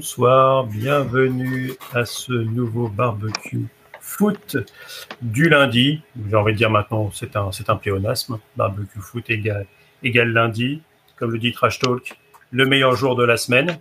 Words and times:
Bonsoir, 0.00 0.64
bienvenue 0.64 1.74
à 1.92 2.06
ce 2.06 2.32
nouveau 2.32 2.88
barbecue 2.88 3.66
foot 4.00 4.56
du 5.20 5.50
lundi. 5.50 6.00
J'ai 6.30 6.36
envie 6.36 6.54
de 6.54 6.56
dire 6.56 6.70
maintenant, 6.70 7.10
c'est 7.12 7.36
un, 7.36 7.52
c'est 7.52 7.68
un 7.68 7.76
pléonasme. 7.76 8.38
Barbecue 8.56 8.98
foot 8.98 9.28
égale, 9.28 9.66
lundi. 10.02 10.80
Comme 11.16 11.32
le 11.32 11.38
dit 11.38 11.52
Trash 11.52 11.80
Talk, 11.80 12.18
le 12.50 12.64
meilleur 12.64 12.96
jour 12.96 13.14
de 13.14 13.24
la 13.24 13.36
semaine, 13.36 13.78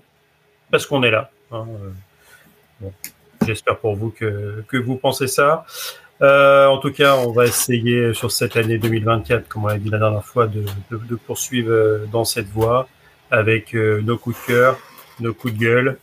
parce 0.71 0.85
qu'on 0.85 1.03
est 1.03 1.09
là. 1.11 1.31
hein. 1.53 1.65
Euh, 2.83 2.89
J'espère 3.47 3.77
pour 3.77 3.95
vous 3.95 4.09
que, 4.09 4.65
que 4.67 4.75
vous 4.75 4.97
pensez 4.97 5.27
ça. 5.27 5.65
Euh, 6.21 6.67
en 6.67 6.79
tout 6.79 6.91
cas, 6.91 7.15
on 7.15 7.31
va 7.31 7.45
essayer 7.45 8.13
sur 8.13 8.29
cette 8.29 8.57
année 8.57 8.77
2024, 8.77 9.47
comme 9.47 9.63
on 9.63 9.67
l'a 9.67 9.77
dit 9.77 9.89
la 9.89 9.99
dernière 9.99 10.25
fois, 10.25 10.47
de, 10.47 10.65
de, 10.91 11.15
poursuivre 11.15 11.71
euh, 11.71 12.05
dans 12.11 12.25
cette 12.25 12.49
voie 12.49 12.89
avec 13.31 13.73
nos 13.73 14.17
coups 14.17 14.35
de 14.41 14.53
cœur, 14.53 14.77
nos 15.19 15.33
coups 15.33 15.53
de 15.53 15.59
gueule, 15.59 15.97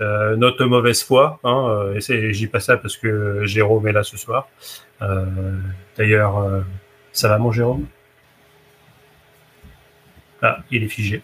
euh, 0.00 0.36
notre 0.36 0.64
mauvaise 0.66 1.02
foi. 1.02 1.38
Hein, 1.44 1.66
euh, 1.68 1.94
et 1.94 2.00
c'est- 2.00 2.32
j'y 2.32 2.46
passe 2.46 2.66
ça 2.66 2.76
parce 2.76 2.96
que 2.96 3.44
Jérôme 3.46 3.86
est 3.88 3.92
là 3.92 4.02
ce 4.02 4.16
soir. 4.16 4.48
Euh, 5.02 5.24
D'ailleurs, 5.96 6.38
euh, 6.38 6.60
ça 7.12 7.28
va 7.28 7.38
mon 7.38 7.52
Jérôme? 7.52 7.86
Ah, 10.40 10.58
il 10.70 10.82
est 10.82 10.88
figé. 10.88 11.22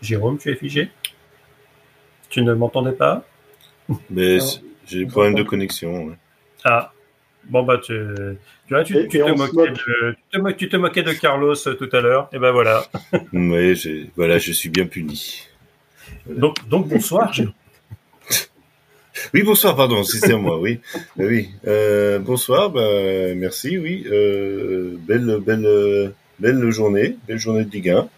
Jérôme, 0.00 0.38
tu 0.38 0.50
es 0.50 0.56
figé? 0.56 0.90
Tu 2.28 2.42
ne 2.42 2.54
m'entendais 2.54 2.92
pas? 2.92 3.24
Mais 4.10 4.38
j'ai 4.86 5.00
des 5.00 5.06
problèmes 5.06 5.34
de 5.34 5.42
connexion. 5.42 6.06
ouais. 6.06 6.14
Ah, 6.64 6.92
bon 7.44 7.62
bah 7.64 7.78
tu, 7.78 7.92
tu, 8.66 8.74
vois, 8.74 8.84
tu, 8.84 8.96
Et- 8.96 9.08
tu 9.08 9.18
et 9.18 9.20
te 9.20 9.30
moquais 9.30 9.52
moque. 9.52 9.70
de, 9.70 9.74
tu, 10.12 10.16
te 10.32 10.38
mo- 10.38 10.52
tu 10.52 10.68
te 10.68 10.76
moquais 10.76 11.02
de 11.02 11.12
Carlos 11.12 11.54
tout 11.54 11.88
à 11.92 12.00
l'heure. 12.00 12.28
Et 12.32 12.38
ben 12.38 12.50
voilà. 12.52 12.84
J'ai- 13.74 14.10
voilà, 14.16 14.38
je 14.38 14.52
suis 14.52 14.70
bien 14.70 14.86
puni. 14.86 15.46
Donc, 16.28 16.56
donc 16.68 16.88
bonsoir. 16.88 17.32
Jérôme. 17.32 17.52
Oui, 19.34 19.42
bonsoir, 19.42 19.76
pardon, 19.76 20.02
si 20.04 20.18
c'est 20.18 20.32
à 20.32 20.36
moi, 20.36 20.58
oui. 20.58 20.80
Euh, 21.20 21.28
oui. 21.28 21.50
Euh, 21.66 22.18
bonsoir, 22.18 22.70
bah, 22.70 23.34
merci, 23.36 23.78
oui. 23.78 24.04
Euh, 24.10 24.96
belle, 25.06 25.38
belle, 25.44 26.12
belle 26.38 26.70
journée, 26.70 27.16
belle 27.28 27.38
journée 27.38 27.64
de 27.64 27.70
Ligue 27.70 27.90
1. 27.90 28.08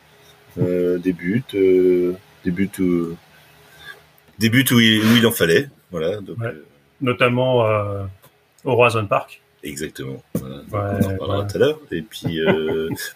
Euh, 0.60 0.98
des 0.98 1.12
buts, 1.12 1.42
euh, 1.54 2.12
des 2.44 2.52
buts 2.52 2.70
où, 2.78 3.16
des 4.38 4.48
buts 4.48 4.64
où 4.70 4.78
il, 4.78 5.00
où 5.00 5.16
il 5.16 5.26
en 5.26 5.32
fallait. 5.32 5.68
Voilà, 5.90 6.20
donc, 6.20 6.38
Ouais. 6.38 6.54
Notamment 7.00 7.64
au 8.64 8.70
Horizon 8.70 9.06
Park. 9.06 9.42
exactement. 9.64 10.22
Voilà, 10.34 10.56
donc 10.58 10.72
Ouais, 10.72 10.78
on 10.80 11.04
en 11.04 11.08
reparlera 11.12 11.40
ouais. 11.40 11.46
tout 11.48 11.56
à 11.56 11.58
l'heure. 11.58 11.80
Et 11.90 12.02
puis, 12.02 12.40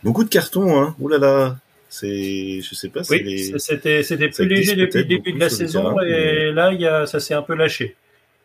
beaucoup 0.03 0.25
de 0.25 0.29
cartons, 0.29 0.81
hein. 0.83 0.97
Ouh 0.99 1.09
là 1.09 1.19
là. 1.19 1.57
C'est, 1.91 2.61
je 2.61 2.75
sais 2.75 2.91
pas, 2.91 3.03
c'est 3.03 3.15
Oui, 3.17 3.23
les, 3.23 3.39
c- 3.39 3.55
c'était 3.59 4.03
c'était 4.03 4.29
plus 4.29 4.47
léger 4.47 4.77
depuis 4.77 4.99
le 4.99 5.05
début 5.05 5.33
de 5.33 5.41
la 5.41 5.49
saison 5.49 5.95
terrain, 5.95 6.05
et 6.07 6.53
là 6.53 6.73
il 6.73 6.81
y 6.81 6.87
a, 6.87 7.07
ça 7.07 7.19
s'est 7.19 7.35
un 7.35 7.43
peu 7.43 7.55
lâché. 7.55 7.97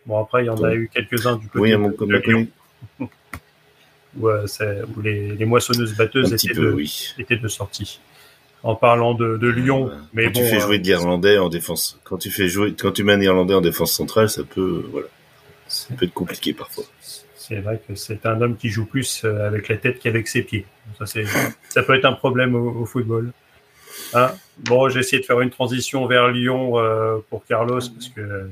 Bon 0.06 0.20
après 0.22 0.44
il 0.44 0.48
y 0.48 0.50
en 0.50 0.64
a 0.64 0.74
eu 0.74 0.90
quelques-uns 0.94 1.36
du 1.36 1.48
côté 1.50 1.62
oui, 1.62 1.78
mon, 1.78 1.90
de, 1.90 2.16
Lyon 2.26 2.48
où, 4.18 4.28
euh, 4.30 4.46
où 4.96 5.02
les, 5.02 5.36
les 5.36 5.46
moissonneuses 5.46 5.96
batteuses 5.96 6.32
étaient 6.34 6.54
peu, 6.54 6.68
de, 6.68 6.72
oui. 6.74 7.14
étaient 7.20 7.36
de 7.38 7.48
sortie. 7.48 8.00
En 8.64 8.76
parlant 8.76 9.14
de, 9.14 9.36
de 9.36 9.48
Lyon, 9.50 9.92
mais 10.14 10.26
quand 10.26 10.32
bon, 10.32 10.40
tu 10.40 10.46
fais 10.46 10.56
euh, 10.56 10.60
jouer 10.62 10.80
de 10.80 10.86
l'Irlandais 10.86 11.38
en 11.38 11.50
défense, 11.50 12.00
quand 12.06 12.18
tu 12.18 12.32
fais 12.32 12.48
jouer, 12.48 12.74
quand 12.80 12.94
tu 12.94 13.04
mets 13.04 13.12
un 13.12 13.20
Irlandais 13.22 13.56
en 13.56 13.60
défense 13.62 13.92
centrale, 13.92 14.30
ça 14.30 14.44
peut, 14.46 14.86
voilà, 14.90 15.08
ça 15.68 15.94
peut 15.96 16.06
être 16.06 16.14
compliqué 16.14 16.54
parfois. 16.54 16.86
C'est 17.46 17.60
vrai 17.60 17.80
que 17.86 17.96
c'est 17.96 18.26
un 18.26 18.42
homme 18.42 18.56
qui 18.56 18.70
joue 18.70 18.86
plus 18.86 19.24
euh, 19.26 19.48
avec 19.48 19.68
la 19.68 19.76
tête 19.78 20.00
qu'avec 20.00 20.28
ses 20.28 20.44
pieds. 20.44 20.66
Ça, 20.98 21.06
ça 21.70 21.84
peut 21.84 21.96
être 21.96 22.06
un 22.06 22.14
problème 22.14 22.56
au, 22.56 22.70
au 22.82 22.86
football. 22.86 23.32
Hein 24.14 24.32
bon, 24.60 24.88
j'ai 24.90 25.00
essayé 25.02 25.22
de 25.22 25.26
faire 25.26 25.42
une 25.42 25.50
transition 25.50 26.06
vers 26.08 26.30
Lyon 26.30 26.80
euh, 26.80 27.18
pour 27.30 27.46
Carlos 27.46 27.80
parce 27.80 28.10
que 28.16 28.22
euh, 28.22 28.48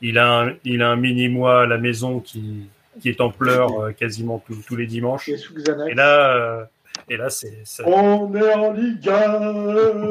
il 0.00 0.16
a 0.18 0.40
un, 0.42 0.52
il 0.64 0.80
a 0.82 0.88
un 0.90 0.96
mini 0.96 1.28
moi 1.28 1.62
à 1.62 1.66
la 1.66 1.76
maison 1.78 2.20
qui, 2.20 2.68
qui 3.00 3.08
est 3.08 3.20
en 3.20 3.30
pleurs 3.30 3.80
euh, 3.80 3.92
quasiment 3.92 4.38
tous- 4.46 4.62
tous 4.66 4.76
les 4.76 4.86
dimanches. 4.86 5.26
Et 5.90 5.94
là, 5.94 6.68
et 7.08 7.16
là, 7.16 7.30
c'est, 7.30 7.58
c'est- 7.64 7.82
On 7.84 8.32
est 8.34 8.54
en 8.54 8.72
Ligue 8.72 9.08
1, 9.08 9.40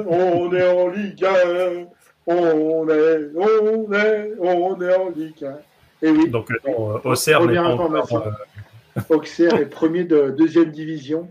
on 0.07 0.53
est 0.53 0.67
en 0.67 0.87
Ligue 0.89 1.25
1, 1.25 1.85
on 2.27 2.89
est, 2.89 3.29
on 3.35 3.93
est, 3.93 4.31
on 4.39 4.81
est 4.81 4.95
en 4.95 5.09
Ligue 5.09 5.43
1. 5.45 5.57
Et 6.05 6.11
oui, 6.11 6.29
donc 6.29 6.51
euh, 6.51 6.55
non, 6.67 6.91
euh, 6.97 6.99
Auxerre 7.03 7.39
Première 7.39 7.65
information. 7.65 8.23
euh, 8.97 9.01
Auxerre 9.09 9.55
est 9.55 9.65
premier 9.65 10.03
de 10.03 10.29
deuxième 10.37 10.71
division. 10.71 11.29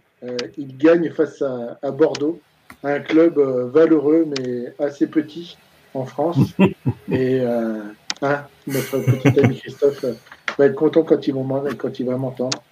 Il 0.57 0.77
gagne 0.79 1.11
face 1.11 1.43
à, 1.43 1.79
à 1.83 1.91
Bordeaux, 1.91 2.41
un 2.83 2.99
club 3.01 3.39
valeureux 3.39 4.27
mais 4.39 4.75
assez 4.85 5.07
petit 5.07 5.57
en 5.93 6.05
France. 6.07 6.39
Et 7.11 7.41
euh, 7.41 7.81
hein, 8.23 8.43
notre 8.67 8.99
petit 8.99 9.39
ami 9.41 9.59
Christophe 9.61 10.05
va 10.59 10.67
être 10.67 10.75
content 10.75 11.03
quand 11.03 11.27
il, 11.29 11.35
va- 11.35 11.75
quand 11.77 12.01
il 12.01 12.07
va 12.07 12.17
m'entendre. 12.17 12.63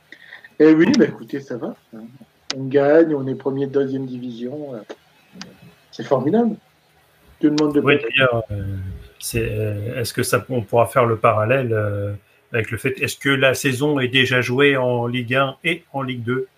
Et 0.59 0.73
oui, 0.73 0.91
bah, 0.99 1.05
écoutez, 1.05 1.41
ça 1.41 1.57
va. 1.57 1.75
On 2.57 2.65
gagne, 2.65 3.15
on 3.15 3.27
est 3.27 3.35
premier 3.35 3.67
de 3.67 3.73
deuxième 3.73 4.07
division. 4.07 4.73
C'est 5.91 6.05
formidable. 6.05 6.57
Tout 7.41 7.49
le 7.49 7.57
monde 7.61 7.75
de 7.75 7.81
Oui, 7.81 7.97
d'ailleurs, 7.99 8.45
euh, 8.51 8.63
euh, 9.35 10.01
est-ce 10.01 10.13
que 10.13 10.23
ça, 10.23 10.45
on 10.49 10.63
pourra 10.63 10.87
faire 10.87 11.07
le 11.07 11.17
parallèle 11.17 11.73
euh, 11.73 12.13
avec 12.53 12.71
le 12.71 12.79
fait, 12.79 13.01
est-ce 13.01 13.17
que 13.17 13.31
la 13.31 13.55
saison 13.55 13.99
est 13.99 14.09
déjà 14.09 14.41
jouée 14.41 14.77
en 14.77 15.07
Ligue 15.07 15.35
1 15.35 15.57
et 15.65 15.85
en 15.93 16.03
Ligue 16.03 16.23
2 16.23 16.49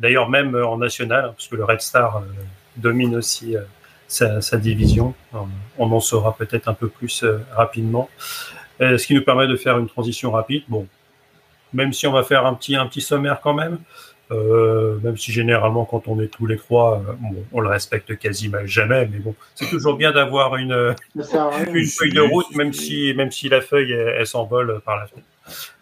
D'ailleurs, 0.00 0.28
même 0.28 0.54
euh, 0.54 0.66
en 0.66 0.78
national, 0.78 1.26
hein, 1.26 1.32
parce 1.36 1.48
que 1.48 1.56
le 1.56 1.64
Red 1.64 1.80
Star 1.80 2.22
domine 2.76 3.14
aussi 3.16 3.56
sa, 4.08 4.40
sa 4.40 4.56
division. 4.56 5.14
On 5.78 5.92
en 5.92 6.00
saura 6.00 6.36
peut-être 6.36 6.68
un 6.68 6.74
peu 6.74 6.88
plus 6.88 7.24
rapidement. 7.52 8.10
Ce 8.80 9.06
qui 9.06 9.14
nous 9.14 9.22
permet 9.22 9.46
de 9.46 9.54
faire 9.54 9.78
une 9.78 9.86
transition 9.86 10.32
rapide. 10.32 10.64
Bon, 10.66 10.88
même 11.72 11.92
si 11.92 12.08
on 12.08 12.12
va 12.12 12.24
faire 12.24 12.46
un 12.46 12.54
petit, 12.54 12.74
un 12.74 12.86
petit 12.86 13.00
sommaire 13.00 13.40
quand 13.40 13.54
même, 13.54 13.78
euh, 14.30 14.98
même 15.02 15.16
si 15.16 15.32
généralement 15.32 15.84
quand 15.84 16.08
on 16.08 16.20
est 16.20 16.28
tous 16.28 16.46
les 16.46 16.56
trois, 16.56 17.02
euh, 17.08 17.12
bon, 17.20 17.44
on 17.52 17.60
le 17.60 17.68
respecte 17.68 18.16
quasiment 18.18 18.58
jamais, 18.64 19.06
mais 19.10 19.18
bon, 19.18 19.34
c'est 19.54 19.68
toujours 19.68 19.96
bien 19.96 20.12
d'avoir 20.12 20.56
une, 20.56 20.72
euh, 20.72 20.92
une 21.14 21.86
feuille 21.86 22.12
de 22.12 22.20
route, 22.20 22.54
même 22.56 22.72
si. 22.72 23.12
même 23.14 23.30
si 23.30 23.48
la 23.48 23.60
feuille 23.60 23.92
elle, 23.92 24.14
elle 24.18 24.26
s'envole 24.26 24.80
par 24.84 24.96
la 24.98 25.06
fenêtre. 25.06 25.26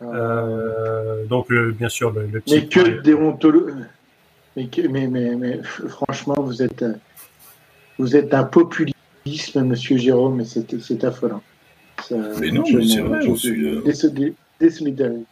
Euh, 0.03 1.23
Euh, 1.23 1.25
donc 1.27 1.53
bien 1.79 1.89
sûr 1.89 2.11
le, 2.11 2.27
le 2.27 2.41
petit 2.41 2.55
mais 2.57 2.67
que 2.67 2.81
de 2.81 3.01
déontologie. 3.01 3.75
Mais, 4.57 4.67
que- 4.67 4.87
mais, 4.89 5.07
mais, 5.07 5.35
mais 5.37 5.61
franchement, 5.89 6.35
vous 6.39 6.63
êtes, 6.63 6.85
vous 7.99 8.17
êtes 8.17 8.35
un 8.35 8.45
populisme, 8.45 9.63
monsieur 9.65 9.97
Jérôme, 9.97 10.41
et 10.41 10.45
c'est 10.45 10.79
c'est 10.81 11.05
affolant. 11.05 11.43
Ça- 12.03 12.17
Mais 12.41 12.51
non, 12.51 12.65
c'est 12.65 13.01
vrai, 13.01 13.21
je- 13.25 13.35
suis, 13.37 13.65
euh, 13.67 13.81
désolé- 13.85 14.35
désolidarisé. 14.61 15.25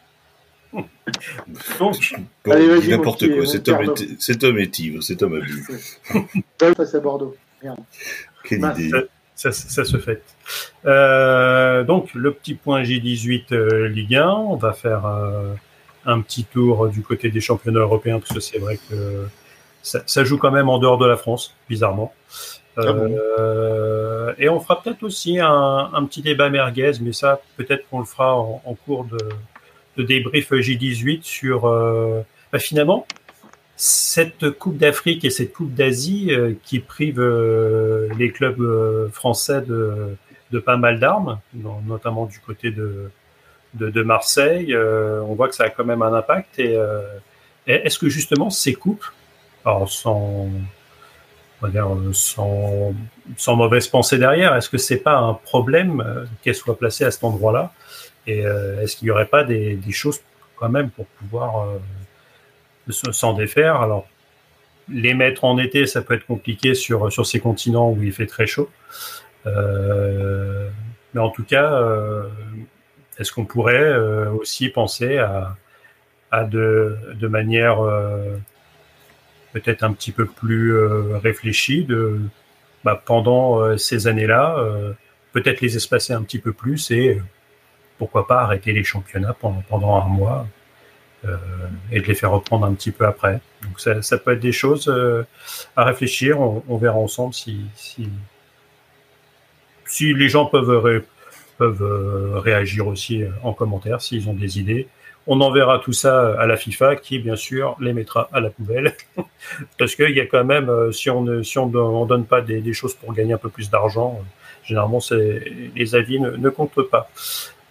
Donc 0.73 2.13
Bon, 2.45 2.51
Allez, 2.51 2.87
n'importe 2.87 3.27
quoi. 3.33 3.45
Cet 3.45 3.67
homme, 3.69 3.81
est, 3.81 4.21
cet 4.21 4.43
homme 4.43 4.59
est 4.59 4.79
ivre, 4.79 5.01
cet 5.01 5.21
homme 5.21 5.35
a 5.35 5.39
bu. 5.39 5.67
Face 6.75 6.95
à 6.95 6.99
Bordeaux. 6.99 7.35
Quelle 8.43 8.59
idée. 8.59 8.91
ça, 9.35 9.51
ça 9.51 9.85
se 9.85 9.97
fait. 9.97 10.21
Euh, 10.85 11.83
donc 11.83 12.13
le 12.13 12.31
petit 12.31 12.55
point 12.55 12.83
J18 12.83 13.53
euh, 13.53 13.87
Ligue 13.87 14.15
1, 14.15 14.29
on 14.29 14.55
va 14.55 14.73
faire 14.73 15.05
euh, 15.05 15.53
un 16.05 16.21
petit 16.21 16.43
tour 16.43 16.87
du 16.89 17.01
côté 17.01 17.29
des 17.29 17.41
championnats 17.41 17.81
européens 17.81 18.19
parce 18.19 18.33
que 18.33 18.39
c'est 18.39 18.59
vrai 18.59 18.79
que 18.89 19.27
ça, 19.83 20.01
ça 20.05 20.23
joue 20.23 20.37
quand 20.37 20.51
même 20.51 20.69
en 20.69 20.79
dehors 20.79 20.97
de 20.97 21.05
la 21.05 21.17
France, 21.17 21.55
bizarrement. 21.69 22.13
Ah 22.77 22.93
bon 22.93 23.17
Euh, 23.17 24.33
et 24.37 24.47
on 24.49 24.59
fera 24.59 24.81
peut-être 24.81 25.03
aussi 25.03 25.39
un, 25.39 25.89
un 25.93 26.05
petit 26.05 26.21
débat 26.21 26.49
merguez, 26.49 26.93
mais 27.01 27.11
ça, 27.11 27.41
peut-être 27.57 27.87
qu'on 27.89 27.99
le 27.99 28.05
fera 28.05 28.37
en, 28.37 28.61
en 28.65 28.73
cours 28.75 29.03
de, 29.05 29.17
de 29.97 30.03
débrief 30.03 30.51
J18 30.51 31.23
sur 31.23 31.65
euh, 31.67 32.21
bah, 32.51 32.59
finalement 32.59 33.05
cette 33.75 34.51
Coupe 34.51 34.77
d'Afrique 34.77 35.25
et 35.25 35.29
cette 35.31 35.53
Coupe 35.53 35.73
d'Asie 35.73 36.27
euh, 36.31 36.53
qui 36.63 36.79
prive 36.79 37.19
euh, 37.19 38.09
les 38.17 38.31
clubs 38.31 38.61
euh, 38.61 39.09
français 39.09 39.61
de, 39.61 40.15
de 40.51 40.59
pas 40.59 40.77
mal 40.77 40.99
d'armes, 40.99 41.39
no- 41.55 41.81
notamment 41.87 42.25
du 42.25 42.39
côté 42.39 42.69
de, 42.71 43.09
de, 43.73 43.89
de 43.89 44.01
Marseille. 44.03 44.73
Euh, 44.73 45.21
on 45.21 45.33
voit 45.33 45.47
que 45.49 45.55
ça 45.55 45.63
a 45.63 45.69
quand 45.69 45.85
même 45.85 46.03
un 46.03 46.13
impact. 46.13 46.59
Et, 46.59 46.75
euh, 46.77 47.01
et 47.65 47.73
est-ce 47.73 47.97
que 47.97 48.07
justement 48.07 48.49
ces 48.51 48.73
coupes, 48.73 49.05
alors 49.65 49.89
sans, 49.89 50.47
on 51.61 51.65
va 51.65 51.69
dire, 51.69 51.87
sans, 52.13 52.93
sans 53.37 53.55
mauvaise 53.55 53.87
pensée 53.87 54.17
derrière, 54.19 54.55
est-ce 54.55 54.69
que 54.69 54.77
c'est 54.77 54.97
pas 54.97 55.17
un 55.17 55.33
problème 55.33 56.27
qu'elles 56.43 56.55
soient 56.55 56.77
placées 56.77 57.05
à 57.05 57.11
cet 57.11 57.23
endroit-là? 57.23 57.73
Et 58.27 58.45
euh, 58.45 58.81
est-ce 58.81 58.95
qu'il 58.95 59.07
n'y 59.07 59.11
aurait 59.11 59.25
pas 59.25 59.43
des, 59.43 59.79
choses 59.91 60.21
quand 60.55 60.69
même 60.69 60.89
pour 60.89 61.05
pouvoir 61.07 61.67
euh, 61.67 61.79
se- 62.89 63.11
s'en 63.11 63.33
défaire? 63.33 63.81
Alors, 63.81 64.07
les 64.89 65.13
mettre 65.13 65.43
en 65.43 65.57
été, 65.57 65.85
ça 65.85 66.01
peut 66.01 66.13
être 66.13 66.25
compliqué 66.25 66.75
sur, 66.75 67.11
sur 67.11 67.25
ces 67.25 67.39
continents 67.39 67.91
où 67.91 68.03
il 68.03 68.11
fait 68.11 68.27
très 68.27 68.45
chaud. 68.45 68.69
Euh, 69.45 70.69
mais 71.13 71.21
en 71.21 71.29
tout 71.29 71.43
cas, 71.43 71.83
est-ce 73.17 73.31
qu'on 73.31 73.45
pourrait 73.45 73.95
aussi 74.29 74.69
penser 74.69 75.17
à, 75.17 76.43
de, 76.45 77.27
manière 77.27 77.79
peut-être 79.51 79.83
un 79.83 79.91
petit 79.91 80.11
peu 80.11 80.25
plus 80.25 80.73
réfléchie 81.15 81.83
de 81.83 82.19
bah, 82.85 83.01
pendant 83.05 83.77
ces 83.77 84.07
années-là, 84.07 84.57
peut-être 85.33 85.59
les 85.61 85.75
espacer 85.75 86.13
un 86.13 86.23
petit 86.23 86.39
peu 86.39 86.53
plus 86.53 86.89
et 86.91 87.21
pourquoi 88.01 88.25
pas 88.25 88.41
arrêter 88.41 88.73
les 88.73 88.83
championnats 88.83 89.35
pendant, 89.39 89.61
pendant 89.69 90.01
un 90.01 90.07
mois 90.07 90.47
euh, 91.23 91.37
et 91.91 92.01
de 92.01 92.07
les 92.07 92.15
faire 92.15 92.31
reprendre 92.31 92.65
un 92.65 92.73
petit 92.73 92.89
peu 92.89 93.05
après. 93.05 93.39
Donc 93.61 93.79
ça, 93.79 94.01
ça 94.01 94.17
peut 94.17 94.33
être 94.33 94.39
des 94.39 94.51
choses 94.51 94.87
euh, 94.87 95.23
à 95.75 95.83
réfléchir. 95.83 96.41
On, 96.41 96.77
verra 96.77 96.97
ensemble 96.97 97.35
si, 97.35 97.61
si, 97.75 98.09
les 100.15 100.29
gens 100.29 100.47
peuvent, 100.47 101.03
peuvent 101.59 101.83
euh, 101.83 102.39
réagir 102.39 102.87
aussi 102.87 103.23
en 103.43 103.53
commentaire 103.53 104.01
s'ils 104.01 104.27
ont 104.29 104.33
des 104.33 104.57
idées. 104.57 104.87
On 105.27 105.39
enverra 105.41 105.77
tout 105.77 105.93
ça 105.93 106.33
à 106.39 106.47
la 106.47 106.57
FIFA 106.57 106.95
qui, 106.95 107.19
bien 107.19 107.35
sûr, 107.35 107.77
les 107.79 107.93
mettra 107.93 108.29
à 108.33 108.39
la 108.39 108.49
poubelle. 108.49 108.95
Parce 109.77 109.93
qu'il 109.93 110.17
y 110.17 110.21
a 110.21 110.25
quand 110.25 110.43
même, 110.43 110.91
si 110.91 111.11
on 111.11 111.21
ne 111.21 111.43
si 111.43 111.59
on, 111.59 111.71
on 111.75 112.07
donne 112.07 112.25
pas 112.25 112.41
des, 112.41 112.73
choses 112.73 112.95
pour 112.95 113.13
gagner 113.13 113.33
un 113.33 113.37
peu 113.37 113.49
plus 113.49 113.69
d'argent, 113.69 114.19
généralement, 114.63 115.01
les 115.75 115.93
avis 115.93 116.19
ne 116.19 116.49
comptent 116.49 116.89
pas. 116.89 117.07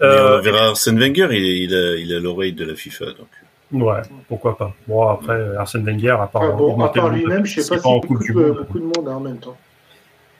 Euh, 0.02 0.38
on 0.38 0.40
verra 0.42 0.68
Arsène 0.68 0.98
Wenger, 0.98 1.28
il, 1.32 1.44
il 1.44 1.74
a, 1.74 1.96
il 1.96 2.14
a 2.14 2.20
l'oreille 2.20 2.52
de 2.52 2.64
la 2.64 2.74
FIFA. 2.74 3.06
Donc. 3.06 3.28
Ouais, 3.72 4.00
pourquoi 4.28 4.56
pas. 4.56 4.74
Bon, 4.88 5.08
après, 5.08 5.56
Arsène 5.56 5.84
Wenger, 5.84 6.16
à 6.20 6.26
part, 6.26 6.42
ah 6.42 6.52
bon, 6.52 6.80
à 6.80 6.88
part 6.88 7.10
lui-même, 7.10 7.44
je 7.44 7.60
sais 7.60 7.68
pas 7.68 7.80
s'il 7.80 7.96
écoute 7.96 8.18
beaucoup 8.56 8.78
de 8.78 8.84
monde 8.84 9.08
hein, 9.08 9.14
en 9.14 9.20
même 9.20 9.38
temps. 9.38 9.56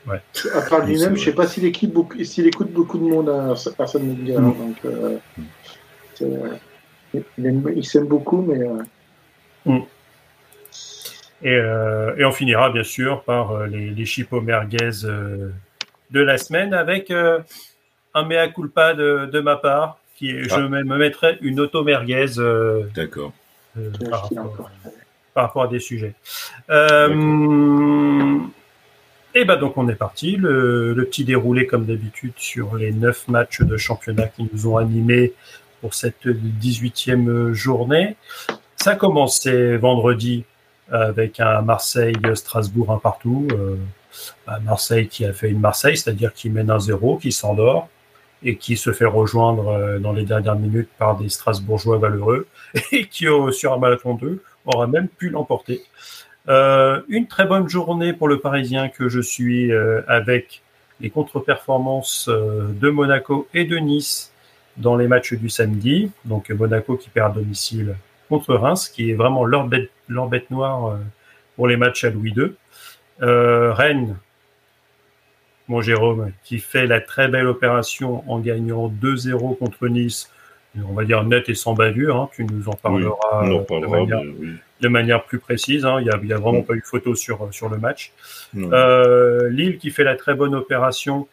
Ouais. 0.07 0.21
À 0.55 0.63
part 0.63 0.85
lui-même, 0.87 1.17
je 1.17 1.25
sais 1.25 1.35
pas 1.35 1.47
s'il 1.47 1.65
écoute 1.67 2.15
écoute 2.19 2.73
beaucoup 2.73 2.99
de 2.99 3.05
monde 3.05 3.29
à 3.29 3.55
Arsène 3.79 4.09
Wenger. 4.09 4.39
Mm. 4.39 4.55
Donc, 4.55 4.77
euh, 4.85 5.19
il, 7.15 7.63
il 7.77 7.85
s'aime 7.85 8.07
beaucoup, 8.07 8.43
mais. 8.43 8.61
Euh... 8.61 8.83
Mm. 9.67 9.81
Et, 11.43 11.55
euh, 11.55 12.17
et, 12.19 12.25
on 12.25 12.33
finira 12.33 12.71
bien 12.71 12.83
sûr 12.83 13.23
par 13.23 13.53
euh, 13.53 13.67
les, 13.67 13.91
les 13.91 14.05
chipots 14.05 14.43
merguez 14.43 15.05
euh, 15.05 15.49
de 16.11 16.21
la 16.21 16.37
semaine 16.37 16.75
avec 16.75 17.11
un 18.15 18.25
mea 18.25 18.49
culpa 18.49 18.95
de, 18.95 19.29
de 19.33 19.41
ma 19.41 19.57
part, 19.57 19.99
qui 20.17 20.31
est, 20.31 20.51
ah. 20.51 20.57
je 20.57 20.61
me 20.63 20.83
mettrais 20.97 21.39
une 21.41 21.61
auto 21.61 21.83
merguez. 21.85 22.39
Euh, 22.39 22.85
D'accord. 22.95 23.33
Euh, 23.79 23.91
par, 24.11 24.23
rapport, 24.23 24.71
par, 25.35 25.45
rapport, 25.45 25.63
à 25.63 25.69
des 25.69 25.79
sujets. 25.79 26.15
Euh, 26.71 28.39
et 29.35 29.45
ben 29.45 29.57
donc 29.57 29.77
on 29.77 29.89
est 29.89 29.95
parti. 29.95 30.37
Le, 30.37 30.93
le 30.93 31.05
petit 31.05 31.25
déroulé 31.25 31.67
comme 31.67 31.87
d'habitude 31.87 32.33
sur 32.37 32.75
les 32.75 32.93
neuf 32.93 33.29
matchs 33.29 33.63
de 33.63 33.77
championnat 33.77 34.27
qui 34.27 34.49
nous 34.53 34.67
ont 34.67 34.77
animés 34.77 35.35
pour 35.81 35.95
cette 35.95 36.27
18e 36.27 37.53
journée. 37.53 38.17
Ça 38.77 38.93
a 38.93 38.97
commencé 38.97 39.77
vendredi 39.77 40.45
avec 40.91 41.39
un 41.39 41.63
Marseille-Strasbourg 41.63 42.91
un 42.91 42.99
partout. 42.99 43.47
Euh, 43.53 43.77
Marseille 44.63 45.07
qui 45.07 45.25
a 45.25 45.33
fait 45.33 45.51
une 45.51 45.61
Marseille, 45.61 45.97
c'est-à-dire 45.97 46.33
qui 46.35 46.51
mène 46.51 46.71
un 46.71 46.81
zéro, 46.81 47.17
qui 47.17 47.31
s'endort 47.31 47.89
et 48.43 48.57
qui 48.57 48.77
se 48.77 48.93
fait 48.93 49.05
rejoindre 49.05 49.69
euh, 49.69 49.99
dans 49.99 50.13
les 50.13 50.25
dernières 50.25 50.57
minutes 50.57 50.89
par 50.99 51.17
des 51.17 51.29
Strasbourgeois 51.29 51.99
valeureux 51.99 52.47
et 52.93 53.07
qui, 53.07 53.27
sur 53.53 53.73
un 53.73 53.79
marathon 53.79 54.15
2, 54.15 54.43
aura 54.67 54.87
même 54.87 55.09
pu 55.09 55.29
l'emporter. 55.31 55.83
Euh, 56.49 57.01
une 57.09 57.27
très 57.27 57.45
bonne 57.45 57.69
journée 57.69 58.13
pour 58.13 58.29
le 58.29 58.41
Parisien 58.41 58.89
que 58.89 59.09
je 59.09 59.21
suis 59.21 59.73
euh, 59.73 60.03
avec 60.09 60.63
les 61.01 61.11
contre-performances 61.11 62.29
euh, 62.29 62.69
de 62.73 62.89
Monaco 62.89 63.47
et 63.55 63.65
de 63.65 63.77
Nice 63.77 64.33
dans 64.77 64.97
les 64.97 65.07
matchs 65.07 65.35
du 65.35 65.49
samedi. 65.49 66.11
Donc 66.25 66.51
Monaco 66.51 66.97
qui 66.97 67.11
perd 67.11 67.33
à 67.33 67.35
domicile 67.41 67.97
contre 68.29 68.55
Reims, 68.55 68.89
qui 68.89 69.11
est 69.11 69.15
vraiment 69.15 69.45
leur 69.45 69.67
bête, 69.67 69.91
leur 70.09 70.29
bête 70.29 70.51
noire 70.51 70.99
pour 71.57 71.69
les 71.69 71.77
matchs 71.77 72.05
à 72.05 72.11
Louis 72.11 72.33
II. 72.37 72.53
Rennes 73.21 74.17
mon 75.71 75.81
Jérôme, 75.83 76.33
qui 76.43 76.59
fait 76.59 76.89
la 76.89 77.01
très 77.01 77.29
belle 77.29 77.47
opération 77.47 78.29
en 78.29 78.41
gagnant 78.41 78.89
2-0 78.89 79.57
contre 79.57 79.87
Nice, 79.87 80.29
on 80.77 80.95
va 80.95 81.05
dire 81.05 81.23
net 81.23 81.49
et 81.49 81.55
sans 81.55 81.75
bavure, 81.75 82.17
hein, 82.17 82.29
tu 82.35 82.45
nous 82.45 82.69
en 82.69 82.73
parleras, 82.73 83.45
oui, 83.45 83.61
parlera, 83.69 83.81
de, 83.81 83.87
manière, 83.87 84.21
oui. 84.21 84.49
de, 84.81 84.89
manière, 84.89 85.23
plus 85.23 85.39
précise, 85.39 85.87
hein, 85.87 86.01
il 86.01 86.05
n'y 86.05 86.11
a, 86.11 86.19
y 86.25 86.33
a, 86.33 86.39
vraiment 86.39 86.63
pas 86.63 86.75
eu 86.75 86.83
photo 86.85 87.15
sur, 87.15 87.55
sur 87.55 87.69
le 87.69 87.79
match. 87.79 88.13
Euh, 88.57 89.49
Lille 89.49 89.79
qui 89.79 89.93
fait 89.93 90.03
la 90.03 90.17
très 90.17 90.35
bonne 90.35 90.57
opération 90.57 91.29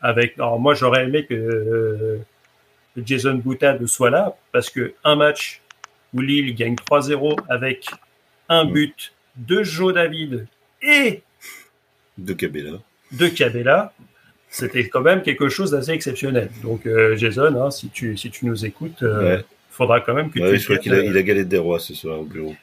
avec... 0.00 0.38
Alors 0.38 0.58
moi 0.58 0.72
j'aurais 0.72 1.04
aimé 1.04 1.26
que 1.26 1.34
euh, 1.34 2.18
Jason 2.96 3.34
Boutade 3.34 3.84
soit 3.84 4.08
là, 4.08 4.36
parce 4.52 4.70
que 4.70 4.94
un 5.04 5.16
match 5.16 5.60
où 6.14 6.22
Lille 6.22 6.54
gagne 6.54 6.76
3-0 6.76 7.36
avec 7.50 7.88
un 8.48 8.64
but 8.64 9.12
de 9.36 9.62
Joe 9.62 9.92
David 9.92 10.46
et 10.80 11.20
de 12.16 12.32
Cabella 12.32 12.78
de 13.12 13.28
Cabella, 13.28 13.92
c'était 14.48 14.88
quand 14.88 15.00
même 15.00 15.22
quelque 15.22 15.48
chose 15.48 15.72
d'assez 15.72 15.92
exceptionnel. 15.92 16.50
Donc, 16.62 16.86
euh, 16.86 17.16
Jason, 17.16 17.54
hein, 17.60 17.70
si, 17.70 17.88
tu, 17.88 18.16
si 18.16 18.30
tu 18.30 18.46
nous 18.46 18.64
écoutes, 18.64 18.98
il 19.00 19.06
euh, 19.06 19.36
ouais. 19.36 19.44
faudra 19.70 20.00
quand 20.00 20.14
même 20.14 20.30
que 20.30 20.40
ouais, 20.40 20.52
tu. 20.52 20.58
Je 20.58 20.64
crois 20.64 20.78
qu'il 20.78 20.94
a, 20.94 21.02
il 21.02 21.16
a 21.16 21.22
galette 21.22 21.48
des 21.48 21.58
rois 21.58 21.78
ce 21.78 21.94
soir 21.94 22.20
au 22.20 22.24
bureau. 22.24 22.54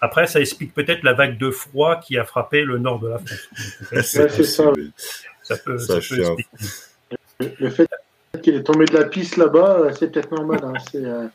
Après, 0.00 0.26
ça 0.26 0.40
explique 0.40 0.74
peut-être 0.74 1.02
la 1.02 1.14
vague 1.14 1.38
de 1.38 1.50
froid 1.50 2.00
qui 2.00 2.18
a 2.18 2.24
frappé 2.24 2.62
le 2.62 2.78
nord 2.78 3.00
de 3.00 3.08
la 3.08 3.18
France. 3.18 3.48
ouais, 3.92 4.02
c'est 4.02 4.44
ça. 4.44 4.72
Ça 5.42 5.56
peut, 5.56 5.78
ça, 5.78 6.00
ça 6.00 6.14
peut 6.14 6.20
expliquer. 6.20 6.48
Le 7.60 7.70
fait 7.70 7.88
qu'il 8.42 8.54
est 8.54 8.62
tombé 8.62 8.84
de 8.86 8.94
la 8.94 9.04
piste 9.04 9.36
là-bas, 9.36 9.78
euh, 9.80 9.92
c'est 9.98 10.10
peut-être 10.12 10.32
normal. 10.32 10.60
Hein. 10.62 10.72
C'est, 10.90 11.04
euh, 11.04 11.26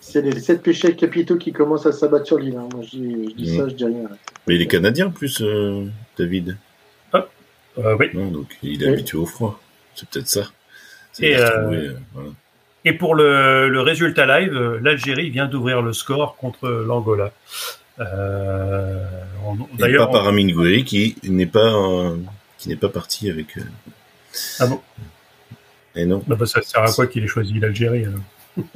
c'est 0.00 0.22
les 0.22 0.38
sept 0.40 0.62
péchés 0.62 0.94
capitaux 0.96 1.36
qui 1.36 1.52
commencent 1.52 1.86
à 1.86 1.92
s'abattre 1.92 2.26
sur 2.26 2.38
l'île. 2.38 2.56
Hein. 2.56 2.68
Moi, 2.72 2.82
je 2.82 2.96
dis, 2.96 3.28
je 3.30 3.34
dis 3.34 3.52
mmh. 3.52 3.56
ça, 3.58 3.68
je 3.68 3.74
dis 3.74 3.84
rien. 3.84 4.08
Mais 4.46 4.54
il 4.56 4.62
est 4.62 4.66
canadien, 4.66 5.10
plus, 5.10 5.40
euh, 5.42 5.86
David. 6.16 6.56
Euh, 7.78 7.96
oui. 7.98 8.06
Non, 8.14 8.28
donc 8.28 8.46
il 8.62 8.82
est 8.82 8.86
oui. 8.86 8.92
habitué 8.94 9.18
au 9.18 9.26
froid. 9.26 9.60
C'est 9.94 10.08
peut-être 10.08 10.28
ça. 10.28 10.50
Et, 11.20 11.36
euh, 11.36 11.94
voilà. 12.12 12.30
et, 12.84 12.92
pour 12.92 13.14
le, 13.14 13.68
le, 13.68 13.80
résultat 13.80 14.26
live, 14.26 14.52
l'Algérie 14.82 15.30
vient 15.30 15.46
d'ouvrir 15.46 15.82
le 15.82 15.92
score 15.92 16.36
contre 16.36 16.68
l'Angola. 16.68 17.32
Euh, 18.00 19.04
D'ailleurs, 19.78 20.06
pas 20.06 20.18
par 20.18 20.28
Amingoué 20.28 20.84
qui 20.84 21.16
n'est 21.24 21.46
pas 21.46 21.74
euh, 21.74 22.16
qui 22.58 22.68
n'est 22.68 22.76
pas 22.76 22.88
parti 22.88 23.28
avec. 23.30 23.58
Euh... 23.58 23.62
Ah 24.60 24.66
bon? 24.66 24.80
Et 25.96 26.06
non. 26.06 26.22
Bah, 26.26 26.36
bah, 26.36 26.46
ça 26.46 26.62
sert 26.62 26.82
à 26.82 26.92
quoi 26.92 27.06
qu'il 27.06 27.24
ait 27.24 27.28
choisi 27.28 27.58
l'Algérie 27.58 28.04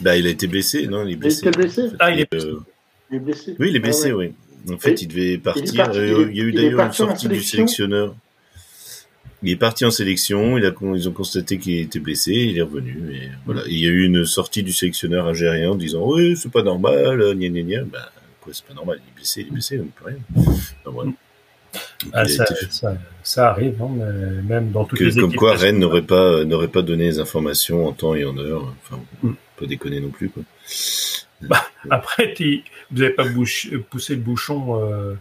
Bah, 0.00 0.16
il 0.16 0.26
a 0.26 0.30
été 0.30 0.46
blessé, 0.46 0.86
non 0.86 1.06
Il 1.06 1.12
est 1.12 1.16
blessé. 1.16 1.42
Il 1.42 1.48
était 1.48 1.58
blessé. 1.58 1.82
En 1.82 1.90
fait. 1.90 1.96
Ah, 2.00 2.10
il 2.10 2.20
est, 2.20 2.34
euh... 2.34 2.60
il 3.10 3.16
est 3.16 3.20
blessé. 3.20 3.56
Oui, 3.58 3.68
il 3.70 3.76
est 3.76 3.80
blessé, 3.80 4.10
ah, 4.10 4.16
ouais. 4.16 4.34
oui. 4.66 4.74
En 4.74 4.78
fait, 4.78 5.00
il, 5.00 5.04
il 5.04 5.08
devait 5.08 5.38
partir. 5.38 5.64
Il, 5.64 5.76
parti, 5.76 5.98
il, 5.98 6.36
y 6.36 6.40
a 6.40 6.44
eu 6.44 6.52
d'ailleurs 6.52 6.80
une 6.80 6.92
sortie 6.92 7.28
du 7.28 7.42
sélectionneur. 7.42 8.14
Il 9.42 9.50
est 9.50 9.56
parti 9.56 9.84
en 9.84 9.90
sélection, 9.90 10.58
il 10.58 10.66
a, 10.66 10.72
ils 10.94 11.08
ont 11.08 11.12
constaté 11.12 11.58
qu'il 11.58 11.78
était 11.78 11.98
blessé, 11.98 12.32
il 12.32 12.58
est 12.58 12.62
revenu. 12.62 13.14
Et 13.14 13.28
voilà. 13.46 13.62
Et 13.66 13.70
il 13.70 13.78
y 13.78 13.86
a 13.86 13.90
eu 13.90 14.04
une 14.04 14.26
sortie 14.26 14.62
du 14.62 14.72
sélectionneur 14.72 15.26
algérien 15.26 15.70
en 15.70 15.74
disant 15.76 16.02
Oui, 16.04 16.36
c'est 16.36 16.52
pas 16.52 16.62
normal, 16.62 17.34
gna 17.36 17.48
gna 17.48 17.62
gna. 17.62 17.82
Ben, 17.84 18.00
quoi, 18.40 18.52
c'est 18.52 18.66
pas 18.66 18.74
normal, 18.74 19.00
il 19.02 19.10
est 19.10 19.14
blessé, 19.14 19.40
il 19.40 19.46
est 19.46 19.50
blessé, 19.50 19.80
on 19.80 19.86
peut 19.86 20.10
rien. 20.10 20.18
Ben, 20.84 20.90
voilà. 20.90 21.10
Ah, 22.12 22.26
ça, 22.26 22.44
été... 22.44 22.54
ça, 22.70 22.96
ça, 23.22 23.50
arrive, 23.50 23.80
hein, 23.80 23.90
même 24.46 24.72
dans 24.72 24.84
toutes 24.84 24.98
que, 24.98 25.04
les 25.04 25.20
Comme 25.20 25.34
quoi, 25.34 25.54
Rennes 25.54 25.78
n'aurait 25.78 26.02
pas, 26.02 26.44
n'aurait 26.44 26.68
pas 26.68 26.82
donné 26.82 27.04
les 27.04 27.20
informations 27.20 27.86
en 27.86 27.92
temps 27.92 28.14
et 28.14 28.24
en 28.24 28.36
heure. 28.36 28.74
Enfin, 28.82 29.00
mm. 29.22 29.32
pas 29.58 29.66
déconner 29.66 30.00
non 30.00 30.10
plus, 30.10 30.30
quoi. 30.30 30.42
Bah, 31.42 31.64
après, 31.90 32.34
vous 32.90 32.98
n'avez 32.98 33.14
pas 33.14 33.28
bouché, 33.28 33.78
poussé 33.78 34.14
le 34.14 34.20
bouchon 34.20 34.80
euh, 34.82 35.14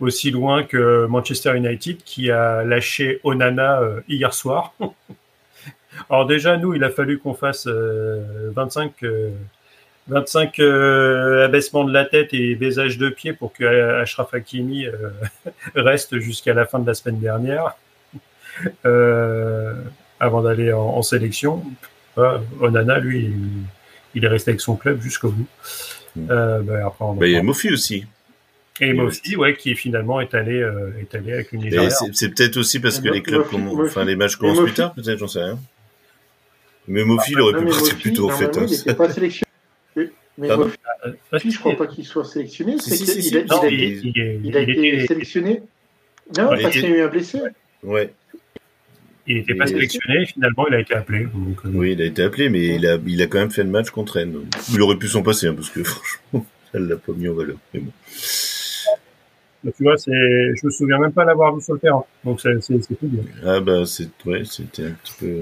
aussi 0.00 0.30
loin 0.30 0.62
que 0.62 1.06
Manchester 1.06 1.56
United 1.56 1.98
qui 2.04 2.30
a 2.30 2.64
lâché 2.64 3.20
Onana 3.24 3.80
euh, 3.80 4.00
hier 4.08 4.32
soir. 4.34 4.74
Alors 6.10 6.26
déjà, 6.26 6.56
nous, 6.56 6.74
il 6.74 6.84
a 6.84 6.90
fallu 6.90 7.18
qu'on 7.18 7.34
fasse 7.34 7.66
euh, 7.66 8.50
25, 8.54 8.92
25 10.08 10.58
euh, 10.60 11.44
abaissements 11.44 11.84
de 11.84 11.92
la 11.92 12.04
tête 12.04 12.32
et 12.32 12.54
baisage 12.54 12.98
de 12.98 13.08
pied 13.08 13.32
pour 13.32 13.52
que 13.52 13.64
Ashraf 14.00 14.32
Hakimi 14.32 14.86
reste 15.74 16.18
jusqu'à 16.18 16.54
la 16.54 16.66
fin 16.66 16.78
de 16.78 16.86
la 16.86 16.94
semaine 16.94 17.18
dernière 17.18 17.76
euh, 18.86 19.74
avant 20.20 20.42
d'aller 20.42 20.72
en, 20.72 20.80
en, 20.80 21.02
sélection. 21.02 21.64
Onana, 22.60 22.98
lui, 22.98 23.26
il, 23.26 23.36
il, 24.14 24.24
est 24.24 24.28
resté 24.28 24.50
avec 24.50 24.60
son 24.60 24.76
club 24.76 25.00
jusqu'au 25.00 25.30
bout. 25.30 25.46
Euh, 26.30 26.60
ben 26.62 26.84
après, 26.84 27.04
on 27.04 27.14
bah, 27.14 27.26
il 27.26 27.32
y 27.32 27.36
a 27.36 27.42
Mofi 27.42 27.70
aussi. 27.72 28.06
Et 28.80 28.92
Mofi, 28.92 29.36
ouais, 29.36 29.56
qui 29.56 29.74
finalement 29.74 30.20
est 30.20 30.34
allé, 30.34 30.60
euh, 30.60 30.90
est 31.00 31.14
allé 31.14 31.32
avec 31.32 31.52
une. 31.52 31.68
C'est 32.12 32.34
peut-être 32.34 32.56
aussi 32.56 32.80
parce 32.80 33.00
que 33.00 33.08
les 33.08 33.22
clubs, 33.22 33.44
Mofi, 33.52 33.88
enfin 33.88 34.04
les 34.04 34.16
matchs 34.16 34.36
commencent 34.36 34.62
plus 34.62 34.72
tard, 34.72 34.94
peut-être, 34.94 35.18
j'en 35.18 35.28
sais 35.28 35.42
rien. 35.42 35.58
Mais 36.86 37.04
Mofi, 37.04 37.32
il 37.32 37.40
aurait 37.40 37.58
pu 37.60 37.66
partir 37.66 37.96
plus 37.96 38.12
tôt, 38.12 38.30
en 38.30 38.36
fait. 38.36 38.50
Il 38.56 38.66
n'était 38.66 38.94
pas 38.94 39.10
sélectionné. 39.10 39.48
Mais 40.38 40.48
Mofi, 40.56 41.50
je 41.50 41.58
crois 41.58 41.76
pas 41.76 41.86
qu'il 41.86 42.04
soit 42.04 42.24
sélectionné. 42.24 42.78
C'est 42.78 42.96
qu'il 42.96 43.36
a 43.36 44.60
été 44.60 45.06
sélectionné. 45.06 45.62
Non, 46.36 46.48
parce 46.48 46.70
qu'il 46.70 46.82
y 46.82 46.86
a 46.86 46.96
eu 46.96 47.00
un 47.02 47.08
blessé. 47.08 47.40
Ouais. 47.82 48.12
Il 49.26 49.36
n'était 49.36 49.54
pas 49.54 49.66
sélectionné, 49.66 50.24
finalement 50.24 50.66
il 50.68 50.74
a 50.74 50.80
été 50.80 50.94
appelé. 50.94 51.24
Donc, 51.24 51.58
euh... 51.66 51.70
Oui, 51.74 51.92
il 51.92 52.00
a 52.00 52.06
été 52.06 52.22
appelé, 52.22 52.48
mais 52.48 52.76
il 52.76 52.86
a, 52.86 52.98
il 53.06 53.20
a 53.20 53.26
quand 53.26 53.38
même 53.38 53.50
fait 53.50 53.62
le 53.62 53.68
match 53.68 53.90
contre 53.90 54.14
Rennes. 54.14 54.34
Il 54.72 54.80
aurait 54.80 54.96
pu 54.96 55.06
s'en 55.06 55.22
passer, 55.22 55.48
hein, 55.48 55.54
parce 55.54 55.68
que 55.68 55.82
franchement, 55.84 56.46
elle 56.72 56.86
l'a 56.86 56.96
pas 56.96 57.12
mis 57.12 57.28
en 57.28 57.34
valeur. 57.34 57.58
Mais 57.74 57.80
bon. 57.80 57.92
Tu 59.76 59.82
vois, 59.82 59.96
c'est, 59.96 60.10
je 60.12 60.66
me 60.66 60.70
souviens 60.70 60.98
même 60.98 61.12
pas 61.12 61.24
l'avoir 61.24 61.54
vu 61.54 61.62
sur 61.62 61.74
le 61.74 61.80
terrain. 61.80 62.04
Donc 62.24 62.40
c'est, 62.40 62.60
c'est, 62.62 62.80
c'est 62.82 62.94
tout 62.94 63.06
bien. 63.06 63.22
Ah 63.44 63.60
bah 63.60 63.84
c'est, 63.86 64.08
ouais, 64.26 64.42
c'était 64.44 64.86
un 64.86 64.92
petit 65.02 65.14
peu. 65.18 65.36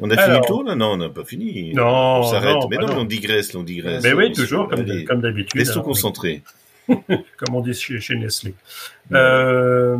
On 0.00 0.10
a 0.10 0.16
fini 0.16 0.36
le 0.36 0.46
tour 0.46 0.64
là? 0.64 0.74
Non, 0.74 0.92
on 0.92 0.96
n'a 0.96 1.08
pas 1.08 1.24
fini. 1.24 1.72
Non, 1.74 2.20
on 2.20 2.22
s'arrête. 2.24 2.54
non, 2.54 2.68
mais 2.68 2.76
bah 2.76 2.86
non, 2.86 2.94
non. 2.94 3.00
on 3.00 3.04
digresse, 3.04 3.54
on 3.54 3.62
digresse. 3.62 4.02
Mais 4.02 4.12
oui, 4.12 4.28
On- 4.30 4.32
toujours, 4.32 4.68
comme, 4.68 4.84
comme 5.04 5.20
d'habitude. 5.20 5.60
Restons 5.60 5.80
hein, 5.80 5.84
concentrés. 5.84 6.42
comme 6.88 7.54
on 7.54 7.60
dit 7.60 7.74
chez, 7.74 8.00
chez 8.00 8.16
Nestlé. 8.16 8.54
Euh, 9.12 9.96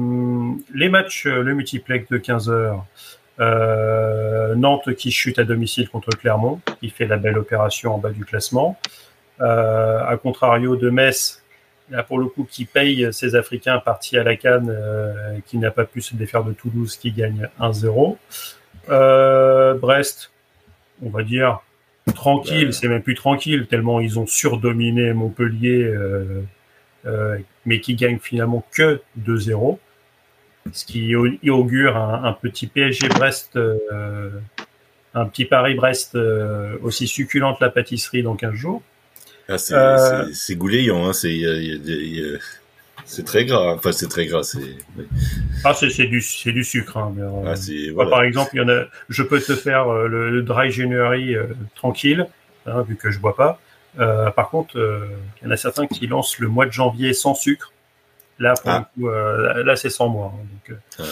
les 0.74 0.88
matchs, 0.88 1.26
euh, 1.26 1.42
le 1.42 1.54
multiplex 1.54 2.08
de 2.08 2.18
15 2.18 2.50
heures. 2.50 2.84
Euh, 3.40 4.54
Nantes 4.54 4.94
qui 4.94 5.10
chute 5.10 5.38
à 5.38 5.44
domicile 5.44 5.88
contre 5.88 6.10
Clermont, 6.10 6.60
qui 6.80 6.90
fait 6.90 7.06
la 7.06 7.16
belle 7.16 7.38
opération 7.38 7.94
en 7.94 7.98
bas 7.98 8.10
du 8.10 8.24
classement. 8.24 8.78
Euh, 9.40 10.04
à 10.06 10.16
contrario 10.16 10.76
de 10.76 10.90
Metz, 10.90 11.41
là 11.92 12.02
pour 12.02 12.18
le 12.18 12.26
coup, 12.26 12.46
qui 12.50 12.64
paye 12.64 13.12
ses 13.12 13.36
Africains 13.36 13.78
partis 13.78 14.18
à 14.18 14.24
la 14.24 14.36
Cannes, 14.36 14.70
euh, 14.70 15.38
qui 15.46 15.58
n'a 15.58 15.70
pas 15.70 15.84
pu 15.84 16.00
se 16.00 16.16
défaire 16.16 16.42
de 16.42 16.52
Toulouse, 16.52 16.96
qui 16.96 17.12
gagne 17.12 17.48
1-0. 17.60 18.16
Euh, 18.88 19.74
Brest, 19.74 20.32
on 21.02 21.10
va 21.10 21.22
dire 21.22 21.60
tranquille, 22.14 22.74
c'est 22.74 22.88
même 22.88 23.02
plus 23.02 23.14
tranquille, 23.14 23.68
tellement 23.68 24.00
ils 24.00 24.18
ont 24.18 24.26
surdominé 24.26 25.12
Montpellier, 25.12 25.94
euh, 27.06 27.38
mais 27.64 27.80
qui 27.80 27.94
gagne 27.94 28.18
finalement 28.18 28.64
que 28.72 29.00
2-0. 29.20 29.78
Ce 30.72 30.84
qui 30.84 31.14
augure 31.14 31.96
un, 31.96 32.24
un 32.24 32.32
petit 32.32 32.66
PSG 32.66 33.08
Brest, 33.08 33.56
euh, 33.56 34.30
un 35.14 35.26
petit 35.26 35.44
Paris 35.44 35.74
Brest 35.74 36.14
euh, 36.14 36.78
aussi 36.82 37.06
succulente 37.06 37.60
la 37.60 37.70
pâtisserie 37.70 38.22
dans 38.22 38.36
15 38.36 38.54
jours. 38.54 38.82
Ah, 39.52 39.58
c'est, 40.32 40.54
Euh, 40.54 40.56
gouléant, 40.56 41.08
hein. 41.08 41.12
C'est, 41.12 41.38
très 43.24 43.44
gras. 43.44 43.74
Enfin, 43.74 43.92
c'est 43.92 44.08
très 44.08 44.26
gras. 44.26 44.42
C'est. 44.42 44.76
Ah, 45.64 45.74
c'est 45.74 46.06
du, 46.06 46.20
c'est 46.20 46.52
du 46.52 46.64
sucre. 46.64 46.96
Hein, 46.96 47.14
euh, 47.18 47.28
ah, 47.46 47.54
voilà. 47.94 48.10
Par 48.10 48.22
exemple, 48.22 48.50
il 48.54 48.58
y 48.58 48.60
en 48.60 48.68
a, 48.68 48.84
je 49.08 49.22
peux 49.22 49.40
te 49.40 49.54
faire 49.54 49.88
euh, 49.88 50.08
le, 50.08 50.30
le 50.30 50.42
dry 50.42 50.70
January 50.70 51.34
euh, 51.36 51.46
tranquille, 51.74 52.26
hein, 52.66 52.82
vu 52.82 52.96
que 52.96 53.10
je 53.10 53.18
bois 53.18 53.36
pas. 53.36 53.60
Euh, 53.98 54.30
par 54.30 54.48
contre, 54.50 54.76
il 55.42 55.44
y 55.44 55.48
en 55.48 55.50
a 55.50 55.56
certains 55.56 55.86
qui 55.86 56.06
lancent 56.06 56.38
le 56.38 56.48
mois 56.48 56.66
de 56.66 56.72
janvier 56.72 57.12
sans 57.12 57.34
sucre. 57.34 57.72
Là, 58.38 58.54
pour 58.54 58.70
Ah. 58.70 58.88
le 58.96 59.02
coup, 59.02 59.10
là, 59.64 59.76
c'est 59.76 59.90
sans 59.90 60.08
moi. 60.08 60.32
hein, 60.34 60.46
donc, 60.68 60.78
Ah. 60.98 61.02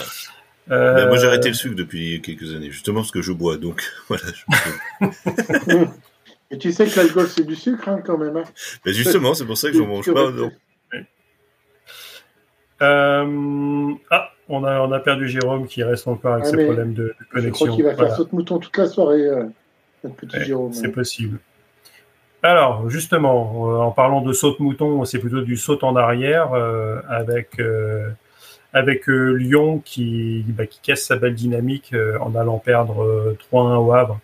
Ben, 0.67 1.07
moi, 1.07 1.17
j'ai 1.17 1.27
arrêté 1.27 1.49
le 1.49 1.53
sucre 1.55 1.75
depuis 1.75 2.21
quelques 2.21 2.53
années, 2.55 2.71
justement 2.71 3.01
parce 3.01 3.11
que 3.11 3.21
je 3.21 3.33
bois. 3.33 3.57
Donc, 3.57 3.83
voilà. 4.07 4.23
je- 5.01 5.85
Et 6.51 6.57
tu 6.57 6.71
sais 6.71 6.85
que 6.85 6.95
l'alcool, 6.99 7.27
c'est 7.27 7.45
du 7.45 7.55
sucre, 7.55 7.87
hein, 7.89 8.01
quand 8.05 8.17
même. 8.17 8.35
hein. 8.37 8.43
Ben, 8.85 8.93
justement, 8.93 9.33
c'est 9.33 9.45
pour 9.45 9.57
ça 9.57 9.69
que 9.71 9.77
je 9.77 9.81
mange 9.83 10.11
pas. 10.13 10.31
donc. 10.31 10.51
euh, 12.81 13.93
ah, 14.09 14.31
on 14.49 14.63
a, 14.63 14.79
on 14.81 14.91
a 14.91 14.99
perdu 14.99 15.29
Jérôme 15.29 15.67
qui 15.67 15.83
reste 15.83 16.07
encore 16.07 16.33
avec 16.33 16.45
Ah, 16.45 16.49
ses 16.49 16.57
mais 16.57 16.65
problèmes 16.65 16.93
de, 16.93 17.03
de 17.03 17.15
Je 17.19 17.25
connexion. 17.33 17.65
crois 17.65 17.75
qu'il 17.75 17.83
va 17.85 17.93
Voilà. 17.93 18.07
faire 18.09 18.17
saute 18.17 18.33
mouton 18.33 18.59
toute 18.59 18.75
la 18.77 18.87
soirée, 18.87 19.25
euh, 19.27 19.45
notre 20.03 20.15
petit 20.15 20.37
Ouais, 20.37 20.43
Jérôme. 20.45 20.73
C'est 20.73 20.91
possible. 20.91 21.39
Alors, 22.43 22.89
justement, 22.89 23.69
euh, 23.71 23.77
en 23.77 23.91
parlant 23.91 24.21
de 24.21 24.33
saute-mouton, 24.33 25.05
c'est 25.05 25.19
plutôt 25.19 25.41
du 25.41 25.57
saut 25.57 25.83
en 25.85 25.95
arrière 25.95 26.53
euh, 26.53 26.99
avec 27.07 27.59
euh, 27.59 28.09
avec 28.73 29.07
euh, 29.09 29.33
Lyon 29.35 29.79
qui, 29.85 30.43
bah, 30.47 30.65
qui 30.65 30.79
casse 30.81 31.03
sa 31.03 31.17
belle 31.17 31.35
dynamique 31.35 31.91
euh, 31.93 32.17
en 32.19 32.33
allant 32.35 32.57
perdre 32.57 33.03
euh, 33.03 33.37
3-1 33.53 33.75
au 33.77 33.91
Havre 33.93 34.19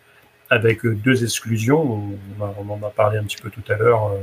avec 0.50 0.84
euh, 0.84 0.94
deux 0.94 1.22
exclusions. 1.24 2.02
On, 2.38 2.44
a- 2.44 2.54
on 2.58 2.70
en 2.70 2.86
a 2.86 2.90
parlé 2.90 3.18
un 3.18 3.24
petit 3.24 3.36
peu 3.40 3.50
tout 3.50 3.62
à 3.68 3.76
l'heure 3.76 4.08
euh, 4.12 4.22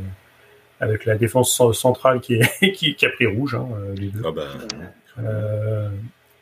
avec 0.80 1.06
la 1.06 1.16
défense 1.16 1.56
cen- 1.58 1.74
centrale 1.74 2.20
qui, 2.20 2.36
est, 2.36 2.72
qui, 2.74 2.96
qui 2.96 3.06
a 3.06 3.10
pris 3.10 3.26
rouge, 3.28 3.56
hein, 3.56 3.68
euh, 3.78 3.96
les 3.96 4.08
deux. 4.08 4.22
Ah, 4.26 4.32
ben, 4.32 4.44
Euh, 5.24 5.90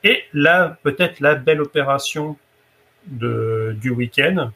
et 0.03 0.23
là, 0.33 0.77
peut-être 0.83 1.19
la 1.19 1.35
belle 1.35 1.61
opération 1.61 2.35
de, 3.07 3.75
du 3.79 3.91
week-end, 3.91 4.49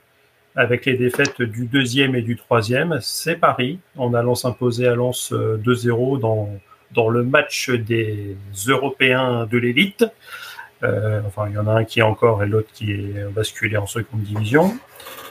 avec 0.55 0.85
les 0.85 0.97
défaites 0.97 1.41
du 1.43 1.67
deuxième 1.67 2.15
et 2.15 2.23
du 2.23 2.35
troisième, 2.35 2.97
c'est 3.01 3.35
Paris, 3.35 3.79
en 3.95 4.13
allant 4.15 4.33
s'imposer 4.33 4.87
à 4.87 4.95
Lens 4.95 5.31
euh, 5.33 5.57
2-0 5.63 6.19
dans, 6.19 6.49
dans 6.93 7.09
le 7.09 7.21
match 7.21 7.69
des 7.69 8.35
Européens 8.67 9.45
de 9.45 9.57
l'élite. 9.59 10.05
Euh, 10.83 11.21
enfin, 11.25 11.47
il 11.49 11.55
y 11.55 11.57
en 11.57 11.67
a 11.67 11.71
un 11.71 11.83
qui 11.85 11.99
est 11.99 12.03
encore 12.03 12.43
et 12.43 12.47
l'autre 12.47 12.69
qui 12.73 12.91
est 12.91 13.31
basculé 13.31 13.77
en 13.77 13.87
seconde 13.87 14.21
division. 14.21 14.77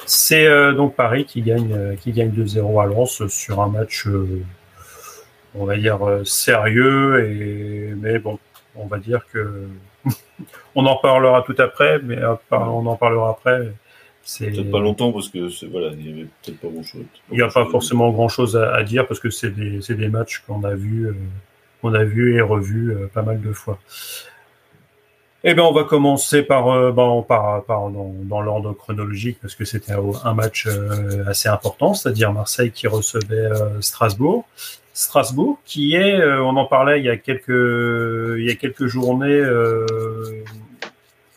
C'est 0.06 0.46
euh, 0.46 0.72
donc 0.72 0.94
Paris 0.94 1.24
qui 1.24 1.42
gagne, 1.42 1.72
euh, 1.72 1.96
qui 1.96 2.12
gagne 2.12 2.30
2-0 2.30 2.82
à 2.82 2.86
Lens 2.86 3.26
sur 3.28 3.60
un 3.60 3.68
match, 3.68 4.06
euh, 4.06 4.42
on 5.54 5.64
va 5.64 5.76
dire, 5.76 6.06
euh, 6.06 6.24
sérieux, 6.24 7.24
et, 7.24 7.94
mais 7.96 8.18
bon, 8.18 8.38
on 8.76 8.86
va 8.86 8.98
dire 8.98 9.26
que 9.32 9.68
on 10.74 10.86
en 10.86 10.96
parlera 10.96 11.42
tout 11.42 11.56
après, 11.58 11.98
mais 12.02 12.18
euh, 12.18 12.34
on 12.50 12.86
en 12.86 12.96
parlera 12.96 13.30
après. 13.30 13.72
C'est 14.22 14.50
peut-être 14.50 14.72
pas 14.72 14.80
longtemps 14.80 15.12
parce 15.12 15.28
que 15.28 15.48
c'est, 15.48 15.66
voilà, 15.66 15.92
il 15.92 16.08
y 16.08 16.12
avait 16.12 16.28
peut-être 16.42 16.58
pas 16.58 16.68
grand 16.68 16.82
chose. 16.82 17.04
il 17.30 17.36
n'y 17.36 17.42
a 17.42 17.48
pas 17.48 17.64
forcément 17.66 18.10
grand 18.10 18.28
chose 18.28 18.56
à, 18.56 18.74
à 18.74 18.82
dire 18.82 19.06
parce 19.06 19.20
que 19.20 19.30
c'est 19.30 19.50
des, 19.50 19.80
c'est 19.80 19.94
des 19.94 20.08
matchs 20.08 20.42
qu'on 20.44 20.64
a 20.64 20.74
vus, 20.74 21.06
euh, 21.06 21.14
qu'on 21.80 21.94
a 21.94 22.02
vus 22.02 22.36
et 22.36 22.40
revus 22.40 22.90
euh, 22.90 23.06
pas 23.06 23.22
mal 23.22 23.40
de 23.40 23.52
fois. 23.52 23.78
Eh 25.48 25.54
bien, 25.54 25.62
on 25.62 25.72
va 25.72 25.84
commencer 25.84 26.42
par, 26.42 26.70
euh, 26.70 26.90
ben, 26.90 27.22
par, 27.22 27.62
par 27.66 27.88
dans, 27.88 28.42
l'ordre 28.42 28.72
chronologique 28.72 29.38
parce 29.40 29.54
que 29.54 29.64
c'était 29.64 29.92
un, 29.92 30.34
match 30.34 30.66
euh, 30.66 31.24
assez 31.28 31.48
important, 31.48 31.94
c'est-à-dire 31.94 32.32
Marseille 32.32 32.72
qui 32.72 32.88
recevait 32.88 33.36
euh, 33.36 33.80
Strasbourg. 33.80 34.44
Strasbourg, 34.92 35.60
qui 35.64 35.94
est, 35.94 36.20
euh, 36.20 36.42
on 36.42 36.56
en 36.56 36.64
parlait 36.64 36.98
il 36.98 37.04
y 37.04 37.10
a 37.10 37.16
quelques, 37.16 37.46
il 37.46 38.44
y 38.44 38.50
a 38.50 38.56
quelques 38.56 38.86
journées, 38.86 39.38
euh, 39.38 39.86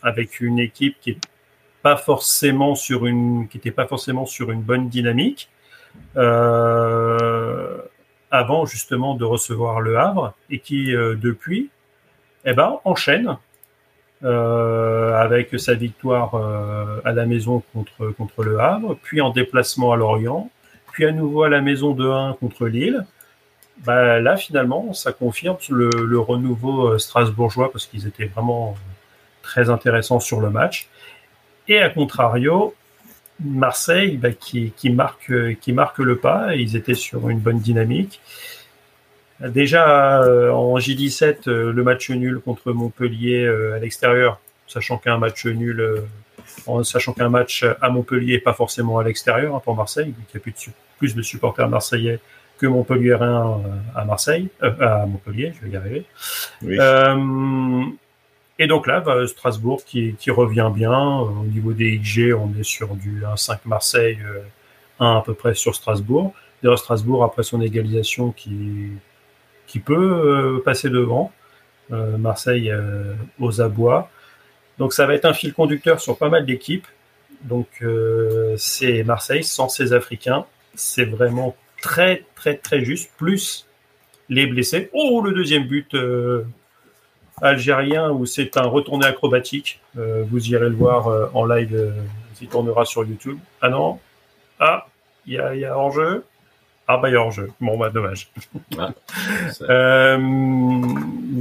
avec 0.02 0.40
une 0.42 0.58
équipe 0.58 0.98
qui 1.02 1.12
est 1.12 1.20
pas 1.84 1.96
forcément 1.96 2.74
sur 2.74 3.06
une, 3.06 3.48
bonne 4.64 4.90
dynamique, 4.90 5.52
euh, 6.18 7.78
avant 8.32 8.66
justement 8.66 9.14
de 9.14 9.24
recevoir 9.24 9.82
le 9.82 10.00
Havre 10.00 10.34
et 10.50 10.58
qui 10.58 10.96
euh, 10.96 11.14
depuis, 11.14 11.70
eh 12.46 12.54
ben, 12.54 12.80
enchaîne 12.86 13.28
euh, 13.28 13.49
avec 14.24 15.58
sa 15.60 15.74
victoire 15.74 16.36
euh, 16.36 17.00
à 17.06 17.12
la 17.12 17.26
maison 17.26 17.64
contre 17.74 18.12
contre 18.18 18.44
le 18.44 18.60
Havre, 18.60 18.98
puis 19.02 19.22
en 19.22 19.30
déplacement 19.30 19.92
à 19.94 19.98
Lorient, 19.98 20.50
puis 20.92 21.06
à 21.06 21.12
nouveau 21.12 21.44
à 21.44 21.50
la 21.50 21.62
maison 21.62 21.94
de 21.94 22.08
1 22.08 22.34
contre 22.40 22.68
Lille. 22.68 23.06
Bah, 23.86 24.20
là, 24.20 24.36
finalement, 24.36 24.92
ça 24.94 25.14
confirme 25.14 25.58
le, 25.70 25.90
le 25.90 26.20
renouveau 26.20 26.88
euh, 26.88 26.98
strasbourgeois 26.98 27.72
parce 27.72 27.86
qu'ils 27.86 28.08
étaient 28.08 28.26
vraiment 28.26 28.76
très 29.42 29.70
intéressants 29.70 30.20
sur 30.20 30.42
le 30.42 30.50
match. 30.50 30.90
Et 31.70 31.80
à 31.80 31.90
contrario, 31.90 32.76
Marseille, 33.40 34.18
bah, 34.18 34.32
qui, 34.32 34.74
qui, 34.76 34.90
marque, 34.90 35.32
euh, 35.32 35.56
qui 35.60 35.72
marque 35.72 36.00
le 36.00 36.18
pas, 36.18 36.56
ils 36.56 36.76
étaient 36.76 36.94
sur 36.94 37.30
une 37.30 37.40
bonne 37.40 37.60
dynamique. 37.60 38.20
Déjà 39.48 40.22
euh, 40.24 40.52
en 40.52 40.78
J17, 40.78 41.48
euh, 41.48 41.72
le 41.72 41.84
match 41.84 42.10
nul 42.10 42.40
contre 42.40 42.72
Montpellier 42.74 43.46
euh, 43.46 43.76
à 43.76 43.80
l'extérieur, 43.80 44.40
sachant 44.68 44.98
qu'un 44.98 45.18
match 45.18 45.46
nul, 45.46 45.80
euh, 45.80 46.02
en 46.68 46.84
sachant 46.84 47.14
qu'un 47.14 47.30
match 47.30 47.66
à 47.82 47.90
Montpellier 47.90 48.40
pas 48.40 48.54
forcément 48.54 49.00
à 49.00 49.04
l'extérieur 49.04 49.56
hein, 49.56 49.62
pour 49.64 49.76
Marseille, 49.76 50.14
il 50.18 50.34
y 50.34 50.38
a 50.38 50.40
plus 50.42 50.52
de, 50.52 50.58
su- 50.58 50.72
plus 50.98 51.16
de 51.16 51.22
supporters 51.22 51.70
marseillais 51.70 52.20
que 52.58 52.68
Montpelliérains 52.68 53.62
euh, 53.66 54.00
à 54.00 54.04
Marseille, 54.04 54.50
euh, 54.64 54.72
à 54.82 55.06
Montpellier, 55.06 55.54
je 55.58 55.66
vais 55.66 55.72
y 55.74 55.78
arriver. 55.78 56.04
Oui. 56.62 56.76
Euh, 56.78 57.84
et 58.62 58.68
donc 58.68 58.88
là, 58.88 59.00
bah, 59.00 59.26
Strasbourg 59.26 59.86
qui, 59.86 60.16
qui 60.20 60.32
revient 60.32 60.70
bien. 60.76 61.00
Au 61.00 61.46
niveau 61.46 61.72
des 61.72 61.98
XG, 61.98 62.34
on 62.34 62.52
est 62.60 62.64
sur 62.64 62.94
du 62.96 63.24
1-5 63.24 63.60
Marseille, 63.64 64.20
euh, 64.26 64.42
1 65.00 65.16
à 65.20 65.22
peu 65.26 65.34
près 65.34 65.54
sur 65.54 65.74
Strasbourg. 65.76 66.34
D'ailleurs, 66.62 66.78
Strasbourg, 66.78 67.24
après 67.24 67.44
son 67.44 67.62
égalisation, 67.62 68.34
qui, 68.34 68.90
qui 69.70 69.80
peut 69.80 69.96
euh, 69.96 70.62
passer 70.66 70.90
devant. 70.90 71.32
Euh, 71.92 72.18
Marseille 72.18 72.72
euh, 72.72 73.14
aux 73.40 73.62
abois. 73.62 74.10
Donc 74.78 74.94
ça 74.94 75.06
va 75.06 75.14
être 75.14 75.26
un 75.26 75.34
fil 75.34 75.54
conducteur 75.54 76.00
sur 76.02 76.18
pas 76.18 76.30
mal 76.30 76.46
d'équipes. 76.46 76.88
Donc 77.44 77.84
c'est 78.58 79.04
Marseille 79.04 79.46
sans 79.46 79.70
ses 79.70 79.94
Africains. 79.94 80.46
C'est 80.76 81.06
vraiment 81.06 81.56
très 81.82 82.26
très 82.36 82.56
très 82.58 82.84
juste. 82.84 83.12
Plus 83.18 83.66
les 84.28 84.46
blessés. 84.46 84.90
Oh, 84.92 85.22
le 85.24 85.32
deuxième 85.32 85.66
but 85.66 85.96
algérien 87.42 88.12
où 88.12 88.26
c'est 88.26 88.58
un 88.58 88.64
retourné 88.64 89.06
acrobatique. 89.06 89.80
Vous 89.96 90.50
irez 90.50 90.70
le 90.70 90.76
voir 90.76 91.34
en 91.34 91.46
live, 91.46 91.94
il 92.42 92.48
tournera 92.50 92.84
sur 92.84 93.06
YouTube. 93.06 93.40
Ah 93.62 93.70
non 93.70 94.00
Ah, 94.60 94.88
il 95.26 95.34
y 95.34 95.40
a, 95.40 95.56
y 95.56 95.64
a 95.64 95.78
hors-jeu 95.78 96.26
Ah 96.92 96.98
bah 96.98 97.10
il 97.10 97.14
y 97.14 97.16
a 97.16 97.20
hors-jeu. 97.22 97.50
Bon 97.62 97.78
bah 97.78 97.92
dommage. 97.92 98.32
Ça- 98.76 99.66
Euh, 99.70 100.18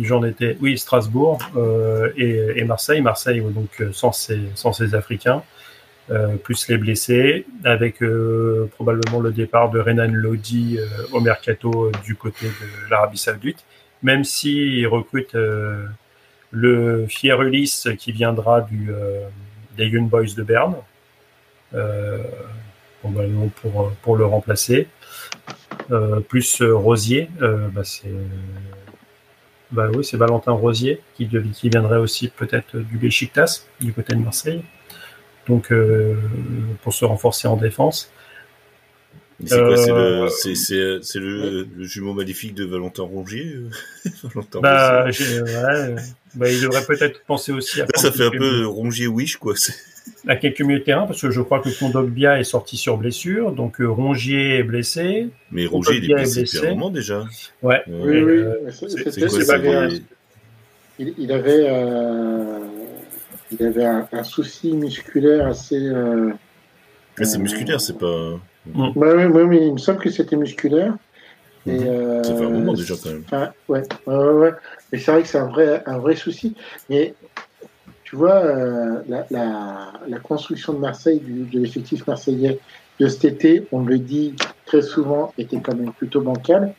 J'en 0.03 0.23
étais, 0.23 0.59
oui, 0.61 0.77
Strasbourg 0.77 1.39
euh, 1.57 2.13
et, 2.19 2.53
et 2.61 2.65
Marseille. 2.65 3.01
Marseille, 3.01 3.41
donc 3.41 3.71
euh, 3.81 3.91
sans 3.93 4.13
ses, 4.13 4.41
sans 4.55 4.75
ses 4.75 4.95
Africains, 4.95 5.43
euh, 6.11 6.37
plus 6.37 6.69
les 6.69 6.77
blessés, 6.77 7.47
avec 7.65 8.03
probablement 8.77 9.21
le 9.21 9.33
départ 9.33 9.71
de 9.71 9.81
Renan 9.81 10.09
Lodi 10.13 10.79
au 11.13 11.21
mercato 11.21 11.91
du 12.05 12.15
côté 12.15 12.47
de 12.47 12.91
l'Arabie 12.91 13.17
Saoudite, 13.17 13.65
même 14.03 14.25
s'il 14.25 14.87
recrute 14.87 15.35
le 16.51 17.07
fier 17.09 17.41
Ulysse 17.41 17.89
qui 17.99 18.13
viendra 18.13 18.61
du, 18.61 18.91
des 19.79 19.87
Young 19.87 20.09
Boys 20.11 20.35
de 20.37 20.43
Berne, 20.43 20.77
pour, 23.63 23.93
pour 24.03 24.17
le 24.17 24.27
remplacer. 24.27 24.89
Plus 26.29 26.63
Rosier, 26.63 27.29
bah 27.41 27.85
c'est 27.85 28.13
bah 29.71 29.91
oui, 29.95 30.03
c'est 30.03 30.17
Valentin 30.17 30.53
Rosier 30.53 31.01
qui, 31.15 31.29
qui 31.29 31.69
viendrait 31.69 31.99
aussi 31.99 32.29
peut-être 32.29 32.79
du 32.79 32.97
Besiktas, 32.97 33.65
du 33.81 33.93
côté 33.93 34.15
de 34.15 34.21
Marseille. 34.21 34.63
Donc 35.47 35.73
pour 36.83 36.95
se 36.95 37.05
renforcer 37.05 37.49
en 37.49 37.57
défense. 37.57 38.11
C'est 39.47 39.57
le, 39.57 39.91
euh, 39.93 41.01
le, 41.15 41.69
le, 41.77 41.85
jumeau 41.85 42.13
maléfique 42.13 42.57
de 42.57 42.65
Valentin 42.65 43.05
Rongier 43.05 43.55
euh, 43.55 43.71
Valentin 44.25 44.61
bah, 44.61 45.05
ouais, 45.05 45.95
bah, 46.35 46.51
il 46.51 46.61
devrait 46.61 46.85
peut-être 46.85 47.23
penser 47.25 47.53
aussi 47.53 47.81
à. 47.81 47.87
ça 47.95 48.11
fait 48.11 48.27
un 48.27 48.31
peu 48.31 48.67
Rongier 48.67 49.07
Wish, 49.07 49.37
quoi. 49.37 49.55
À 50.27 50.37
quelques 50.37 50.61
milieux 50.61 50.81
de 50.81 50.85
terrain, 50.85 51.07
parce 51.07 51.21
que 51.21 51.31
je 51.31 51.41
crois 51.41 51.61
que 51.61 51.69
Kondogbia 51.79 52.39
est 52.39 52.45
sorti 52.45 52.77
sur 52.77 52.97
blessure, 52.97 53.53
donc 53.53 53.81
euh, 53.81 53.87
Rongier 53.87 54.59
est 54.59 54.63
blessé. 54.63 55.29
Mais 55.51 55.67
Rongier, 55.67 55.97
il 55.97 56.11
est 56.11 56.15
blessé, 56.15 56.43
depuis 56.43 56.67
un 56.67 56.71
moment 56.71 56.91
déjà. 56.91 57.25
Ouais. 57.63 57.83
oui, 57.87 58.23
oui. 58.23 58.43
c'est, 58.71 59.47
quoi, 59.47 59.89
il, 60.99 61.15
il, 61.17 61.33
avait, 61.33 61.67
euh, 61.69 62.59
il 63.53 63.65
avait 63.65 63.85
un, 63.85 64.09
un, 64.13 64.25
souci 64.25 64.73
musculaire 64.73 65.47
assez. 65.47 65.79
Euh, 65.79 66.33
mais 67.19 67.25
c'est 67.25 67.39
musculaire, 67.39 67.81
c'est 67.81 67.99
pas. 67.99 68.39
Mm. 68.67 68.93
Oui, 68.97 69.47
mais 69.47 69.67
il 69.67 69.73
me 69.75 69.79
semble 69.79 70.01
que 70.01 70.11
c'était 70.11 70.37
musculaire. 70.37 70.95
Et, 71.67 71.71
euh, 71.71 72.23
ça 72.23 72.35
fait 72.35 72.45
un 72.45 72.51
moment 72.51 72.73
déjà 72.73 72.95
quand 73.03 73.11
même. 73.11 73.25
Ah, 73.33 73.53
ouais, 73.69 73.83
ouais, 74.07 74.17
ouais. 74.17 74.53
Mais 74.93 74.99
c'est 74.99 75.11
vrai 75.11 75.23
que 75.23 75.29
c'est 75.29 75.39
un 75.39 75.49
vrai, 75.49 75.83
un 75.87 75.99
vrai 75.99 76.17
souci. 76.17 76.55
Mais 76.89 77.15
tu 78.09 78.17
vois, 78.17 78.37
euh, 78.37 79.03
la, 79.07 79.27
la, 79.31 79.93
la, 80.09 80.19
construction 80.19 80.73
de 80.73 80.79
Marseille, 80.79 81.21
du, 81.21 81.43
de 81.43 81.61
l'effectif 81.61 82.07
marseillais 82.07 82.59
de 82.99 83.07
cet 83.07 83.27
été, 83.27 83.69
on 83.71 83.85
le 83.85 83.99
dit 83.99 84.35
très 84.65 84.81
souvent, 84.81 85.35
était 85.37 85.61
quand 85.61 85.75
même 85.75 85.93
plutôt 85.93 86.23
bancal. 86.23 86.73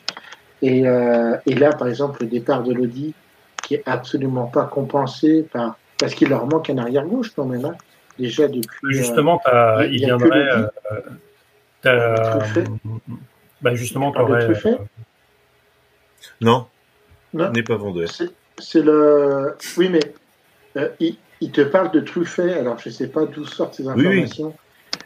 Et, 0.63 0.87
euh, 0.87 1.37
et 1.45 1.53
là, 1.53 1.71
par 1.71 1.87
exemple, 1.87 2.23
le 2.23 2.27
départ 2.29 2.63
de 2.63 2.73
Lodi, 2.73 3.13
qui 3.61 3.75
est 3.75 3.83
absolument 3.85 4.47
pas 4.47 4.63
compensé 4.65 5.43
par 5.43 5.77
parce 5.99 6.15
qu'il 6.15 6.29
leur 6.29 6.47
manque 6.47 6.71
un 6.71 6.79
arrière 6.79 7.05
gauche 7.05 7.31
quand 7.35 7.45
même. 7.45 7.65
Hein. 7.65 7.75
Déjà 8.17 8.47
depuis. 8.47 8.67
Justement, 8.89 9.39
euh, 9.53 9.85
il, 9.85 9.99
il 9.99 10.05
viendrait. 10.05 10.49
Euh, 11.85 12.15
bah 13.61 13.75
justement, 13.75 14.11
aurais, 14.17 14.45
euh, 14.45 14.77
Non, 16.41 16.65
non. 17.35 17.51
n'est 17.51 17.61
pas 17.61 17.75
vendeur. 17.75 18.09
C'est 18.57 18.81
le. 18.81 19.55
Oui, 19.77 19.89
mais 19.89 19.99
euh, 20.79 20.89
il, 20.99 21.15
il, 21.41 21.51
te 21.51 21.61
parle 21.61 21.91
de 21.91 21.99
Truffet. 21.99 22.53
Alors, 22.53 22.77
je 22.79 22.89
ne 22.89 22.93
sais 22.93 23.07
pas 23.07 23.25
d'où 23.25 23.45
sortent 23.45 23.75
ces 23.75 23.87
informations. 23.87 24.53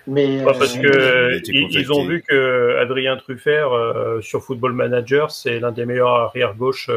Mais, 0.07 0.43
parce 0.43 0.77
que 0.77 1.39
ils, 1.47 1.91
ont 1.91 2.05
vu 2.05 2.23
que 2.27 2.77
Adrien 2.81 3.15
Truffert 3.15 3.69
sur 4.21 4.43
Football 4.43 4.73
Manager, 4.73 5.31
c'est 5.31 5.59
l'un 5.59 5.71
des 5.71 5.85
meilleurs 5.85 6.09
arrière 6.09 6.55
gauche 6.55 6.89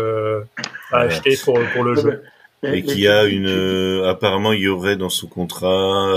à 0.91 0.99
acheter 0.99 1.37
pour, 1.45 1.59
pour 1.73 1.85
le 1.85 1.95
jeu. 1.95 2.23
Et 2.63 2.83
qui 2.83 3.07
a 3.07 3.25
une, 3.25 4.05
apparemment, 4.07 4.53
il 4.53 4.61
y 4.61 4.69
aurait 4.69 4.97
dans 4.97 5.11
son 5.11 5.29
contrat 5.29 6.15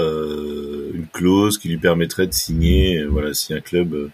une 0.99 1.07
clause 1.07 1.57
qui 1.57 1.69
lui 1.69 1.77
permettrait 1.77 2.27
de 2.27 2.33
signer, 2.33 2.99
euh, 2.99 3.07
voilà, 3.07 3.33
si 3.33 3.53
un 3.53 3.59
club 3.59 3.93
euh, 3.93 4.11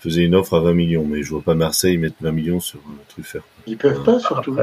faisait 0.00 0.24
une 0.24 0.34
offre 0.34 0.54
à 0.54 0.60
20 0.60 0.74
millions. 0.74 1.04
Mais 1.04 1.22
je 1.22 1.30
vois 1.30 1.42
pas 1.42 1.54
Marseille 1.54 1.98
mettre 1.98 2.16
20 2.20 2.32
millions 2.32 2.60
sur 2.60 2.80
faire. 3.22 3.42
Ils 3.66 3.76
peuvent 3.76 4.02
pas, 4.04 4.18
surtout. 4.18 4.56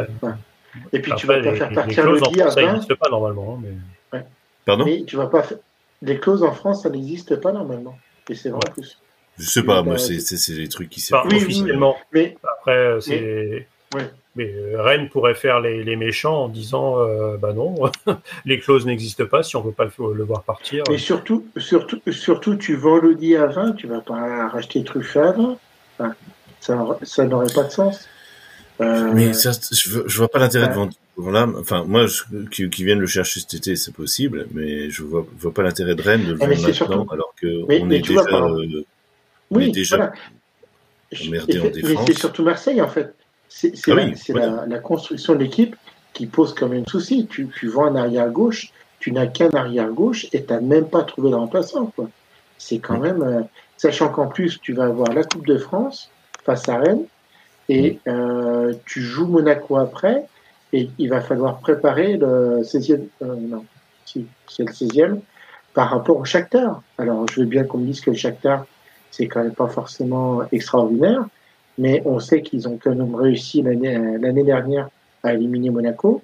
Et 0.91 0.99
puis 0.99 1.11
tu 1.15 1.27
vas 1.27 1.41
pas 1.41 1.55
faire 1.55 1.73
partir 1.73 2.05
le 2.05 2.17
à 2.17 2.45
20. 2.45 2.51
Ça 2.51 2.61
n'existe 2.61 2.95
pas 2.95 3.09
normalement. 3.09 3.57
Hein, 3.57 3.61
mais... 4.11 4.19
Pardon 4.65 4.85
mais 4.85 5.03
tu 5.03 5.17
vas 5.17 5.27
pas 5.27 5.43
Les 6.01 6.19
clauses 6.19 6.43
en 6.43 6.53
France, 6.53 6.83
ça 6.83 6.89
n'existe 6.89 7.35
pas 7.37 7.51
normalement. 7.51 7.97
Et 8.29 8.35
c'est 8.35 8.49
vrai 8.49 8.61
en 8.67 8.71
plus. 8.71 8.97
Je 9.37 9.49
sais 9.49 9.63
pas, 9.63 9.81
moi, 9.81 9.97
c'est 9.97 10.19
les 10.49 10.69
trucs 10.69 10.89
qui 10.89 11.01
s'est 11.01 11.15
oui, 11.25 11.37
officiellement. 11.37 11.95
mais 12.11 12.37
après, 12.43 12.97
c'est. 13.01 13.67
Mais 14.35 14.51
euh, 14.51 14.81
Rennes 14.81 15.09
pourrait 15.09 15.35
faire 15.35 15.59
les, 15.59 15.83
les 15.83 15.95
méchants 15.95 16.45
en 16.45 16.47
disant 16.47 16.99
euh, 16.99 17.37
bah 17.37 17.53
non, 17.53 17.75
les 18.45 18.59
clauses 18.59 18.85
n'existent 18.85 19.27
pas 19.27 19.43
si 19.43 19.55
on 19.55 19.61
veut 19.61 19.71
pas 19.71 19.85
le, 19.85 20.13
le, 20.13 20.23
voir 20.23 20.41
partir. 20.41 20.83
Et 20.89 20.97
surtout, 20.97 21.45
surtout, 21.57 22.01
surtout, 22.09 22.55
tu 22.55 22.75
vends 22.75 22.97
le 22.97 23.15
à 23.39 23.45
20, 23.45 23.73
tu 23.73 23.85
vas 23.85 24.01
pas 24.01 24.47
racheter 24.47 24.83
Truffat 24.83 25.35
enfin, 25.99 26.15
ça, 26.59 26.97
ça 27.03 27.25
n'aurait 27.25 27.53
pas 27.53 27.63
de 27.65 27.69
sens. 27.69 28.09
Euh... 28.81 29.11
Mais 29.13 29.33
ça, 29.33 29.51
je, 29.51 29.99
je 30.05 30.17
vois 30.17 30.29
pas 30.29 30.39
l'intérêt 30.39 30.67
de 30.67 30.73
vendre 30.73 30.93
là. 31.17 31.47
Enfin, 31.59 31.83
moi, 31.83 32.07
je, 32.07 32.23
qui, 32.51 32.69
qui 32.69 32.83
viennent 32.83 32.99
le 32.99 33.07
chercher 33.07 33.39
cet 33.39 33.53
été, 33.53 33.75
c'est 33.75 33.93
possible, 33.93 34.47
mais 34.51 34.89
je 34.89 35.03
vois, 35.03 35.25
je 35.37 35.43
vois 35.43 35.53
pas 35.53 35.63
l'intérêt 35.63 35.95
de 35.95 36.01
Rennes 36.01 36.25
de 36.25 36.31
le 36.31 36.37
vendre 36.37 36.49
maintenant, 36.49 36.73
surtout... 36.73 37.11
alors 37.11 37.33
que 37.39 37.65
mais, 37.67 37.81
on, 37.81 37.89
est 37.89 37.99
déjà, 37.99 38.21
euh, 38.21 38.83
on 39.51 39.59
est 39.59 39.71
déjà, 39.71 39.97
voilà. 39.97 40.13
emmerdé 41.27 41.59
en 41.59 41.69
défense. 41.69 41.91
Mais 41.99 42.05
c'est 42.07 42.19
surtout 42.19 42.43
Marseille 42.43 42.81
en 42.81 42.87
fait. 42.87 43.13
C'est 43.47 43.73
ah 43.91 44.65
la, 44.67 44.79
construction 44.79 45.35
de 45.35 45.39
l'équipe 45.39 45.75
qui 46.13 46.25
pose 46.25 46.55
quand 46.55 46.69
même 46.69 46.87
souci. 46.87 47.27
Tu, 47.27 47.47
tu 47.47 47.67
vends 47.67 47.85
un 47.85 47.95
arrière 47.95 48.29
gauche, 48.31 48.71
tu 48.99 49.11
n'as 49.11 49.27
qu'un 49.27 49.51
arrière 49.51 49.89
gauche 49.89 50.25
et 50.33 50.43
tu 50.43 50.51
n'as 50.51 50.59
même 50.59 50.87
pas 50.87 51.03
trouvé 51.03 51.29
le 51.29 51.35
remplaçant. 51.35 51.93
C'est 52.57 52.79
quand 52.79 52.97
même. 52.97 53.21
Euh, 53.21 53.41
sachant 53.77 54.09
qu'en 54.09 54.27
plus, 54.27 54.59
tu 54.59 54.73
vas 54.73 54.85
avoir 54.85 55.13
la 55.13 55.23
Coupe 55.23 55.45
de 55.45 55.57
France 55.57 56.09
face 56.43 56.67
à 56.67 56.77
Rennes 56.77 57.05
et 57.69 57.99
euh, 58.07 58.73
tu 58.85 59.01
joues 59.01 59.27
Monaco 59.27 59.77
après 59.77 60.25
et 60.73 60.89
il 60.97 61.09
va 61.09 61.21
falloir 61.21 61.59
préparer 61.59 62.17
le 62.17 62.61
16e. 62.61 63.07
Euh, 63.21 63.35
non, 63.35 63.65
si, 64.05 64.25
c'est 64.47 64.63
le 64.63 64.71
16e 64.71 65.19
par 65.73 65.89
rapport 65.89 66.17
au 66.17 66.25
Shakhtar. 66.25 66.81
Alors, 66.97 67.25
je 67.31 67.41
veux 67.41 67.45
bien 67.45 67.63
qu'on 67.63 67.77
me 67.77 67.85
dise 67.85 68.01
que 68.01 68.11
le 68.11 68.17
Shakhtar, 68.17 68.65
c'est 69.11 69.27
quand 69.27 69.43
même 69.43 69.53
pas 69.53 69.67
forcément 69.67 70.41
extraordinaire, 70.51 71.25
mais 71.77 72.01
on 72.05 72.19
sait 72.19 72.41
qu'ils 72.41 72.67
ont 72.67 72.77
quand 72.81 72.93
même 72.93 73.15
réussi 73.15 73.61
l'année 73.61 74.43
dernière 74.43 74.89
à 75.23 75.33
éliminer 75.33 75.69
Monaco. 75.69 76.21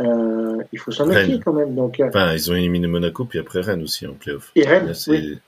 Euh, 0.00 0.62
il 0.72 0.78
faut 0.78 0.90
s'en 0.90 1.06
méfier 1.06 1.40
quand 1.40 1.52
même. 1.52 1.74
Donc, 1.74 2.00
enfin, 2.02 2.32
ils 2.32 2.50
ont 2.50 2.54
éliminé 2.54 2.86
Monaco, 2.86 3.24
puis 3.24 3.38
après 3.38 3.60
Rennes 3.60 3.82
aussi 3.82 4.06
en 4.06 4.14
playoff. 4.14 4.50
Et 4.56 4.66
Rennes, 4.66 4.92
oui. 5.08 5.38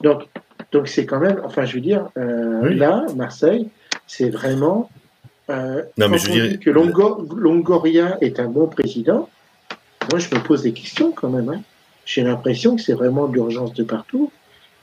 Donc, 0.00 0.28
donc 0.72 0.88
c'est 0.88 1.06
quand 1.06 1.20
même, 1.20 1.40
enfin, 1.44 1.64
je 1.64 1.74
veux 1.74 1.80
dire, 1.80 2.08
euh, 2.16 2.70
là, 2.74 3.04
Marseille, 3.16 3.68
c'est 4.06 4.30
vraiment. 4.30 4.90
Euh, 5.50 5.82
non, 5.98 6.08
mais 6.08 6.18
je 6.18 6.30
veux 6.30 6.56
que 6.56 6.70
Longoria 6.70 8.16
est 8.20 8.40
un 8.40 8.48
bon 8.48 8.66
président. 8.66 9.28
Moi, 10.10 10.18
je 10.18 10.34
me 10.34 10.40
pose 10.42 10.62
des 10.62 10.72
questions 10.72 11.12
quand 11.12 11.28
même. 11.28 11.48
Hein. 11.48 11.62
J'ai 12.06 12.22
l'impression 12.22 12.76
que 12.76 12.82
c'est 12.82 12.94
vraiment 12.94 13.28
d'urgence 13.28 13.72
de 13.74 13.84
partout 13.84 14.30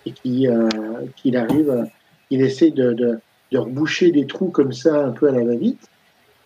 et 0.06 0.12
qu'il 0.12 0.48
euh, 0.48 0.70
qu'il 1.16 1.38
arrive, 1.38 1.88
il 2.30 2.42
essaie 2.42 2.72
de, 2.72 2.94
de 2.94 3.20
de 3.52 3.58
reboucher 3.58 4.12
des 4.12 4.26
trous 4.26 4.50
comme 4.50 4.72
ça 4.72 5.06
un 5.06 5.12
peu 5.12 5.28
à 5.28 5.32
la 5.32 5.44
va-vite, 5.44 5.90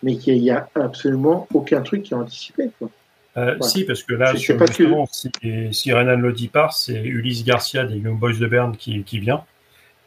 mais 0.02 0.16
qu'il 0.16 0.40
n'y 0.40 0.50
a 0.50 0.68
absolument 0.74 1.46
aucun 1.54 1.80
truc 1.82 2.02
qui 2.02 2.14
est 2.14 2.16
anticipé. 2.16 2.70
Quoi. 2.78 2.90
Euh, 3.36 3.56
Si, 3.60 3.84
parce 3.84 4.02
que 4.02 4.14
là, 4.14 4.34
sur, 4.34 4.58
justement, 4.66 5.06
si, 5.10 5.30
si, 5.70 5.92
Renan 5.92 6.16
Lodi 6.16 6.48
part, 6.48 6.72
c'est 6.72 7.00
Ulysse 7.00 7.44
Garcia 7.44 7.84
des 7.84 7.98
Young 7.98 8.18
Boys 8.18 8.38
de 8.38 8.46
Berne 8.46 8.76
qui, 8.76 9.02
qui 9.04 9.18
vient. 9.18 9.44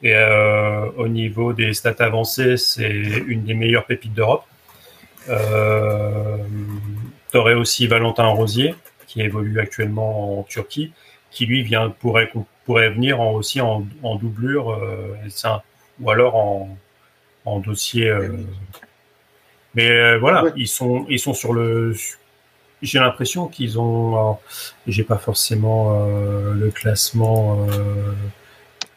Et 0.01 0.15
euh, 0.15 0.89
au 0.97 1.07
niveau 1.07 1.51
des 1.53 1.73
stats 1.73 1.95
avancées, 1.99 2.55
c'est 2.57 2.89
une 2.89 3.43
des 3.43 3.53
meilleures 3.53 3.85
pépites 3.85 4.13
d'Europe. 4.13 4.45
Euh, 5.27 6.37
tu 7.31 7.37
aurais 7.37 7.53
aussi 7.53 7.87
Valentin 7.87 8.27
Rosier, 8.27 8.75
qui 9.07 9.21
évolue 9.21 9.59
actuellement 9.59 10.39
en 10.39 10.43
Turquie, 10.43 10.93
qui 11.31 11.45
lui 11.45 11.63
vient 11.63 11.89
pourrait 11.89 12.31
pourrait 12.65 12.89
venir 12.89 13.19
en, 13.19 13.33
aussi 13.33 13.59
en, 13.61 13.85
en 14.03 14.15
doublure, 14.15 14.71
euh, 14.71 15.15
ou 15.99 16.09
alors 16.09 16.35
en, 16.35 16.77
en 17.45 17.59
dossier. 17.59 18.07
Euh, 18.09 18.37
mais 19.75 19.89
euh, 19.89 20.17
voilà, 20.17 20.45
ils 20.55 20.67
sont 20.67 21.05
ils 21.09 21.19
sont 21.19 21.33
sur 21.33 21.53
le. 21.53 21.93
J'ai 22.81 22.99
l'impression 22.99 23.47
qu'ils 23.47 23.79
ont. 23.79 24.37
J'ai 24.87 25.03
pas 25.03 25.17
forcément 25.17 26.07
euh, 26.07 26.53
le 26.53 26.71
classement 26.71 27.67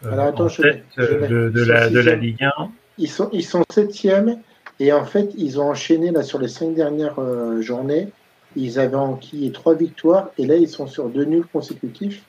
en 0.05 0.49
tête 0.49 0.85
de, 0.97 1.51
de, 1.51 1.65
la, 1.65 1.89
de 1.89 1.99
la 2.01 2.15
Ligue 2.15 2.43
1. 2.43 2.53
Ils 2.99 3.09
sont 3.09 3.31
ils 3.33 3.45
sont 3.45 3.63
septième 3.71 4.39
et 4.81 4.93
en 4.93 5.05
fait 5.05 5.31
ils 5.37 5.59
ont 5.61 5.71
enchaîné 5.71 6.11
là 6.11 6.23
sur 6.23 6.39
les 6.39 6.49
cinq 6.49 6.75
dernières 6.75 7.19
journées. 7.61 8.09
Ils 8.55 8.79
avaient 8.79 8.97
enquis 8.97 9.51
trois 9.53 9.75
victoires 9.75 10.31
et 10.39 10.47
là 10.47 10.57
ils 10.57 10.69
sont 10.69 10.87
sur 10.87 11.09
deux 11.09 11.25
nuls 11.25 11.47
consécutifs. 11.53 12.23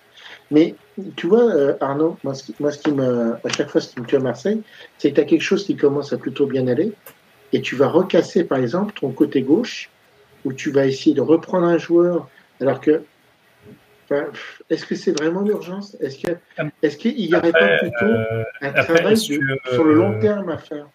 Mais 0.51 0.75
tu 1.15 1.27
vois, 1.27 1.43
euh, 1.43 1.75
Arnaud, 1.79 2.17
moi 2.23 2.33
ce, 2.33 2.43
qui, 2.43 2.55
moi, 2.59 2.71
ce 2.71 2.79
qui 2.79 2.91
me, 2.91 3.33
à 3.43 3.49
chaque 3.49 3.69
fois, 3.69 3.81
ce 3.81 3.93
qui 3.93 3.99
me 3.99 4.05
tue 4.05 4.15
à 4.15 4.19
Marseille, 4.19 4.61
c'est 4.97 5.09
que 5.09 5.15
tu 5.15 5.21
as 5.21 5.25
quelque 5.25 5.41
chose 5.41 5.65
qui 5.65 5.75
commence 5.75 6.13
à 6.13 6.17
plutôt 6.17 6.45
bien 6.45 6.67
aller, 6.67 6.91
et 7.53 7.61
tu 7.61 7.75
vas 7.75 7.87
recasser, 7.87 8.43
par 8.43 8.59
exemple, 8.59 8.93
ton 8.99 9.11
côté 9.11 9.41
gauche, 9.41 9.89
où 10.45 10.53
tu 10.53 10.71
vas 10.71 10.85
essayer 10.85 11.15
de 11.15 11.21
reprendre 11.21 11.65
un 11.65 11.77
joueur, 11.77 12.27
alors 12.59 12.81
que 12.81 13.03
est-ce 14.69 14.85
que 14.85 14.95
c'est 14.95 15.11
vraiment 15.11 15.41
l'urgence? 15.41 15.95
Est-ce 15.99 16.17
qu'il 16.97 17.11
est 17.11 17.29
n'y 17.29 17.35
aurait 17.35 17.51
pas 17.51 17.77
plutôt 17.79 18.05
euh, 18.05 18.43
un 18.61 18.71
travail 18.71 19.17
sur 19.17 19.39
le 19.83 19.93
long 19.93 20.19
terme 20.19 20.49
à 20.49 20.57
faire? 20.57 20.87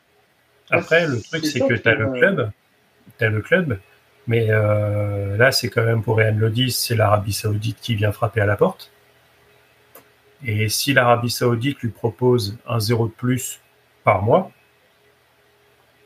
Après, 0.71 1.07
le 1.07 1.21
truc, 1.21 1.47
c'est 1.47 1.61
que 1.61 1.75
tu 1.75 1.89
as 1.89 1.95
le 1.95 2.13
club 2.13 2.51
tel 3.17 3.43
club. 3.43 3.79
Mais 4.27 4.47
là, 4.47 5.51
c'est 5.53 5.69
quand 5.69 5.85
même 5.85 6.03
pour 6.03 6.19
Real 6.19 6.37
Lodi, 6.37 6.71
c'est 6.71 6.95
l'Arabie 6.95 7.33
Saoudite 7.33 7.79
qui 7.81 7.95
vient 7.95 8.13
frapper 8.13 8.41
à 8.41 8.47
la 8.47 8.57
porte. 8.57 8.91
Et 10.45 10.69
si 10.69 10.93
l'Arabie 10.93 11.31
Saoudite 11.31 11.81
lui 11.81 11.89
propose 11.89 12.59
un 12.67 12.79
zéro 12.79 13.09
de 13.09 13.13
plus 13.13 13.61
par 14.05 14.23
mois, 14.23 14.51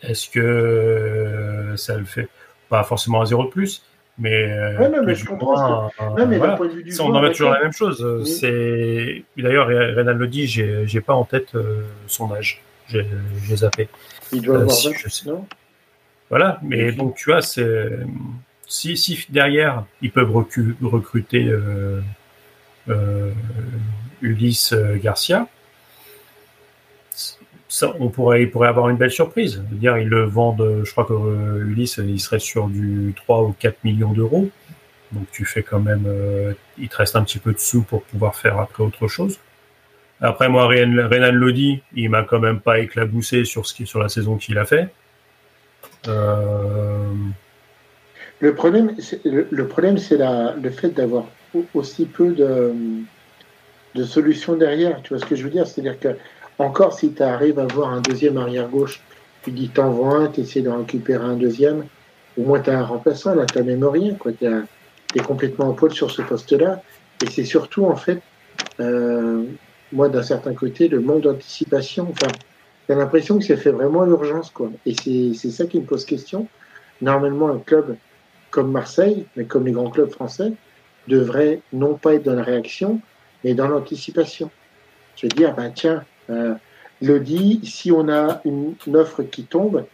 est-ce 0.03 0.29
que 0.29 1.75
ça 1.77 1.97
le 1.97 2.05
fait 2.05 2.29
Pas 2.69 2.83
forcément 2.83 3.23
un 3.23 3.27
zéro 3.27 3.45
de 3.45 3.51
plus, 3.51 3.85
mais, 4.19 4.77
ouais, 4.79 4.89
non, 4.89 5.03
mais 5.05 5.15
je 5.15 5.25
comprends. 5.25 5.91
Un, 5.99 6.27
mais 6.27 6.39
voilà. 6.39 6.57
point 6.57 6.69
de 6.69 6.73
vue 6.73 6.85
du 6.85 7.01
on 7.01 7.15
en 7.15 7.25
a 7.25 7.31
toujours 7.31 7.51
la 7.51 7.63
même 7.63 7.73
chose. 7.73 8.25
C'est 8.27 9.25
d'ailleurs 9.37 9.69
Renan 9.69 10.15
le 10.15 10.27
dit, 10.27 10.47
j'ai 10.47 11.01
pas 11.01 11.15
en 11.15 11.25
tête 11.25 11.55
euh, 11.55 11.83
son 12.07 12.33
âge. 12.33 12.63
J'ai 12.89 13.57
zappé. 13.57 13.89
Il 14.33 14.43
doit 14.43 14.57
euh, 14.57 14.61
avoir 14.61 14.77
si, 14.77 14.93
je 14.95 15.09
sais. 15.09 15.29
Non? 15.29 15.47
Voilà, 16.31 16.59
mais 16.63 16.93
donc 16.93 17.17
tu 17.17 17.31
vois, 17.31 17.43
c'est 17.43 17.99
si, 18.67 18.97
si 18.97 19.27
derrière 19.29 19.85
ils 20.01 20.11
peuvent 20.11 20.35
recruter 20.35 21.47
euh, 21.49 22.01
euh, 22.89 23.33
Ulysse 24.23 24.75
Garcia, 25.03 25.47
on 27.99 28.09
pourrait, 28.09 28.43
il 28.43 28.51
pourrait 28.51 28.69
avoir 28.69 28.89
une 28.89 28.97
belle 28.97 29.11
surprise. 29.11 29.63
Dire, 29.71 29.99
ils 29.99 30.09
le 30.09 30.25
vendent, 30.25 30.83
je 30.85 30.91
crois 30.91 31.05
que 31.05 31.13
euh, 31.13 31.65
Ulysse, 31.67 31.99
il 32.03 32.21
serait 32.21 32.39
sur 32.39 32.69
du 32.69 33.15
3 33.17 33.43
ou 33.43 33.55
4 33.59 33.85
millions 33.85 34.13
d'euros. 34.13 34.51
Donc 35.13 35.27
tu 35.31 35.45
fais 35.45 35.63
quand 35.63 35.81
même, 35.81 36.05
euh, 36.07 36.55
il 36.79 36.89
te 36.89 36.97
reste 36.97 37.17
un 37.17 37.23
petit 37.23 37.39
peu 37.39 37.53
de 37.53 37.59
sous 37.59 37.83
pour 37.83 38.03
pouvoir 38.03 38.35
faire 38.35 38.59
après 38.59 38.83
autre 38.83 39.09
chose. 39.09 39.39
Après 40.21 40.49
moi, 40.49 40.67
Renan 40.67 41.33
Lodi, 41.33 41.83
il 41.95 42.09
m'a 42.09 42.23
quand 42.23 42.39
même 42.39 42.61
pas 42.61 42.79
éclaboussé 42.79 43.45
sur 43.45 43.67
sur 43.67 43.99
la 43.99 44.09
saison 44.09 44.37
qu'il 44.37 44.57
a 44.59 44.65
fait. 44.65 44.89
Euh, 46.09 47.13
le 48.41 48.55
problème, 48.55 48.95
le, 49.25 49.49
c'est 49.99 50.19
le 50.19 50.71
fait 50.71 50.91
d'avoir 50.91 51.25
aussi 51.75 52.07
peu 52.07 52.33
de, 52.33 52.73
de 53.95 54.05
solutions 54.05 54.57
derrière. 54.57 55.03
Tu 55.03 55.11
vois 55.11 55.19
ce 55.19 55.27
que 55.27 55.37
je 55.37 55.45
veux 55.45 55.51
dire? 55.51 55.67
C'est-à-dire 55.67 55.99
que 55.99 56.17
encore 56.63 56.99
si 56.99 57.13
tu 57.13 57.23
arrives 57.23 57.59
à 57.59 57.63
avoir 57.63 57.91
un 57.91 58.01
deuxième 58.01 58.37
arrière-gauche, 58.37 59.01
tu 59.43 59.51
dis 59.51 59.69
t'envoies 59.69 60.17
un, 60.17 60.27
tu 60.29 60.41
essaies 60.41 60.61
de 60.61 60.71
récupérer 60.71 61.25
un 61.25 61.37
deuxième, 61.37 61.87
au 62.39 62.43
moins 62.43 62.61
tu 62.61 62.71
as 62.71 62.79
un 62.79 62.85
remplaçant, 62.85 63.35
là 63.35 63.45
tu 63.47 63.63
même 63.63 63.85
rien, 63.85 64.17
tu 64.39 64.47
es 65.17 65.21
complètement 65.21 65.69
en 65.69 65.73
pôle 65.73 65.93
sur 65.93 66.11
ce 66.11 66.23
poste-là. 66.23 66.83
Et 67.23 67.31
c'est 67.31 67.45
surtout 67.45 67.85
en 67.87 67.97
fait, 67.97 68.21
euh, 68.81 69.45
moi 69.93 70.09
d'un 70.09 70.23
certain 70.23 70.55
côté, 70.55 70.89
le 70.89 71.01
manque 71.01 71.23
d'anticipation. 71.23 72.09
Enfin, 72.11 72.33
as 72.89 72.95
l'impression 72.95 73.39
que 73.39 73.45
c'est 73.45 73.57
fait 73.57 73.71
vraiment 73.71 74.05
l'urgence. 74.05 74.51
quoi. 74.51 74.71
Et 74.87 74.95
c'est 74.95 75.51
ça 75.51 75.67
qui 75.67 75.81
me 75.81 75.85
pose 75.85 76.05
question. 76.05 76.47
Normalement, 77.01 77.49
un 77.49 77.59
club 77.59 77.97
comme 78.51 78.71
Marseille, 78.71 79.27
mais 79.37 79.45
comme 79.45 79.67
les 79.67 79.73
grands 79.73 79.91
clubs 79.91 80.11
français, 80.11 80.53
devrait 81.09 81.61
non 81.73 81.95
pas 81.95 82.15
être 82.15 82.23
dans 82.23 82.35
la 82.35 82.43
réaction, 82.43 83.01
mais 83.43 83.55
dans 83.55 83.67
l'anticipation. 83.69 84.51
Je 85.17 85.27
veux 85.27 85.31
dire, 85.31 85.55
ben 85.55 85.73
tiens, 85.75 86.05
euh, 86.31 86.55
dit, 87.03 87.61
si 87.65 87.91
on 87.93 88.09
a 88.09 88.41
une, 88.45 88.75
offre 88.95 89.23
qui 89.23 89.45
tombe, 89.45 89.85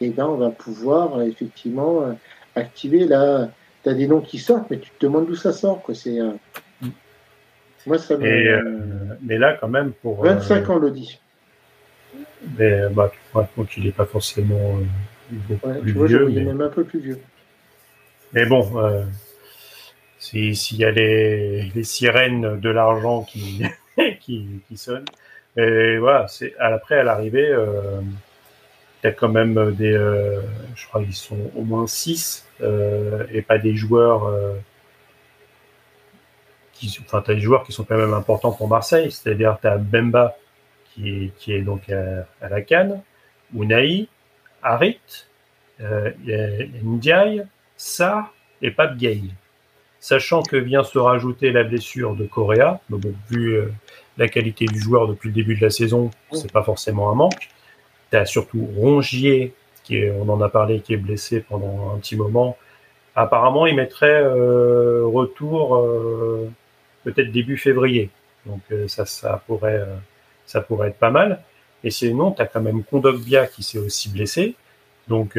eh 0.00 0.10
ben, 0.10 0.26
on 0.26 0.36
va 0.36 0.50
pouvoir 0.50 1.18
euh, 1.18 1.24
effectivement 1.24 2.02
euh, 2.02 2.12
activer. 2.54 3.04
Là, 3.04 3.50
tu 3.82 3.90
as 3.90 3.94
des 3.94 4.06
noms 4.06 4.20
qui 4.20 4.38
sortent, 4.38 4.70
mais 4.70 4.78
tu 4.78 4.90
te 4.90 5.06
demandes 5.06 5.26
d'où 5.26 5.34
ça 5.34 5.52
sort. 5.52 5.82
Quoi. 5.82 5.94
C'est, 5.94 6.20
euh, 6.20 6.32
moi, 7.86 7.98
ça 7.98 8.16
mais 8.18 9.38
là, 9.38 9.56
quand 9.58 9.68
même, 9.68 9.92
pour. 9.92 10.22
25 10.22 10.68
ans, 10.70 10.78
Lodi. 10.78 11.20
Mais 12.58 12.88
bah, 12.90 13.10
crois 13.30 13.48
qu'il 13.68 13.84
n'est 13.84 13.92
pas 13.92 14.04
forcément 14.04 14.78
beaucoup 15.30 15.80
plus 15.80 16.06
vieux. 16.06 16.30
Il 16.30 16.38
est 16.38 16.44
même 16.44 16.60
un 16.60 16.68
peu 16.68 16.84
plus 16.84 17.00
vieux. 17.00 17.18
Mais 18.32 18.44
bon, 18.44 18.62
s'il 20.18 20.76
y 20.76 20.84
a 20.84 20.90
les, 20.90 21.70
les, 21.74 21.82
sirènes 21.82 22.60
de 22.60 22.68
l'argent 22.68 23.22
qui, 23.22 23.62
qui, 24.20 24.46
qui 24.68 24.76
sonnent, 24.76 25.06
et 25.56 25.98
voilà, 25.98 26.28
c'est 26.28 26.54
après 26.58 26.98
à 26.98 27.02
l'arrivée, 27.02 27.48
euh, 27.48 28.00
il 29.02 29.06
y 29.06 29.10
a 29.10 29.12
quand 29.12 29.28
même 29.28 29.74
des, 29.74 29.92
euh, 29.92 30.40
je 30.74 30.86
crois 30.86 31.02
qu'ils 31.02 31.14
sont 31.14 31.50
au 31.56 31.62
moins 31.62 31.86
6 31.86 32.46
euh, 32.60 33.26
et 33.32 33.42
pas 33.42 33.58
des 33.58 33.74
joueurs. 33.74 34.32
Qui, 36.72 36.96
enfin, 37.04 37.24
as 37.26 37.34
des 37.34 37.40
joueurs 37.40 37.64
qui 37.64 37.72
sont 37.72 37.82
quand 37.82 37.96
même 37.96 38.14
importants 38.14 38.52
pour 38.52 38.68
Marseille. 38.68 39.10
C'est-à-dire, 39.10 39.58
tu 39.60 39.66
as 39.66 39.78
Bemba 39.78 40.36
qui 40.94 41.24
est, 41.24 41.36
qui 41.36 41.52
est 41.52 41.62
donc 41.62 41.90
à, 41.90 42.48
la 42.48 42.62
canne, 42.62 43.02
Unai, 43.52 44.06
Harit, 44.62 45.00
Ndiaye, 45.80 47.44
Sarr 47.76 48.32
et 48.62 48.70
Pape 48.70 48.96
Gay. 48.96 49.22
Sachant 49.98 50.42
que 50.42 50.56
vient 50.56 50.84
se 50.84 50.98
rajouter 50.98 51.50
la 51.50 51.64
blessure 51.64 52.14
de 52.14 52.26
Correa, 52.26 52.80
vu 53.28 53.60
la 54.18 54.28
qualité 54.28 54.66
du 54.66 54.80
joueur 54.80 55.06
depuis 55.06 55.28
le 55.28 55.34
début 55.34 55.54
de 55.54 55.62
la 55.62 55.70
saison, 55.70 56.10
c'est 56.32 56.52
pas 56.52 56.64
forcément 56.64 57.10
un 57.10 57.14
manque. 57.14 57.48
Tu 58.10 58.16
as 58.16 58.26
surtout 58.26 58.68
Rongier, 58.76 59.54
qui 59.84 59.96
est, 59.96 60.10
on 60.10 60.28
en 60.28 60.40
a 60.40 60.48
parlé, 60.48 60.80
qui 60.80 60.92
est 60.92 60.98
blessé 60.98 61.40
pendant 61.40 61.94
un 61.94 61.98
petit 61.98 62.16
moment. 62.16 62.58
Apparemment, 63.14 63.66
il 63.66 63.76
mettrait 63.76 64.20
euh, 64.22 65.04
retour 65.06 65.76
euh, 65.76 66.50
peut-être 67.04 67.30
début 67.30 67.56
février. 67.56 68.10
Donc 68.44 68.60
euh, 68.72 68.88
ça, 68.88 69.06
ça 69.06 69.42
pourrait, 69.46 69.86
ça 70.46 70.60
pourrait 70.60 70.88
être 70.88 70.98
pas 70.98 71.10
mal. 71.10 71.40
Et 71.84 71.90
sinon, 71.90 72.32
tu 72.32 72.42
as 72.42 72.46
quand 72.46 72.60
même 72.60 72.82
Kondogbia 72.82 73.46
qui 73.46 73.62
s'est 73.62 73.78
aussi 73.78 74.08
blessé. 74.10 74.56
Donc 75.06 75.38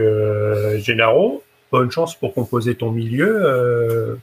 Gennaro, 0.77 1.43
bonne 1.71 1.91
chance 1.91 2.15
pour 2.15 2.33
composer 2.33 2.75
ton 2.75 2.91
milieu 2.91 4.17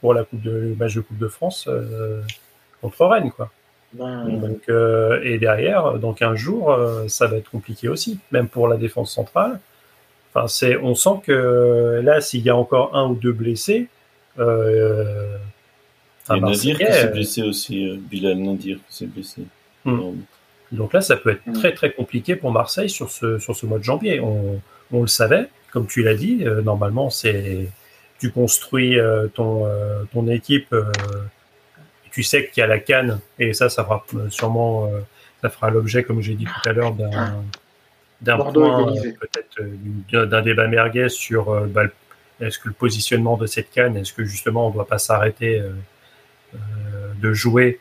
pour 0.00 0.14
la 0.14 0.22
coupe 0.22 0.42
de 0.42 0.76
match 0.78 0.94
de 0.94 1.00
Coupe 1.00 1.18
de 1.18 1.28
France 1.28 1.68
contre 2.80 3.06
Rennes, 3.06 3.32
quoi. 3.32 3.50
Donc, 3.94 4.62
euh, 4.68 5.20
et 5.22 5.38
derrière, 5.38 5.94
dans 5.98 6.12
15 6.12 6.36
jours, 6.36 6.72
euh, 6.72 7.08
ça 7.08 7.26
va 7.26 7.36
être 7.36 7.50
compliqué 7.50 7.88
aussi, 7.88 8.18
même 8.30 8.48
pour 8.48 8.68
la 8.68 8.76
défense 8.76 9.12
centrale. 9.12 9.58
Enfin, 10.34 10.48
c'est, 10.48 10.76
on 10.76 10.94
sent 10.94 11.20
que 11.24 12.00
là, 12.04 12.20
s'il 12.20 12.42
y 12.42 12.50
a 12.50 12.56
encore 12.56 12.94
un 12.94 13.08
ou 13.08 13.14
deux 13.14 13.32
blessés, 13.32 13.88
euh, 14.38 15.36
et 16.34 16.40
Nadir 16.40 16.78
qui 16.78 16.84
s'est 16.84 17.08
blessé 17.08 17.42
aussi, 17.42 17.96
Bilal 18.10 18.38
Nadir 18.38 18.78
qui 18.88 18.96
s'est 18.96 19.06
blessé. 19.06 19.42
Hmm. 19.84 20.16
Donc 20.72 20.92
là, 20.92 21.00
ça 21.00 21.16
peut 21.16 21.30
être 21.30 21.52
très 21.54 21.72
très 21.72 21.92
compliqué 21.92 22.34
pour 22.34 22.50
Marseille 22.50 22.90
sur 22.90 23.10
ce, 23.10 23.38
sur 23.38 23.54
ce 23.54 23.64
mois 23.64 23.78
de 23.78 23.84
janvier. 23.84 24.20
On, 24.20 24.60
on 24.92 25.00
le 25.02 25.06
savait, 25.06 25.48
comme 25.72 25.86
tu 25.86 26.02
l'as 26.02 26.16
dit, 26.16 26.44
normalement, 26.64 27.08
c'est 27.08 27.68
tu 28.18 28.32
construis 28.32 28.98
ton, 29.34 29.68
ton 30.12 30.26
équipe 30.26 30.74
tu 32.16 32.22
sais 32.22 32.46
qu'il 32.46 32.62
y 32.62 32.64
a 32.64 32.66
la 32.66 32.78
canne, 32.78 33.20
et 33.38 33.52
ça, 33.52 33.68
ça 33.68 33.84
fera 33.84 34.02
sûrement, 34.30 34.86
euh, 34.86 35.00
ça 35.42 35.50
fera 35.50 35.68
l'objet, 35.68 36.02
comme 36.02 36.22
j'ai 36.22 36.32
dit 36.32 36.46
tout 36.46 36.66
à 36.66 36.72
l'heure, 36.72 36.94
d'un 36.94 37.44
d'un 38.22 38.38
point, 38.38 38.94
peut-être 39.20 39.60
euh, 39.60 40.24
d'un 40.24 40.40
débat 40.40 40.66
merguez 40.66 41.10
sur 41.10 41.50
euh, 41.50 41.66
bah, 41.66 41.82
est-ce 42.40 42.58
que 42.58 42.68
le 42.68 42.72
positionnement 42.72 43.36
de 43.36 43.44
cette 43.44 43.70
canne, 43.70 43.98
est-ce 43.98 44.14
que 44.14 44.24
justement 44.24 44.64
on 44.64 44.70
ne 44.70 44.74
doit 44.74 44.86
pas 44.86 44.96
s'arrêter 44.96 45.62
de 46.54 47.32
jouer, 47.34 47.80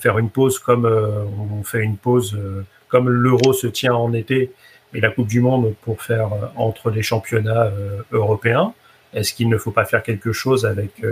faire 0.00 0.16
une 0.18 0.30
pause 0.30 0.58
comme 0.58 0.86
on 0.86 1.62
fait 1.62 1.82
une 1.82 1.98
pause, 1.98 2.38
comme 2.88 3.10
l'euro 3.10 3.52
se 3.52 3.66
tient 3.66 3.94
en 3.94 4.14
été 4.14 4.52
et 4.94 5.00
la 5.00 5.10
Coupe 5.10 5.28
du 5.28 5.40
Monde 5.40 5.74
pour 5.82 6.02
faire 6.02 6.30
entre 6.56 6.90
les 6.90 7.02
championnats 7.02 7.70
européens? 8.12 8.72
Est-ce 9.12 9.34
qu'il 9.34 9.48
ne 9.48 9.58
faut 9.58 9.70
pas 9.70 9.86
faire 9.86 10.02
quelque 10.02 10.32
chose 10.32 10.64
avec 10.66 11.02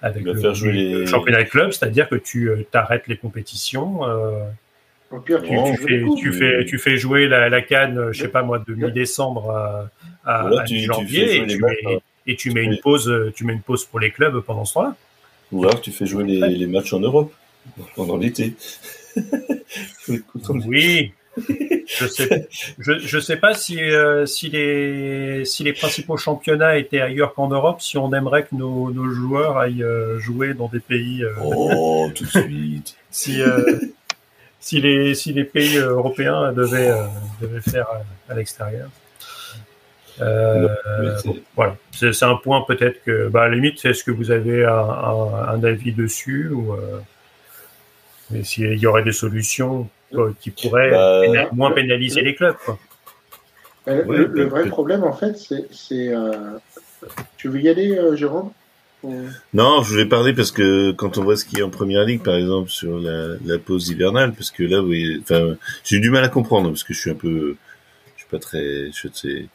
avec 0.00 0.24
le, 0.24 0.34
faire 0.34 0.54
jouer 0.54 0.72
les... 0.72 1.06
championnat 1.06 1.44
de 1.44 1.48
club, 1.48 1.72
c'est-à-dire 1.72 2.08
que 2.08 2.16
tu 2.16 2.50
euh, 2.50 2.64
arrêtes 2.72 3.06
les 3.08 3.16
compétitions. 3.16 4.06
Euh, 4.08 4.44
tu, 5.24 5.32
fais, 5.76 6.04
tu, 6.18 6.32
fais, 6.32 6.64
tu 6.64 6.78
fais 6.78 6.96
jouer 6.96 7.28
la, 7.28 7.48
la 7.48 7.62
canne, 7.62 7.98
euh, 7.98 8.12
je 8.12 8.22
sais 8.22 8.28
pas 8.28 8.42
moi, 8.42 8.62
de 8.66 8.74
mi-décembre 8.74 9.50
à, 9.50 9.90
à, 10.24 10.64
janvier, 10.66 11.36
et, 11.36 11.46
tu 11.46 11.58
mets, 11.60 12.00
et 12.26 12.36
tu 12.36 12.50
mets 12.50 12.64
une 12.64 12.78
pause, 12.78 13.12
tu 13.36 13.44
mets 13.44 13.52
une 13.52 13.62
pause 13.62 13.84
pour 13.84 14.00
les 14.00 14.10
clubs 14.10 14.40
pendant 14.40 14.64
ce 14.64 14.74
temps-là. 14.74 14.96
Ou 15.52 15.64
alors 15.64 15.80
tu 15.80 15.92
fais 15.92 16.06
jouer 16.06 16.24
les, 16.24 16.40
les 16.48 16.66
matchs 16.66 16.92
en 16.92 17.00
Europe 17.00 17.32
pendant 17.94 18.16
l'été. 18.16 18.54
oui, 20.66 21.12
je 21.36 22.06
sais, 22.06 22.48
je, 22.78 23.18
sais 23.18 23.36
pas 23.36 23.54
si, 23.54 23.82
euh, 23.82 24.26
si, 24.26 24.48
les, 24.50 25.44
si 25.44 25.64
les 25.64 25.72
principaux 25.72 26.16
championnats 26.16 26.76
étaient 26.76 27.00
ailleurs 27.00 27.34
qu'en 27.34 27.48
Europe, 27.48 27.80
si 27.80 27.98
on 27.98 28.12
aimerait 28.12 28.44
que 28.44 28.54
nos, 28.54 28.90
nos 28.90 29.10
joueurs 29.10 29.58
aillent 29.58 29.82
euh, 29.82 30.18
jouer 30.18 30.54
dans 30.54 30.68
des 30.68 30.80
pays. 30.80 31.24
Euh, 31.24 31.32
oh, 31.42 32.10
tout 32.14 32.24
de 32.24 32.30
suite. 32.30 32.96
si, 33.10 33.40
si, 34.60 34.80
les, 34.80 35.14
si 35.14 35.32
les 35.32 35.44
pays 35.44 35.76
européens 35.76 36.52
devaient, 36.52 36.92
devaient 37.40 37.60
faire 37.60 37.86
à, 38.28 38.34
l'extérieur. 38.34 38.88
voilà, 41.56 41.76
c'est 41.92 42.22
un 42.22 42.36
point 42.36 42.64
peut-être 42.66 43.02
que, 43.04 43.28
bah, 43.28 43.42
à 43.42 43.48
la 43.48 43.56
limite, 43.56 43.84
est-ce 43.84 44.04
que 44.04 44.10
vous 44.10 44.30
avez 44.30 44.64
un, 44.64 44.72
un, 44.72 45.64
avis 45.64 45.92
dessus 45.92 46.48
ou 46.50 46.76
s'il 48.42 48.78
y 48.78 48.86
aurait 48.86 49.04
des 49.04 49.12
solutions 49.12 49.88
qui 50.40 50.50
pourraient 50.50 50.90
bah, 50.90 51.48
moins 51.52 51.72
pénaliser 51.72 52.22
les 52.22 52.34
clubs. 52.34 52.56
le, 53.86 54.44
vrai 54.44 54.68
problème, 54.68 55.04
en 55.04 55.12
fait, 55.12 55.36
c'est. 55.70 56.12
Tu 57.36 57.48
veux 57.48 57.60
y 57.60 57.68
aller, 57.68 57.98
Jérôme? 58.16 58.50
Non, 59.52 59.82
je 59.82 59.90
voulais 59.90 60.06
parler 60.06 60.32
parce 60.32 60.50
que 60.50 60.92
quand 60.92 61.18
on 61.18 61.24
voit 61.24 61.36
ce 61.36 61.44
qui 61.44 61.58
est 61.58 61.62
en 61.62 61.70
première 61.70 62.04
ligue, 62.04 62.22
par 62.22 62.36
exemple, 62.36 62.70
sur 62.70 62.98
la, 62.98 63.58
pause 63.58 63.88
hivernale, 63.88 64.32
parce 64.32 64.50
que 64.50 64.62
là, 64.62 64.82
oui, 64.82 65.20
enfin, 65.22 65.56
j'ai 65.84 66.00
du 66.00 66.10
mal 66.10 66.24
à 66.24 66.28
comprendre 66.28 66.68
parce 66.68 66.84
que 66.84 66.94
je 66.94 67.00
suis 67.00 67.10
un 67.10 67.14
peu, 67.14 67.56
je 68.16 68.22
suis 68.22 68.30
pas 68.30 68.38
très, 68.38 68.90
je 68.92 69.08
sais. 69.12 69.46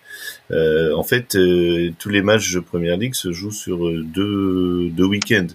Euh, 0.52 0.94
en 0.94 1.04
fait, 1.04 1.36
euh, 1.36 1.92
tous 2.00 2.10
les 2.10 2.22
matchs 2.22 2.54
de 2.54 2.60
première 2.60 2.98
ligue 2.98 3.16
se 3.16 3.32
jouent 3.32 3.52
sur 3.52 3.88
euh, 3.88 4.04
deux, 4.04 4.90
deux 4.90 5.06
week-ends. 5.06 5.48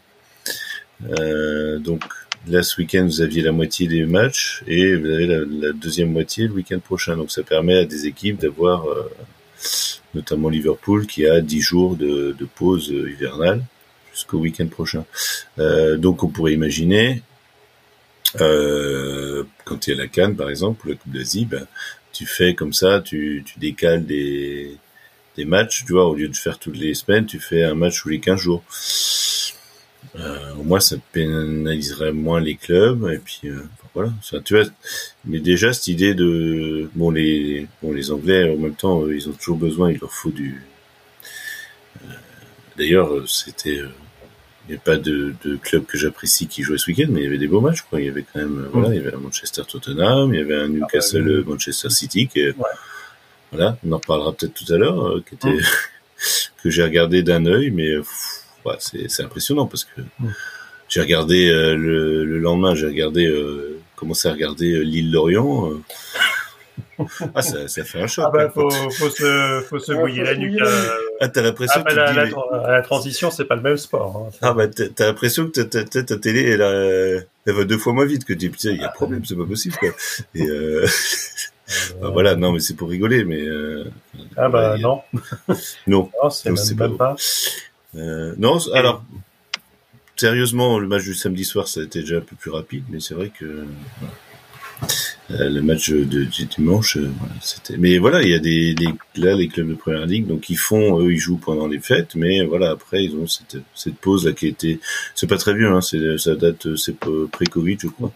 donc 1.80 2.02
là, 2.48 2.62
ce 2.62 2.80
week-end, 2.80 3.04
vous 3.04 3.20
aviez 3.20 3.42
la 3.42 3.52
moitié 3.52 3.86
des 3.88 4.04
matchs 4.04 4.62
et 4.66 4.94
vous 4.96 5.06
avez 5.06 5.26
la, 5.26 5.72
deuxième 5.72 6.12
moitié 6.12 6.46
le 6.46 6.54
week-end 6.54 6.78
prochain. 6.78 7.16
Donc 7.16 7.30
ça 7.30 7.42
permet 7.42 7.78
à 7.78 7.84
des 7.84 8.06
équipes 8.06 8.40
d'avoir, 8.40 8.86
notamment 10.14 10.48
Liverpool, 10.48 11.06
qui 11.06 11.26
a 11.26 11.40
dix 11.40 11.60
jours 11.60 11.96
de, 11.96 12.34
de 12.38 12.44
pause 12.44 12.88
hivernale 12.88 13.62
jusqu'au 14.14 14.38
week-end 14.38 14.66
prochain. 14.66 15.04
Euh, 15.58 15.96
donc 15.96 16.22
on 16.22 16.28
pourrait 16.28 16.52
imaginer, 16.52 17.22
euh, 18.40 19.44
quand 19.64 19.78
tu 19.78 19.90
es 19.90 19.94
à 19.94 19.96
la 19.96 20.06
Cannes 20.06 20.36
par 20.36 20.48
exemple, 20.48 20.88
la 20.88 20.94
Coupe 20.94 21.12
d'Asie, 21.12 21.44
ben, 21.44 21.66
tu 22.12 22.26
fais 22.26 22.54
comme 22.54 22.72
ça, 22.72 23.00
tu, 23.00 23.44
tu 23.44 23.58
décales 23.58 24.06
des, 24.06 24.76
des 25.36 25.44
matchs, 25.44 25.84
tu 25.84 25.92
vois, 25.92 26.06
au 26.06 26.14
lieu 26.14 26.28
de 26.28 26.36
faire 26.36 26.58
toutes 26.58 26.76
les 26.76 26.94
semaines, 26.94 27.26
tu 27.26 27.40
fais 27.40 27.64
un 27.64 27.74
match 27.74 28.00
tous 28.02 28.08
les 28.08 28.20
15 28.20 28.40
jours. 28.40 28.62
Euh, 30.16 30.54
au 30.54 30.62
moins, 30.62 30.80
ça 30.80 30.96
pénaliserait 31.12 32.12
moins 32.12 32.40
les 32.40 32.54
clubs, 32.54 33.08
et 33.12 33.18
puis 33.18 33.48
euh, 33.48 33.62
voilà. 33.94 34.12
tu 34.44 34.54
vois, 34.54 34.64
mais 35.24 35.40
déjà 35.40 35.72
cette 35.72 35.88
idée 35.88 36.14
de 36.14 36.88
bon 36.94 37.10
les 37.10 37.66
bon 37.82 37.92
les 37.92 38.10
Anglais 38.10 38.50
en 38.50 38.56
même 38.56 38.74
temps, 38.74 39.08
ils 39.08 39.28
ont 39.28 39.32
toujours 39.32 39.56
besoin, 39.56 39.90
il 39.90 39.98
leur 39.98 40.12
faut 40.12 40.30
du. 40.30 40.62
Euh, 42.02 42.06
d'ailleurs, 42.76 43.28
c'était 43.28 43.80
il 44.68 44.70
n'y 44.70 44.76
a 44.76 44.80
pas 44.80 44.96
de, 44.96 45.34
de 45.44 45.56
club 45.56 45.84
que 45.84 45.98
j'apprécie 45.98 46.46
qui 46.46 46.62
jouait 46.62 46.78
ce 46.78 46.90
week-end, 46.90 47.08
mais 47.10 47.20
il 47.20 47.24
y 47.24 47.26
avait 47.26 47.38
des 47.38 47.48
beaux 47.48 47.60
matchs. 47.60 47.82
Quoi. 47.82 48.00
Il 48.00 48.06
y 48.06 48.08
avait 48.08 48.22
quand 48.22 48.40
même, 48.40 48.68
voilà, 48.72 48.94
il 48.94 48.96
y 48.96 48.98
avait 48.98 49.14
un 49.14 49.18
Manchester 49.18 49.62
Tottenham, 49.68 50.32
il 50.32 50.40
y 50.40 50.42
avait 50.42 50.56
un 50.56 50.68
Newcastle 50.68 51.42
ah 51.44 51.50
Manchester 51.50 51.90
City, 51.90 52.28
qui 52.28 52.40
voilà, 53.52 53.78
on 53.86 53.92
en 53.92 53.98
reparlera 53.98 54.32
peut-être 54.32 54.54
tout 54.54 54.72
à 54.72 54.78
l'heure, 54.78 55.06
euh, 55.06 55.24
qui 55.28 55.34
était 55.34 55.58
que 56.62 56.70
j'ai 56.70 56.82
regardé 56.82 57.22
d'un 57.22 57.46
œil, 57.46 57.70
mais 57.70 57.92
ouais, 58.64 58.76
c'est 58.78 59.22
impressionnant 59.22 59.66
parce 59.66 59.84
que 59.84 60.00
j'ai 60.88 61.00
regardé 61.00 61.48
euh, 61.48 61.74
le, 61.76 62.24
le, 62.24 62.38
lendemain, 62.38 62.74
j'ai 62.74 62.86
regardé, 62.86 63.26
euh, 63.26 63.80
commencé 63.96 64.28
à 64.28 64.32
regarder 64.32 64.84
l'île 64.84 65.10
Lorient. 65.12 65.70
Ah, 67.34 67.42
ça, 67.42 67.66
ça, 67.66 67.84
fait 67.84 68.00
un 68.00 68.06
choc. 68.06 68.24
Ah 68.28 68.30
bah, 68.32 68.50
faut, 68.50 68.70
faut, 68.70 69.10
se, 69.10 69.64
faut 69.68 69.78
se 69.80 69.92
mouiller 69.92 70.22
la 70.22 70.36
nuque. 70.36 70.60
Ah, 71.20 71.28
t'as 71.28 71.42
l'impression 71.42 71.80
ah, 71.84 71.90
que 71.90 71.94
bah, 71.94 72.12
la, 72.12 72.24
la, 72.24 72.70
la, 72.70 72.82
transition, 72.82 73.30
c'est 73.32 73.44
pas 73.44 73.56
le 73.56 73.62
même 73.62 73.76
sport. 73.76 74.28
Hein. 74.28 74.36
Ah, 74.42 74.52
bah, 74.52 74.68
t'as 74.68 75.06
l'impression 75.06 75.48
que 75.48 75.60
ta, 75.60 75.84
ta, 75.84 76.02
ta, 76.02 76.16
télé, 76.16 76.42
elle, 76.42 77.26
elle, 77.46 77.52
va 77.52 77.64
deux 77.64 77.78
fois 77.78 77.92
moins 77.92 78.06
vite 78.06 78.24
que 78.24 78.32
tu 78.32 78.50
putain, 78.50 78.70
il 78.70 78.80
y 78.80 78.84
a 78.84 78.88
un 78.88 78.92
problème, 78.92 79.24
c'est 79.24 79.36
pas 79.36 79.44
possible, 79.44 79.76
quoi. 79.76 79.90
Et, 80.34 80.46
euh... 80.48 80.86
bah, 82.00 82.10
voilà, 82.12 82.36
non, 82.36 82.52
mais 82.52 82.60
c'est 82.60 82.74
pour 82.74 82.88
rigoler, 82.88 83.24
mais, 83.24 83.42
euh... 83.42 83.84
Ah, 84.36 84.48
bah, 84.48 84.76
non. 84.78 85.02
non. 85.88 86.10
non 86.22 86.30
c'est 86.30 86.76
même, 86.76 86.96
pas. 86.96 87.16
Euh, 87.96 88.34
non, 88.38 88.58
alors, 88.72 89.04
sérieusement, 90.16 90.78
le 90.78 90.86
match 90.86 91.04
du 91.04 91.14
samedi 91.14 91.44
soir, 91.44 91.68
ça 91.68 91.80
a 91.80 91.84
été 91.84 92.00
déjà 92.00 92.18
un 92.18 92.20
peu 92.20 92.36
plus 92.36 92.50
rapide, 92.50 92.84
mais 92.88 93.00
c'est 93.00 93.14
vrai 93.14 93.30
que, 93.30 93.66
voilà. 94.00 94.14
Euh, 95.30 95.48
le 95.48 95.62
match 95.62 95.90
de, 95.90 96.24
dimanche, 96.44 96.98
euh, 96.98 97.10
c'était. 97.40 97.78
Mais 97.78 97.96
voilà, 97.98 98.22
il 98.22 98.28
y 98.28 98.34
a 98.34 98.38
des, 98.38 98.74
des, 98.74 98.88
là 99.16 99.34
les 99.34 99.48
clubs 99.48 99.68
de 99.68 99.74
première 99.74 100.04
ligue, 100.04 100.26
donc 100.26 100.50
ils 100.50 100.58
font, 100.58 101.00
eux, 101.00 101.12
ils 101.12 101.18
jouent 101.18 101.38
pendant 101.38 101.66
les 101.66 101.80
fêtes, 101.80 102.14
mais 102.14 102.44
voilà, 102.44 102.70
après 102.70 103.04
ils 103.04 103.16
ont 103.16 103.26
cette, 103.26 103.56
cette 103.74 103.96
pause 103.96 104.26
là 104.26 104.32
qui 104.32 104.48
été, 104.48 104.80
c'est 105.14 105.26
pas 105.26 105.38
très 105.38 105.54
vieux, 105.54 105.68
hein, 105.68 105.80
c'est 105.80 106.18
ça 106.18 106.34
date, 106.34 106.76
c'est 106.76 106.96
pré-Covid, 106.98 107.78
je 107.80 107.88
crois, 107.88 108.12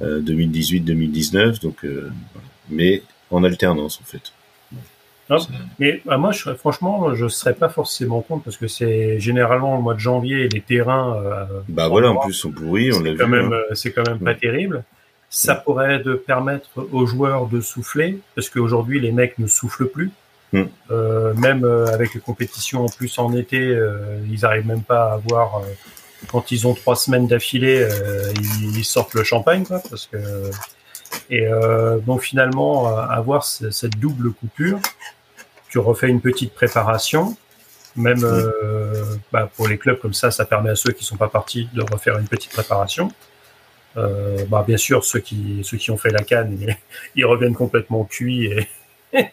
euh, 0.00 0.22
2018-2019, 0.22 1.60
donc, 1.60 1.84
euh, 1.84 2.10
mais 2.70 3.02
en 3.30 3.44
alternance 3.44 4.00
en 4.00 4.04
fait. 4.04 4.32
Non, 5.32 5.46
mais 5.78 6.02
bah, 6.04 6.16
moi, 6.18 6.32
je, 6.32 6.50
franchement, 6.54 7.14
je 7.14 7.24
ne 7.24 7.28
serais 7.28 7.54
pas 7.54 7.68
forcément 7.68 8.20
contre 8.20 8.44
parce 8.44 8.56
que 8.56 8.68
c'est 8.68 9.18
généralement 9.20 9.76
le 9.76 9.82
mois 9.82 9.94
de 9.94 10.00
janvier 10.00 10.44
et 10.44 10.48
les 10.48 10.60
terrains. 10.60 11.16
Euh, 11.16 11.44
bah 11.68 11.88
voilà, 11.88 12.10
en 12.10 12.16
plus 12.16 12.32
sont 12.32 12.50
pourris, 12.50 12.92
on 12.92 13.00
l'a 13.00 13.12
vu. 13.12 13.26
Même, 13.26 13.52
hein. 13.52 13.74
C'est 13.74 13.92
quand 13.92 14.06
même 14.06 14.18
pas 14.18 14.34
terrible. 14.34 14.84
Ça 15.30 15.54
pourrait 15.54 15.98
de 16.00 16.14
permettre 16.14 16.68
aux 16.92 17.06
joueurs 17.06 17.46
de 17.46 17.60
souffler, 17.60 18.18
parce 18.34 18.50
qu'aujourd'hui 18.50 19.00
les 19.00 19.12
mecs 19.12 19.38
ne 19.38 19.46
soufflent 19.46 19.88
plus. 19.88 20.10
Mm. 20.52 20.64
Euh, 20.90 21.34
même 21.34 21.64
euh, 21.64 21.86
avec 21.86 22.14
les 22.14 22.20
compétitions 22.20 22.84
en 22.84 22.88
plus 22.88 23.18
en 23.18 23.32
été, 23.34 23.58
euh, 23.58 24.18
ils 24.30 24.44
arrivent 24.44 24.66
même 24.66 24.82
pas 24.82 25.10
à 25.10 25.14
avoir. 25.14 25.58
Euh, 25.58 25.62
quand 26.28 26.52
ils 26.52 26.68
ont 26.68 26.74
trois 26.74 26.94
semaines 26.94 27.26
d'affilée, 27.26 27.82
euh, 27.82 28.32
ils, 28.36 28.78
ils, 28.78 28.84
sortent 28.84 29.14
le 29.14 29.24
champagne, 29.24 29.64
quoi, 29.64 29.82
parce 29.88 30.06
que. 30.06 30.18
Et 31.28 31.46
donc 32.06 32.22
finalement, 32.22 32.86
avoir 32.96 33.44
cette 33.44 33.98
double 33.98 34.32
coupure, 34.32 34.80
tu 35.72 35.78
refais 35.78 36.08
une 36.08 36.20
petite 36.20 36.52
préparation. 36.52 37.34
Même 37.96 38.20
mm. 38.20 39.18
bah, 39.32 39.50
pour 39.56 39.68
les 39.68 39.78
clubs 39.78 39.98
comme 39.98 40.12
ça, 40.12 40.30
ça 40.30 40.44
permet 40.44 40.70
à 40.70 40.76
ceux 40.76 40.92
qui 40.92 41.04
sont 41.04 41.16
pas 41.16 41.28
partis 41.28 41.68
de 41.72 41.82
refaire 41.82 42.18
une 42.18 42.28
petite 42.28 42.52
préparation. 42.52 43.10
Euh, 43.96 44.44
bah, 44.48 44.64
bien 44.66 44.76
sûr, 44.76 45.04
ceux 45.04 45.20
qui, 45.20 45.60
ceux 45.64 45.76
qui 45.76 45.90
ont 45.90 45.96
fait 45.96 46.10
la 46.10 46.22
canne, 46.22 46.58
ils, 47.16 47.24
reviennent 47.24 47.54
complètement 47.54 48.04
cuits 48.04 48.46
et, 48.46 48.68
et 49.14 49.24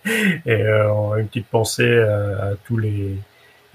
euh, 0.47 1.15
une 1.17 1.27
petite 1.27 1.47
pensée 1.47 1.99
à, 1.99 2.51
tous 2.65 2.77
les 2.77 3.15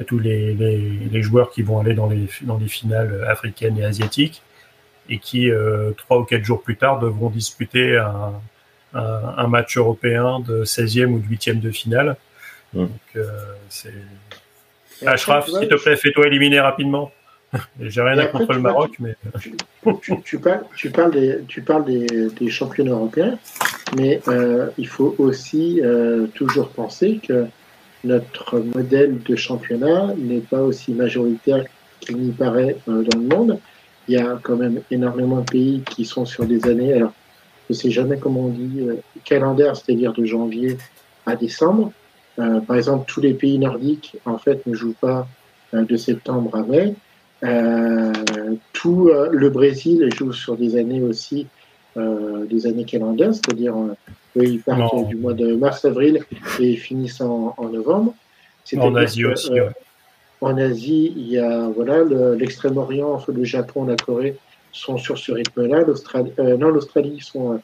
à 0.00 0.04
tous 0.04 0.18
les, 0.18 0.54
les, 0.54 0.78
les, 1.10 1.22
joueurs 1.22 1.52
qui 1.52 1.62
vont 1.62 1.78
aller 1.78 1.94
dans 1.94 2.08
les, 2.08 2.28
dans 2.42 2.58
les 2.58 2.66
finales 2.66 3.24
africaines 3.28 3.78
et 3.78 3.84
asiatiques 3.84 4.42
et 5.08 5.20
qui, 5.20 5.50
euh, 5.50 5.92
trois 5.92 6.18
ou 6.18 6.24
quatre 6.24 6.44
jours 6.44 6.62
plus 6.62 6.76
tard, 6.76 6.98
devront 6.98 7.30
disputer 7.30 7.96
un, 7.96 8.32
un, 8.92 9.34
un 9.36 9.46
match 9.46 9.76
européen 9.76 10.40
de 10.40 10.64
16e 10.64 11.06
ou 11.06 11.20
de 11.20 11.26
8e 11.26 11.60
de 11.60 11.70
finale. 11.70 12.16
Mmh. 12.74 12.78
Donc, 12.78 12.90
euh, 13.16 13.28
c'est... 13.68 13.94
Ashraf, 15.06 15.48
s'il 15.48 15.68
te 15.68 15.74
plaît, 15.74 15.96
fais-toi 15.96 16.26
éliminer 16.26 16.60
rapidement. 16.60 17.10
J'ai 17.80 18.00
rien 18.00 18.18
à 18.18 18.26
contre 18.26 18.52
le 18.52 18.60
Maroc, 18.60 18.96
mais. 18.98 19.14
Tu, 20.00 20.22
tu, 20.24 20.38
parles, 20.38 20.64
tu 20.76 20.90
parles, 20.90 21.12
des, 21.12 21.38
tu 21.46 21.62
parles 21.62 21.84
des, 21.84 22.06
des 22.30 22.50
championnats 22.50 22.92
européens, 22.92 23.38
mais 23.96 24.20
euh, 24.28 24.70
il 24.78 24.88
faut 24.88 25.14
aussi 25.18 25.80
euh, 25.82 26.26
toujours 26.34 26.68
penser 26.70 27.20
que 27.26 27.46
notre 28.04 28.58
modèle 28.58 29.22
de 29.22 29.36
championnat 29.36 30.14
n'est 30.16 30.40
pas 30.40 30.60
aussi 30.60 30.92
majoritaire 30.92 31.64
qu'il 32.00 32.18
n'y 32.18 32.32
paraît 32.32 32.76
euh, 32.88 33.02
dans 33.02 33.18
le 33.18 33.26
monde. 33.26 33.58
Il 34.08 34.14
y 34.14 34.18
a 34.18 34.38
quand 34.42 34.56
même 34.56 34.82
énormément 34.90 35.40
de 35.40 35.50
pays 35.50 35.82
qui 35.88 36.04
sont 36.04 36.26
sur 36.26 36.44
des 36.44 36.66
années. 36.66 36.92
Alors, 36.92 37.12
je 37.68 37.74
ne 37.74 37.78
sais 37.78 37.90
jamais 37.90 38.18
comment 38.18 38.46
on 38.46 38.48
dit 38.48 38.80
euh, 38.80 38.96
calendaire, 39.24 39.74
c'est-à-dire 39.76 40.12
de 40.12 40.24
janvier 40.24 40.76
à 41.24 41.36
décembre. 41.36 41.92
Euh, 42.38 42.60
par 42.60 42.76
exemple, 42.76 43.04
tous 43.06 43.20
les 43.20 43.34
pays 43.34 43.58
nordiques, 43.58 44.16
en 44.24 44.38
fait, 44.38 44.66
ne 44.66 44.74
jouent 44.74 44.96
pas 45.00 45.26
de 45.72 45.96
septembre 45.96 46.54
à 46.54 46.62
mai. 46.62 46.94
Euh, 47.44 48.12
tout 48.72 49.08
euh, 49.08 49.28
le 49.30 49.50
Brésil 49.50 50.08
joue 50.16 50.32
sur 50.32 50.56
des 50.56 50.76
années 50.76 51.02
aussi, 51.02 51.46
euh, 51.96 52.46
des 52.46 52.66
années 52.66 52.84
calendaires, 52.84 53.34
c'est-à-dire 53.34 53.74
ils 54.36 54.60
partent 54.60 55.08
du 55.08 55.16
mois 55.16 55.34
de 55.34 55.54
mars-avril 55.54 56.20
et 56.58 56.70
ils 56.70 56.78
finissent 56.78 57.20
en, 57.20 57.54
novembre. 57.70 58.14
En 58.76 58.94
Asie 58.94 59.26
aussi. 59.26 59.52
En 60.40 60.56
Asie, 60.56 61.12
il 61.16 61.28
y 61.28 61.38
a 61.38 61.68
voilà 61.68 62.02
l'extrême-orient, 62.34 63.22
le 63.28 63.44
Japon, 63.44 63.84
la 63.84 63.96
Corée 63.96 64.36
sont 64.72 64.96
sur 64.96 65.18
ce 65.18 65.32
rythme-là. 65.32 65.82
L'Australie, 65.82 66.32
non, 66.38 66.68
l'Australie 66.68 67.20
sont 67.20 67.60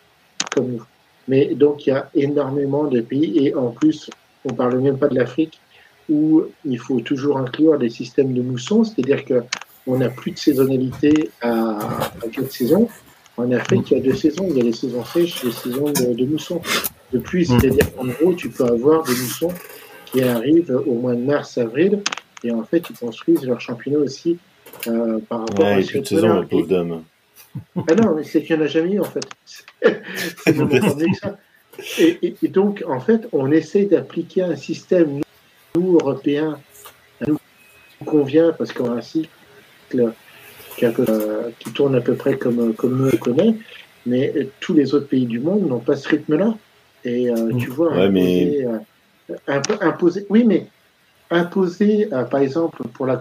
comme 0.55 0.73
nous. 0.73 0.85
Mais 1.27 1.55
donc 1.55 1.87
il 1.87 1.91
y 1.91 1.93
a 1.93 2.11
énormément 2.15 2.85
de 2.85 3.01
pays 3.01 3.47
et 3.47 3.55
en 3.55 3.71
plus, 3.71 4.11
on 4.45 4.55
parle 4.55 4.79
même 4.81 4.99
pas 4.99 5.09
de 5.09 5.15
l'Afrique 5.15 5.61
où 6.09 6.45
il 6.65 6.79
faut 6.79 7.01
toujours 7.01 7.39
inclure 7.39 7.79
des 7.79 7.91
systèmes 7.91 8.35
de 8.35 8.43
mousson, 8.43 8.85
c'est-à-dire 8.85 9.25
que 9.25 9.43
on 9.87 9.99
n'a 9.99 10.09
plus 10.09 10.33
de 10.33 10.39
saisonnalité 10.39 11.31
à, 11.41 11.79
à 12.23 12.29
quatre 12.31 12.53
saisons. 12.53 12.89
En 13.37 13.51
Afrique, 13.53 13.91
il 13.91 13.97
y 13.97 14.01
a 14.01 14.03
deux 14.03 14.15
saisons. 14.15 14.47
Il 14.51 14.59
y 14.59 14.61
a 14.61 14.65
les 14.65 14.73
saisons 14.73 15.05
sèches 15.05 15.43
et 15.43 15.47
les 15.47 15.53
saisons 15.53 15.87
de, 15.87 16.15
de 16.15 16.27
mousson. 16.27 16.61
De 17.13 17.19
pluie, 17.19 17.43
mm. 17.43 17.61
c'est-à-dire 17.61 17.95
qu'en 17.95 18.07
gros, 18.07 18.35
tu 18.35 18.51
peux 18.51 18.67
avoir 18.67 19.03
des 19.05 19.13
moussons 19.13 19.53
qui 20.07 20.23
arrivent 20.23 20.83
au 20.87 20.95
mois 20.95 21.15
de 21.15 21.23
mars, 21.23 21.57
avril, 21.59 22.03
et 22.45 22.51
en 22.51 22.65
fait, 22.65 22.85
ils 22.91 22.97
construisent 22.97 23.45
leur 23.45 23.61
championnat 23.61 23.99
aussi 23.99 24.39
euh, 24.87 25.19
par 25.29 25.41
rapport 25.41 25.67
ouais, 25.67 25.73
à 25.73 25.83
cette 25.83 26.07
saison. 26.07 26.47
Ah 27.89 27.95
non, 27.95 28.15
mais 28.15 28.25
c'est 28.25 28.43
qu'il 28.43 28.57
n'y 28.57 28.63
en 28.63 28.65
a 28.65 28.69
jamais 28.69 28.93
eu, 28.93 29.01
en 29.01 29.05
fait. 29.05 29.27
c'est 30.45 30.55
que 30.55 31.17
ça. 31.21 31.39
Et, 31.99 32.19
et, 32.23 32.37
et, 32.43 32.49
donc, 32.49 32.85
en 32.87 33.01
fait, 33.01 33.29
on 33.33 33.51
essaie 33.51 33.85
d'appliquer 33.85 34.43
un 34.43 34.57
système, 34.57 35.21
nous, 35.75 35.99
Européens, 36.01 36.59
nous 37.27 37.39
convient, 38.05 38.53
parce 38.53 38.73
qu'on 38.73 38.91
a 38.93 38.97
un 38.97 39.01
cycle 39.01 40.13
qui, 40.77 40.87
qui, 41.59 41.73
tourne 41.73 41.95
à 41.95 42.01
peu 42.01 42.15
près 42.15 42.37
comme, 42.37 42.75
comme 42.75 42.97
nous 42.97 43.11
on 43.13 43.17
connaît, 43.17 43.55
mais 44.07 44.49
tous 44.61 44.75
les 44.75 44.95
autres 44.95 45.09
pays 45.09 45.27
du 45.27 45.41
monde 45.41 45.69
n'ont 45.69 45.81
pas 45.81 45.97
ce 45.97 46.09
rythme-là. 46.09 46.57
Et 47.05 47.31
euh, 47.31 47.53
tu 47.59 47.71
vois, 47.71 47.93
ouais, 47.95 48.11
mais... 48.11 48.65
Euh, 48.65 48.79
imposer. 49.81 50.27
Oui, 50.29 50.45
mais 50.45 50.67
imposer, 51.31 52.09
euh, 52.13 52.25
par 52.25 52.41
exemple, 52.41 52.83
pour 52.95 53.07
la 53.07 53.21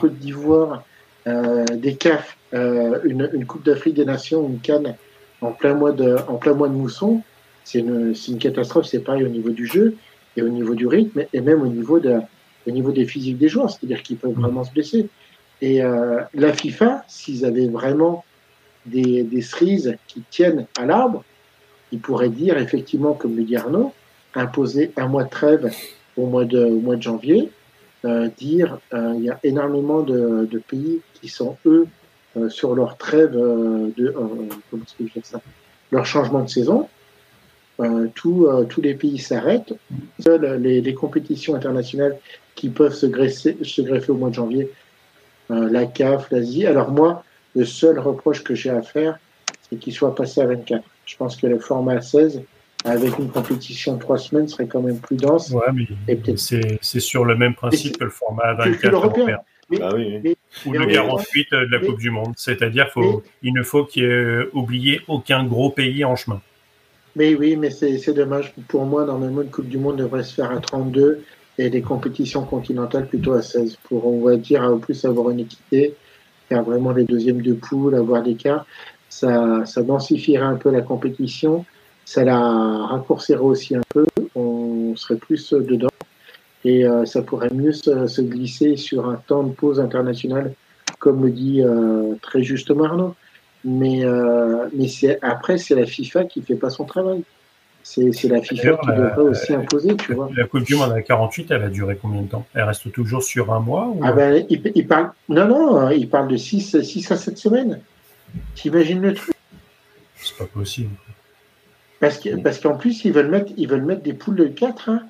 Côte 0.00 0.14
d'Ivoire, 0.18 0.84
euh, 1.26 1.64
des 1.64 1.94
CAF, 1.94 2.36
euh, 2.54 3.00
une, 3.04 3.28
une, 3.32 3.46
Coupe 3.46 3.64
d'Afrique 3.64 3.94
des 3.94 4.04
Nations, 4.04 4.46
une 4.46 4.60
canne 4.60 4.94
en 5.40 5.52
plein 5.52 5.74
mois 5.74 5.92
de, 5.92 6.16
en 6.28 6.36
plein 6.36 6.54
mois 6.54 6.68
de 6.68 6.74
mousson, 6.74 7.22
c'est 7.68 7.80
une, 7.80 8.14
une 8.28 8.38
catastrophe. 8.38 8.86
C'est 8.86 9.00
pareil 9.00 9.24
au 9.24 9.28
niveau 9.28 9.50
du 9.50 9.66
jeu 9.66 9.96
et 10.36 10.42
au 10.42 10.48
niveau 10.48 10.74
du 10.74 10.86
rythme 10.86 11.24
et 11.32 11.40
même 11.40 11.62
au 11.62 11.66
niveau 11.66 12.00
de, 12.00 12.18
au 12.66 12.70
niveau 12.70 12.92
des 12.92 13.04
physiques 13.04 13.38
des 13.38 13.48
joueurs, 13.48 13.70
c'est-à-dire 13.70 14.02
qu'ils 14.02 14.16
peuvent 14.16 14.32
vraiment 14.32 14.64
se 14.64 14.72
blesser. 14.72 15.08
Et 15.60 15.82
euh, 15.82 16.20
la 16.34 16.52
FIFA, 16.52 17.04
s'ils 17.08 17.44
avaient 17.44 17.66
vraiment 17.66 18.24
des, 18.86 19.22
des 19.22 19.42
cerises 19.42 19.96
qui 20.06 20.22
tiennent 20.30 20.66
à 20.78 20.86
l'arbre, 20.86 21.24
ils 21.92 22.00
pourraient 22.00 22.30
dire 22.30 22.56
effectivement, 22.56 23.12
comme 23.12 23.36
le 23.36 23.42
dit 23.42 23.56
Arnaud, 23.56 23.92
imposer 24.34 24.92
un 24.96 25.08
mois 25.08 25.24
de 25.24 25.30
trêve 25.30 25.70
au 26.16 26.26
mois 26.26 26.44
de, 26.44 26.64
au 26.64 26.80
mois 26.80 26.96
de 26.96 27.02
janvier, 27.02 27.50
euh, 28.04 28.28
dire 28.38 28.78
euh, 28.94 29.14
il 29.16 29.24
y 29.24 29.30
a 29.30 29.38
énormément 29.42 30.02
de, 30.02 30.48
de, 30.50 30.58
pays 30.58 31.00
qui 31.14 31.28
sont 31.28 31.56
eux 31.66 31.86
euh, 32.36 32.48
sur 32.48 32.74
leur 32.74 32.96
trêve 32.96 33.32
de 33.32 34.14
comment 34.70 34.84
je 35.00 35.20
ça 35.22 35.40
leur 35.90 36.06
changement 36.06 36.42
de 36.42 36.48
saison. 36.48 36.88
Tout, 38.14 38.48
tous 38.68 38.80
les 38.80 38.94
pays 38.94 39.18
s'arrêtent. 39.18 39.72
Seules 40.18 40.60
les, 40.60 40.80
les, 40.80 40.94
compétitions 40.94 41.54
internationales 41.54 42.18
qui 42.56 42.70
peuvent 42.70 42.94
se, 42.94 43.06
graisser, 43.06 43.56
se 43.62 43.82
greffer 43.82 44.10
au 44.10 44.16
mois 44.16 44.30
de 44.30 44.34
janvier, 44.34 44.68
la 45.48 45.86
CAF, 45.86 46.30
l'Asie. 46.32 46.66
Alors 46.66 46.90
moi, 46.90 47.22
le 47.54 47.64
seul 47.64 48.00
reproche 48.00 48.42
que 48.42 48.56
j'ai 48.56 48.70
à 48.70 48.82
faire, 48.82 49.18
c'est 49.68 49.76
qu'il 49.76 49.92
soit 49.92 50.14
passé 50.14 50.40
à 50.40 50.46
24. 50.46 50.82
Je 51.06 51.16
pense 51.16 51.36
que 51.36 51.46
le 51.46 51.60
format 51.60 52.00
16 52.00 52.42
avec 52.84 53.18
une 53.18 53.28
compétition 53.30 53.94
de 53.94 54.00
trois 54.00 54.18
semaines 54.18 54.48
serait 54.48 54.66
quand 54.66 54.82
même 54.82 54.98
plus 54.98 55.16
dense. 55.16 55.50
Ouais, 55.50 55.66
mais 55.72 55.86
c'est 56.36 57.00
sur 57.00 57.24
le 57.24 57.36
même 57.36 57.54
principe 57.54 57.98
que 57.98 58.04
le 58.04 58.10
format 58.10 58.54
24 58.54 58.94
européen. 58.94 59.38
Mais, 59.70 59.78
ah 59.82 59.90
oui, 59.94 60.18
mais, 60.22 60.36
ou 60.64 60.72
le 60.72 60.86
48 60.86 61.48
de 61.52 61.56
la 61.70 61.78
Coupe 61.80 61.98
du 61.98 62.10
Monde. 62.10 62.32
C'est-à-dire 62.36 62.90
qu'il 62.92 63.52
ne 63.52 63.62
faut 63.62 63.84
qu'il 63.84 64.04
y 64.04 64.06
ait 64.06 64.48
oublié 64.54 65.02
aucun 65.08 65.44
gros 65.44 65.70
pays 65.70 66.04
en 66.04 66.16
chemin. 66.16 66.40
Mais 67.16 67.34
oui, 67.34 67.56
mais 67.56 67.70
c'est 67.70 68.12
dommage. 68.12 68.54
Pour 68.68 68.84
moi, 68.84 69.04
normalement, 69.04 69.42
une 69.42 69.50
Coupe 69.50 69.68
du 69.68 69.78
Monde 69.78 69.96
devrait 69.96 70.22
se 70.22 70.34
faire 70.34 70.50
à 70.50 70.60
32 70.60 71.22
et 71.58 71.70
des 71.70 71.82
compétitions 71.82 72.44
continentales 72.44 73.08
plutôt 73.08 73.32
à 73.32 73.42
16 73.42 73.76
pour, 73.84 74.06
on 74.06 74.22
va 74.22 74.36
dire, 74.36 74.62
en 74.62 74.78
plus 74.78 75.04
avoir 75.04 75.30
une 75.30 75.40
équité, 75.40 75.94
faire 76.48 76.62
vraiment 76.62 76.92
les 76.92 77.04
deuxièmes 77.04 77.42
de 77.42 77.54
poule, 77.54 77.94
avoir 77.94 78.22
des 78.22 78.34
cas. 78.34 78.64
Ça, 79.08 79.64
ça 79.64 79.82
densifierait 79.82 80.44
un 80.44 80.56
peu 80.56 80.70
la 80.70 80.82
compétition 80.82 81.64
ça 82.08 82.24
la 82.24 82.40
raccourcirait 82.86 83.38
aussi 83.38 83.76
un 83.76 83.82
peu, 83.90 84.06
on 84.34 84.96
serait 84.96 85.16
plus 85.16 85.52
dedans 85.52 85.88
et 86.64 86.86
euh, 86.86 87.04
ça 87.04 87.20
pourrait 87.20 87.52
mieux 87.52 87.72
se, 87.72 88.06
se, 88.06 88.22
glisser 88.22 88.76
sur 88.76 89.10
un 89.10 89.16
temps 89.16 89.42
de 89.42 89.52
pause 89.52 89.78
international, 89.78 90.54
comme 91.00 91.22
le 91.22 91.30
dit 91.30 91.62
euh, 91.62 92.14
très 92.22 92.42
justement 92.42 92.84
Arnaud. 92.84 93.14
Mais, 93.64 94.04
euh, 94.04 94.68
mais 94.72 94.88
c'est, 94.88 95.18
après, 95.22 95.58
c'est 95.58 95.74
la 95.74 95.86
FIFA 95.86 96.24
qui 96.24 96.42
fait 96.42 96.54
pas 96.54 96.70
son 96.70 96.84
travail. 96.84 97.22
C'est, 97.82 98.12
c'est 98.12 98.28
la 98.28 98.42
FIFA 98.42 98.76
qui 98.76 98.86
devrait 98.88 99.22
aussi 99.22 99.54
imposer, 99.54 99.96
tu 99.96 100.12
vois. 100.12 100.28
La 100.36 100.44
Coupe 100.44 100.64
du 100.64 100.74
Monde 100.74 100.92
à 100.92 101.00
48, 101.00 101.50
elle 101.50 101.62
a 101.62 101.68
duré 101.68 101.98
combien 102.00 102.22
de 102.22 102.28
temps? 102.28 102.46
Elle 102.54 102.64
reste 102.64 102.92
toujours 102.92 103.22
sur 103.22 103.52
un 103.52 103.60
mois 103.60 103.86
ou... 103.86 104.00
ah 104.02 104.12
ben, 104.12 104.44
il, 104.50 104.60
il, 104.74 104.86
parle... 104.86 105.10
Non, 105.28 105.48
non, 105.48 105.90
il 105.90 106.08
parle 106.08 106.28
de 106.28 106.36
6, 106.36 106.82
6 106.82 107.10
à 107.12 107.16
7 107.16 107.38
semaines. 107.38 107.80
T'imagines 108.54 109.00
le 109.00 109.14
truc? 109.14 109.34
C'est 110.16 110.36
pas 110.36 110.46
possible. 110.46 110.90
Parce 112.00 112.18
qu'en 112.18 112.40
parce 112.42 112.60
qu'en 112.60 112.76
plus, 112.76 113.04
ils 113.04 113.12
veulent, 113.12 113.30
mettre, 113.30 113.52
ils 113.56 113.68
veulent 113.68 113.84
mettre 113.84 114.02
des 114.02 114.12
poules 114.12 114.36
de 114.36 114.46
4. 114.46 114.88
Hein. 114.88 115.02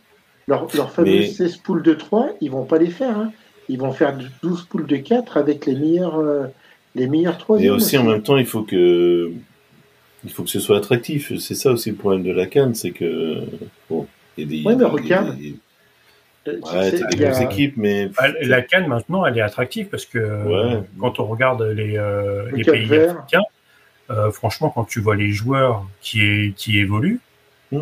Leurs 0.47 0.69
leur 0.75 0.91
fameuses 0.91 1.37
16 1.37 1.59
poules 1.59 1.83
de 1.83 1.95
3, 1.95 2.31
ils 2.41 2.51
vont 2.51 2.65
pas 2.65 2.79
les 2.79 2.91
faire. 2.91 3.19
Hein. 3.19 3.33
Ils 3.69 3.79
vont 3.79 3.93
faire 3.93 4.17
12 4.43 4.65
poules 4.65 4.87
de 4.87 4.97
4 4.97 5.37
avec 5.37 5.67
les 5.67 5.75
meilleurs, 5.75 6.19
euh, 6.19 6.47
les 6.99 7.07
meilleurs 7.07 7.39
3 7.39 7.61
Et 7.61 7.71
aussi, 7.71 7.97
en 7.97 8.05
même 8.05 8.23
temps, 8.23 8.37
il 8.37 8.47
faut 8.47 8.63
que, 8.63 9.33
il 10.25 10.31
faut 10.31 10.43
que 10.43 10.51
ce 10.51 10.61
soit 10.61 10.77
attractif. 10.77 11.37
C'est 11.39 11.55
ça 11.55 11.71
aussi 11.71 11.91
le 11.91 11.97
problème 11.97 12.23
de 12.23 12.33
la 12.33 12.47
canne, 12.47 12.75
c'est 12.75 12.91
que. 12.91 13.43
Bon, 13.89 14.07
il 14.37 14.45
y 14.45 14.47
a 14.47 14.51
des. 14.51 14.69
Ouais, 14.69 14.77
mais 14.77 14.85
regarde. 14.85 15.37
Des, 15.37 15.55
Ouais, 16.47 16.93
t'as 16.93 17.09
des 17.09 17.25
grosses 17.25 17.41
équipes, 17.41 17.75
mais. 17.77 18.11
Ah, 18.17 18.29
la 18.41 18.63
canne, 18.63 18.87
maintenant, 18.87 19.27
elle 19.27 19.37
est 19.37 19.43
attractive 19.43 19.89
parce 19.89 20.07
que 20.07 20.19
ouais. 20.19 20.83
quand 20.99 21.21
on 21.21 21.27
regarde 21.27 21.63
les, 21.63 21.99
euh, 21.99 22.51
les 22.55 22.65
pays 22.65 22.95
africains, 22.95 23.43
euh, 24.11 24.31
franchement, 24.31 24.71
quand 24.71 24.85
tu 24.85 25.01
vois 25.01 25.17
les 25.17 25.33
joueurs 25.33 25.87
qui, 26.01 26.55
qui 26.57 26.79
évoluent, 26.79 27.21
mmh. 27.73 27.79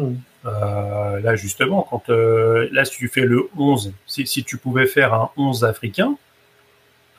euh, 0.46 1.20
là 1.20 1.36
justement, 1.36 1.86
quand 1.88 2.10
euh, 2.10 2.68
là 2.72 2.84
si 2.84 2.96
tu 2.96 3.08
fais 3.08 3.22
le 3.22 3.48
11, 3.56 3.92
si, 4.06 4.26
si 4.26 4.42
tu 4.42 4.56
pouvais 4.56 4.86
faire 4.86 5.14
un 5.14 5.30
11 5.36 5.64
africain, 5.64 6.16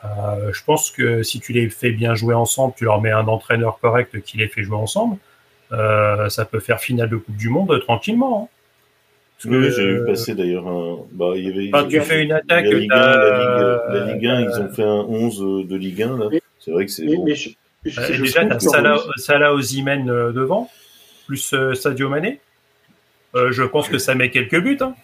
euh, 0.05 0.51
je 0.53 0.63
pense 0.63 0.91
que 0.91 1.23
si 1.23 1.39
tu 1.39 1.53
les 1.53 1.69
fais 1.69 1.91
bien 1.91 2.15
jouer 2.15 2.35
ensemble, 2.35 2.73
tu 2.77 2.85
leur 2.85 3.01
mets 3.01 3.11
un 3.11 3.27
entraîneur 3.27 3.79
correct 3.79 4.21
qui 4.21 4.37
les 4.37 4.47
fait 4.47 4.63
jouer 4.63 4.77
ensemble, 4.77 5.17
euh, 5.71 6.29
ça 6.29 6.45
peut 6.45 6.59
faire 6.59 6.79
finale 6.79 7.09
de 7.09 7.17
Coupe 7.17 7.35
du 7.35 7.49
Monde 7.49 7.79
tranquillement. 7.81 8.43
Hein. 8.43 8.53
Parce 9.43 9.55
oui, 9.55 9.71
j'ai 9.75 9.93
vu 9.93 10.05
passer 10.05 10.33
d'ailleurs 10.33 10.67
un. 10.67 10.97
Bah, 11.11 11.33
il 11.35 11.47
y 11.47 11.51
avait. 11.51 11.69
Quand 11.69 11.87
tu 11.87 12.01
fais 12.01 12.23
une 12.23 12.31
attaque, 12.31 12.65
la 12.65 12.73
Ligue 12.73 12.91
1, 12.91 12.97
la 12.97 13.37
Ligue, 13.37 13.93
la 13.93 14.13
Ligue 14.13 14.27
1 14.27 14.41
ils 14.41 14.61
ont 14.61 14.69
fait 14.69 14.83
un 14.83 15.05
11 15.07 15.67
de 15.67 15.75
Ligue 15.75 16.01
1 16.01 16.17
là. 16.17 16.29
C'est 16.59 16.71
vrai 16.71 16.85
que 16.85 16.91
c'est. 16.91 17.05
Bon. 17.05 17.23
Mais 17.23 17.35
je, 17.35 17.49
euh, 17.99 18.17
déjà, 18.17 18.45
tu 18.45 18.53
as 18.53 18.59
Salah, 18.59 18.97
Salah 19.17 19.53
Ozymen 19.53 20.09
euh, 20.09 20.31
devant, 20.31 20.69
plus 21.27 21.53
euh, 21.53 21.73
Sadio 21.73 22.09
Mané. 22.09 22.39
Euh, 23.35 23.51
je 23.51 23.63
pense 23.63 23.89
que 23.89 23.97
ça 23.97 24.15
met 24.15 24.31
quelques 24.31 24.59
buts. 24.59 24.77
Hein. 24.81 24.95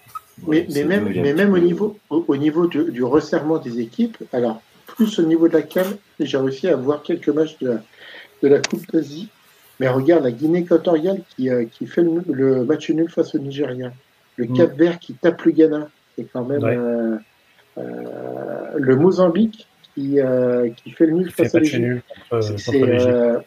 Oui, 0.46 0.66
mais 0.74 0.84
même, 0.84 1.10
mais 1.14 1.34
même 1.34 1.54
au 1.54 1.60
niveau, 1.60 2.00
au, 2.10 2.26
au 2.28 2.38
niveau 2.38 2.68
du, 2.68 2.92
du, 2.92 3.04
resserrement 3.04 3.60
des 3.60 3.80
équipes, 3.80 4.18
alors, 4.34 4.62
plus 4.86 5.20
au 5.20 5.24
niveau 5.24 5.48
de 5.48 5.54
la 5.54 5.62
CAN, 5.62 5.84
j'ai 6.20 6.38
réussi 6.38 6.68
à 6.68 6.76
voir 6.76 7.04
quelques 7.04 7.30
matchs 7.30 7.58
de 7.60 7.70
la, 7.70 7.84
de 8.42 8.48
la 8.48 8.60
Coupe 8.60 8.90
d'Asie. 8.92 9.30
Mais 9.80 9.88
regarde, 9.88 10.24
la 10.24 10.32
Guinée 10.32 10.60
équatoriale 10.60 11.22
qui, 11.36 11.50
euh, 11.50 11.66
qui 11.66 11.88
fait 11.88 12.04
le, 12.04 12.24
le, 12.32 12.64
match 12.64 12.90
nul 12.90 13.10
face 13.10 13.34
au 13.36 13.40
Nigeria. 13.40 13.92
Le 14.38 14.46
mm. 14.46 14.54
Cap 14.58 14.78
Vert 14.78 15.00
qui 15.00 15.14
tape 15.14 15.42
le 15.44 15.52
Ghana. 15.52 15.90
C'est 16.16 16.26
quand 16.32 16.46
même. 16.46 16.64
Ouais. 16.64 16.78
Euh, 17.78 18.64
le 18.76 18.96
Mozambique 18.96 19.68
qui, 19.96 20.20
euh, 20.20 20.70
qui 20.70 20.92
fait 20.92 21.06
le 21.06 21.14
nul 21.14 21.32
face 21.32 21.54
l'Égypte. 21.54 22.04
Euh, 22.32 23.40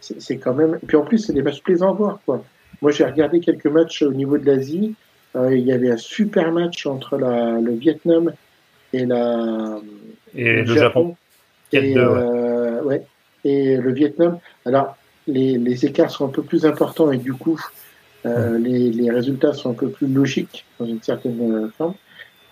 c'est 0.00 0.36
quand 0.38 0.54
même. 0.54 0.78
Puis 0.86 0.96
en 0.96 1.02
plus, 1.02 1.18
c'est 1.18 1.32
des 1.32 1.42
matchs 1.42 1.62
plaisants 1.62 1.90
à 1.90 1.92
voir. 1.92 2.20
Quoi. 2.24 2.44
Moi, 2.82 2.92
j'ai 2.92 3.04
regardé 3.04 3.40
quelques 3.40 3.66
matchs 3.66 4.02
au 4.02 4.12
niveau 4.12 4.38
de 4.38 4.46
l'Asie. 4.46 4.94
Euh, 5.34 5.54
il 5.56 5.64
y 5.64 5.72
avait 5.72 5.90
un 5.90 5.96
super 5.96 6.52
match 6.52 6.86
entre 6.86 7.18
la, 7.18 7.60
le 7.60 7.72
Vietnam 7.72 8.32
et 8.96 9.06
la 9.06 9.78
et 10.34 10.62
le, 10.62 10.74
Japon. 10.74 11.16
Et, 11.72 11.96
euh, 11.96 12.82
ouais. 12.82 13.06
et 13.44 13.76
le 13.76 13.92
Vietnam. 13.92 14.38
Alors, 14.64 14.96
les, 15.26 15.58
les, 15.58 15.86
écarts 15.86 16.10
sont 16.10 16.26
un 16.26 16.30
peu 16.30 16.42
plus 16.42 16.66
importants 16.66 17.10
et 17.10 17.16
du 17.16 17.32
coup, 17.32 17.60
euh, 18.26 18.58
les, 18.58 18.90
les, 18.90 19.10
résultats 19.10 19.54
sont 19.54 19.70
un 19.70 19.74
peu 19.74 19.88
plus 19.88 20.06
logiques 20.06 20.64
dans 20.78 20.86
une 20.86 21.02
certaine 21.02 21.70
forme. 21.76 21.94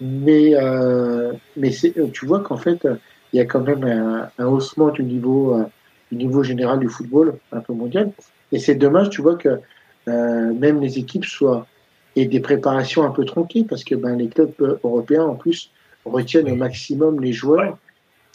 Mais, 0.01 0.55
euh, 0.55 1.33
mais 1.57 1.71
tu 2.13 2.27
vois 2.27 2.41
qu'en 2.41 2.57
fait, 2.57 2.87
il 3.35 3.39
y 3.39 3.41
a 3.41 3.45
quand 3.45 3.61
même 3.61 3.85
un, 3.85 4.31
un 4.39 4.47
haussement 4.47 4.91
du 4.91 5.03
niveau, 5.03 5.55
euh, 5.55 5.65
du 6.13 6.19
niveau 6.19 6.45
général 6.45 6.79
du 6.79 6.89
football 6.89 7.35
un 7.51 7.61
peu 7.61 7.73
mondial. 7.73 8.13
Et 8.53 8.61
c'est 8.61 8.77
dommage, 8.77 9.11
tu 9.11 9.23
vois, 9.23 9.35
que 9.37 9.61
euh, 10.09 10.53
même 10.55 10.81
les 10.81 10.99
équipes 10.99 11.25
soient 11.25 11.67
et 12.15 12.27
des 12.27 12.39
préparations 12.39 13.03
un 13.03 13.11
peu 13.11 13.25
tronquées 13.25 13.65
parce 13.69 13.83
que 13.83 13.97
ben, 13.97 14.17
les 14.17 14.29
clubs 14.29 14.79
européens 14.85 15.25
en 15.25 15.35
plus 15.35 15.71
retiennent 16.05 16.47
oui. 16.47 16.53
au 16.53 16.57
maximum 16.57 17.21
les 17.21 17.33
joueurs. 17.33 17.79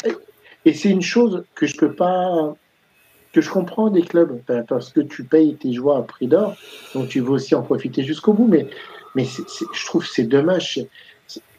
Et, 0.05 0.11
et 0.65 0.73
c'est 0.73 0.89
une 0.89 1.01
chose 1.01 1.43
que 1.55 1.65
je 1.65 1.77
peux 1.77 1.93
pas 1.93 2.55
que 3.31 3.41
je 3.41 3.49
comprends 3.51 3.89
des 3.89 4.01
clubs 4.01 4.41
parce 4.67 4.91
que 4.91 5.01
tu 5.01 5.23
payes 5.23 5.55
tes 5.55 5.71
joueurs 5.71 5.97
à 5.97 6.03
prix 6.03 6.27
d'or, 6.27 6.55
donc 6.95 7.09
tu 7.09 7.19
veux 7.19 7.29
aussi 7.29 7.53
en 7.53 7.61
profiter 7.61 8.03
jusqu'au 8.03 8.33
bout. 8.33 8.47
Mais 8.47 8.67
mais 9.15 9.25
c 9.25 9.43
est, 9.43 9.49
c 9.49 9.65
est, 9.65 9.77
je 9.77 9.85
trouve 9.85 10.05
c'est 10.05 10.23
dommage. 10.23 10.79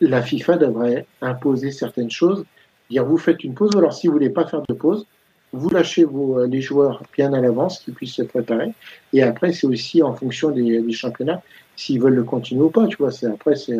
La 0.00 0.20
FIFA 0.20 0.56
devrait 0.56 1.06
imposer 1.20 1.70
certaines 1.70 2.10
choses 2.10 2.44
dire 2.90 3.04
vous 3.04 3.16
faites 3.16 3.42
une 3.44 3.54
pause, 3.54 3.74
alors 3.76 3.92
si 3.92 4.06
vous 4.06 4.12
voulez 4.12 4.30
pas 4.30 4.46
faire 4.46 4.62
de 4.68 4.74
pause, 4.74 5.06
vous 5.52 5.70
lâchez 5.70 6.04
vos, 6.04 6.40
euh, 6.40 6.46
les 6.46 6.60
joueurs 6.60 7.02
bien 7.16 7.32
à 7.32 7.40
l'avance, 7.40 7.80
qu'ils 7.80 7.94
puissent 7.94 8.14
se 8.14 8.22
préparer. 8.22 8.72
Et 9.12 9.22
après, 9.22 9.52
c'est 9.52 9.66
aussi 9.66 10.02
en 10.02 10.14
fonction 10.14 10.50
des, 10.50 10.80
des 10.80 10.92
championnats, 10.92 11.42
s'ils 11.76 12.00
veulent 12.00 12.14
le 12.14 12.24
continuer 12.24 12.62
ou 12.62 12.70
pas. 12.70 12.86
Tu 12.86 12.96
vois, 12.96 13.10
c'est 13.10 13.26
après, 13.26 13.56
c'est 13.56 13.78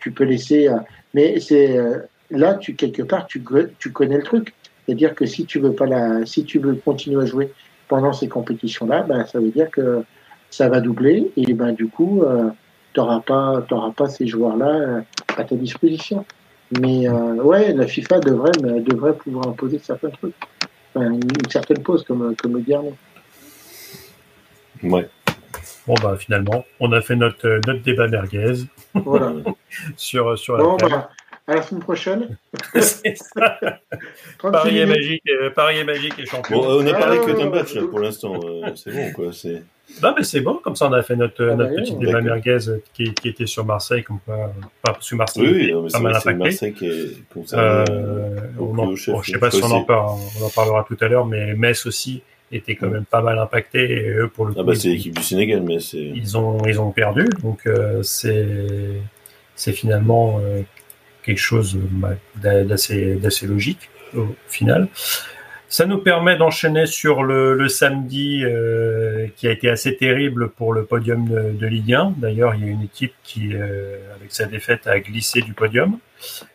tu 0.00 0.10
peux 0.10 0.24
laisser. 0.24 0.68
Euh, 0.68 0.78
mais 1.14 1.40
c'est 1.40 1.78
là, 2.30 2.54
tu 2.54 2.74
quelque 2.74 3.02
part, 3.02 3.26
tu, 3.26 3.42
tu 3.78 3.92
connais 3.92 4.16
le 4.16 4.22
truc. 4.22 4.54
C'est-à-dire 4.86 5.14
que 5.14 5.26
si 5.26 5.44
tu 5.44 5.58
veux 5.58 5.72
pas 5.72 5.86
la, 5.86 6.24
si 6.24 6.44
tu 6.44 6.58
veux 6.58 6.74
continuer 6.74 7.22
à 7.22 7.26
jouer 7.26 7.52
pendant 7.88 8.12
ces 8.12 8.28
compétitions-là, 8.28 9.02
ben, 9.02 9.26
ça 9.26 9.38
veut 9.38 9.50
dire 9.50 9.70
que 9.70 10.02
ça 10.50 10.68
va 10.68 10.80
doubler 10.80 11.30
et 11.36 11.52
ben 11.52 11.72
du 11.72 11.88
coup, 11.88 12.22
euh, 12.22 12.48
tu 12.94 13.00
n'auras 13.00 13.20
pas, 13.20 13.62
t'auras 13.68 13.92
pas 13.92 14.08
ces 14.08 14.26
joueurs-là 14.26 15.02
à 15.36 15.44
ta 15.44 15.54
disposition. 15.56 16.24
Mais 16.80 17.08
euh, 17.08 17.34
ouais, 17.42 17.72
la 17.72 17.86
FIFA 17.86 18.20
devrait, 18.20 18.52
devrait 18.60 19.14
pouvoir 19.14 19.48
imposer 19.48 19.78
certains 19.78 20.10
trucs. 20.10 20.34
Une, 20.94 21.20
certaine 21.50 21.82
pause, 21.82 22.04
comme, 22.04 22.34
comme 22.36 22.62
le 22.62 22.74
Arnaud. 22.74 22.96
Ouais. 24.82 25.08
Bon, 25.86 25.94
bah, 26.02 26.16
finalement, 26.18 26.64
on 26.80 26.92
a 26.92 27.00
fait 27.00 27.16
notre, 27.16 27.60
notre 27.66 27.82
débat 27.82 28.08
merguez. 28.08 28.64
Voilà. 28.94 29.32
sur, 29.96 30.38
sur 30.38 30.56
Bon, 30.58 30.76
la 30.76 30.88
bah, 30.88 31.10
à 31.48 31.54
la 31.54 31.62
semaine 31.62 31.82
prochaine. 31.82 32.36
C'est 32.74 33.16
ça. 33.16 33.58
36 34.38 34.52
Paris 34.52 34.78
est 34.78 34.86
magique, 34.86 35.22
euh, 35.30 35.50
Paris 35.50 35.78
est 35.78 35.84
magique 35.84 36.18
et 36.18 36.26
champion. 36.26 36.60
Bon, 36.60 36.70
euh, 36.70 36.82
on 36.82 36.86
a 36.86 36.92
parlé 36.98 37.18
Ah, 37.22 37.26
que 37.26 37.30
d'un 37.32 37.48
match 37.48 37.74
là 37.74 37.82
pour 37.88 38.00
l'instant. 38.00 38.38
euh, 38.44 38.70
c'est 38.74 38.92
bon 38.92 39.12
quoi. 39.12 39.32
C'est. 39.32 39.62
Non, 40.02 40.12
mais 40.14 40.22
c'est 40.22 40.42
bon, 40.42 40.60
comme 40.62 40.76
ça 40.76 40.86
on 40.88 40.92
a 40.92 41.02
fait 41.02 41.16
notre, 41.16 41.42
Ah, 41.50 41.54
notre 41.56 41.74
bah, 41.74 41.80
petit 41.80 41.92
oui, 41.92 42.00
débat 42.00 42.20
d'accord. 42.20 42.34
merguez 42.34 42.68
euh, 42.68 42.82
qui, 42.92 43.14
qui 43.14 43.28
était 43.30 43.46
sur 43.46 43.64
Marseille, 43.64 44.04
comme 44.04 44.18
quoi, 44.26 44.34
euh, 44.86 44.92
que 44.92 45.14
Marseille 45.14 45.42
Oui, 45.42 45.52
oui, 45.54 45.72
non, 45.72 45.80
mais 45.82 45.88
pas 45.90 45.96
c'est 45.96 46.02
mal 46.02 46.12
impacté. 46.16 46.34
Marseille 46.34 46.74
qui 46.74 46.86
est 46.86 47.32
concerné. 47.32 47.84
Euh, 47.90 48.36
au 48.58 48.64
on 48.64 48.72
plus 48.74 48.80
en, 48.82 48.86
haut 48.88 48.96
chef, 48.96 49.14
bon, 49.14 49.22
je 49.22 49.30
sais 49.32 49.38
pas 49.38 49.50
si 49.50 49.62
on 49.64 49.70
en, 49.70 49.84
parle, 49.84 50.18
on 50.38 50.44
en 50.44 50.50
parlera 50.50 50.84
tout 50.86 50.98
à 51.00 51.08
l'heure, 51.08 51.24
mais 51.24 51.54
Metz 51.54 51.86
aussi 51.86 52.22
était 52.50 52.76
quand 52.76 52.88
même 52.88 53.04
pas 53.04 53.20
mal 53.22 53.38
impacté 53.38 53.80
et 54.06 54.08
eux, 54.10 54.28
pour 54.28 54.46
le 54.46 54.52
coup, 54.54 54.60
Ah 54.60 54.64
bah 54.64 54.74
c'est 54.74 54.88
l'équipe 54.88 55.14
du 55.16 55.22
Sénégal, 55.22 55.62
mais 55.62 55.80
c'est. 55.80 55.98
ils 55.98 56.36
ont 56.38 56.58
ils 56.66 56.80
ont 56.80 56.90
perdu 56.92 57.26
donc 57.42 57.66
euh, 57.66 58.02
c'est 58.02 58.46
c'est 59.54 59.72
finalement 59.72 60.40
euh, 60.42 60.62
quelque 61.24 61.38
chose 61.40 61.76
bah, 61.76 62.14
d'a- 62.36 62.64
d'assez 62.64 63.16
d'assez 63.16 63.46
logique 63.46 63.90
au 64.16 64.26
final. 64.48 64.88
Ça 65.70 65.84
nous 65.84 65.98
permet 65.98 66.38
d'enchaîner 66.38 66.86
sur 66.86 67.22
le, 67.22 67.52
le 67.54 67.68
samedi 67.68 68.42
euh, 68.42 69.26
qui 69.36 69.46
a 69.46 69.50
été 69.50 69.68
assez 69.68 69.96
terrible 69.98 70.48
pour 70.48 70.72
le 70.72 70.86
podium 70.86 71.28
de, 71.28 71.50
de 71.52 71.66
Ligue 71.66 71.92
1 71.92 72.14
d'ailleurs 72.16 72.54
il 72.54 72.64
y 72.64 72.68
a 72.68 72.70
une 72.70 72.82
équipe 72.84 73.12
qui 73.22 73.52
avec 73.54 74.30
sa 74.30 74.46
défaite 74.46 74.86
a 74.86 74.98
glissé 75.00 75.42
du 75.42 75.52
podium. 75.52 75.98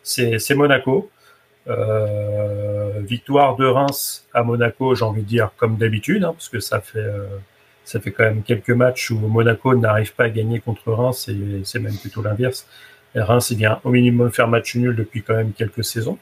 C'est 0.02 0.40
c'est 0.40 0.56
Monaco 0.56 1.12
euh, 1.68 3.00
victoire 3.00 3.56
de 3.56 3.66
Reims 3.66 4.28
à 4.34 4.44
Monaco 4.44 4.96
j'ai 4.96 5.06
envie 5.06 5.22
de 5.22 5.28
dire 5.28 5.52
comme 5.56 5.78
d'habitude 5.78 6.26
hein, 6.26 6.34
parce 6.34 6.50
que 6.50 6.60
ça 6.60 6.82
fait 6.82 7.00
euh, 7.00 7.26
ça 7.86 8.02
fait 8.02 8.12
quand 8.12 8.26
même 8.26 8.44
quelques 8.44 8.72
matchs 8.72 9.12
où 9.12 9.18
Monaco 9.18 9.74
n'arrive 9.74 10.14
pas 10.14 10.26
à 10.26 10.30
gagner 10.30 10.60
contre 10.60 10.92
Reims 10.92 11.30
et 11.30 11.62
c'est 11.64 11.80
même 11.80 11.96
plutôt 11.96 12.22
l'inverse. 12.22 12.68
Reims 13.16 13.52
vient 13.54 13.80
au 13.84 13.92
minimum 13.92 14.32
faire 14.32 14.48
match 14.48 14.76
nul 14.76 14.96
depuis 14.96 15.22
quand 15.22 15.36
même 15.36 15.54
quelques 15.54 15.86
saisons. 15.86 16.18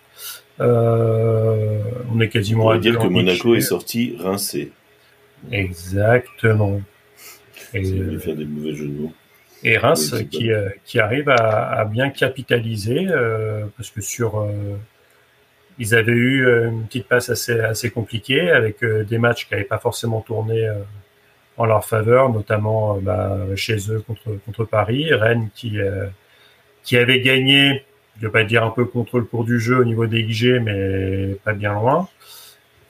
Euh, 0.59 1.81
on 2.13 2.19
est 2.19 2.27
On 2.27 2.29
quasiment 2.29 2.67
va 2.67 2.75
à 2.75 2.77
dire 2.77 2.99
que 2.99 3.07
Monaco 3.07 3.55
est 3.55 3.61
sorti 3.61 4.15
rincé. 4.19 4.71
Exactement. 5.51 6.81
Et, 7.73 8.17
faire 8.19 8.35
des 8.35 8.45
mauvais 8.45 8.73
jeux 8.73 8.87
de 8.87 8.93
mots. 8.93 9.13
et 9.63 9.77
Reims 9.77 10.13
Oui, 10.13 10.27
qui, 10.27 10.49
qui 10.83 10.99
arrive 10.99 11.29
à, 11.29 11.69
à 11.79 11.85
bien 11.85 12.09
capitaliser 12.09 13.07
parce 13.77 13.89
que 13.91 14.01
sur 14.01 14.47
ils 15.81 15.95
avaient 15.95 16.11
eu 16.13 16.45
euh, 16.47 16.69
une 16.69 16.85
petite 16.87 17.07
passe 17.07 17.29
assez 17.29 17.59
assez 17.59 17.89
compliquée 17.91 18.51
avec 18.51 18.83
euh, 18.83 19.03
des 19.03 19.17
matchs 19.17 19.47
qui 19.47 19.53
n'avaient 19.53 19.65
pas 19.75 19.79
forcément 19.79 20.21
tourné 20.21 20.67
euh, 20.67 20.75
en 21.57 21.65
leur 21.65 21.83
faveur, 21.85 22.29
notamment 22.29 22.97
bah, 23.07 23.37
chez 23.55 23.77
eux 23.91 24.01
contre 24.07 24.29
contre 24.45 24.65
Paris, 24.65 25.13
Rennes 25.13 25.49
qui 25.55 25.77
qui 26.83 26.97
avait 26.97 27.21
gagné, 27.21 27.83
je 28.17 28.27
vais 28.27 28.31
pas 28.31 28.43
dire 28.43 28.63
un 28.63 28.71
peu 28.71 28.85
contre 28.85 29.19
le 29.19 29.25
cours 29.25 29.43
du 29.45 29.59
jeu 29.59 29.77
au 29.79 29.85
niveau 29.85 30.07
des 30.07 30.25
XG, 30.25 30.59
mais 30.61 31.35
pas 31.43 31.53
bien 31.53 31.73
loin. 31.73 32.07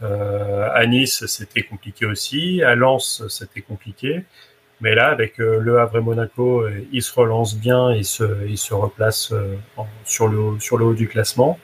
Euh, 0.03 0.69
à 0.73 0.85
Nice, 0.87 1.25
c'était 1.27 1.63
compliqué 1.63 2.05
aussi. 2.05 2.63
À 2.63 2.75
Lens, 2.75 3.23
c'était 3.29 3.61
compliqué. 3.61 4.23
Mais 4.79 4.95
là, 4.95 5.09
avec 5.09 5.37
Le 5.37 5.79
Havre 5.79 5.97
et 5.99 6.01
Monaco, 6.01 6.65
ils 6.91 7.03
se 7.03 7.13
relancent 7.13 7.55
bien 7.57 7.91
et 7.91 8.03
se, 8.03 8.23
ils 8.47 8.57
se 8.57 8.73
replacent 8.73 9.33
en- 9.77 9.87
sur, 10.05 10.27
le, 10.27 10.59
sur 10.59 10.77
le 10.77 10.85
haut 10.85 10.95
du 10.95 11.07
classement. 11.07 11.59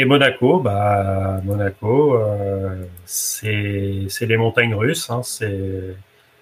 Et 0.00 0.04
Monaco, 0.04 0.60
bah, 0.60 1.40
Monaco, 1.42 2.14
euh, 2.14 2.84
c'est 3.04 4.06
les 4.20 4.36
montagnes 4.36 4.76
russes. 4.76 5.10
Hein, 5.10 5.22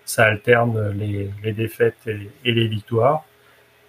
ça 0.04 0.24
alterne 0.24 0.90
les, 0.90 1.30
les 1.42 1.52
défaites 1.52 2.06
et, 2.06 2.52
les 2.52 2.68
victoires. 2.68 3.24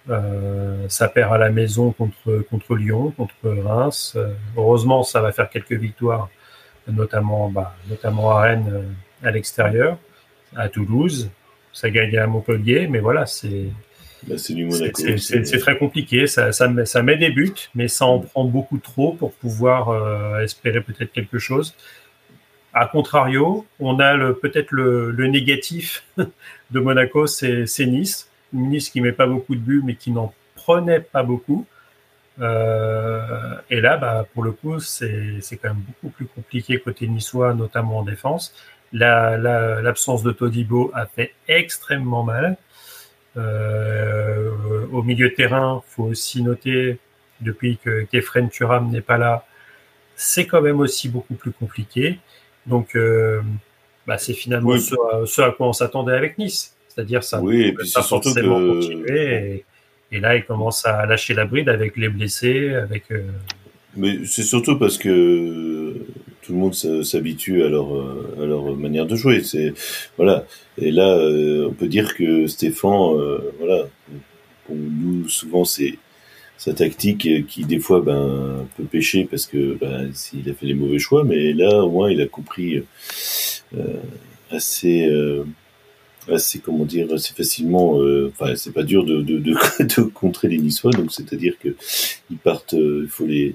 Euh, 0.08 0.88
ça 0.88 1.08
perd 1.08 1.34
à 1.34 1.36
la 1.36 1.50
maison 1.50 1.92
contre 1.92 2.38
contre 2.48 2.76
Lyon, 2.76 3.10
contre 3.10 3.34
Reims. 3.44 4.14
Euh, 4.16 4.32
heureusement, 4.56 5.02
ça 5.02 5.20
va 5.20 5.32
faire 5.32 5.50
quelques 5.50 5.74
victoires, 5.74 6.30
notamment 6.86 7.50
bah, 7.50 7.76
notamment 7.90 8.30
à 8.30 8.40
Rennes 8.40 8.70
euh, 8.72 9.28
à 9.28 9.30
l'extérieur, 9.32 9.98
à 10.56 10.70
Toulouse. 10.70 11.30
Ça 11.74 11.90
gagne 11.90 12.16
à 12.16 12.26
Montpellier, 12.26 12.88
mais 12.88 13.00
voilà, 13.00 13.26
c'est 13.26 13.66
c'est 15.18 15.58
très 15.58 15.78
compliqué. 15.78 16.26
Ça, 16.26 16.52
ça, 16.52 16.68
met, 16.68 16.84
ça 16.86 17.02
met 17.02 17.16
des 17.16 17.30
buts, 17.30 17.54
mais 17.74 17.88
ça 17.88 18.04
en 18.06 18.18
prend 18.20 18.44
beaucoup 18.44 18.78
trop 18.78 19.12
pour 19.12 19.32
pouvoir 19.32 19.88
euh, 19.90 20.40
espérer 20.42 20.80
peut-être 20.80 21.12
quelque 21.12 21.38
chose. 21.38 21.74
A 22.74 22.86
contrario, 22.86 23.66
on 23.80 23.98
a 24.00 24.32
peut-être 24.34 24.70
le, 24.72 25.10
le 25.10 25.26
négatif 25.26 26.04
de 26.70 26.80
Monaco, 26.80 27.26
c'est 27.26 27.64
Nice. 27.86 28.28
Nice 28.52 28.90
qui 28.90 29.00
met 29.00 29.12
pas 29.12 29.26
beaucoup 29.26 29.54
de 29.54 29.60
buts, 29.60 29.82
mais 29.84 29.94
qui 29.94 30.10
n'en 30.10 30.32
prenait 30.54 31.00
pas 31.00 31.22
beaucoup. 31.22 31.66
Euh, 32.40 33.54
et 33.70 33.80
là, 33.80 33.96
bah, 33.96 34.26
pour 34.32 34.42
le 34.44 34.52
coup, 34.52 34.78
c'est 34.80 35.40
quand 35.60 35.68
même 35.70 35.82
beaucoup 35.86 36.10
plus 36.10 36.26
compliqué 36.26 36.78
côté 36.78 37.06
niçois, 37.08 37.54
notamment 37.54 37.98
en 37.98 38.02
défense. 38.02 38.54
La- 38.92 39.36
la- 39.36 39.82
L'absence 39.82 40.22
de 40.22 40.30
Todibo 40.32 40.90
a 40.94 41.06
fait 41.06 41.32
extrêmement 41.48 42.22
mal. 42.22 42.56
Euh, 43.38 44.50
au 44.92 45.02
milieu 45.02 45.28
de 45.30 45.34
terrain, 45.34 45.82
faut 45.86 46.04
aussi 46.04 46.42
noter, 46.42 46.98
depuis 47.40 47.78
que 47.82 48.04
Kefren 48.10 48.48
Turam 48.50 48.90
n'est 48.90 49.00
pas 49.00 49.18
là, 49.18 49.46
c'est 50.16 50.46
quand 50.46 50.60
même 50.62 50.80
aussi 50.80 51.08
beaucoup 51.08 51.34
plus 51.34 51.52
compliqué. 51.52 52.18
Donc, 52.66 52.96
euh, 52.96 53.40
bah, 54.06 54.18
c'est 54.18 54.34
finalement 54.34 54.70
Oui. 54.70 54.80
ce, 54.80 54.94
à, 54.94 55.26
ce 55.26 55.40
à 55.42 55.50
quoi 55.52 55.68
on 55.68 55.72
s'attendait 55.72 56.14
avec 56.14 56.36
Nice. 56.38 56.74
C'est-à-dire 56.88 57.22
ça 57.22 57.40
Oui, 57.40 57.62
et 57.68 57.72
puis 57.72 57.90
pas 57.92 58.02
forcément 58.02 58.58
que- 58.58 58.72
continuer. 58.72 59.64
Et, 60.10 60.16
et 60.16 60.20
là, 60.20 60.34
il 60.36 60.44
commence 60.44 60.84
à 60.84 61.06
lâcher 61.06 61.34
la 61.34 61.44
bride 61.44 61.68
avec 61.68 61.96
les 61.96 62.08
blessés, 62.08 62.74
avec 62.74 63.04
euh, 63.12 63.22
Mais 63.96 64.24
c'est 64.24 64.42
surtout 64.42 64.78
parce 64.78 64.98
que 64.98 65.94
tout 66.48 66.54
le 66.54 66.60
monde 66.60 66.74
s'habitue 66.74 67.62
à 67.62 67.68
leur 67.68 67.94
euh, 67.94 68.42
à 68.42 68.46
leur 68.46 68.74
manière 68.74 69.04
de 69.04 69.14
jouer. 69.16 69.42
C'est 69.42 69.74
voilà. 70.16 70.46
Et 70.78 70.90
là, 70.90 71.14
euh, 71.14 71.68
on 71.68 71.74
peut 71.74 71.88
dire 71.88 72.14
que 72.16 72.46
Stéphane, 72.46 73.18
euh, 73.18 73.52
voilà, 73.58 73.86
nous 74.70 75.28
souvent 75.28 75.66
c'est 75.66 75.98
sa 76.56 76.72
tactique 76.72 77.46
qui 77.46 77.64
des 77.66 77.78
fois 77.78 78.00
ben 78.00 78.66
peut 78.78 78.84
pêcher 78.84 79.26
parce 79.30 79.44
que 79.44 79.76
ben, 79.78 80.10
s'il 80.14 80.48
a 80.48 80.54
fait 80.54 80.64
les 80.64 80.72
mauvais 80.72 80.98
choix, 80.98 81.22
mais 81.22 81.52
là 81.52 81.84
au 81.84 81.90
moins 81.90 82.10
il 82.10 82.22
a 82.22 82.26
compris 82.26 82.82
euh, 83.76 84.00
assez. 84.50 85.06
assez 86.30 86.60
comment 86.60 86.86
dire 86.86 87.12
assez 87.12 87.34
facilement 87.34 88.00
euh, 88.00 88.32
enfin 88.32 88.54
c'est 88.56 88.72
pas 88.72 88.84
dur 88.84 89.04
de, 89.04 90.02
contrer 90.14 90.48
les 90.48 90.58
Niçois 90.58 90.92
donc 90.92 91.12
c'est 91.12 91.32
à 91.32 91.36
dire 91.36 91.54
que 91.62 91.74
ils 92.30 92.38
partent 92.38 92.74
il 92.74 93.08
faut 93.08 93.26
les 93.26 93.54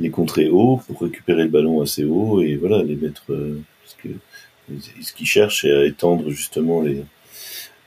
les 0.00 0.10
contrer 0.10 0.48
haut 0.48 0.80
pour 0.86 1.00
récupérer 1.02 1.44
le 1.44 1.48
ballon 1.48 1.80
assez 1.82 2.04
haut 2.04 2.40
et 2.42 2.56
voilà 2.56 2.82
les 2.82 2.96
mettre 2.96 3.24
euh, 3.30 3.60
parce 3.82 3.96
que 4.02 4.08
ce 5.02 5.12
qu'ils 5.12 5.26
cherchent 5.26 5.62
c'est 5.62 5.72
à 5.72 5.84
étendre 5.84 6.28
justement 6.30 6.82
les 6.82 7.02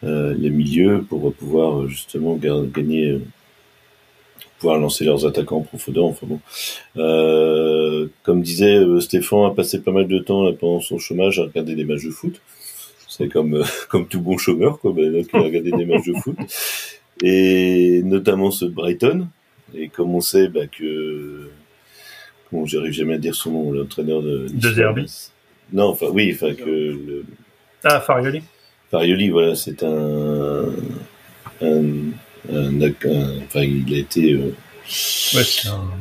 euh, 0.04 0.34
les 0.38 0.50
milieux 0.50 1.04
pour 1.08 1.34
pouvoir 1.34 1.82
euh, 1.82 1.88
justement 1.88 2.36
ga- 2.36 2.64
gagner 2.74 3.20
pouvoir 4.60 4.78
lancer 4.80 5.06
leurs 5.06 5.26
attaquants 5.26 5.58
en 5.58 5.62
profondeur 5.62 6.06
enfin 6.06 6.28
bon. 6.28 6.40
Euh, 6.98 8.08
comme 8.24 8.42
disait 8.42 8.78
Stéphane 9.00 9.46
a 9.46 9.52
passé 9.52 9.80
pas 9.82 9.92
mal 9.92 10.08
de 10.08 10.20
temps 10.20 10.44
là, 10.44 10.52
pendant 10.54 10.82
son 10.82 10.98
chômage 10.98 11.40
à 11.40 11.44
regarder 11.44 11.76
des 11.76 11.86
matchs 11.86 12.06
de 12.06 12.12
foot. 12.12 12.42
C'est 13.08 13.30
comme 13.30 13.64
comme 13.90 14.08
tout 14.08 14.22
bon 14.22 14.38
chômeur 14.38 14.80
quoi 14.80 14.92
ben, 14.94 15.12
là, 15.12 15.24
qui 15.24 15.36
a 15.36 15.42
regardé 15.42 15.72
des 15.72 15.86
matchs 15.86 16.08
de 16.08 16.14
foot. 16.14 16.38
Et 17.24 18.02
notamment 18.04 18.52
ce 18.52 18.66
Brighton. 18.66 19.28
Et 19.76 19.88
comme 19.90 20.16
on 20.16 20.22
sait 20.22 20.48
bah, 20.48 20.68
que 20.68 21.50
bon 22.52 22.66
j'arrive 22.66 22.92
jamais 22.94 23.16
à 23.16 23.18
dire 23.18 23.36
son 23.36 23.52
nom 23.52 23.72
l'entraîneur 23.72 24.22
de 24.22 24.48
De 24.52 24.72
Zerbi. 24.74 25.06
non 25.74 25.86
enfin 25.90 26.08
oui 26.12 26.32
enfin 26.34 26.54
que 26.54 26.64
le 26.64 27.24
ah 27.84 28.02
Farioli. 28.02 28.42
Farioli 28.92 29.30
voilà 29.30 29.56
c'est 29.56 29.84
un 29.84 30.66
un, 31.62 31.76
un, 32.52 32.82
un- 32.82 33.38
enfin 33.46 33.62
il 33.62 33.94
a 33.94 33.98
été 33.98 34.34
euh, 34.34 34.54
Ouais, 35.36 35.44
c'est 35.44 35.68
un- 35.70 35.92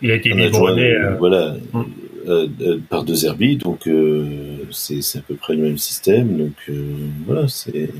Il 0.00 0.10
a 0.10 0.14
été 0.14 0.32
adjoint, 0.32 0.76
euh, 0.78 1.16
voilà 1.18 1.56
Mm. 1.72 1.82
euh, 2.28 2.46
euh, 2.62 2.78
par 2.88 3.04
De 3.04 3.14
Zerbi 3.14 3.56
donc 3.56 3.86
euh, 3.86 4.56
c'est 4.70 5.00
à 5.18 5.20
peu 5.20 5.34
près 5.34 5.54
le 5.54 5.62
même 5.62 5.76
système 5.78 6.36
donc 6.38 6.54
euh, 6.70 6.82
voilà 7.26 7.46
c'est 7.48 7.90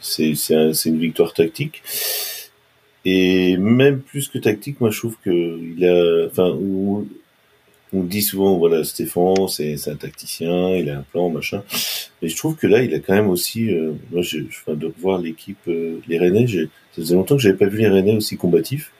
c'est 0.00 0.88
une 0.88 0.98
victoire 0.98 1.32
tactique 1.34 1.82
et 3.04 3.56
même 3.56 4.00
plus 4.00 4.28
que 4.28 4.38
tactique 4.38 4.80
moi 4.80 4.90
je 4.90 4.98
trouve 4.98 5.16
que 5.24 5.58
il 5.76 5.84
a 5.86 6.26
enfin 6.26 6.48
on, 6.48 7.06
on 7.92 8.04
dit 8.04 8.22
souvent 8.22 8.58
voilà 8.58 8.84
Stéphane 8.84 9.48
c'est 9.48 9.88
un 9.88 9.96
tacticien 9.96 10.70
il 10.70 10.90
a 10.90 10.98
un 10.98 11.02
plan 11.02 11.30
machin 11.30 11.62
mais 12.20 12.28
je 12.28 12.36
trouve 12.36 12.56
que 12.56 12.66
là 12.66 12.82
il 12.82 12.94
a 12.94 12.98
quand 12.98 13.14
même 13.14 13.30
aussi 13.30 13.70
euh, 13.70 13.92
moi 14.10 14.22
je 14.22 14.38
je 14.50 14.74
de 14.74 14.86
revoir 14.86 15.18
l'équipe 15.18 15.58
euh, 15.68 16.00
les 16.08 16.18
Rennais 16.18 16.46
ça 16.46 16.58
faisait 16.92 17.14
longtemps 17.14 17.36
que 17.36 17.42
j'avais 17.42 17.56
pas 17.56 17.66
vu 17.66 17.78
les 17.78 17.88
Rennais 17.88 18.16
aussi 18.16 18.36
combatifs 18.36 18.92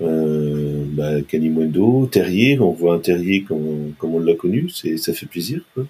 euh, 0.00 0.84
bah, 0.86 1.20
Kalimundo, 1.22 2.06
Terrier, 2.06 2.58
on 2.60 2.70
voit 2.70 2.94
un 2.94 2.98
Terrier 2.98 3.42
comme, 3.42 3.94
comme 3.98 4.14
on 4.14 4.20
l'a 4.20 4.34
connu, 4.34 4.68
c'est, 4.68 4.96
ça 4.96 5.12
fait 5.12 5.26
plaisir. 5.26 5.62
Quoi. 5.74 5.84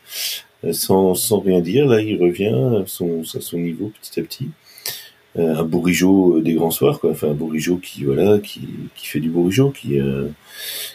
sans, 0.73 1.15
sans 1.15 1.41
rien 1.41 1.61
dire. 1.61 1.87
Là, 1.87 2.01
il 2.01 2.21
revient 2.21 2.55
à 2.83 2.85
son, 2.87 3.23
à 3.23 3.41
son 3.41 3.59
niveau 3.59 3.93
petit 4.01 4.21
à 4.21 4.23
petit. 4.23 4.49
Euh, 5.37 5.57
un 5.57 5.65
bourrigeau 5.65 6.41
des 6.41 6.55
grands 6.55 6.71
soirs, 6.71 7.01
quoi. 7.01 7.11
Enfin, 7.11 7.29
un 7.31 7.35
bourrigeau 7.35 7.77
qui, 7.77 8.05
voilà, 8.05 8.39
qui, 8.39 8.61
qui 8.97 9.07
fait 9.07 9.21
du 9.21 9.31
bourrigeau, 9.31 9.71
qui, 9.71 9.99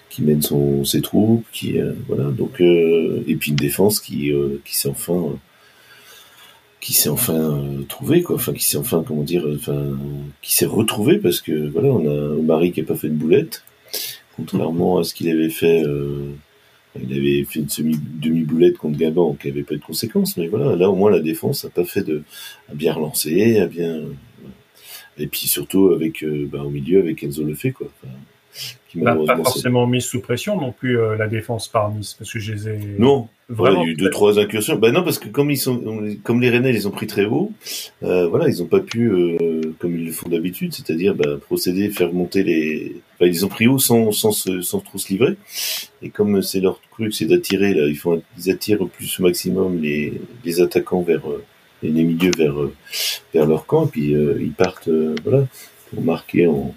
qui 0.09 0.21
mène 0.23 0.41
son, 0.41 0.83
ses 0.83 1.01
troupes, 1.01 1.45
qui, 1.51 1.75
voilà. 2.07 2.25
Donc, 2.31 2.59
et 2.59 3.35
puis 3.39 3.51
une 3.51 3.57
défense 3.57 3.99
qui, 3.99 4.31
qui 4.65 4.77
s'est 4.77 4.89
enfin 4.89 5.37
qui 6.81 6.91
s'est 6.91 7.07
enfin 7.07 7.61
trouvé 7.87 8.23
quoi 8.23 8.35
enfin 8.35 8.51
qui 8.51 8.65
s'est 8.65 8.75
enfin 8.75 9.05
comment 9.07 9.23
dire 9.23 9.45
enfin 9.55 9.97
qui 10.41 10.53
s'est 10.53 10.65
retrouvé 10.65 11.17
parce 11.17 11.39
que 11.39 11.69
voilà 11.69 11.87
on 11.87 12.05
a 12.05 12.41
Marie 12.41 12.73
qui 12.73 12.81
a 12.81 12.83
pas 12.83 12.95
fait 12.95 13.07
de 13.07 13.13
boulette 13.13 13.63
contrairement 14.35 14.97
à 14.97 15.03
ce 15.03 15.13
qu'il 15.13 15.29
avait 15.29 15.49
fait. 15.49 15.83
Il 17.01 17.11
avait 17.11 17.43
fait 17.43 17.59
une 17.59 17.69
semi 17.69 17.97
demi 17.99 18.43
boulette 18.43 18.77
contre 18.77 18.97
Gabon 18.97 19.33
qui 19.33 19.49
avait 19.49 19.63
pas 19.63 19.75
de 19.75 19.81
conséquences, 19.81 20.37
mais 20.37 20.47
voilà, 20.47 20.75
là 20.75 20.89
au 20.89 20.95
moins 20.95 21.09
la 21.09 21.21
défense 21.21 21.65
a 21.65 21.69
pas 21.69 21.85
fait 21.85 22.03
de 22.03 22.23
a 22.69 22.75
bien 22.75 22.93
relancé, 22.93 23.59
a 23.59 23.67
bien 23.67 24.01
et 25.17 25.27
puis 25.27 25.47
surtout 25.47 25.89
avec 25.89 26.23
euh, 26.23 26.47
bah, 26.51 26.63
au 26.63 26.69
milieu 26.69 26.99
avec 26.99 27.23
Enzo 27.23 27.43
Lefebvre 27.43 27.77
quoi. 27.77 27.87
Qui 28.87 28.99
bah, 28.99 29.17
pas 29.25 29.35
forcément 29.37 29.87
mis 29.87 30.01
sous 30.01 30.21
pression 30.21 30.59
non 30.59 30.71
plus 30.71 30.99
euh, 30.99 31.15
la 31.17 31.27
défense 31.27 31.67
par 31.67 31.91
Nice 31.91 32.13
parce 32.13 32.31
que 32.31 32.39
je 32.39 32.53
les 32.53 32.69
ai 32.69 32.79
non. 32.99 33.27
Vraiment 33.49 33.83
il 33.83 33.87
y 33.87 33.89
a 33.89 33.91
eu 33.91 33.95
deux 33.95 34.09
trois 34.09 34.39
incursions. 34.39 34.77
Bah 34.77 34.91
non 34.91 35.03
parce 35.03 35.19
que 35.19 35.27
comme 35.27 35.51
ils 35.51 35.57
sont 35.57 35.81
comme 36.23 36.41
les 36.41 36.49
Rennais 36.49 36.71
les 36.71 36.87
ont 36.87 36.91
pris 36.91 37.07
très 37.07 37.25
haut 37.25 37.51
euh, 38.03 38.27
voilà 38.27 38.47
ils 38.47 38.61
ont 38.63 38.67
pas 38.67 38.79
pu 38.79 39.11
euh, 39.11 39.61
comme 39.79 39.95
ils 39.95 40.05
le 40.05 40.11
font 40.11 40.29
d'habitude 40.29 40.73
c'est-à-dire 40.73 41.13
bah, 41.13 41.37
procéder 41.41 41.89
faire 41.89 42.13
monter 42.13 42.43
les 42.43 42.95
enfin, 43.15 43.25
ils 43.25 43.45
ont 43.45 43.49
pris 43.49 43.67
haut 43.67 43.79
sans 43.79 44.11
sans 44.11 44.31
sans 44.31 44.79
trop 44.79 44.97
se 44.97 45.09
livrer. 45.09 45.35
Et 46.01 46.09
comme 46.09 46.41
c'est 46.41 46.61
leur 46.61 46.79
truc 46.91 47.13
c'est 47.13 47.25
d'attirer 47.25 47.73
là 47.73 47.87
ils 47.87 47.97
font 47.97 48.21
ils 48.37 48.49
attirent 48.49 48.81
au 48.81 48.87
plus 48.87 49.19
au 49.19 49.23
maximum 49.23 49.81
les 49.81 50.21
les 50.45 50.61
attaquants 50.61 51.01
vers 51.01 51.23
les 51.81 51.91
milieux 51.91 52.31
vers 52.37 52.55
vers 53.33 53.45
leur 53.45 53.65
camp 53.65 53.85
et 53.85 53.89
puis 53.89 54.15
ils 54.39 54.53
partent 54.53 54.89
voilà 55.23 55.45
pour 55.89 56.03
marquer 56.03 56.47
en 56.47 56.73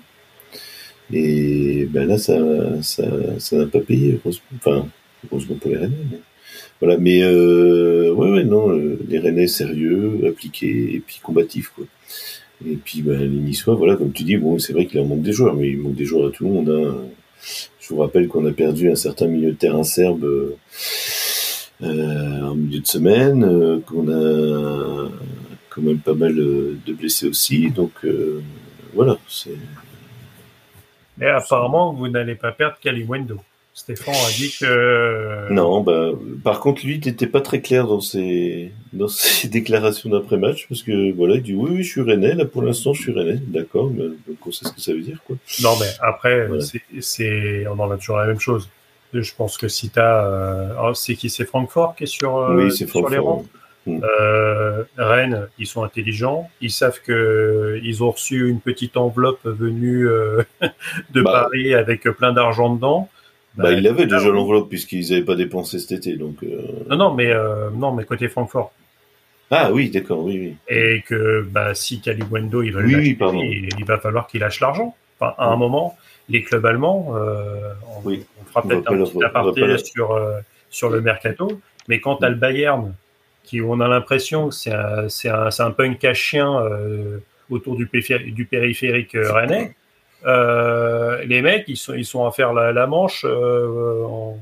et 1.12 1.86
ben 1.90 2.06
là, 2.06 2.18
ça, 2.18 2.36
ça, 2.82 3.04
ça 3.38 3.56
n'a 3.56 3.66
pas 3.66 3.80
payé, 3.80 4.18
Enfin, 4.56 4.86
heureusement 5.24 5.56
pour 5.56 5.70
les 5.70 5.76
Rennais. 5.76 5.96
Mais... 6.10 6.18
Voilà, 6.80 6.98
mais 6.98 7.22
euh, 7.22 8.12
ouais, 8.12 8.30
ouais, 8.30 8.44
non, 8.44 8.70
euh, 8.70 8.98
les 9.08 9.18
Rennais 9.18 9.46
sérieux, 9.46 10.20
appliqués 10.28 10.94
et 10.94 11.00
puis 11.00 11.20
combatifs, 11.22 11.72
quoi. 11.74 11.86
Et 12.66 12.76
puis 12.76 13.02
ben, 13.02 13.20
les 13.20 13.28
Niçois, 13.28 13.74
voilà, 13.74 13.96
comme 13.96 14.12
tu 14.12 14.24
dis, 14.24 14.36
bon, 14.36 14.58
c'est 14.58 14.72
vrai 14.72 14.86
qu'il 14.86 15.00
en 15.00 15.04
manque 15.04 15.22
des 15.22 15.32
joueurs, 15.32 15.54
mais 15.54 15.68
il 15.68 15.78
manque 15.78 15.94
des 15.94 16.04
joueurs 16.04 16.28
à 16.28 16.30
tout 16.30 16.44
le 16.44 16.50
monde. 16.50 16.70
Hein. 16.70 16.96
Je 17.80 17.88
vous 17.88 18.00
rappelle 18.00 18.28
qu'on 18.28 18.46
a 18.46 18.52
perdu 18.52 18.90
un 18.90 18.96
certain 18.96 19.26
milieu 19.26 19.52
de 19.52 19.56
terrain 19.56 19.84
serbe 19.84 20.56
euh, 21.82 22.42
en 22.42 22.54
milieu 22.54 22.80
de 22.80 22.86
semaine, 22.86 23.44
euh, 23.44 23.80
qu'on 23.80 24.08
a 24.08 25.10
quand 25.68 25.82
même 25.82 25.98
pas 25.98 26.14
mal 26.14 26.34
de 26.34 26.92
blessés 26.94 27.28
aussi, 27.28 27.70
donc 27.70 27.92
euh, 28.04 28.40
voilà, 28.94 29.18
c'est 29.28 29.50
mais 31.18 31.28
apparemment, 31.28 31.92
vous 31.92 32.08
n'allez 32.08 32.34
pas 32.34 32.52
perdre 32.52 32.76
Caliwendo. 32.80 33.38
Stéphane 33.76 34.14
a 34.14 34.30
dit 34.30 34.56
que. 34.58 35.52
Non, 35.52 35.82
bah, 35.82 36.12
par 36.42 36.60
contre, 36.60 36.86
lui, 36.86 36.94
il 36.96 37.06
n'était 37.06 37.26
pas 37.26 37.42
très 37.42 37.60
clair 37.60 37.86
dans 37.86 38.00
ses, 38.00 38.72
dans 38.94 39.06
ses 39.08 39.48
déclarations 39.48 40.08
d'après-match, 40.08 40.66
parce 40.66 40.82
que, 40.82 41.12
voilà, 41.12 41.34
il 41.34 41.42
dit 41.42 41.54
oui, 41.54 41.70
oui, 41.72 41.82
je 41.82 41.90
suis 41.90 42.00
Rennais, 42.00 42.34
là, 42.34 42.46
pour 42.46 42.62
l'instant, 42.62 42.94
je 42.94 43.02
suis 43.02 43.12
Rennais. 43.12 43.38
D'accord, 43.46 43.90
mais 43.90 44.04
on 44.46 44.50
sait 44.50 44.64
ce 44.64 44.72
que 44.72 44.80
ça 44.80 44.94
veut 44.94 45.02
dire, 45.02 45.22
quoi. 45.26 45.36
Non, 45.62 45.74
mais 45.78 45.90
après, 46.00 46.48
c'est, 47.00 47.66
on 47.66 47.78
en 47.78 47.90
a 47.90 47.98
toujours 47.98 48.16
la 48.16 48.26
même 48.26 48.40
chose. 48.40 48.70
Je 49.12 49.34
pense 49.34 49.58
que 49.58 49.68
si 49.68 49.90
t'as, 49.90 50.24
euh... 50.26 50.74
Oh, 50.82 50.94
c'est 50.94 51.14
qui, 51.14 51.28
c'est 51.28 51.44
Francfort 51.44 51.96
qui 51.96 52.04
est 52.04 52.06
sur, 52.06 52.36
euh, 52.36 52.56
oui, 52.56 52.72
c'est 52.72 52.88
sur 52.88 53.08
les 53.08 53.18
rangs? 53.18 53.44
Mm. 53.86 54.00
Euh, 54.02 54.82
Rennes, 54.98 55.48
ils 55.58 55.66
sont 55.66 55.84
intelligents. 55.84 56.50
Ils 56.60 56.72
savent 56.72 57.00
que 57.00 57.80
ils 57.82 58.02
ont 58.02 58.10
reçu 58.10 58.48
une 58.48 58.60
petite 58.60 58.96
enveloppe 58.96 59.44
venue 59.44 60.08
euh, 60.08 60.42
de 61.10 61.22
bah. 61.22 61.42
Paris 61.44 61.72
avec 61.72 62.02
plein 62.02 62.32
d'argent 62.32 62.74
dedans. 62.74 63.08
Bah, 63.54 63.64
bah 63.64 63.72
ils 63.72 63.82
l'avaient 63.82 64.06
déjà 64.06 64.28
l'enveloppe 64.28 64.68
puisqu'ils 64.68 65.10
n'avaient 65.10 65.24
pas 65.24 65.36
dépensé 65.36 65.78
cet 65.78 65.92
été, 65.92 66.16
donc. 66.16 66.42
Euh... 66.42 66.84
Non, 66.90 66.96
non, 66.96 67.14
mais 67.14 67.32
non, 67.74 67.92
mais 67.92 68.04
côté 68.04 68.28
Francfort. 68.28 68.72
Ah 69.50 69.70
oui, 69.72 69.90
d'accord, 69.90 70.24
oui, 70.24 70.38
oui. 70.38 70.56
Et 70.68 71.02
que 71.06 71.46
bah 71.48 71.72
si 71.72 72.00
Caliwendo 72.00 72.62
il, 72.62 72.72
veut 72.72 72.84
oui, 72.84 73.16
il, 73.16 73.68
il, 73.78 73.84
va 73.84 73.98
falloir 73.98 74.26
qu'il 74.26 74.40
lâche 74.40 74.58
l'argent. 74.60 74.96
Enfin, 75.18 75.34
à 75.38 75.46
un 75.46 75.56
moment, 75.56 75.96
les 76.28 76.42
clubs 76.42 76.66
allemands, 76.66 77.14
on, 77.14 78.00
oui. 78.04 78.26
on 78.40 78.44
fera 78.44 78.62
peut-être 78.62 78.92
un 78.92 79.04
petit 79.04 79.24
aparté 79.24 79.78
sur 79.78 80.20
sur 80.68 80.90
le 80.90 81.00
mercato, 81.00 81.60
mais 81.88 82.00
quand 82.00 82.22
à 82.24 82.28
le 82.28 82.34
Bayern 82.34 82.92
qui 83.46 83.62
on 83.62 83.80
a 83.80 83.88
l'impression 83.88 84.48
que 84.48 84.54
c'est 84.54 84.72
un, 84.72 85.08
c'est 85.08 85.30
un, 85.30 85.48
un, 85.58 85.70
peu 85.70 85.86
une 85.86 85.96
cache-chien 85.96 86.60
euh, 86.60 87.18
autour 87.50 87.76
du, 87.76 87.88
du 88.32 88.44
périphérique 88.46 89.14
euh, 89.14 89.32
rennais. 89.32 89.74
Euh, 90.26 91.24
les 91.24 91.42
mecs, 91.42 91.64
ils 91.68 91.76
sont, 91.76 91.94
ils 91.94 92.04
sont 92.04 92.26
à 92.26 92.32
faire 92.32 92.52
la, 92.52 92.72
la 92.72 92.86
manche. 92.86 93.24
Euh, 93.24 94.04
en... 94.04 94.38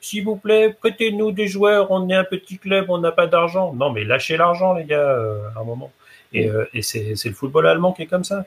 S'il 0.00 0.24
vous 0.24 0.36
plaît, 0.36 0.76
prêtez-nous 0.78 1.32
des 1.32 1.46
joueurs. 1.46 1.90
On 1.90 2.08
est 2.08 2.14
un 2.14 2.24
petit 2.24 2.58
club, 2.58 2.86
on 2.88 2.98
n'a 2.98 3.12
pas 3.12 3.26
d'argent. 3.26 3.72
Non, 3.72 3.90
mais 3.90 4.04
lâchez 4.04 4.36
l'argent, 4.36 4.74
les 4.74 4.84
gars, 4.84 5.16
à 5.56 5.60
un 5.60 5.64
moment. 5.64 5.90
Et, 6.32 6.48
et 6.74 6.82
c'est, 6.82 7.16
c'est 7.16 7.28
le 7.28 7.34
football 7.34 7.66
allemand 7.66 7.92
qui 7.92 8.02
est 8.02 8.06
comme 8.06 8.24
ça. 8.24 8.44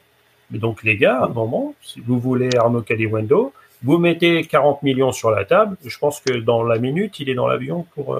Mais 0.51 0.60
donc, 0.60 0.84
les 0.84 0.95
gars, 0.95 1.22
à 1.22 1.26
un 1.26 1.30
moment, 1.30 1.74
si 1.82 2.01
vous 2.01 2.20
voulez 2.20 2.49
Arnaud 2.56 2.82
Caliwendo, 2.82 3.51
vous 3.82 3.97
mettez 3.97 4.43
40 4.43 4.84
millions 4.84 5.12
sur 5.12 5.32
la 5.32 5.43
table. 5.43 5.76
Je 5.84 5.97
pense 5.97 6.22
que 6.22 6.34
dans 6.34 6.64
la 6.64 6.78
minute, 6.78 7.20
il 7.20 7.30
est 7.30 7.36
dans 7.36 7.47
l'avion 7.47 7.86
pour, 7.95 8.18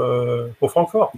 pour 0.60 0.72
Francfort. 0.72 1.14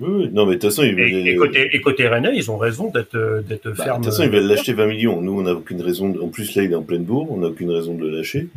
Oui, 0.00 0.30
non, 0.32 0.46
mais 0.46 0.56
de 0.56 0.60
toute 0.60 0.70
façon, 0.70 0.82
ils 0.82 0.98
et, 0.98 1.30
et, 1.32 1.36
côté, 1.36 1.68
et 1.72 1.80
côté 1.80 2.08
Rennais, 2.08 2.32
ils 2.34 2.50
ont 2.50 2.56
raison 2.56 2.90
d'être, 2.90 3.42
d'être 3.46 3.70
bah, 3.70 3.84
fermes. 3.84 4.00
De 4.00 4.04
toute 4.04 4.12
façon, 4.14 4.24
ils 4.24 4.30
veulent 4.30 4.46
l'acheter 4.46 4.72
20 4.72 4.86
millions. 4.86 5.20
Nous, 5.20 5.38
on 5.38 5.42
n'a 5.42 5.52
aucune 5.52 5.82
raison. 5.82 6.14
En 6.22 6.28
plus, 6.28 6.54
là, 6.54 6.62
il 6.62 6.72
est 6.72 6.74
en 6.74 6.82
pleine 6.82 7.04
bourre. 7.04 7.30
On 7.30 7.38
n'a 7.38 7.48
aucune 7.48 7.70
raison 7.70 7.94
de 7.94 8.08
le 8.08 8.16
lâcher. 8.16 8.48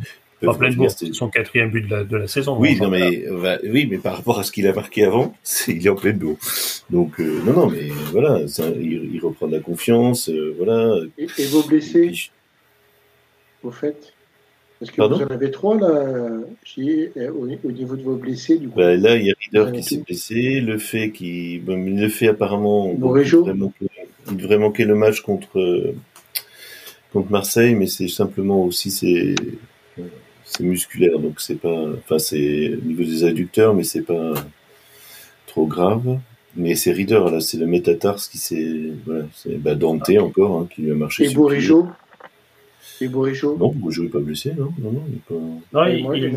En 0.46 0.54
pleine 0.54 0.74
bourre, 0.74 0.90
c'est 0.90 1.12
son 1.14 1.28
quatrième 1.28 1.70
but 1.70 1.82
de 1.82 1.90
la, 1.90 2.04
de 2.04 2.16
la 2.16 2.26
saison. 2.26 2.56
Oui, 2.58 2.78
non, 2.80 2.88
mais, 2.88 3.24
bah, 3.30 3.58
oui, 3.64 3.86
mais 3.90 3.98
par 3.98 4.16
rapport 4.16 4.38
à 4.38 4.42
ce 4.42 4.52
qu'il 4.52 4.66
a 4.66 4.72
marqué 4.72 5.04
avant, 5.04 5.34
il 5.68 5.86
est 5.86 5.90
en 5.90 5.94
pleine 5.94 6.18
bourre. 6.18 6.38
Donc, 6.90 7.20
euh, 7.20 7.40
non, 7.44 7.52
non, 7.52 7.70
mais 7.70 7.88
voilà, 8.12 8.48
ça, 8.48 8.64
il, 8.68 9.14
il, 9.14 9.20
reprend 9.20 9.46
de 9.46 9.52
la 9.52 9.60
confiance, 9.60 10.28
euh, 10.30 10.54
voilà. 10.56 10.96
Et, 11.18 11.26
et 11.38 11.46
vos 11.46 11.62
blessés, 11.62 12.08
puis, 12.08 12.30
au 13.62 13.70
fait 13.70 14.13
parce 14.84 14.96
que 14.96 15.14
vous 15.14 15.22
en 15.22 15.34
avez 15.34 15.50
trois, 15.50 15.78
là, 15.78 15.86
euh, 15.86 16.42
au, 17.30 17.48
au, 17.64 17.72
niveau 17.72 17.96
de 17.96 18.02
vos 18.02 18.16
blessés, 18.16 18.58
du 18.58 18.68
coup. 18.68 18.76
Bah, 18.76 18.96
là, 18.96 19.16
il 19.16 19.26
y 19.26 19.30
a 19.30 19.34
Rieder 19.40 19.72
qui 19.76 19.82
s'est 19.82 19.96
blessé, 19.98 20.60
le 20.60 20.78
fait 20.78 21.10
qui, 21.10 21.58
bon, 21.58 21.82
le 21.84 22.08
fait 22.08 22.28
apparemment, 22.28 22.90
il 22.92 23.00
devrait, 23.00 23.54
manquer, 23.54 23.86
il 24.30 24.36
devrait, 24.36 24.58
manquer, 24.58 24.84
le 24.84 24.94
match 24.94 25.20
contre, 25.22 25.94
contre 27.12 27.30
Marseille, 27.30 27.74
mais 27.74 27.86
c'est 27.86 28.08
simplement 28.08 28.64
aussi, 28.64 28.90
c'est, 28.90 29.34
c'est 30.44 30.64
musculaire, 30.64 31.18
donc 31.18 31.40
c'est 31.40 31.60
pas, 31.60 31.86
enfin, 31.98 32.18
c'est 32.18 32.74
au 32.74 32.86
niveau 32.86 33.04
des 33.04 33.24
adducteurs, 33.24 33.74
mais 33.74 33.84
c'est 33.84 34.02
pas 34.02 34.34
trop 35.46 35.66
grave. 35.66 36.18
Mais 36.56 36.76
c'est 36.76 36.92
Rieder, 36.92 37.20
là, 37.32 37.40
c'est 37.40 37.56
le 37.56 37.66
métatars 37.66 38.16
qui 38.16 38.38
s'est, 38.38 38.92
voilà, 39.04 39.24
c'est, 39.34 39.56
bah, 39.56 39.74
Dante 39.74 40.10
ah. 40.16 40.22
encore, 40.22 40.60
hein, 40.60 40.68
qui 40.72 40.82
lui 40.82 40.92
a 40.92 40.94
marché. 40.94 41.24
Et 41.24 41.34
Bourigeau 41.34 41.88
et 43.00 43.08
Bourigeau 43.08 43.56
Non, 43.58 43.72
Bourigeau 43.74 44.04
n'est 44.04 44.08
pas 44.08 44.20
blessé, 44.20 44.52
non 44.56 44.70
Non, 44.78 44.92
non, 44.92 45.02
il, 45.10 45.18
pas... 45.18 45.34
non, 45.34 45.86
il, 45.86 46.02
moi, 46.02 46.16
il, 46.16 46.32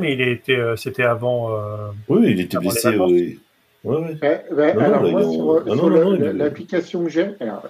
mais 0.00 0.12
il 0.14 0.20
était, 0.20 0.56
euh, 0.56 0.76
c'était 0.76 1.02
avant. 1.02 1.52
Euh, 1.52 1.88
oui, 2.08 2.30
il 2.30 2.40
était 2.40 2.58
blessé. 2.58 2.96
Oui. 2.96 3.38
Ouais, 3.84 4.16
ouais. 4.50 4.74
non, 4.74 4.80
alors, 4.80 5.02
non, 5.02 5.10
moi, 5.10 5.22
sur, 5.22 5.72
ah, 5.72 5.76
sur 5.76 5.90
l'application 5.90 7.04
que 7.04 7.10
j'ai, 7.10 7.28
alors, 7.38 7.62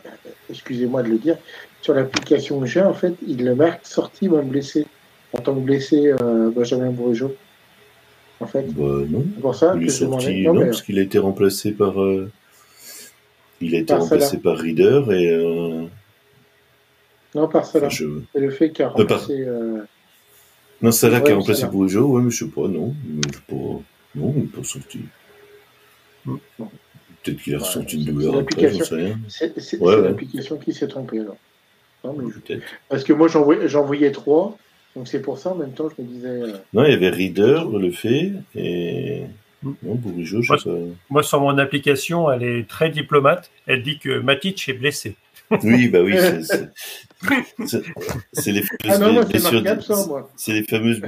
excusez-moi 0.49 1.03
de 1.03 1.09
le 1.09 1.19
dire, 1.19 1.37
sur 1.83 1.93
l'application 1.93 2.61
que 2.61 2.67
j'ai, 2.67 2.83
en 2.83 2.95
fait, 2.95 3.15
il 3.27 3.45
le 3.45 3.57
marque 3.57 3.85
sorti 3.85 4.29
ou 4.29 4.41
blessé, 4.43 4.87
en 5.33 5.41
tant 5.41 5.55
que 5.55 5.61
blessé 5.61 6.13
euh, 6.23 6.51
Benjamin 6.51 6.91
Bourigeau. 6.91 7.35
En 8.39 8.47
fait. 8.47 8.63
Bah, 8.75 8.85
non. 9.09 9.25
C'est 9.35 9.41
pour 9.41 9.55
ça 9.57 9.75
il 9.75 9.87
que 9.87 9.93
je 9.93 9.97
sorti, 10.05 10.43
non, 10.43 10.55
non 10.55 10.61
mais... 10.61 10.67
parce 10.67 10.83
qu'il 10.83 10.99
a 10.99 11.03
été 11.03 11.19
remplacé 11.19 11.73
par. 11.73 12.01
Euh... 12.01 12.31
Il 13.61 13.75
a 13.75 13.79
été 13.79 13.93
par 13.93 14.03
remplacé 14.03 14.39
par 14.39 14.59
Reader 14.59 15.03
et. 15.11 15.89
Non, 17.35 17.49
par 17.49 17.67
Salah. 17.67 17.87
Enfin, 17.87 17.97
je... 17.97 18.07
C'est 18.33 18.41
le 18.41 18.51
fait 18.51 18.71
qu'il 18.71 18.85
a 18.85 18.89
remplacé. 18.89 19.41
Euh... 19.41 19.83
Non, 20.81 20.93
Salah 20.93 21.21
qui 21.21 21.33
a 21.33 21.37
remplacé 21.37 21.67
Bourigeau, 21.67 22.07
ouais, 22.07 22.23
mais 22.23 22.31
je 22.31 22.45
sais 22.45 22.51
pas, 22.51 22.69
non. 22.69 22.95
Je 23.09 23.35
sais 23.35 23.43
pas. 23.49 23.55
Non, 24.15 24.33
il 24.37 24.43
n'est 24.43 24.49
pas 24.49 24.63
sorti. 24.63 25.01
Hmm. 26.25 26.37
Peut-être 27.23 27.43
qu'il 27.43 27.55
a 27.55 27.59
ouais, 27.59 27.65
ressenti 27.65 27.97
une 27.97 28.05
douleur 28.05 28.39
après, 28.39 28.73
j'en 28.73 28.85
sais 28.85 28.95
rien. 28.95 29.19
C'est 29.29 29.79
ouais, 29.79 29.97
ouais. 29.97 30.03
l'application 30.03 30.59
qui 30.59 30.73
s'est 30.73 30.89
trompée, 30.89 31.21
alors. 31.21 31.37
Non, 32.05 32.15
mais... 32.17 32.59
Parce 32.89 33.03
que 33.03 33.13
moi, 33.13 33.29
j'en 33.29 33.85
voyais 33.85 34.13
trois. 34.13 34.57
Donc 34.95 35.09
c'est 35.09 35.21
pour 35.21 35.39
ça, 35.39 35.51
en 35.51 35.57
même 35.57 35.73
temps, 35.73 35.89
je 35.89 36.03
me 36.03 36.07
disais. 36.07 36.29
Euh... 36.29 36.57
Non, 36.73 36.85
il 36.85 36.93
y 36.93 36.95
avait 36.95 37.09
Reader, 37.09 37.65
le 37.73 37.91
fait, 37.91 38.33
et. 38.55 39.25
Hmm. 39.63 39.73
Non, 39.83 39.95
Bourigeau, 39.95 40.43
je 40.43 40.53
moi, 40.53 40.59
sais 40.59 40.71
pas. 40.71 40.77
Moi, 41.11 41.23
sur 41.23 41.41
mon 41.41 41.59
application, 41.59 42.31
elle 42.31 42.43
est 42.45 42.69
très 42.69 42.91
diplomate. 42.91 43.51
Elle 43.67 43.83
dit 43.83 43.99
que 43.99 44.21
Matic 44.21 44.69
est 44.69 44.75
blessé. 44.75 45.17
Oui, 45.63 45.89
bah 45.89 46.01
oui, 46.03 46.15
c'est 48.33 48.53
les 48.53 48.63
C'est 50.35 50.53
les 50.53 50.63
fameuses, 50.65 51.01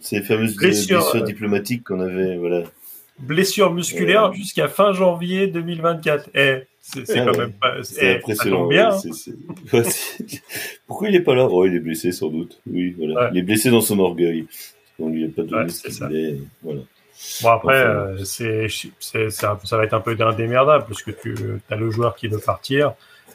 c'est 0.00 0.16
les 0.16 0.22
fameuses 0.22 0.56
blessures, 0.56 1.00
blessures 1.00 1.24
diplomatiques 1.24 1.84
qu'on 1.84 2.00
avait, 2.00 2.36
voilà. 2.36 2.62
blessure 3.18 3.72
musculaire 3.72 4.32
jusqu'à 4.32 4.68
fin 4.68 4.92
janvier 4.92 5.46
2024. 5.46 6.30
Eh, 6.34 6.62
c'est 6.80 7.18
Ah 7.18 7.24
quand 7.24 7.32
ouais. 7.32 7.38
même 7.38 7.52
pas. 7.52 7.74
C'est 7.82 7.94
eh, 8.04 8.10
ça 8.12 8.16
impressionnant. 8.18 8.56
tombe 8.58 8.70
bien. 8.70 8.90
ouais, 8.92 8.98
c'est- 8.98 9.12
c'est- 9.12 9.76
ouais, 9.76 9.84
c'est- 9.84 10.42
Pourquoi 10.86 11.08
il 11.08 11.14
est 11.14 11.20
pas 11.20 11.34
là? 11.34 11.46
Oh, 11.50 11.64
il 11.66 11.74
est 11.74 11.80
blessé 11.80 12.12
sans 12.12 12.28
doute. 12.28 12.60
Oui, 12.66 12.94
voilà. 12.98 13.14
Ouais. 13.24 13.28
Il 13.32 13.38
est 13.38 13.42
blessé 13.42 13.70
dans 13.70 13.80
son 13.80 13.98
orgueil. 13.98 14.46
On 14.98 15.08
lui 15.08 15.24
a 15.24 15.28
pas 15.28 15.42
donné 15.42 15.62
Ouais, 15.64 15.68
ce 15.70 15.82
qu'il 15.82 15.92
ça. 15.92 16.06
voulait. 16.06 16.36
Voilà. 16.62 16.80
Bon 17.42 17.48
après, 17.48 17.80
Enfin. 17.80 17.88
euh, 17.90 18.24
c'est, 18.24 18.66
c'est, 19.00 19.30
ça, 19.30 19.58
ça 19.64 19.76
va 19.78 19.84
être 19.84 19.94
un 19.94 20.00
peu 20.00 20.16
indémerdable 20.20 20.84
parce 20.88 21.02
que 21.02 21.12
tu 21.12 21.34
as 21.70 21.76
le 21.76 21.90
joueur 21.90 22.16
qui 22.16 22.26
veut 22.28 22.38
partir. 22.40 22.92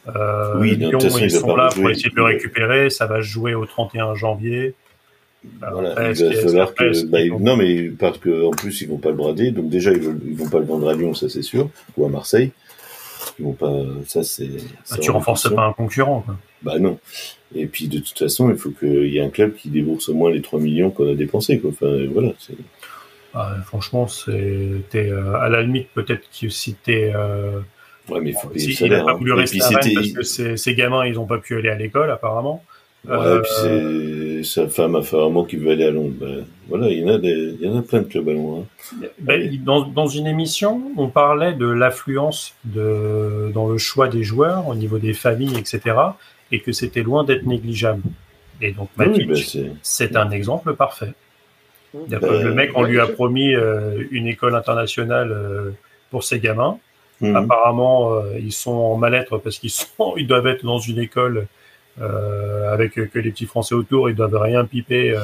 Euh, 0.07 0.53
Oui, 0.57 0.77
de 0.77 0.83
toute 0.85 0.91
Lyon, 0.91 0.99
façon, 1.01 1.17
il 1.19 1.23
ils 1.25 1.31
sont 1.31 1.55
là 1.55 1.69
pour 1.75 1.89
essayer 1.89 2.09
de 2.09 2.15
le 2.15 2.23
récupérer. 2.23 2.89
Ça 2.89 3.05
va 3.05 3.17
se 3.17 3.27
jouer 3.27 3.53
au 3.53 3.65
31 3.65 4.15
janvier. 4.15 4.73
Voilà, 5.71 5.91
Après, 5.91 6.11
il 6.13 6.25
va 6.25 6.41
falloir 6.41 6.73
que. 6.73 7.05
Bah, 7.05 7.19
non, 7.39 7.55
mais 7.55 7.89
parce 7.89 8.17
que 8.17 8.45
en 8.45 8.51
plus 8.51 8.81
ils 8.81 8.89
vont 8.89 8.97
pas 8.97 9.09
le 9.09 9.15
brader, 9.15 9.51
donc 9.51 9.69
déjà 9.69 9.91
ils, 9.91 9.99
veulent- 9.99 10.19
ils 10.25 10.35
vont 10.35 10.49
pas 10.49 10.59
le 10.59 10.65
vendre 10.65 10.89
à 10.89 10.93
Lyon, 10.93 11.13
ça 11.13 11.29
c'est 11.29 11.41
sûr, 11.43 11.69
ou 11.95 12.05
à 12.05 12.09
Marseille. 12.09 12.51
Ils 13.37 13.45
vont 13.45 13.53
pas. 13.53 13.71
Ça 14.05 14.23
c'est. 14.23 14.47
Bah, 14.47 14.57
c'est 14.83 14.99
tu 14.99 15.11
renforces 15.11 15.53
pas 15.53 15.63
un 15.65 15.73
concurrent. 15.73 16.21
Quoi. 16.25 16.35
Bah 16.61 16.77
non. 16.79 16.99
Et 17.55 17.67
puis 17.67 17.87
de 17.87 17.99
toute 17.99 18.17
façon, 18.19 18.49
il 18.49 18.57
faut 18.57 18.71
qu'il 18.71 19.07
y 19.07 19.17
ait 19.17 19.21
un 19.21 19.29
club 19.29 19.55
qui 19.55 19.69
débourse 19.69 20.09
au 20.09 20.13
moins 20.13 20.29
les 20.29 20.41
3 20.41 20.59
millions 20.59 20.91
qu'on 20.91 21.09
a 21.09 21.15
dépensés. 21.15 21.57
Quoi. 21.59 21.69
Enfin 21.69 22.05
voilà. 22.11 22.33
Ah, 23.33 23.55
franchement, 23.65 24.07
c'est, 24.07 24.31
euh, 24.95 25.33
à 25.35 25.47
la 25.49 25.61
limite, 25.61 25.87
peut-être 25.93 26.23
que 26.37 26.49
si 26.49 26.73
t'es. 26.73 27.13
Euh, 27.15 27.59
Ouais, 28.09 28.19
mais 28.21 28.29
il 28.31 28.35
faut 28.35 28.47
payer 28.49 28.75
il 28.79 28.89
n'a 28.91 29.03
pas 29.03 29.11
hein. 29.11 29.15
voulu 29.15 29.33
rester 29.33 29.61
à 29.61 29.67
Rennes 29.67 29.93
parce 29.95 30.11
que 30.11 30.23
ces, 30.23 30.57
ces 30.57 30.75
gamins, 30.75 31.05
ils 31.05 31.19
ont 31.19 31.25
pas 31.25 31.37
pu 31.37 31.57
aller 31.57 31.69
à 31.69 31.75
l'école, 31.75 32.09
apparemment. 32.11 32.63
Ouais, 33.07 33.15
Euh, 33.15 33.41
puis 34.35 34.45
sa 34.45 34.67
femme 34.67 34.95
apparemment 34.95 35.45
qui 35.45 35.55
veut 35.55 35.71
aller 35.71 35.85
à 35.85 35.91
Londres. 35.91 36.15
Ben, 36.19 36.45
voilà, 36.67 36.89
il 36.89 36.99
y 36.99 37.05
en 37.05 37.13
a 37.13 37.17
des, 37.17 37.55
il 37.59 37.65
y 37.65 37.69
en 37.69 37.77
a 37.77 37.81
plein 37.81 37.99
de 37.99 38.05
clubs 38.05 38.27
à 38.27 38.33
Londres. 38.33 38.65
hein. 39.01 39.07
Ben, 39.19 39.63
dans, 39.63 39.83
dans 39.83 40.07
une 40.07 40.27
émission, 40.27 40.81
on 40.97 41.07
parlait 41.07 41.53
de 41.53 41.65
l'affluence 41.65 42.55
de, 42.65 43.51
dans 43.53 43.69
le 43.69 43.77
choix 43.77 44.07
des 44.09 44.23
joueurs 44.23 44.67
au 44.67 44.75
niveau 44.75 44.97
des 44.99 45.13
familles, 45.13 45.57
etc. 45.57 45.95
Et 46.51 46.59
que 46.59 46.71
c'était 46.73 47.03
loin 47.03 47.23
d'être 47.23 47.45
négligeable. 47.45 48.01
Et 48.61 48.73
donc, 48.73 48.89
Ah 48.97 49.05
oui, 49.07 49.25
ben, 49.25 49.37
c'est. 49.81 50.15
un 50.17 50.31
exemple 50.31 50.75
parfait. 50.75 51.13
A 51.95 52.19
le 52.19 52.53
mec, 52.53 52.71
on 52.75 52.83
lui 52.83 52.99
a 52.99 53.07
promis 53.07 53.55
euh, 53.55 54.03
une 54.11 54.27
école 54.27 54.55
internationale 54.55 55.31
euh, 55.31 55.71
pour 56.11 56.23
ses 56.23 56.39
gamins. 56.39 56.77
Mhm. 57.21 57.35
Apparemment, 57.35 58.13
euh, 58.13 58.37
ils 58.39 58.53
sont 58.53 58.71
en 58.71 58.95
mal-être 58.97 59.37
parce 59.39 59.59
qu'ils 59.59 59.71
sont, 59.71 59.87
ils 60.17 60.27
doivent 60.27 60.47
être 60.47 60.65
dans 60.65 60.79
une 60.79 60.99
école 60.99 61.47
euh, 62.01 62.71
avec 62.73 62.97
euh, 62.97 63.07
que 63.07 63.19
les 63.19 63.31
petits 63.31 63.45
Français 63.45 63.75
autour, 63.75 64.09
ils 64.09 64.15
doivent 64.15 64.37
rien 64.37 64.63
piper. 64.65 65.11
euh, 65.11 65.19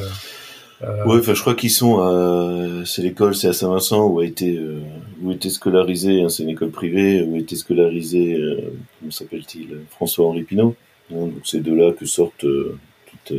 euh, 0.84 1.06
Ouais, 1.06 1.20
enfin, 1.20 1.34
je 1.34 1.40
crois 1.42 1.56
qu'ils 1.56 1.70
sont 1.72 2.00
à, 2.00 2.86
c'est 2.86 3.02
l'école, 3.02 3.34
c'est 3.34 3.48
à 3.48 3.54
Saint-Vincent 3.54 4.06
où 4.08 4.20
a 4.20 4.26
été, 4.26 4.58
euh, 4.58 4.80
où 5.22 5.32
été 5.32 5.50
scolarisé, 5.50 6.22
hein, 6.22 6.28
c'est 6.30 6.44
une 6.44 6.50
école 6.50 6.72
privée, 6.72 7.22
où 7.24 7.36
a 7.36 7.40
été 7.40 7.56
scolarisé, 7.56 8.34
euh, 8.36 8.74
comment 9.00 9.12
s'appelle-t-il, 9.12 9.80
François-Henri 9.92 10.44
Pinault. 10.44 10.76
Hein, 11.12 11.28
donc 11.28 11.42
c'est 11.46 11.62
de 11.62 11.74
là 11.74 11.94
que 11.94 12.06
sortent 12.06 12.42
toutes, 12.44 13.38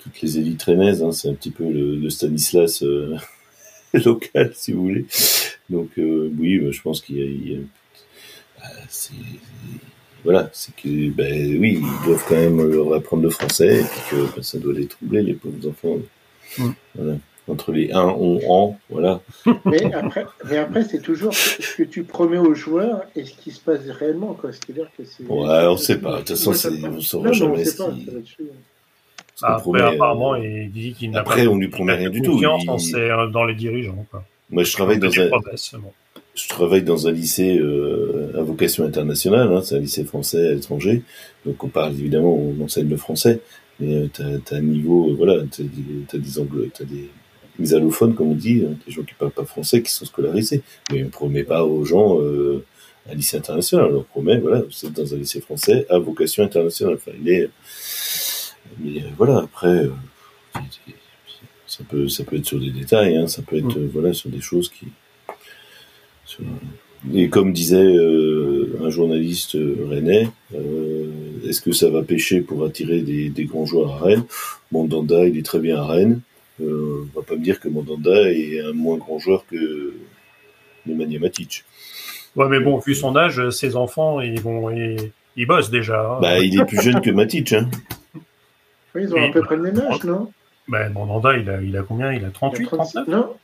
toutes 0.00 0.20
les 0.20 0.38
élites 0.38 0.62
rennaises, 0.64 1.02
hein, 1.02 1.12
c'est 1.12 1.30
un 1.30 1.34
petit 1.34 1.50
peu 1.50 1.64
le, 1.64 1.96
le 1.96 2.10
Stanislas 2.10 2.82
euh, 2.82 3.16
local, 4.04 4.50
si 4.54 4.72
vous 4.72 4.82
voulez. 4.82 5.06
Donc 5.70 5.90
euh, 5.98 6.30
oui, 6.38 6.58
bah, 6.58 6.70
je 6.70 6.82
pense 6.82 7.00
qu'il 7.00 7.16
y 7.18 7.22
a, 7.22 7.24
il 7.24 7.52
y 7.52 7.56
a- 7.56 7.60
c'est, 8.88 9.12
voilà, 10.24 10.50
c'est 10.52 10.74
que, 10.74 11.10
ben 11.10 11.58
oui, 11.60 11.80
ils 11.82 12.06
doivent 12.06 12.24
quand 12.28 12.34
même 12.36 12.62
leur 12.70 12.92
apprendre 12.94 13.22
le 13.22 13.30
français, 13.30 13.80
et 13.80 13.84
puis 13.84 14.00
que 14.10 14.34
ben, 14.36 14.42
ça 14.42 14.58
doit 14.58 14.72
les 14.74 14.86
troubler, 14.86 15.22
les 15.22 15.34
pauvres 15.34 15.68
enfants. 15.68 15.98
Mm. 16.58 16.70
Voilà. 16.96 17.14
Entre 17.50 17.72
les 17.72 17.90
1, 17.92 17.98
on, 18.02 18.40
en, 18.50 18.78
voilà. 18.90 19.20
Mais 19.64 19.90
après, 19.94 20.26
mais 20.50 20.58
après 20.58 20.84
c'est 20.84 21.00
toujours 21.00 21.32
ce 21.32 21.76
que 21.76 21.82
tu 21.82 22.02
promets 22.04 22.36
aux 22.36 22.54
joueurs 22.54 23.04
et 23.16 23.24
ce 23.24 23.32
qui 23.32 23.50
se 23.52 23.60
passe 23.60 23.80
réellement. 23.88 24.34
quoi. 24.34 24.50
C'est-à-dire 24.52 24.88
que 24.98 25.02
c'est. 25.04 25.24
Ouais, 25.24 25.64
on 25.66 25.78
sait 25.78 25.98
pas. 25.98 26.16
De 26.16 26.18
toute 26.18 26.28
façon, 26.36 26.50
on 26.50 27.00
saura 27.00 27.24
Non, 27.24 27.30
mais 27.30 27.34
jamais 27.38 27.64
ce 27.64 27.76
qui- 27.76 28.50
Après, 29.40 29.62
promet, 29.62 29.80
euh, 29.80 29.88
apparemment, 29.92 30.34
il 30.36 30.70
dit 30.72 30.92
qu'il 30.92 31.10
n'a 31.12 31.20
après, 31.20 31.44
pas 31.46 31.50
on 31.50 31.56
lui 31.56 31.68
promet 31.68 31.94
rien 31.94 32.10
du 32.10 32.20
tout. 32.20 32.32
confiance 32.32 32.62
Il- 32.64 32.66
dans, 32.66 32.78
ses- 32.78 33.32
dans 33.32 33.44
les 33.46 33.54
dirigeants. 33.54 34.04
Quoi. 34.10 34.24
Moi, 34.50 34.64
je 34.64 34.72
travaille 34.72 34.98
dans 34.98 35.08
un, 35.18 35.28
promesses, 35.28 35.74
bon. 35.74 35.92
Je 36.38 36.48
travaille 36.48 36.82
dans 36.82 37.08
un 37.08 37.12
lycée 37.12 37.58
euh, 37.58 38.30
à 38.38 38.42
vocation 38.42 38.84
internationale, 38.84 39.52
hein, 39.52 39.60
c'est 39.62 39.74
un 39.74 39.80
lycée 39.80 40.04
français 40.04 40.48
à 40.48 40.54
l'étranger, 40.54 41.02
donc 41.44 41.62
on 41.64 41.68
parle 41.68 41.92
évidemment, 41.92 42.34
on 42.34 42.62
enseigne 42.62 42.88
le 42.88 42.96
français, 42.96 43.40
mais 43.80 43.94
euh, 43.94 44.08
t'as 44.12 44.54
as 44.54 44.58
un 44.58 44.62
niveau, 44.62 45.10
euh, 45.10 45.14
voilà, 45.14 45.42
t'as 45.50 45.64
des, 45.64 46.18
des 46.18 46.38
anglo, 46.38 46.66
t'as 46.72 46.84
des, 46.84 47.10
des 47.58 47.74
allophones 47.74 48.14
comme 48.14 48.28
on 48.28 48.34
dit, 48.34 48.64
hein, 48.64 48.76
des 48.86 48.92
gens 48.92 49.02
qui 49.02 49.14
parlent 49.14 49.32
pas 49.32 49.44
français 49.44 49.82
qui 49.82 49.90
sont 49.90 50.04
scolarisés, 50.04 50.62
mais 50.92 51.02
on 51.02 51.08
promet 51.08 51.42
pas 51.42 51.64
aux 51.64 51.84
gens 51.84 52.20
euh, 52.20 52.64
un 53.10 53.14
lycée 53.14 53.36
international, 53.36 53.86
on 53.86 53.92
leur 53.94 54.04
promet, 54.04 54.38
voilà, 54.38 54.60
vous 54.60 54.86
êtes 54.86 54.92
dans 54.92 55.14
un 55.14 55.18
lycée 55.18 55.40
français 55.40 55.86
à 55.90 55.98
vocation 55.98 56.44
internationale, 56.44 56.94
enfin 56.94 57.12
il 57.20 57.28
est, 57.30 57.50
mais 58.78 59.02
euh, 59.02 59.08
voilà, 59.16 59.38
après, 59.38 59.88
ça 61.66 61.82
peut, 61.88 62.08
ça 62.08 62.22
peut 62.22 62.36
être 62.36 62.46
sur 62.46 62.60
des 62.60 62.70
détails, 62.70 63.16
hein, 63.16 63.26
ça 63.26 63.42
peut 63.42 63.56
être, 63.56 63.80
voilà, 63.92 64.12
sur 64.12 64.30
des 64.30 64.40
choses 64.40 64.68
qui 64.68 64.86
Et 67.14 67.28
comme 67.28 67.52
disait 67.52 67.76
euh, 67.96 68.76
un 68.82 68.90
journaliste 68.90 69.54
euh, 69.54 69.86
rennais, 69.88 70.28
euh, 70.54 71.06
est-ce 71.48 71.60
que 71.60 71.72
ça 71.72 71.88
va 71.90 72.02
pêcher 72.02 72.40
pour 72.40 72.64
attirer 72.64 73.00
des, 73.02 73.28
des 73.30 73.44
grands 73.44 73.66
joueurs 73.66 73.94
à 73.94 73.98
Rennes? 74.04 74.24
Mandanda, 74.72 75.26
il 75.26 75.38
est 75.38 75.44
très 75.44 75.60
bien 75.60 75.80
à 75.80 75.86
Rennes. 75.86 76.20
Euh, 76.60 77.04
on 77.14 77.20
va 77.20 77.24
pas 77.24 77.36
me 77.36 77.42
dire 77.42 77.60
que 77.60 77.68
Mandanda 77.68 78.30
est 78.32 78.60
un 78.60 78.72
moins 78.72 78.96
grand 78.98 79.18
joueur 79.20 79.44
que 79.46 79.94
Nemanja 80.86 81.18
Matic. 81.20 81.64
Ouais, 82.34 82.48
mais 82.48 82.60
bon, 82.60 82.78
vu 82.78 82.94
son 82.94 83.16
âge, 83.16 83.48
ses 83.50 83.76
enfants, 83.76 84.20
ils 84.20 84.40
vont, 84.40 84.68
ils, 84.70 85.12
ils 85.36 85.46
bossent 85.46 85.70
déjà. 85.70 86.00
hein. 86.00 86.18
Bah, 86.20 86.38
il 86.40 86.58
est 86.60 86.64
plus 86.64 86.82
jeune 86.82 87.00
que 87.00 87.10
Matic. 87.10 87.52
Hein. 87.52 87.70
Oui, 88.94 89.02
ils 89.04 89.14
ont 89.14 89.22
à 89.24 89.30
peu 89.30 89.40
près 89.42 89.56
le 89.56 89.62
même 89.62 89.78
âge, 89.80 90.02
non? 90.04 90.32
Ben, 90.66 90.92
Mandanda, 90.92 91.36
il 91.36 91.48
a, 91.48 91.62
il 91.62 91.76
a 91.76 91.82
combien? 91.82 92.12
Il 92.12 92.16
a 92.16 92.18
Il 92.18 92.24
a 92.26 92.30
38, 92.30 92.66
36 92.66 92.92
39 92.92 93.08
Non 93.08 93.34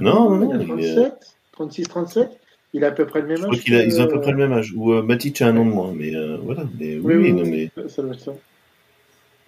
Non, 0.00 0.30
non, 0.36 0.50
il 0.54 0.54
a 0.54 0.64
non, 0.64 0.78
il 0.78 0.84
est- 0.84 0.94
37, 0.94 1.35
36, 1.56 1.82
37. 1.88 2.30
Il 2.72 2.84
a 2.84 2.88
à 2.88 2.90
peu 2.90 3.06
près 3.06 3.20
le 3.22 3.28
même 3.28 3.36
Je 3.38 3.42
âge. 3.42 3.48
crois 3.48 3.58
qu'il 3.62 3.74
a, 3.74 3.82
ils 3.84 4.00
ont 4.00 4.04
à 4.04 4.08
peu 4.08 4.20
près 4.20 4.32
le 4.32 4.36
même 4.38 4.52
âge. 4.52 4.72
Ou 4.76 4.92
euh, 4.92 5.02
Matic 5.02 5.40
a 5.42 5.48
un 5.48 5.56
an 5.56 5.64
de 5.64 5.70
moins, 5.70 5.92
mais 5.94 6.14
euh, 6.14 6.36
voilà. 6.42 6.64
Mais 6.78 6.96
oui, 6.96 7.00
Oui, 7.02 7.14
oui, 7.16 7.22
oui, 7.22 7.32
non, 7.32 7.44
mais 7.44 7.88
Ça 7.88 8.02
doit 8.02 8.12
être 8.12 8.20
ça. 8.20 8.32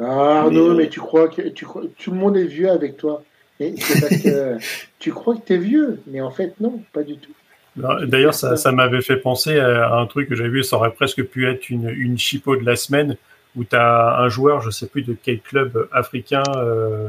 Ah, 0.01 0.41
Arnaud, 0.43 0.71
Mais, 0.71 0.77
mais, 0.79 0.85
euh, 0.85 0.89
tu 0.91 1.01
crois 1.01 1.29
que 1.29 1.43
tu 1.49 1.65
crois, 1.67 1.83
tout 1.99 2.11
le 2.13 2.17
monde 2.17 2.37
est 2.37 2.45
vieux 2.45 2.71
avec 2.71 2.97
toi. 2.97 3.23
Et 3.61 3.75
c'est 3.77 4.01
parce 4.01 4.23
que 4.23 4.57
tu 4.99 5.13
crois 5.13 5.35
que 5.37 5.41
t'es 5.41 5.59
vieux, 5.59 6.01
mais 6.07 6.21
en 6.21 6.31
fait 6.31 6.55
non, 6.61 6.81
pas 6.93 7.03
du 7.03 7.17
tout. 7.19 7.33
Non, 7.77 8.05
D'ailleurs, 8.07 8.35
ça, 8.35 8.57
ça 8.57 8.73
m'avait 8.73 9.03
fait 9.03 9.17
penser 9.19 9.59
à 9.59 9.97
un 9.97 10.07
truc 10.07 10.29
que 10.29 10.35
j'avais 10.35 10.49
vu, 10.49 10.63
ça 10.65 10.77
aurait 10.77 10.93
presque 10.93 11.23
pu 11.25 11.49
être 11.49 11.69
une, 11.71 11.89
une 11.91 12.19
chipo 12.19 12.57
de 12.57 12.65
la 12.65 12.77
semaine, 12.77 13.17
où 13.57 13.65
tu 13.65 13.77
as 13.77 14.19
un 14.21 14.29
joueur, 14.29 14.63
je 14.63 14.71
sais 14.71 14.87
plus 14.87 15.03
de 15.03 15.17
quel 15.21 15.41
club 15.41 15.89
africain, 15.93 16.43
euh, 16.57 17.09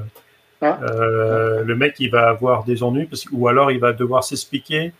Ah. 0.61 0.79
euh, 0.83 1.63
le 1.63 1.75
mec, 1.75 1.95
il 1.99 2.11
va 2.11 2.27
avoir 2.29 2.63
des 2.65 2.83
ennuis, 2.83 3.05
parce, 3.05 3.23
que- 3.25 3.33
ou 3.33 3.47
alors 3.47 3.71
il 3.71 3.79
va 3.79 3.93
devoir 3.93 4.23
s'expliquer 4.23 4.91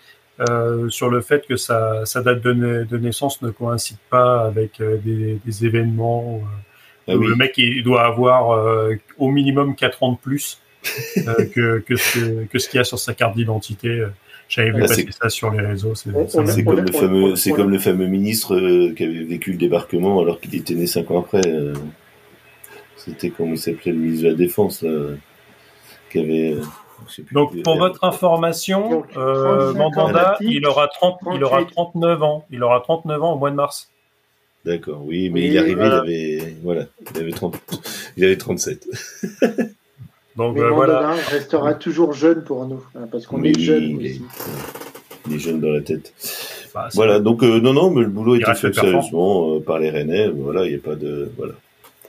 euh, 0.49 0.87
sur 0.89 1.09
le 1.09 1.19
fait 1.19 1.45
que 1.45 1.57
sa, 1.57 2.05
sa 2.05 2.21
date 2.21 2.41
de, 2.41 2.53
na- 2.53 2.83
de 2.85 2.97
naissance 2.97 3.41
ne 3.41 3.49
coïncide 3.49 3.97
pas 4.09 4.45
avec 4.45 4.79
euh, 4.79 4.97
des, 5.03 5.37
des 5.45 5.65
événements. 5.65 6.41
euh, 7.09 7.11
ah 7.13 7.17
oui. 7.17 7.27
Le 7.27 7.35
mec, 7.35 7.57
il 7.57 7.83
doit 7.83 8.03
avoir 8.05 8.51
euh, 8.51 8.95
au 9.17 9.29
minimum 9.29 9.75
4 9.75 10.01
ans 10.03 10.13
de 10.13 10.17
plus 10.17 10.61
euh, 11.17 11.33
que, 11.53 11.79
que, 11.79 11.95
ce, 11.97 12.45
que 12.45 12.57
ce 12.57 12.69
qu'il 12.69 12.77
y 12.77 12.81
a 12.81 12.85
sur 12.85 12.99
sa 12.99 13.13
carte 13.13 13.35
d'identité. 13.35 14.05
J'avais 14.47 14.71
vu 14.71 14.77
Ah, 14.83 14.87
passer 14.87 15.07
ça 15.11 15.27
sur 15.29 15.51
les 15.51 15.59
réseaux. 15.59 15.93
C'est 15.93 16.09
comme 16.63 16.79
le 16.85 16.91
fameux, 16.91 17.35
c'est 17.35 17.51
comme 17.51 17.69
le 17.69 18.07
ministre 18.07 18.55
euh, 18.55 18.93
qui 18.95 19.03
avait 19.03 19.23
vécu 19.25 19.51
le 19.51 19.57
débarquement 19.57 20.21
alors 20.21 20.39
qu'il 20.39 20.55
était 20.55 20.73
né 20.73 20.87
cinq 20.87 21.11
ans 21.11 21.19
après. 21.19 21.41
euh. 21.45 21.73
C'était 22.95 23.29
comment 23.29 23.51
il 23.53 23.57
s'appelait 23.59 23.91
le 23.91 23.97
ministre 23.97 24.25
de 24.25 24.29
la 24.29 24.35
Défense 24.35 24.81
là, 24.83 24.89
qui 26.09 26.19
avait. 26.19 26.53
euh. 26.53 26.61
Donc, 27.31 27.61
pour 27.63 27.77
votre 27.77 28.03
information, 28.03 29.03
euh, 29.17 29.71
35 29.73 29.77
Mandanda, 29.77 30.37
il 30.41 30.65
aura, 30.65 30.87
30, 30.89 31.19
il 31.33 31.43
aura 31.43 31.59
38. 31.63 31.73
39 31.73 32.23
ans. 32.23 32.45
Il 32.51 32.61
aura 32.63 32.81
39 32.81 33.23
ans 33.23 33.33
au 33.33 33.37
mois 33.37 33.51
de 33.51 33.55
mars. 33.55 33.89
D'accord, 34.65 35.01
oui, 35.05 35.29
mais 35.29 35.39
Oui, 35.41 35.47
il 35.47 35.55
est 35.55 35.59
arrivé, 35.59 35.75
voilà. 35.75 36.03
il 36.05 36.09
avait, 36.41 36.55
voilà, 36.61 36.85
il 37.15 37.21
avait 37.21 37.31
30, 37.31 37.55
il 38.17 38.25
avait 38.25 38.37
37. 38.37 38.85
Donc, 40.35 40.55
Mais 40.55 40.61
euh, 40.61 40.69
voilà. 40.71 41.11
restera 41.29 41.73
toujours 41.73 42.13
jeune 42.13 42.43
pour 42.43 42.65
nous, 42.65 42.83
hein, 42.95 43.07
parce 43.11 43.25
qu'on 43.25 43.43
est 43.43 43.57
jeune 43.59 43.83
il 43.83 44.05
est- 44.05 44.09
aussi. 44.11 44.21
Il 45.27 45.35
est 45.35 45.39
jeune 45.39 45.59
dans 45.61 45.69
la 45.69 45.81
tête. 45.81 46.13
Bah, 46.73 46.87
Voilà, 46.93 47.19
donc 47.19 47.43
euh, 47.43 47.59
non, 47.59 47.73
non, 47.73 47.89
mais 47.89 48.01
le 48.01 48.07
boulot 48.09 48.35
Il 48.35 48.41
était 48.41 48.53
fait 48.55 48.73
sérieusement 48.73 49.55
euh, 49.55 49.59
par 49.59 49.79
les 49.79 49.89
Rennais. 49.89 50.27
Voilà, 50.29 50.65
il 50.65 50.69
n'y 50.69 50.75
a 50.75 50.79
pas 50.79 50.95
de, 50.95 51.31
voilà. 51.37 51.53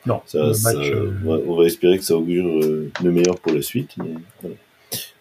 Non, 0.07 0.22
Ça, 0.26 0.46
le 0.46 0.53
ça, 0.55 0.72
match, 0.72 0.90
euh, 0.90 1.12
on, 1.26 1.57
va, 1.57 1.64
espérer 1.64 1.98
que 1.98 2.05
ça 2.05 2.14
augure 2.14 2.46
euh, 2.46 2.90
le 3.03 3.11
meilleur 3.11 3.38
pour 3.38 3.53
la 3.53 3.62
suite. 3.62 3.94
Mais, 3.98 4.14
voilà. 4.40 4.57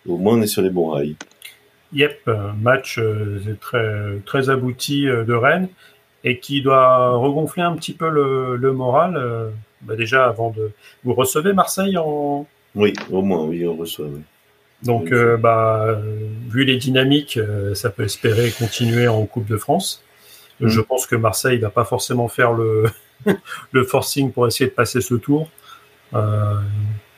Au 0.08 0.18
moins, 0.18 0.38
on 0.38 0.42
est 0.42 0.48
sur 0.48 0.62
les 0.62 0.70
bons 0.70 0.92
rails. 0.92 1.16
Yep, 1.94 2.28
un 2.28 2.54
match 2.54 2.98
euh, 3.00 3.40
très, 3.60 4.20
très 4.26 4.50
abouti 4.50 5.08
euh, 5.08 5.24
de 5.24 5.34
Rennes 5.34 5.70
et 6.24 6.40
qui 6.40 6.62
doit 6.62 7.16
regonfler 7.16 7.64
un 7.64 7.76
petit 7.76 7.94
peu 7.94 8.10
le, 8.10 8.56
le 8.56 8.74
moral. 8.74 9.18
euh, 9.18 9.50
bah 9.82 9.96
déjà, 9.96 10.26
avant 10.26 10.52
de. 10.52 10.72
Vous 11.04 11.14
recevez 11.14 11.54
Marseille 11.54 11.98
en. 11.98 12.46
Oui, 12.76 12.94
au 13.12 13.22
moins, 13.22 13.44
oui, 13.46 13.66
on 13.68 13.76
reçoit. 13.76 14.06
Oui. 14.06 14.22
Donc, 14.84 15.12
euh, 15.12 15.36
bah, 15.38 15.84
euh, 15.88 16.28
vu 16.50 16.64
les 16.64 16.78
dynamiques, 16.78 17.38
euh, 17.38 17.76
ça 17.76 17.90
peut 17.90 18.04
espérer 18.04 18.52
continuer 18.52 19.08
en 19.08 19.26
Coupe 19.26 19.48
de 19.48 19.58
France. 19.58 20.04
Mm. 20.60 20.68
Je 20.68 20.82
pense 20.82 21.06
que 21.06 21.16
Marseille 21.16 21.58
va 21.58 21.70
pas 21.70 21.84
forcément 21.86 22.28
faire 22.28 22.54
le, 22.54 22.86
le 23.72 23.84
forcing 23.84 24.32
pour 24.32 24.48
essayer 24.48 24.70
de 24.70 24.76
passer 24.76 25.02
ce 25.02 25.16
tour. 25.16 25.50
Euh, 26.14 26.56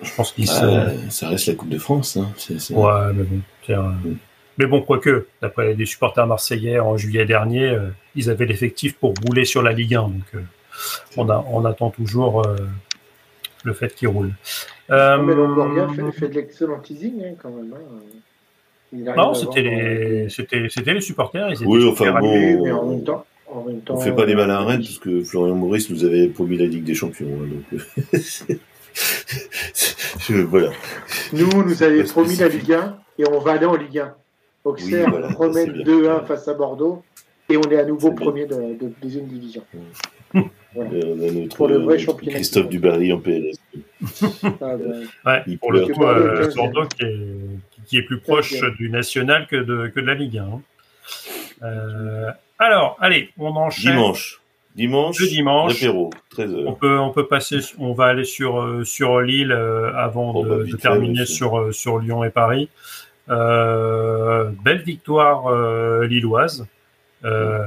je 0.01 0.13
pense 0.15 0.31
qu'ils 0.31 0.47
se... 0.47 0.65
Ah, 0.65 0.89
ça 1.09 1.29
reste 1.29 1.47
la 1.47 1.55
Coupe 1.55 1.69
de 1.69 1.77
France. 1.77 2.17
Hein. 2.17 2.31
Ouais, 2.71 3.13
mais 3.13 3.23
bon. 3.23 3.39
tiens, 3.63 3.81
Mm. 4.03 4.15
Mais 4.57 4.65
bon, 4.67 4.81
quoique, 4.81 5.27
d'après 5.41 5.73
les 5.73 5.85
supporters 5.85 6.27
marseillais 6.27 6.77
en 6.79 6.97
juillet 6.97 7.25
dernier, 7.25 7.69
euh, 7.69 7.89
ils 8.15 8.29
avaient 8.29 8.45
l'effectif 8.45 8.95
pour 8.97 9.13
rouler 9.25 9.45
sur 9.45 9.61
la 9.63 9.71
Ligue 9.71 9.95
1. 9.95 10.01
Donc, 10.03 10.13
euh, 10.35 10.39
on, 11.17 11.29
a, 11.29 11.43
on 11.49 11.63
attend 11.63 11.89
toujours 11.89 12.45
euh, 12.45 12.55
le 13.63 13.73
fait 13.73 13.95
qu'ils 13.95 14.09
roulent. 14.09 14.33
Euh, 14.89 15.17
mais 15.23 15.33
Longoria 15.33 15.87
fait, 15.87 16.11
fait 16.11 16.27
de 16.27 16.33
l'excellent 16.35 16.79
teasing 16.79 17.23
hein, 17.23 17.33
quand 17.41 17.49
même. 17.49 17.73
hein. 17.73 19.13
Non, 19.15 19.33
c'était 19.33 19.61
les, 19.61 20.29
c'était 20.29 20.93
les 20.93 21.01
supporters. 21.01 21.47
Ils 21.49 21.53
étaient 21.53 21.65
Oui, 21.65 21.87
enfin, 21.87 22.19
bon, 22.19 22.63
mais 22.63 22.71
en 22.71 22.85
même 22.85 23.03
temps, 23.05 23.25
en 23.51 23.63
même 23.63 23.81
temps, 23.81 23.95
On 23.95 23.99
fait 23.99 24.13
pas 24.15 24.25
les 24.25 24.35
malins 24.35 24.57
à 24.57 24.61
euh, 24.61 24.65
Rennes 24.65 24.81
parce 24.81 24.99
que 24.99 25.23
Florian 25.23 25.55
Maurice 25.55 25.89
nous 25.89 26.03
avait 26.05 26.27
promis 26.27 26.57
la 26.57 26.65
Ligue 26.65 26.83
des 26.83 26.95
Champions. 26.95 27.27
hein, 27.27 27.47
donc, 27.47 27.81
euh, 28.13 28.17
je, 30.19 30.35
voilà. 30.41 30.69
Nous, 31.33 31.49
on 31.55 31.63
nous 31.63 31.83
avait 31.83 32.03
Pas 32.03 32.09
promis 32.09 32.35
la. 32.35 32.47
Ligue 32.47 32.73
1 32.73 32.97
et 33.19 33.23
on 33.29 33.39
va 33.39 33.53
aller 33.53 33.65
en 33.65 33.75
Ligue 33.75 33.99
1. 33.99 34.15
Auxerre 34.63 35.05
Oui, 35.05 35.11
voilà, 35.11 35.29
ça, 35.29 35.35
remène 35.35 35.73
c'est 35.75 35.83
bien. 35.83 36.19
2-1 36.19 36.25
face 36.25 36.47
à 36.47 36.53
Bordeaux 36.53 37.03
et 37.49 37.57
on 37.57 37.61
est 37.63 37.77
à 37.77 37.85
nouveau 37.85 38.11
premier 38.11 38.45
de, 38.45 38.55
de 38.79 38.91
deuxième 39.01 39.25
division. 39.25 39.63
On 40.73 40.83
a 40.83 41.31
notre, 41.33 41.57
Pour 41.57 41.67
le 41.67 41.79
vrai 41.79 41.95
euh, 41.95 41.99
championnat. 41.99 42.35
Christophe 42.35 42.69
Dubarry 42.69 43.11
en 43.11 43.19
PLS. 43.19 43.57
Ah, 44.43 44.77
ben, 44.77 45.03
Ouais, 45.25 45.41
Il 45.45 45.57
pour 45.59 45.73
le 45.73 45.85
coup. 45.87 45.99
Bordeaux 46.55 46.85
qui 46.97 47.03
est, 47.03 47.17
qui 47.87 47.97
est 47.97 48.03
plus 48.03 48.19
proche 48.21 48.53
du 48.77 48.89
national 48.89 49.47
que 49.47 49.57
de, 49.57 49.87
que 49.93 49.99
de 49.99 50.05
la 50.05 50.13
Ligue 50.13 50.37
1. 50.37 50.43
hein. 50.43 50.61
Euh, 51.63 52.31
alors, 52.59 52.97
allez, 52.99 53.29
on 53.37 53.55
enchaîne. 53.55 53.93
Dimanche. 53.93 54.41
Dimanche. 54.75 55.19
Le 55.19 55.27
dimanche. 55.27 55.73
L'apéro, 55.81 56.09
On 56.37 56.41
13h. 56.41 56.77
peut, 56.77 56.97
on 56.99 57.11
peut 57.11 57.27
passer, 57.27 57.59
on 57.77 57.93
va 57.93 58.05
aller 58.05 58.23
sur, 58.23 58.61
euh, 58.61 58.83
sur 58.85 59.19
Lille 59.21 59.51
euh, 59.51 59.93
avant 59.95 60.33
Oh, 60.35 60.45
de, 60.45 60.63
bah, 60.71 60.77
terminer 60.81 61.23
aussi. 61.23 61.33
sur, 61.35 61.73
sur 61.73 61.99
Lyon 61.99 62.23
et 62.23 62.29
Paris. 62.29 62.69
Euh, 63.29 64.49
belle 64.63 64.81
victoire 64.81 65.47
euh, 65.47 66.05
lilloise. 66.07 66.65
Euh, 67.25 67.65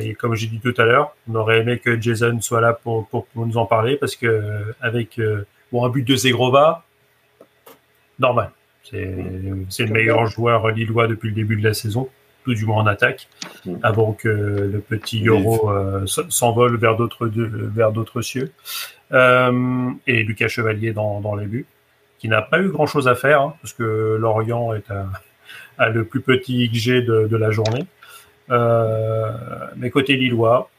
et 0.00 0.14
comme 0.14 0.34
j'ai 0.34 0.48
dit 0.48 0.60
tout 0.60 0.74
à 0.76 0.84
l'heure, 0.84 1.14
on 1.30 1.34
aurait 1.34 1.60
aimé 1.60 1.78
que 1.78 1.98
Jason 2.00 2.40
soit 2.40 2.60
là 2.60 2.72
pour, 2.74 3.06
pour, 3.08 3.26
pour 3.26 3.46
nous 3.46 3.56
en 3.56 3.64
parler 3.66 3.96
parce 3.96 4.16
que 4.16 4.74
avec 4.80 5.18
euh, 5.18 5.46
bon, 5.72 5.84
un 5.84 5.88
but 5.88 6.06
de 6.06 6.14
Zegrova, 6.16 6.84
normal. 8.18 8.50
C'est 8.84 9.14
c'est 9.68 9.84
le 9.84 9.92
meilleur 9.92 10.26
joueur 10.26 10.68
lillois 10.70 11.06
depuis 11.08 11.28
le 11.28 11.34
début 11.34 11.56
de 11.56 11.64
la 11.64 11.74
saison, 11.74 12.08
tout 12.48 12.54
du 12.54 12.64
moins 12.64 12.82
en 12.82 12.86
attaque, 12.86 13.28
Mm. 13.66 13.74
avant 13.82 14.12
que 14.12 14.28
le 14.28 14.80
petit 14.80 15.26
Euro 15.26 15.70
euh, 15.70 16.06
s'envole 16.06 16.78
vers 16.78 16.96
d'autres 16.96 17.26
vers 17.28 17.92
d'autres 17.92 18.22
cieux. 18.22 18.52
Euh, 19.12 19.90
et 20.06 20.22
Lucas 20.22 20.48
Chevalier 20.48 20.92
dans, 20.94 21.20
dans 21.20 21.34
les 21.34 21.46
buts, 21.46 21.66
qui 22.18 22.28
n'a 22.28 22.40
pas 22.40 22.60
eu 22.60 22.68
grand 22.68 22.86
chose 22.86 23.06
à 23.06 23.14
faire, 23.14 23.42
hein, 23.42 23.54
parce 23.60 23.74
que 23.74 24.16
Lorient 24.18 24.72
est 24.72 24.90
à, 24.90 25.08
à 25.76 25.90
le 25.90 26.04
plus 26.04 26.22
petit 26.22 26.70
XG 26.72 27.04
de, 27.04 27.26
de 27.28 27.36
la 27.36 27.50
journée. 27.50 27.84
Euh, 28.50 29.32
mais 29.76 29.90
côté 29.90 30.16
Lillois, 30.16 30.70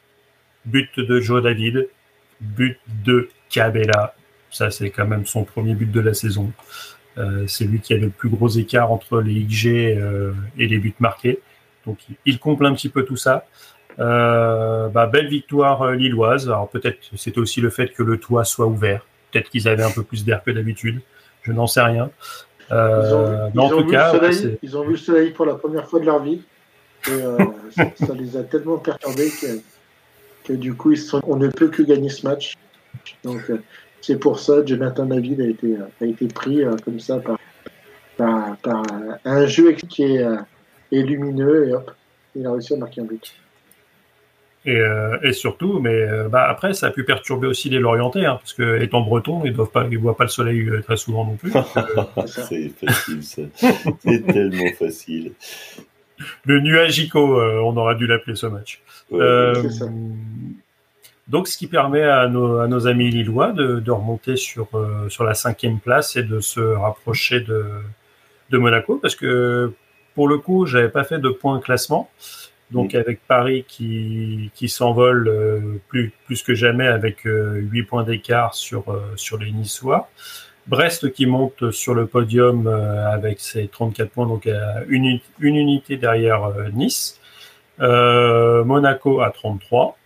but 0.65 0.89
de 0.99 1.19
Joe 1.19 1.43
David, 1.43 1.87
but 2.41 2.79
de 3.05 3.29
Cabella. 3.49 4.15
Ça, 4.49 4.71
c'est 4.71 4.89
quand 4.89 5.05
même 5.05 5.27
son 5.27 5.43
premier 5.43 5.75
but 5.75 5.91
de 5.91 5.99
la 5.99 6.15
saison. 6.15 6.51
Euh, 7.19 7.45
c'est 7.47 7.65
lui 7.65 7.79
qui 7.79 7.93
a 7.93 7.97
le 7.97 8.09
plus 8.09 8.29
gros 8.29 8.49
écart 8.49 8.91
entre 8.91 9.21
les 9.21 9.43
XG 9.43 9.67
euh, 9.67 10.31
et 10.57 10.67
les 10.67 10.79
buts 10.79 10.95
marqués. 10.99 11.39
Donc, 11.89 11.97
il- 12.25 12.39
comble 12.39 12.65
un 12.65 12.73
petit 12.73 12.89
peu 12.89 13.03
tout 13.03 13.17
ça. 13.17 13.45
Euh, 13.99 14.87
bah, 14.89 15.07
belle 15.07 15.27
victoire 15.27 15.81
euh, 15.81 15.95
lilloise. 15.95 16.47
Alors, 16.47 16.69
peut-être 16.69 16.99
c'était 17.15 17.39
aussi 17.39 17.59
le 17.61 17.69
fait 17.69 17.89
que 17.89 18.03
le 18.03 18.17
toit 18.19 18.43
soit 18.45 18.67
ouvert. 18.67 19.05
Peut-être 19.31 19.49
qu'ils 19.49 19.67
avaient 19.67 19.83
un 19.83 19.91
peu 19.91 20.03
plus 20.03 20.23
d'air 20.23 20.43
que 20.43 20.51
d'habitude. 20.51 21.01
Je 21.43 21.51
n'en 21.51 21.67
sais 21.67 21.81
rien. 21.81 22.09
Ils 22.71 22.73
ont, 22.73 22.77
Euh, 22.77 23.45
en 23.47 23.51
ils 23.53 23.59
ont 23.59 23.69
tout 23.69 23.85
vu 23.85 23.91
cas, 23.91 24.13
le 24.13 24.31
soleil, 24.31 24.57
ils 24.61 24.77
ont 24.77 24.83
vu 24.83 24.91
le 24.91 24.97
soleil 24.97 25.31
pour 25.31 25.45
la 25.45 25.55
première 25.55 25.87
fois 25.89 25.99
de 25.99 26.05
leur 26.05 26.21
vie. 26.21 26.41
Et 27.07 27.11
euh, 27.11 27.37
ça, 27.75 27.85
ça 27.95 28.13
les 28.13 28.37
a 28.37 28.43
tellement 28.43 28.77
perturbés 28.77 29.29
que, 29.41 29.59
que 30.45 30.53
du 30.53 30.75
coup, 30.75 30.91
ils 30.91 30.97
se 30.97 31.09
sont, 31.09 31.21
on 31.27 31.35
ne 31.35 31.47
peut 31.49 31.69
que 31.69 31.81
gagner 31.83 32.09
ce 32.09 32.25
match. 32.27 32.53
Donc, 33.23 33.51
c'est 34.01 34.17
pour 34.19 34.39
ça 34.39 34.61
que 34.61 34.67
Jonathan 34.67 35.05
David 35.05 35.41
a 35.41 35.45
été, 35.47 35.75
a 36.01 36.05
été 36.05 36.27
pris 36.27 36.61
comme 36.85 36.99
ça 36.99 37.17
par, 37.17 37.37
par, 38.17 38.55
par 38.57 38.83
un 39.25 39.45
jeu 39.45 39.71
qui 39.73 40.03
est, 40.03 40.25
est 40.91 41.01
lumineux 41.01 41.69
et 41.69 41.73
hop, 41.73 41.91
il 42.35 42.45
a 42.45 42.51
réussi 42.51 42.73
à 42.73 42.77
marquer 42.77 43.01
un 43.01 43.05
but. 43.05 43.33
Et, 44.65 44.75
euh, 44.75 45.17
et 45.23 45.31
surtout, 45.31 45.79
mais 45.79 45.89
euh, 45.89 46.27
bah, 46.27 46.45
après, 46.49 46.73
ça 46.73 46.87
a 46.87 46.91
pu 46.91 47.05
perturber 47.05 47.47
aussi 47.47 47.69
les 47.69 47.79
Lorientais, 47.79 48.25
hein, 48.25 48.35
parce 48.41 48.53
que 48.53 48.81
étant 48.81 49.01
breton, 49.01 49.41
ils 49.45 49.53
doivent 49.53 49.71
pas, 49.71 49.87
ils 49.89 49.97
voient 49.97 50.17
pas 50.17 50.25
le 50.25 50.29
soleil 50.29 50.67
euh, 50.67 50.81
très 50.81 50.97
souvent 50.97 51.25
non 51.25 51.35
plus. 51.35 51.51
C'est 52.27 52.69
facile, 52.69 53.23
ça. 53.23 53.41
C'est 53.99 54.27
tellement 54.27 54.71
facile. 54.77 55.31
le 56.45 56.59
nuagico, 56.59 57.39
euh, 57.39 57.61
on 57.63 57.75
aurait 57.77 57.95
dû 57.95 58.07
l'appeler 58.07 58.35
ce 58.35 58.47
match. 58.47 58.81
Ouais. 59.11 59.21
Euh, 59.21 59.55
c'est 59.55 59.69
ça. 59.69 59.85
donc, 61.27 61.47
ce 61.47 61.57
qui 61.57 61.67
permet 61.67 62.03
à 62.03 62.27
nos, 62.27 62.57
à 62.57 62.67
nos 62.67 62.87
amis 62.87 63.09
lillois 63.09 63.51
de, 63.51 63.79
de 63.79 63.91
remonter 63.91 64.35
sur, 64.35 64.67
euh, 64.73 65.09
sur 65.09 65.23
la 65.23 65.33
cinquième 65.33 65.79
place 65.79 66.15
et 66.15 66.23
de 66.23 66.39
se 66.39 66.59
rapprocher 66.59 67.39
de, 67.41 67.65
de 68.49 68.57
Monaco, 68.57 68.99
parce 69.01 69.15
que 69.15 69.73
pour 70.19 70.27
le 70.27 70.37
coup, 70.37 70.65
j'avais 70.65 70.89
pas 70.89 71.05
fait 71.05 71.19
de 71.19 71.29
point 71.29 71.61
classement. 71.61 72.09
Donc, 72.71 72.93
avec 72.93 73.25
Paris 73.25 73.63
qui, 73.65 74.51
qui 74.53 74.67
s'envole 74.67 75.29
euh, 75.29 75.79
plus, 75.87 76.11
plus 76.25 76.43
que 76.43 76.53
jamais 76.53 76.87
avec 76.87 77.25
euh, 77.25 77.53
8 77.53 77.83
points 77.83 78.03
d'écart 78.03 78.53
sur, 78.53 78.91
euh, 78.91 79.13
sur 79.15 79.37
les 79.37 79.49
Niçois. 79.49 80.09
Brest 80.67 81.13
qui 81.13 81.25
monte 81.25 81.71
sur 81.71 81.93
le 81.93 82.05
podium 82.05 82.67
euh, 82.67 83.09
avec 83.09 83.39
ses 83.39 83.69
34 83.69 84.09
points, 84.09 84.27
donc 84.27 84.45
à 84.45 84.83
une, 84.89 85.21
une 85.39 85.55
unité 85.55 85.95
derrière 85.95 86.43
euh, 86.43 86.67
Nice. 86.73 87.17
Euh, 87.79 88.65
Monaco 88.65 89.21
à 89.21 89.29
33, 89.29 89.97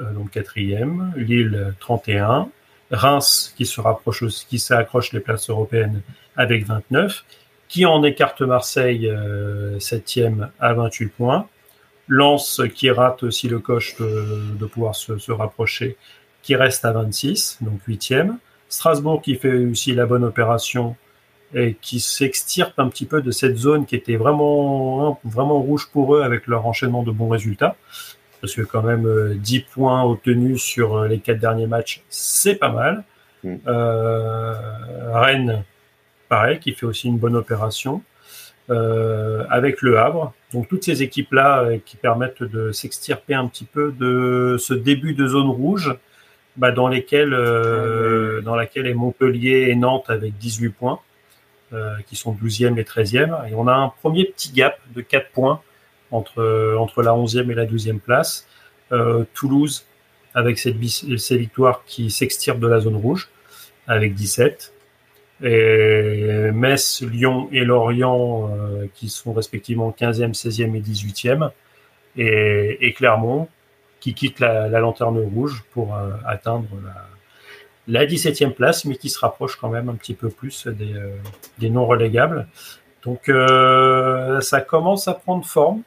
euh, 0.00 0.12
donc 0.14 0.30
quatrième. 0.30 1.12
Lille 1.14 1.74
31. 1.80 2.48
Reims 2.90 3.52
qui 3.54 3.66
se 3.66 3.82
rapproche, 3.82 4.24
qui 4.48 4.58
s'accroche 4.58 5.12
les 5.12 5.20
places 5.20 5.50
européennes 5.50 6.00
avec 6.38 6.64
29. 6.64 7.22
Qui 7.68 7.84
en 7.84 8.02
écarte 8.04 8.42
Marseille 8.42 9.08
euh, 9.08 9.78
septième 9.80 10.50
à 10.60 10.74
28 10.74 11.06
points. 11.08 11.48
Lens 12.08 12.62
qui 12.74 12.90
rate 12.90 13.24
aussi 13.24 13.48
le 13.48 13.58
coche 13.58 13.96
de, 13.96 14.54
de 14.58 14.66
pouvoir 14.66 14.94
se, 14.94 15.18
se 15.18 15.32
rapprocher, 15.32 15.96
qui 16.42 16.54
reste 16.54 16.84
à 16.84 16.92
26, 16.92 17.58
donc 17.62 17.82
huitième. 17.88 18.38
Strasbourg 18.68 19.22
qui 19.22 19.34
fait 19.36 19.64
aussi 19.66 19.92
la 19.94 20.06
bonne 20.06 20.24
opération 20.24 20.96
et 21.54 21.74
qui 21.80 22.00
s'extirpe 22.00 22.78
un 22.78 22.88
petit 22.88 23.06
peu 23.06 23.22
de 23.22 23.30
cette 23.30 23.56
zone 23.56 23.86
qui 23.86 23.94
était 23.94 24.16
vraiment 24.16 25.20
vraiment 25.24 25.60
rouge 25.60 25.88
pour 25.92 26.16
eux 26.16 26.22
avec 26.22 26.46
leur 26.46 26.66
enchaînement 26.66 27.02
de 27.02 27.10
bons 27.10 27.28
résultats. 27.28 27.76
Parce 28.40 28.54
que 28.54 28.62
quand 28.62 28.82
même 28.82 29.06
euh, 29.06 29.34
10 29.34 29.60
points 29.60 30.04
obtenus 30.04 30.62
sur 30.62 30.96
euh, 30.96 31.08
les 31.08 31.18
quatre 31.18 31.38
derniers 31.38 31.66
matchs, 31.66 32.02
c'est 32.08 32.56
pas 32.56 32.70
mal. 32.70 33.04
Mm. 33.42 33.54
Euh, 33.66 34.54
Rennes, 35.12 35.64
pareil, 36.28 36.58
qui 36.58 36.72
fait 36.72 36.86
aussi 36.86 37.08
une 37.08 37.18
bonne 37.18 37.36
opération. 37.36 38.02
Euh, 38.68 39.44
avec 39.48 39.80
le 39.80 39.96
Havre. 39.96 40.34
Donc 40.52 40.68
toutes 40.68 40.82
ces 40.82 41.04
équipes-là 41.04 41.60
euh, 41.60 41.78
qui 41.86 41.96
permettent 41.96 42.42
de 42.42 42.72
s'extirper 42.72 43.32
un 43.32 43.46
petit 43.46 43.64
peu 43.64 43.92
de 43.92 44.56
ce 44.58 44.74
début 44.74 45.14
de 45.14 45.24
zone 45.24 45.48
rouge 45.48 45.96
bah, 46.56 46.72
dans 46.72 46.88
lesquelles 46.88 47.32
euh, 47.32 48.40
dans 48.40 48.56
laquelle 48.56 48.86
est 48.86 48.94
Montpellier 48.94 49.68
et 49.68 49.76
Nantes 49.76 50.06
avec 50.08 50.36
18 50.38 50.70
points 50.70 51.00
euh, 51.72 51.94
qui 52.06 52.16
sont 52.16 52.34
12e 52.34 52.76
et 52.78 52.82
13e 52.82 53.48
et 53.48 53.54
on 53.54 53.68
a 53.68 53.74
un 53.74 53.88
premier 53.88 54.24
petit 54.24 54.50
gap 54.50 54.80
de 54.94 55.00
4 55.00 55.30
points 55.30 55.60
entre 56.10 56.74
entre 56.76 57.02
la 57.02 57.12
11e 57.12 57.50
et 57.50 57.54
la 57.54 57.66
12e 57.66 58.00
place. 58.00 58.48
Euh, 58.92 59.24
Toulouse 59.34 59.84
avec 60.34 60.58
ces 60.58 60.72
victoires 60.72 61.82
qui 61.86 62.10
s'extirpent 62.10 62.60
de 62.60 62.68
la 62.68 62.80
zone 62.80 62.96
rouge 62.96 63.28
avec 63.86 64.14
17 64.14 64.72
et 65.42 66.50
Metz, 66.52 67.02
Lyon 67.02 67.48
et 67.52 67.64
Lorient 67.64 68.50
euh, 68.50 68.86
qui 68.94 69.08
sont 69.08 69.32
respectivement 69.32 69.94
15e, 69.98 70.34
16e 70.34 70.74
et 70.74 70.80
18e 70.80 71.50
et, 72.16 72.78
et 72.80 72.92
Clermont 72.92 73.48
qui 74.00 74.14
quitte 74.14 74.40
la, 74.40 74.68
la 74.68 74.80
lanterne 74.80 75.18
rouge 75.18 75.64
pour 75.72 75.94
euh, 75.94 76.10
atteindre 76.26 76.68
la, 76.84 78.00
la 78.00 78.06
17e 78.06 78.52
place 78.52 78.84
mais 78.86 78.96
qui 78.96 79.10
se 79.10 79.18
rapproche 79.18 79.56
quand 79.56 79.68
même 79.68 79.88
un 79.88 79.94
petit 79.94 80.14
peu 80.14 80.30
plus 80.30 80.66
des, 80.66 80.94
euh, 80.94 81.16
des 81.58 81.68
non 81.70 81.86
relégables. 81.86 82.46
Donc 83.04 83.28
euh, 83.28 84.40
ça 84.40 84.60
commence 84.60 85.06
à 85.06 85.14
prendre 85.14 85.44
forme 85.44 85.82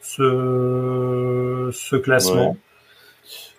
ce, 0.00 1.70
ce 1.72 1.96
classement. 1.96 2.50
Ouais. 2.50 2.56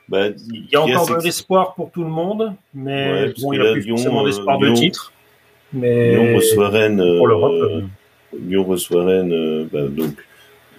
Bah, 0.08 0.28
Il 0.52 0.68
y 0.70 0.76
a 0.76 0.82
encore 0.82 1.18
de 1.18 1.24
l'espoir 1.24 1.74
pour 1.74 1.92
tout 1.92 2.04
le 2.04 2.10
monde, 2.10 2.54
mais 2.74 3.12
Ouais, 3.12 3.34
bon, 3.42 3.54
il 3.54 3.62
n'y 3.62 3.68
a 3.68 3.72
plus 3.72 3.82
Lyon, 3.82 3.96
forcément 3.96 4.24
euh, 4.24 4.26
d'espoir 4.26 4.60
de 4.60 4.72
titre. 4.74 5.14
Mais 5.74 6.12
Lyon 6.16 6.36
reçoit 6.36 6.70
Rennes. 6.70 6.98
pour 7.18 7.28
l'Europe, 7.28 7.52
euh, 7.54 7.82
euh, 7.82 8.38
Lyon 8.48 8.64
reçoit 8.64 9.06
Rennes, 9.06 9.32
euh, 9.34 9.66
bah, 9.72 9.88
donc 9.88 10.14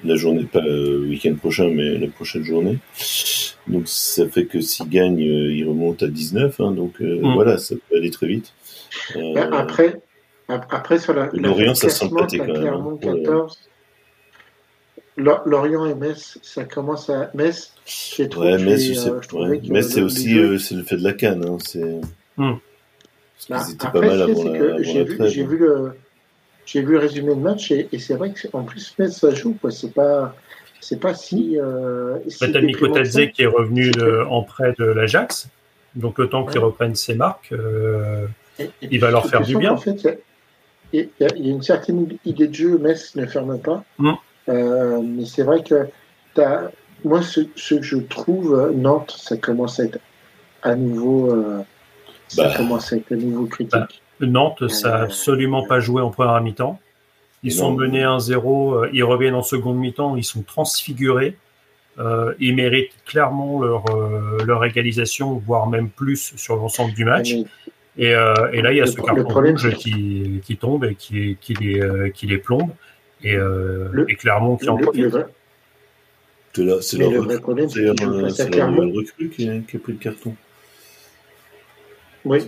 la 0.05 0.17
journée, 0.17 0.45
pas 0.45 0.61
le 0.61 0.99
week-end 1.09 1.35
prochain, 1.37 1.69
mais 1.73 1.97
la 1.99 2.09
prochaine 2.09 2.43
journée. 2.45 2.79
Donc 3.69 3.85
ça 3.87 4.27
fait 4.29 4.47
que 4.47 4.61
s'il 4.61 4.89
gagne, 4.89 5.21
euh, 5.23 5.53
il 5.53 5.65
remonte 5.69 6.03
à 6.03 6.09
19. 6.09 6.61
Hein, 6.61 6.73
donc 6.73 7.01
euh, 7.01 7.21
Mm. 7.23 7.35
voilà, 7.35 7.59
ça 7.59 7.75
peut 7.89 7.97
aller 7.97 8.11
très 8.11 8.27
vite. 8.27 8.53
Euh, 9.17 9.33
Ben, 9.35 9.53
Après, 9.53 10.01
ap- 10.49 10.67
après, 10.71 10.99
sur 10.99 11.15
la, 11.15 11.31
Lorient, 11.33 11.75
ça 11.75 11.89
sent 11.89 12.07
quand 12.11 12.31
même, 12.33 12.53
Clermont. 12.53 12.99
Ouais. 13.03 13.23
14. 13.23 13.59
Lo- 15.17 15.37
Lorient 15.47 15.87
et 15.87 15.95
Metz, 15.95 16.39
ça 16.43 16.65
commence 16.65 17.09
à. 17.11 17.31
Metz, 17.35 17.73
trouvé. 18.31 18.53
ouais, 18.57 18.59
Metz, 18.65 18.91
euh, 18.91 19.83
c'est 19.83 20.03
aussi 20.03 20.39
euh, 20.39 20.59
c'est 20.59 20.75
le 20.75 20.83
fait 20.83 20.97
de 20.97 21.05
la 21.05 21.13
canne. 21.13 21.45
Hein, 21.47 21.59
c'est 21.65 22.01
Mm. 22.39 22.53
Parce 23.49 23.67
qu'ils 23.67 23.75
étaient 23.75 23.87
après, 23.87 24.01
pas 24.01 24.07
mal 24.07 24.23
avant 24.23 24.35
c'est 24.43 24.49
la, 24.51 24.59
que 24.59 24.65
avant 24.73 24.83
j'ai 24.83 24.99
la 24.99 25.05
vu, 25.05 25.17
trêve. 25.17 25.29
j'ai 25.31 25.45
vu 25.45 25.57
le, 25.59 25.93
j'ai 26.67 26.81
vu 26.83 26.93
le 26.93 26.99
résumé 26.99 27.35
de 27.35 27.41
match 27.41 27.71
et, 27.71 27.89
et 27.93 27.99
c'est 27.99 28.15
vrai 28.15 28.31
que 28.33 28.39
c'est- 28.41 28.55
en 28.55 28.63
plus 28.63 28.95
Metz 28.99 29.13
ça 29.19 29.35
joue 29.35 29.55
quoi. 29.61 29.71
C'est 29.71 29.93
pas, 29.93 30.35
c'est 30.81 31.01
pas 31.01 31.15
si. 31.15 31.59
Euh, 31.59 32.19
si 32.29 32.39
t'as 32.39 32.61
Nico 32.61 32.87
déprimant 32.87 32.95
que 32.95 33.05
ça. 33.05 33.21
Tadze 33.21 33.33
qui 33.33 33.43
est 33.43 33.47
revenu 33.47 33.91
de- 33.91 34.25
en 34.29 34.43
prêt 34.43 34.75
de 34.79 34.85
l'Ajax. 34.85 35.49
Donc 35.95 36.19
le 36.19 36.29
temps 36.29 36.47
qu'il 36.47 36.59
Ouais. 36.59 36.65
reprenne 36.67 36.95
ses 36.95 37.15
marques, 37.15 37.53
euh, 37.53 38.27
Et- 38.59 38.65
et 38.65 38.71
il 38.93 39.01
va 39.01 39.11
leur 39.11 39.27
faire 39.27 39.43
du 39.43 39.57
bien. 39.57 39.71
qu'en 39.71 39.77
fait, 39.77 40.09
il 40.93 41.09
y 41.21 41.25
a- 41.25 41.37
y, 41.37 41.43
y 41.43 41.51
une 41.51 41.63
certaine 41.63 42.17
idée 42.25 42.49
de 42.49 42.55
jeu, 42.55 42.79
Metz 42.79 43.15
ne 43.17 43.27
ferme 43.27 43.59
pas. 43.59 43.85
Mm. 43.99 44.13
Euh, 44.49 45.01
mais 45.03 45.25
c'est 45.27 45.43
vrai 45.43 45.63
que 45.63 45.87
t'as- 46.35 46.71
moi, 47.05 47.21
ce, 47.23 47.41
ce 47.57 47.75
que 47.75 47.83
je 47.83 47.97
trouve, 47.99 48.73
Nantes, 48.75 49.15
ça 49.19 49.37
commence 49.37 49.79
à 49.81 49.85
être 49.85 49.99
à 50.63 50.75
nouveau, 50.77 51.31
euh, 51.33 51.59
ça 52.35 52.45
Bah. 52.49 52.55
commence 52.57 52.93
à 52.93 52.97
être 52.97 53.13
à 53.13 53.17
nouveau 53.17 53.47
critique. 53.47 53.73
Bah, 53.73 53.89
Nantes, 54.21 54.69
ça 54.69 54.91
n'a 54.91 54.97
Euh, 55.01 55.05
absolument 55.05 55.67
pas 55.67 55.81
joué 55.81 56.01
en 56.03 56.11
première 56.11 56.41
mi-temps. 56.41 56.79
Ils 57.43 57.53
sont 57.53 57.73
Non. 57.73 57.79
menés 57.79 58.05
1-0, 58.05 58.75
euh, 58.85 58.91
ils 58.93 59.03
reviennent 59.03 59.35
en 59.35 59.43
seconde 59.43 59.79
mi-temps, 59.79 60.17
ils 60.17 60.25
sont 60.25 60.43
transfigurés. 60.43 61.37
Euh, 61.99 62.33
ils 62.41 62.55
méritent 62.55 62.93
clairement 63.05 63.61
leur, 63.63 63.85
euh, 63.95 64.39
leur 64.47 64.65
égalisation, 64.65 65.35
voire 65.45 65.67
même 65.69 65.91
plus 65.91 66.33
sur 66.37 66.57
l'ensemble 66.57 66.95
du 66.95 67.05
match. 67.05 67.35
Et, 67.99 68.15
euh, 68.15 68.33
et 68.53 68.63
là, 68.63 68.73
il 68.73 68.79
y 68.79 68.81
a 68.81 68.85
Le 68.85 68.91
ce 68.91 68.97
carton 68.97 69.15
le 69.15 69.25
problème, 69.25 69.57
rouge 69.57 69.75
qui, 69.77 70.41
qui 70.45 70.57
tombe 70.57 70.85
et 70.87 70.95
qui, 70.95 71.37
qui, 71.41 71.53
les, 71.55 71.81
euh, 71.83 72.09
qui 72.09 72.27
les 72.27 72.39
plombe. 72.39 72.71
Et, 73.23 73.35
euh, 73.37 73.89
Le- 73.93 74.11
et 74.11 74.15
Clermont 74.15 74.57
qui 74.57 74.69
en 74.71 74.79
profite. 74.79 75.05
le 76.57 76.81
C'est 76.81 76.97
leur 76.99 77.11
le 77.11 77.21
recrue- 77.21 77.39
euh, 79.49 79.61
qui 79.67 79.77
a 79.77 79.81
pris 79.81 79.93
le 79.93 79.99
carton. 79.99 80.35
Oui. 82.25 82.41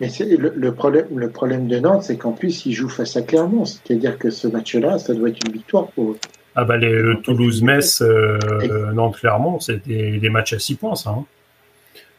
Mais 0.00 0.08
c'est 0.08 0.24
le, 0.36 0.52
le 0.54 0.74
problème, 0.74 1.06
le 1.16 1.28
problème 1.30 1.66
de 1.66 1.78
Nantes, 1.78 2.04
c'est 2.04 2.16
qu'en 2.16 2.32
plus, 2.32 2.64
ils 2.66 2.72
jouent 2.72 2.88
face 2.88 3.16
à 3.16 3.22
Clermont. 3.22 3.64
C'est-à-dire 3.64 4.16
que 4.18 4.30
ce 4.30 4.46
match-là, 4.46 4.98
ça 4.98 5.12
doit 5.14 5.28
être 5.30 5.40
une 5.46 5.52
victoire 5.52 5.88
pour 5.88 6.12
eux. 6.12 6.18
Ah 6.54 6.64
bah 6.64 6.76
les, 6.76 6.90
le 6.90 7.20
Toulouse-Metz, 7.20 8.02
euh, 8.02 8.38
Et- 8.62 8.70
euh, 8.70 8.92
Nantes-Clermont, 8.92 9.60
c'est 9.60 9.86
des, 9.86 10.18
des 10.18 10.28
matchs 10.30 10.52
à 10.54 10.58
6 10.58 10.76
points, 10.76 10.94
ça. 10.94 11.10
hein. 11.10 11.24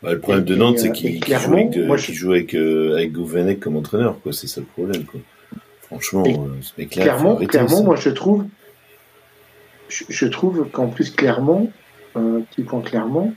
Bah, 0.03 0.13
le 0.13 0.19
problème 0.19 0.43
Et- 0.45 0.49
de 0.49 0.55
Nantes, 0.55 0.79
c'est 0.79 0.89
euh, 0.89 0.91
qu'il 0.91 1.19
qu'il 1.19 1.37
joue 1.37 1.53
avec, 1.53 1.77
moi, 1.77 1.97
je- 1.97 2.11
joue 2.13 2.31
avec, 2.33 2.53
euh, 2.53 3.55
comme 3.59 3.75
entraîneur, 3.77 4.19
quoi. 4.21 4.31
C'est 4.33 4.47
ça 4.47 4.61
le 4.61 4.67
problème, 4.67 5.03
quoi. 5.05 5.19
Franchement, 5.81 6.23
Et 6.25 6.35
ce 6.61 6.73
mec-là, 6.77 7.03
Clermont, 7.03 7.35
arrêter 7.35 7.47
Clermont 7.47 7.83
moi, 7.83 7.95
je 7.95 8.09
trouve, 8.09 8.45
je, 9.89 10.03
je 10.09 10.25
trouve 10.27 10.67
qu'en 10.71 10.87
plus, 10.87 11.11
Clermont, 11.11 11.71
euh, 12.15 12.41
petit 12.51 12.63
point 12.63 12.81
Clermont, 12.81 13.33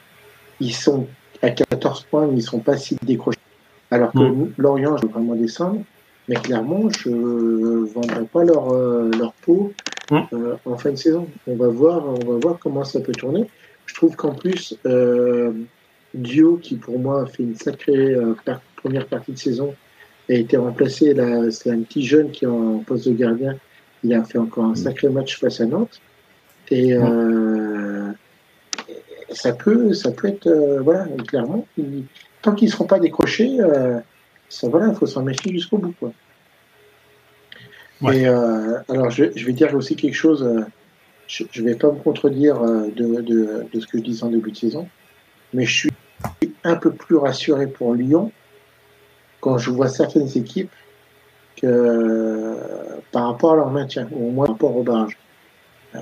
ils 0.60 0.74
sont 0.74 1.06
à 1.42 1.50
14 1.50 2.04
points, 2.10 2.28
ils 2.34 2.42
sont 2.42 2.60
pas 2.60 2.76
si 2.76 2.96
décrochés. 3.04 3.38
Alors 3.90 4.12
que 4.12 4.18
Mm. 4.18 4.52
Lorient, 4.58 4.96
je 4.96 5.02
veux 5.06 5.12
vraiment 5.12 5.34
descendre, 5.34 5.82
mais 6.28 6.36
Clermont, 6.36 6.88
je 6.90 7.10
ne 7.10 7.84
vendrai 7.92 8.24
pas 8.24 8.44
leur, 8.44 8.72
euh, 8.72 9.10
leur 9.18 9.32
peau 9.34 9.72
Mm. 10.10 10.18
euh, 10.32 10.54
en 10.64 10.76
fin 10.78 10.90
de 10.90 10.96
saison. 10.96 11.26
On 11.46 11.56
va 11.56 11.68
voir, 11.68 12.04
on 12.06 12.32
va 12.32 12.38
voir 12.38 12.58
comment 12.58 12.84
ça 12.84 13.00
peut 13.00 13.12
tourner. 13.12 13.46
Je 13.86 13.94
trouve 13.94 14.14
qu'en 14.16 14.34
plus, 14.34 14.76
euh, 14.86 15.52
Dio, 16.14 16.56
qui 16.56 16.76
pour 16.76 16.98
moi 16.98 17.22
a 17.22 17.26
fait 17.26 17.42
une 17.42 17.56
sacrée 17.56 18.14
euh, 18.14 18.34
par- 18.44 18.60
première 18.76 19.06
partie 19.06 19.32
de 19.32 19.38
saison, 19.38 19.74
a 20.28 20.34
été 20.34 20.56
remplacé. 20.56 21.12
Là, 21.14 21.50
c'est 21.50 21.70
un 21.70 21.80
petit 21.80 22.04
jeune 22.04 22.30
qui 22.30 22.44
est 22.44 22.48
en 22.48 22.78
poste 22.78 23.08
de 23.08 23.14
gardien. 23.14 23.56
Il 24.04 24.12
a 24.14 24.22
fait 24.24 24.38
encore 24.38 24.64
un 24.64 24.74
sacré 24.74 25.08
match 25.08 25.38
face 25.38 25.60
à 25.60 25.66
Nantes. 25.66 26.00
Et 26.70 26.94
euh, 26.94 28.10
ça 29.32 29.52
peut, 29.52 29.92
ça 29.94 30.10
peut 30.10 30.28
être, 30.28 30.46
euh, 30.46 30.80
voilà, 30.82 31.06
clairement, 31.26 31.66
il- 31.76 32.04
tant 32.42 32.54
qu'ils 32.54 32.68
ne 32.68 32.72
seront 32.72 32.86
pas 32.86 32.98
décrochés, 32.98 33.60
euh, 33.60 33.98
ça, 34.48 34.68
voilà, 34.68 34.88
il 34.88 34.94
faut 34.94 35.06
s'en 35.06 35.22
méfier 35.22 35.52
jusqu'au 35.52 35.78
bout, 35.78 35.94
quoi. 35.98 36.12
Ouais. 38.00 38.18
Et 38.18 38.28
euh, 38.28 38.78
alors, 38.88 39.10
je, 39.10 39.24
je 39.34 39.46
vais 39.46 39.52
dire 39.52 39.74
aussi 39.74 39.96
quelque 39.96 40.14
chose. 40.14 40.64
je 41.28 41.44
ne 41.62 41.68
vais 41.68 41.76
pas 41.76 41.90
me 41.92 41.98
contredire 41.98 42.60
de, 42.60 43.20
de, 43.22 43.66
de 43.72 43.80
ce 43.80 43.86
que 43.86 43.98
je 43.98 44.02
disais 44.02 44.24
en 44.24 44.28
début 44.30 44.50
de 44.50 44.56
saison, 44.56 44.88
mais 45.54 45.64
je 45.64 45.72
suis 45.72 45.90
un 46.64 46.76
peu 46.76 46.92
plus 46.92 47.16
rassuré 47.16 47.66
pour 47.66 47.94
Lyon 47.94 48.32
quand 49.40 49.58
je 49.58 49.70
vois 49.70 49.88
certaines 49.88 50.28
équipes 50.36 50.70
que 51.56 52.56
par 53.12 53.28
rapport 53.28 53.52
à 53.52 53.56
leur 53.56 53.70
maintien, 53.70 54.08
ou 54.12 54.28
au 54.28 54.30
moins 54.30 54.46
par 54.46 54.54
rapport 54.54 54.76
au 54.76 54.82
barrage. 54.82 55.16
Euh, 55.94 55.98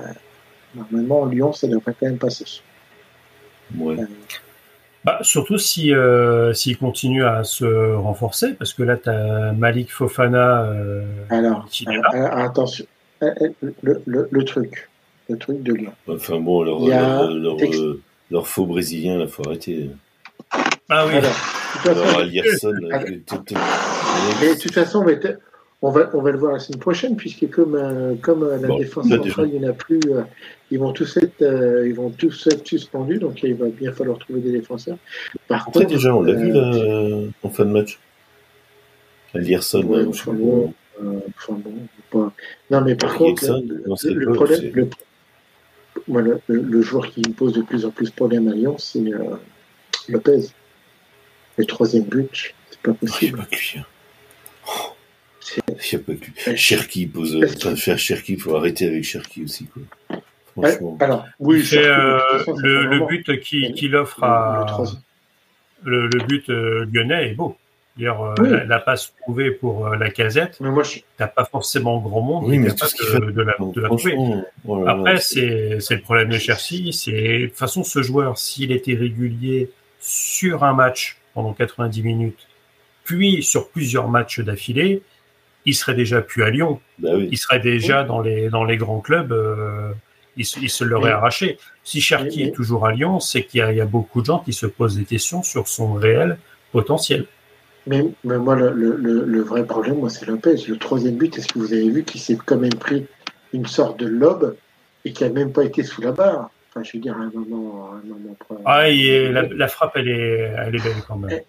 normalement, 0.75 1.25
Lyon, 1.25 1.53
ça 1.53 1.67
devrait 1.67 1.93
quand 1.99 2.07
même 2.07 2.17
passer. 2.17 2.45
Ouais. 3.77 3.97
Bah, 5.03 5.17
surtout 5.23 5.57
si 5.57 5.93
euh, 5.93 6.53
s'il 6.53 6.77
continue 6.77 7.23
à 7.25 7.43
se 7.43 7.93
renforcer, 7.95 8.53
parce 8.53 8.73
que 8.73 8.83
là, 8.83 8.97
tu 8.97 9.09
as 9.09 9.51
Malik 9.53 9.91
Fofana 9.91 10.61
euh, 10.63 11.03
Alors, 11.29 11.65
qui 11.69 11.85
est 11.85 11.87
alors, 11.89 12.03
là. 12.13 12.25
alors, 12.27 12.37
attention, 12.45 12.85
Euh, 13.23 13.31
euh, 13.41 13.49
le, 13.83 14.01
le, 14.05 14.27
le 14.31 14.45
truc, 14.45 14.89
le 15.29 15.37
truc 15.37 15.61
de 15.63 15.73
Lyon. 15.73 15.91
Enfin 16.07 16.39
bon, 16.39 16.63
leur, 16.63 16.79
Il 16.81 16.89
leur, 16.89 17.31
leur, 17.31 17.57
euh, 17.61 18.43
faux 18.43 18.65
brésilien, 18.65 19.17
là, 19.17 19.27
faut 19.27 19.43
arrêter. 19.47 19.89
Ah 20.89 21.05
oui, 21.07 21.13
Alors, 21.15 21.31
de 21.31 21.77
toute 21.77 21.87
Alors, 21.91 22.05
façon, 22.05 22.19
Alierson, 22.19 22.73
que- 22.73 23.53
mais 24.41 24.55
de 24.55 24.59
toute 24.59 24.73
façon, 24.73 25.07
être- 25.07 25.39
on 25.83 25.89
va, 25.91 26.09
on 26.13 26.21
va 26.21 26.31
le 26.31 26.37
voir 26.37 26.53
la 26.53 26.59
semaine 26.59 26.79
prochaine, 26.79 27.15
puisque 27.15 27.49
comme, 27.49 27.75
euh, 27.75 28.13
comme 28.21 28.43
euh, 28.43 28.57
la 28.59 28.67
Bon, 28.67 28.77
défense 28.77 29.07
centrale, 29.09 29.49
il 29.51 29.59
n'y 29.59 29.65
en 29.65 29.69
a 29.69 29.73
plus, 29.73 29.99
euh, 30.09 30.21
ils, 30.69 30.77
vont 30.79 30.93
tous 30.93 31.17
être, 31.17 31.41
ils 31.85 31.93
vont 31.93 32.09
tous 32.11 32.47
être 32.47 32.67
suspendus, 32.67 33.17
donc 33.17 33.41
il 33.43 33.55
va 33.55 33.67
bien 33.67 33.91
falloir 33.91 34.19
trouver 34.19 34.41
des 34.41 34.51
défenseurs. 34.51 34.97
Par 35.47 35.65
contre, 35.65 35.85
déjà, 35.85 36.15
on 36.15 36.21
l'a 36.21 36.33
vu, 36.33 36.51
là, 36.51 37.27
en 37.43 37.49
fin 37.49 37.65
de 37.65 37.71
match. 37.71 37.99
Alierson, 39.33 39.81
Ouais, 39.83 40.05
enfin 40.05 40.33
bon, 40.33 40.73
euh, 41.01 41.19
enfin 41.37 41.53
bon, 41.53 41.71
pas- 42.11 42.33
Non, 42.69 42.81
mais 42.81 42.95
par 42.95 43.15
contre, 43.15 43.45
le, 43.65 43.83
non, 43.87 43.95
c'est 43.95 44.09
le 44.11 44.25
pas- 44.27 44.33
problème, 44.33 44.71
le, 44.73 46.41
le, 46.47 46.61
le- 46.61 46.81
joueur 46.81 47.07
qui 47.09 47.21
me 47.21 47.33
pose 47.33 47.53
de 47.53 47.61
plus 47.61 47.85
en 47.85 47.91
plus 47.91 48.09
de 48.09 48.15
problèmes 48.15 48.47
à 48.49 48.53
Lyon, 48.53 48.75
c'est 48.77 48.99
euh, 48.99 49.35
Lopez. 50.09 50.47
Le 51.57 51.65
troisième 51.65 52.03
but, 52.03 52.53
c'est 52.69 52.79
pas 52.81 52.91
Il 53.01 53.05
n'y 53.05 53.09
a 53.09 53.11
possible. 53.11 53.37
pas 53.39 53.45
que 53.45 53.55
lui. 53.55 53.73
hein. 53.77 53.85
C'est- 55.39 55.40
Il 55.57 55.97
n'y 55.97 56.01
a 56.01 56.05
pas 56.05 56.13
que. 56.13 56.55
Cherki 56.55 57.07
pose. 57.07 57.37
Enfin, 57.43 57.75
faire 57.75 57.97
Cherki, 57.99 58.33
il 58.33 58.39
faut 58.39 58.55
arrêter 58.55 58.87
avec 58.87 59.03
Cherki 59.03 59.43
aussi, 59.43 59.65
quoi. 59.65 59.81
Ouais, 60.57 60.71
Franchement. 60.71 60.97
alors, 60.99 61.25
oui, 61.39 61.63
Cherki, 61.63 61.87
euh, 61.89 62.19
le, 62.57 63.05
but 63.07 63.39
qu'il 63.39 63.73
qu'il 63.73 63.95
offre 63.95 64.19
le- 64.21 64.27
à 64.27 64.59
le 64.61 64.65
troisième. 64.71 65.01
le, 65.83 66.07
le 66.07 66.23
but 66.25 66.49
euh, 66.49 66.85
lyonnais 66.93 67.29
est 67.31 67.33
beau. 67.33 67.57
Dire, 67.97 68.21
euh, 68.21 68.33
Oui. 68.39 68.49
la, 68.49 68.63
la 68.65 68.79
passe 68.79 69.13
trouvée 69.21 69.51
pour 69.51 69.87
euh, 69.87 69.95
la 69.97 70.09
casette, 70.09 70.57
je, 70.61 70.99
t'as 71.17 71.27
pas 71.27 71.43
forcément 71.43 71.99
grand 71.99 72.21
monde 72.21 72.45
Oui, 72.45 72.53
qui 72.53 72.59
mais 72.59 72.67
capable 72.67 72.79
tout 72.79 72.87
ce 72.87 72.95
qu'il 72.95 73.05
de, 73.05 73.11
fait- 73.25 73.31
de 73.33 73.41
la, 73.41 73.55
de 73.59 73.81
la 73.81 73.87
trouver. 73.89 74.15
Oh 74.65 74.83
là 74.85 74.91
Après, 74.91 75.17
c'est 75.19 75.79
c'est 75.81 75.95
le 75.95 76.01
problème 76.01 76.29
de 76.29 76.37
Chercy. 76.37 76.93
C'est 76.93 77.39
de 77.39 77.45
toute 77.47 77.57
façon 77.57 77.83
ce 77.83 78.01
joueur, 78.01 78.37
s'il 78.37 78.71
était 78.71 78.93
régulier 78.95 79.69
sur 79.99 80.63
un 80.63 80.73
match 80.73 81.17
pendant 81.33 81.53
90 81.53 82.01
minutes, 82.03 82.47
puis 83.03 83.43
sur 83.43 83.69
plusieurs 83.69 84.07
matchs 84.07 84.39
d'affilée, 84.39 85.01
il 85.65 85.75
serait 85.75 85.93
déjà 85.95 86.21
plus 86.21 86.43
à 86.43 86.49
Lyon. 86.49 86.79
Bah 86.99 87.09
oui. 87.15 87.29
Il 87.31 87.37
serait 87.37 87.59
déjà 87.59 88.03
dans 88.03 88.21
les 88.21 88.49
dans 88.49 88.63
les 88.63 88.77
grands 88.77 88.99
clubs. 89.01 89.31
euh, 89.31 89.91
il, 90.37 90.45
se- 90.45 90.59
il 90.59 90.69
se 90.69 90.83
l'aurait 90.83 91.11
arraché. 91.11 91.57
Si 91.83 91.99
Cherki 91.99 92.43
est 92.43 92.51
toujours 92.51 92.85
à 92.87 92.93
Lyon, 92.93 93.19
c'est 93.19 93.43
qu'il 93.43 93.59
y, 93.59 93.61
a- 93.61 93.71
il 93.71 93.77
y 93.77 93.81
a 93.81 93.85
beaucoup 93.85 94.21
de 94.21 94.25
gens 94.27 94.39
qui 94.39 94.53
se 94.53 94.65
posent 94.65 94.97
des 94.97 95.03
questions 95.05 95.43
sur 95.43 95.67
son 95.67 95.93
réel 95.93 96.37
potentiel. 96.71 97.25
mais, 97.85 98.05
mais 98.23 98.37
moi, 98.37 98.55
le, 98.55 98.71
le, 98.71 98.95
le, 98.95 99.25
le 99.25 99.41
vrai 99.41 99.65
problème, 99.65 99.97
moi, 99.97 100.09
c'est 100.09 100.25
Lopez. 100.25 100.55
Le 100.69 100.77
troisième 100.77 101.15
but, 101.17 101.37
est-ce 101.37 101.47
que 101.49 101.59
vous 101.59 101.73
avez 101.73 101.89
vu 101.89 102.03
qu'il 102.03 102.21
s'est 102.21 102.37
quand 102.45 102.57
même 102.57 102.73
pris 102.75 103.05
une 103.53 103.65
sorte 103.65 103.99
de 103.99 104.07
lobe 104.07 104.55
et 105.03 105.11
qui 105.11 105.23
a 105.25 105.29
même 105.29 105.51
pas 105.51 105.65
été 105.65 105.83
sous 105.83 106.01
la 106.01 106.11
barre? 106.13 106.49
Enfin, 106.69 106.83
je 106.85 106.91
veux 106.93 107.01
dire, 107.01 107.13
à 107.17 107.21
un 107.23 107.31
moment, 107.33 107.89
un 107.91 108.07
moment. 108.07 108.37
Ah, 108.65 108.87
et 108.89 109.29
la, 109.33 109.41
la 109.41 109.67
frappe, 109.67 109.93
elle 109.97 110.07
est, 110.07 110.53
elle 110.65 110.75
est 110.75 110.83
belle 110.83 111.03
quand 111.05 111.17
même. 111.17 111.41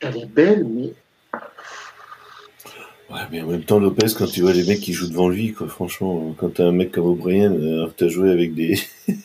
Elle 0.00 0.16
est 0.16 0.30
belle, 0.32 0.64
mais 0.64 0.92
Ouais, 3.10 3.20
mais 3.32 3.40
en 3.40 3.46
même 3.46 3.62
temps, 3.62 3.78
Lopez, 3.78 4.06
quand 4.16 4.26
tu 4.26 4.42
vois 4.42 4.52
les 4.52 4.64
mecs 4.64 4.80
qui 4.80 4.92
jouent 4.92 5.08
devant 5.08 5.28
lui, 5.28 5.52
quoi, 5.52 5.66
franchement, 5.66 6.34
quand 6.36 6.54
t'as 6.54 6.66
un 6.66 6.72
mec 6.72 6.92
comme 6.92 7.06
O'Brien, 7.06 7.52
euh, 7.52 7.76
alors 7.76 7.88
que 7.94 8.04
t'as 8.04 8.08
joué 8.08 8.30
avec 8.30 8.54
des. 8.54 8.78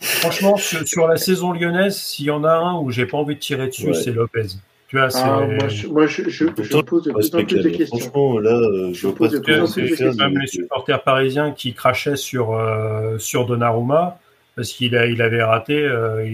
Franchement, 0.00 0.56
sur, 0.56 0.86
sur 0.88 1.06
la 1.06 1.16
saison 1.16 1.52
lyonnaise, 1.52 1.96
s'il 1.98 2.26
y 2.26 2.30
en 2.30 2.44
a 2.44 2.52
un 2.52 2.78
où 2.78 2.90
j'ai 2.90 3.04
pas 3.04 3.18
envie 3.18 3.34
de 3.34 3.40
tirer 3.40 3.66
dessus, 3.66 3.88
Ouais. 3.88 3.94
c'est 3.94 4.12
Lopez. 4.12 4.46
Tu 4.88 4.96
vois, 4.98 5.08
ah, 5.14 5.46
moi, 5.46 5.68
je, 5.68 5.86
moi, 5.86 6.06
je, 6.06 6.28
je, 6.28 6.46
je 6.62 6.78
pose 6.78 7.04
de 7.04 7.12
plus 7.12 7.34
en 7.34 7.44
plus 7.44 7.62
de 7.62 7.68
questions. 7.68 7.98
Franchement, 7.98 8.38
là, 8.38 8.52
euh, 8.52 8.92
je, 8.94 9.08
pose 9.08 9.32
de 9.32 9.38
plus 9.38 9.60
en 9.60 9.70
plus 9.70 9.82
de 9.82 9.88
questions. 9.88 10.14
Même 10.14 10.38
les 10.38 10.46
supporters 10.46 11.02
parisiens 11.02 11.52
qui 11.52 11.74
crachaient 11.74 12.16
sur, 12.16 12.54
euh, 12.54 13.18
sur 13.18 13.44
Donnarumma 13.46 14.18
parce 14.56 14.72
qu'il 14.72 14.96
a, 14.96 15.06
il 15.06 15.20
avait 15.20 15.42
raté 15.42 15.76
euh, 15.76 16.24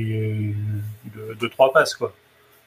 deux, 1.14 1.34
deux, 1.40 1.48
trois 1.48 1.72
passes, 1.72 1.94
quoi. 1.94 2.12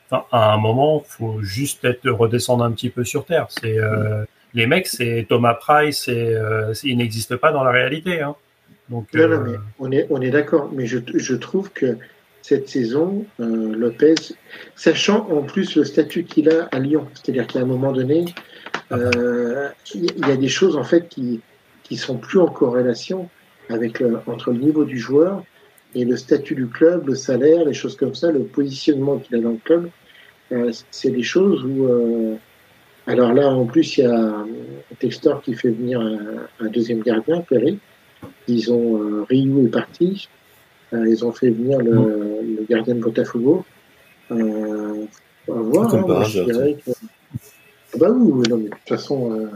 Enfin, 0.09 0.25
à 0.31 0.53
un 0.53 0.57
moment, 0.57 1.03
faut 1.05 1.41
juste 1.41 1.85
être 1.85 2.09
redescendre 2.09 2.63
un 2.63 2.71
petit 2.71 2.89
peu 2.89 3.03
sur 3.03 3.25
terre. 3.25 3.47
C'est 3.49 3.79
euh, 3.79 4.25
les 4.53 4.67
mecs, 4.67 4.87
c'est 4.87 5.25
Thomas 5.27 5.55
Price, 5.55 6.07
et 6.07 6.35
euh, 6.35 6.73
il 6.83 6.97
n'existe 6.97 7.35
pas 7.37 7.51
dans 7.51 7.63
la 7.63 7.71
réalité. 7.71 8.21
Hein. 8.21 8.35
Donc, 8.89 9.07
non, 9.13 9.27
non, 9.27 9.41
mais 9.41 9.57
on 9.79 9.91
est, 9.91 10.07
on 10.09 10.21
est 10.21 10.29
d'accord. 10.29 10.69
Mais 10.73 10.85
je, 10.85 10.99
je 11.15 11.35
trouve 11.35 11.71
que 11.71 11.97
cette 12.43 12.67
saison, 12.67 13.25
euh, 13.39 13.73
Lopez, 13.73 14.15
sachant 14.75 15.29
en 15.31 15.43
plus 15.43 15.77
le 15.77 15.85
statut 15.85 16.25
qu'il 16.25 16.49
a 16.49 16.65
à 16.71 16.79
Lyon, 16.79 17.07
c'est-à-dire 17.13 17.47
qu'à 17.47 17.59
un 17.59 17.65
moment 17.65 17.93
donné, 17.93 18.25
euh, 18.91 19.69
il 19.95 20.27
y 20.27 20.31
a 20.31 20.35
des 20.35 20.49
choses 20.49 20.75
en 20.75 20.83
fait 20.83 21.07
qui 21.07 21.41
qui 21.83 21.97
sont 21.97 22.17
plus 22.17 22.39
en 22.39 22.47
corrélation 22.47 23.29
avec 23.69 23.99
le, 23.99 24.19
entre 24.27 24.51
le 24.51 24.59
niveau 24.59 24.83
du 24.83 24.99
joueur 24.99 25.43
et 25.95 26.05
le 26.05 26.17
statut 26.17 26.55
du 26.55 26.67
club, 26.67 27.07
le 27.07 27.15
salaire, 27.15 27.65
les 27.65 27.73
choses 27.73 27.95
comme 27.95 28.15
ça, 28.15 28.31
le 28.31 28.43
positionnement 28.43 29.17
qu'il 29.19 29.35
a 29.37 29.39
dans 29.39 29.51
le 29.51 29.63
club. 29.63 29.89
Euh, 30.51 30.71
c'est 30.91 31.11
des 31.11 31.23
choses 31.23 31.63
où 31.63 31.85
euh, 31.85 32.35
alors 33.05 33.33
là, 33.33 33.49
en 33.49 33.65
plus, 33.65 33.97
il 33.97 34.05
y 34.05 34.07
a 34.07 34.45
Textor 34.99 35.41
qui 35.41 35.53
fait 35.55 35.69
venir 35.69 35.99
un, 35.99 36.19
un 36.65 36.69
deuxième 36.69 37.01
gardien, 37.01 37.41
Perry. 37.41 37.79
Ils 38.47 38.71
ont 38.71 39.01
euh, 39.01 39.25
Ryu 39.29 39.65
est 39.65 39.69
parti, 39.69 40.29
euh, 40.93 41.05
ils 41.09 41.25
ont 41.25 41.33
fait 41.33 41.49
venir 41.49 41.79
le, 41.79 41.91
le 42.41 42.65
gardien 42.69 42.95
de 42.95 43.01
Botafogo. 43.01 43.65
Euh, 44.31 45.05
on 45.47 45.53
va 45.53 45.61
voir. 45.61 45.95
Hein, 45.95 46.03
moi, 46.07 46.23
je 46.23 46.43
dirais 46.43 46.77
que... 46.85 46.91
ah 47.93 47.97
bah 47.97 48.11
oui, 48.11 48.47
non, 48.49 48.57
mais 48.57 48.63
de 48.65 48.69
toute 48.69 48.87
façon, 48.87 49.33
euh, 49.33 49.47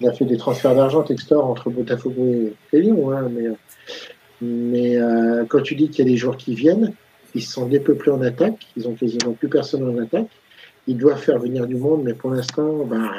il 0.00 0.08
a 0.08 0.12
fait 0.12 0.24
des 0.24 0.38
transferts 0.38 0.74
d'argent 0.74 1.02
Textor 1.02 1.44
entre 1.44 1.68
Botafogo 1.68 2.24
et, 2.24 2.54
et 2.72 2.80
Lyon. 2.80 3.12
Hein, 3.12 3.28
mais 3.30 3.48
mais 4.40 4.96
euh, 4.96 5.44
quand 5.48 5.62
tu 5.62 5.74
dis 5.74 5.90
qu'il 5.90 6.04
y 6.04 6.08
a 6.08 6.10
des 6.10 6.16
joueurs 6.16 6.36
qui 6.36 6.54
viennent, 6.54 6.92
ils 7.34 7.42
se 7.42 7.52
sont 7.52 7.66
dépeuplés 7.66 8.12
en 8.12 8.22
attaque, 8.22 8.66
ils 8.76 8.88
ont 8.88 8.94
quasiment 8.94 9.32
plus 9.32 9.48
personne 9.48 9.88
en 9.88 9.98
attaque. 10.02 10.28
Ils 10.86 10.96
doivent 10.96 11.20
faire 11.20 11.38
venir 11.38 11.66
du 11.66 11.76
monde, 11.76 12.02
mais 12.04 12.14
pour 12.14 12.30
l'instant, 12.30 12.84
bah, 12.84 13.10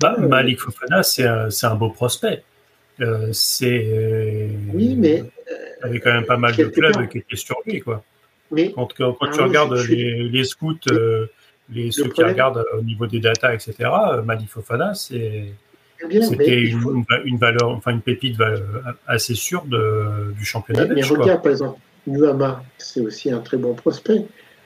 bah, 0.00 0.16
Malik 0.18 0.60
Fofana, 0.60 1.02
c'est 1.02 1.26
un, 1.26 1.48
un, 1.62 1.74
beau 1.74 1.90
prospect. 1.90 2.42
Euh, 3.00 3.28
c'est. 3.32 4.48
Oui, 4.72 4.94
mais. 4.96 5.24
Il 5.80 5.86
y 5.86 5.90
avait 5.90 6.00
quand 6.00 6.12
même 6.12 6.24
pas 6.24 6.36
mal 6.36 6.56
de 6.56 6.64
clubs 6.64 7.08
qui 7.08 7.18
étaient 7.18 7.36
sur 7.36 7.56
lui, 7.66 7.80
quoi. 7.80 8.02
Mais, 8.50 8.72
quand, 8.72 8.88
quand, 8.96 9.12
quand 9.12 9.26
ah, 9.26 9.32
tu 9.32 9.40
regardes 9.42 9.76
je, 9.76 9.92
les, 9.92 10.28
les, 10.28 10.44
scouts, 10.44 10.74
euh, 10.90 11.26
les, 11.70 11.90
ceux 11.90 12.04
problème, 12.04 12.14
qui 12.14 12.32
regardent 12.32 12.64
au 12.76 12.82
niveau 12.82 13.06
des 13.06 13.20
datas, 13.20 13.52
etc., 13.52 13.74
Malik 14.24 14.48
Fofana, 14.48 14.94
c'est. 14.94 15.52
C'était 16.00 16.62
une, 16.62 17.04
une, 17.24 17.38
valeur, 17.38 17.70
enfin 17.70 17.90
une 17.90 18.00
pépite 18.00 18.36
assez 19.06 19.34
sûre 19.34 19.64
de, 19.64 20.32
du 20.38 20.44
championnat. 20.44 20.86
Mais, 20.86 20.96
mais 20.96 21.02
regarde, 21.02 21.42
par 21.42 21.52
exemple, 21.52 21.78
Nuama, 22.06 22.62
c'est 22.78 23.00
aussi 23.00 23.30
un 23.30 23.40
très 23.40 23.56
bon 23.56 23.74
prospect. 23.74 24.24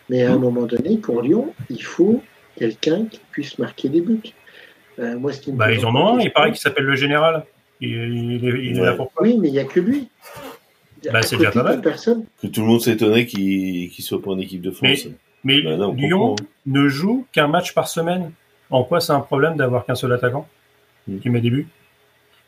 Mais 0.08 0.24
à 0.24 0.32
un 0.32 0.36
mmh. 0.36 0.40
moment 0.40 0.66
donné, 0.66 0.98
pour 0.98 1.22
Lyon, 1.22 1.54
il 1.70 1.82
faut 1.82 2.22
quelqu'un 2.56 3.06
qui 3.06 3.20
puisse 3.30 3.58
marquer 3.58 3.88
des 3.88 4.00
buts. 4.00 4.20
Euh, 4.98 5.18
moi, 5.18 5.32
ce 5.32 5.40
qui 5.40 5.52
me 5.52 5.56
bah, 5.56 5.72
ils 5.72 5.84
en 5.86 5.94
ont 5.94 6.18
un, 6.18 6.20
il 6.20 6.32
paraît 6.32 6.50
qu'il 6.50 6.60
s'appelle 6.60 6.84
le 6.84 6.96
général. 6.96 7.44
Il, 7.80 7.90
il, 7.90 8.44
est, 8.46 8.64
il 8.64 8.74
ouais. 8.74 8.80
est 8.80 8.84
là 8.84 8.92
pourquoi 8.92 9.22
Oui, 9.22 9.38
mais 9.40 9.48
il 9.48 9.52
n'y 9.52 9.58
a 9.58 9.64
que 9.64 9.80
lui. 9.80 10.08
Bah, 11.10 11.22
c'est 11.22 11.36
déjà 11.36 11.50
pas 11.50 11.62
mal. 11.62 11.80
Personne. 11.80 12.24
Que 12.40 12.46
tout 12.46 12.60
le 12.60 12.66
monde 12.66 12.80
s'étonnait 12.80 13.26
qu'il 13.26 13.90
qu 13.90 14.02
soit 14.02 14.20
pas 14.20 14.30
en 14.30 14.38
équipe 14.38 14.60
de 14.60 14.70
France. 14.70 15.06
Mais, 15.44 15.62
mais 15.62 15.62
bah, 15.62 15.76
non, 15.76 15.92
Lyon 15.94 16.36
ne 16.66 16.88
joue 16.88 17.26
qu'un 17.32 17.48
match 17.48 17.74
par 17.74 17.88
semaine. 17.88 18.32
En 18.70 18.84
quoi 18.84 19.00
c'est 19.00 19.12
un 19.12 19.20
problème 19.20 19.56
d'avoir 19.56 19.84
qu'un 19.84 19.94
seul 19.94 20.12
attaquant? 20.12 20.46
Mmh. 21.08 21.18
qui 21.18 21.30
met 21.30 21.40
des 21.40 21.50
buts 21.50 21.68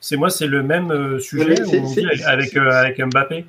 C'est 0.01 0.17
moi, 0.17 0.31
c'est 0.31 0.47
le 0.47 0.63
même 0.63 0.91
euh, 0.91 1.19
sujet 1.19 1.55
on 1.63 1.83
dit 1.95 2.07
avec, 2.27 2.57
euh, 2.57 2.71
avec 2.71 3.01
Mbappé. 3.01 3.47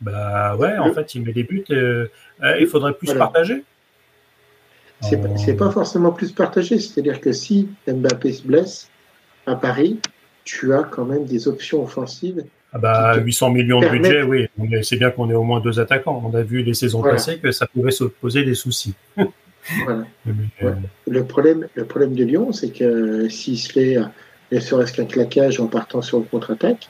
Bah 0.00 0.54
ouais, 0.56 0.78
en 0.78 0.92
fait, 0.94 1.14
il 1.14 1.22
met 1.24 1.32
des 1.32 1.42
buts. 1.42 1.64
euh, 1.70 2.06
il 2.60 2.66
faudrait 2.66 2.92
plus 2.94 3.06
Voilà. 3.06 3.20
partager. 3.20 3.64
C'est 5.00 5.16
Euh, 5.16 5.54
pas- 5.56 5.70
forcément 5.70 6.12
plus 6.12 6.32
partagé. 6.32 6.78
C'est-à-dire 6.78 7.20
que 7.20 7.32
si 7.32 7.68
Mbappé 7.86 8.32
se 8.32 8.42
blesse 8.46 8.88
à 9.46 9.54
Paris, 9.56 10.00
tu 10.44 10.72
as 10.74 10.82
quand 10.84 11.04
même 11.04 11.24
des 11.24 11.46
options 11.48 11.82
offensives. 11.84 12.44
Ah 12.72 12.78
bah, 12.78 13.12
qui 13.14 13.20
te 13.20 13.24
800 13.24 13.50
millions 13.50 13.80
de 13.80 13.88
budget, 13.88 14.22
oui. 14.22 14.48
C'est 14.82 14.96
bien 14.96 15.10
qu'on 15.10 15.30
ait 15.30 15.34
au 15.34 15.42
moins 15.42 15.60
deux 15.60 15.80
attaquants. 15.80 16.22
On 16.24 16.34
a 16.36 16.42
vu 16.42 16.62
les 16.62 16.74
saisons 16.74 17.00
Voilà. 17.00 17.14
passées 17.14 17.38
que 17.38 17.50
ça 17.50 17.66
pouvait 17.66 17.90
se 17.90 18.04
poser 18.04 18.44
des 18.44 18.54
soucis. 18.54 18.94
Voilà. 19.84 20.04
Mais, 20.26 20.32
Ouais. 20.32 20.68
euh, 20.68 20.72
Le 21.06 21.24
problème, 21.24 21.66
le 21.74 21.84
problème 21.84 22.14
de 22.14 22.24
Lyon, 22.24 22.52
c'est 22.52 22.70
que 22.70 23.28
s'il 23.28 23.58
se 23.58 23.72
fait 23.72 23.96
ne 24.50 24.60
serait-ce 24.60 24.92
qu'un 24.94 25.04
claquage 25.04 25.60
en 25.60 25.66
partant 25.66 26.00
sur 26.02 26.18
le 26.18 26.24
contre-attaque, 26.24 26.88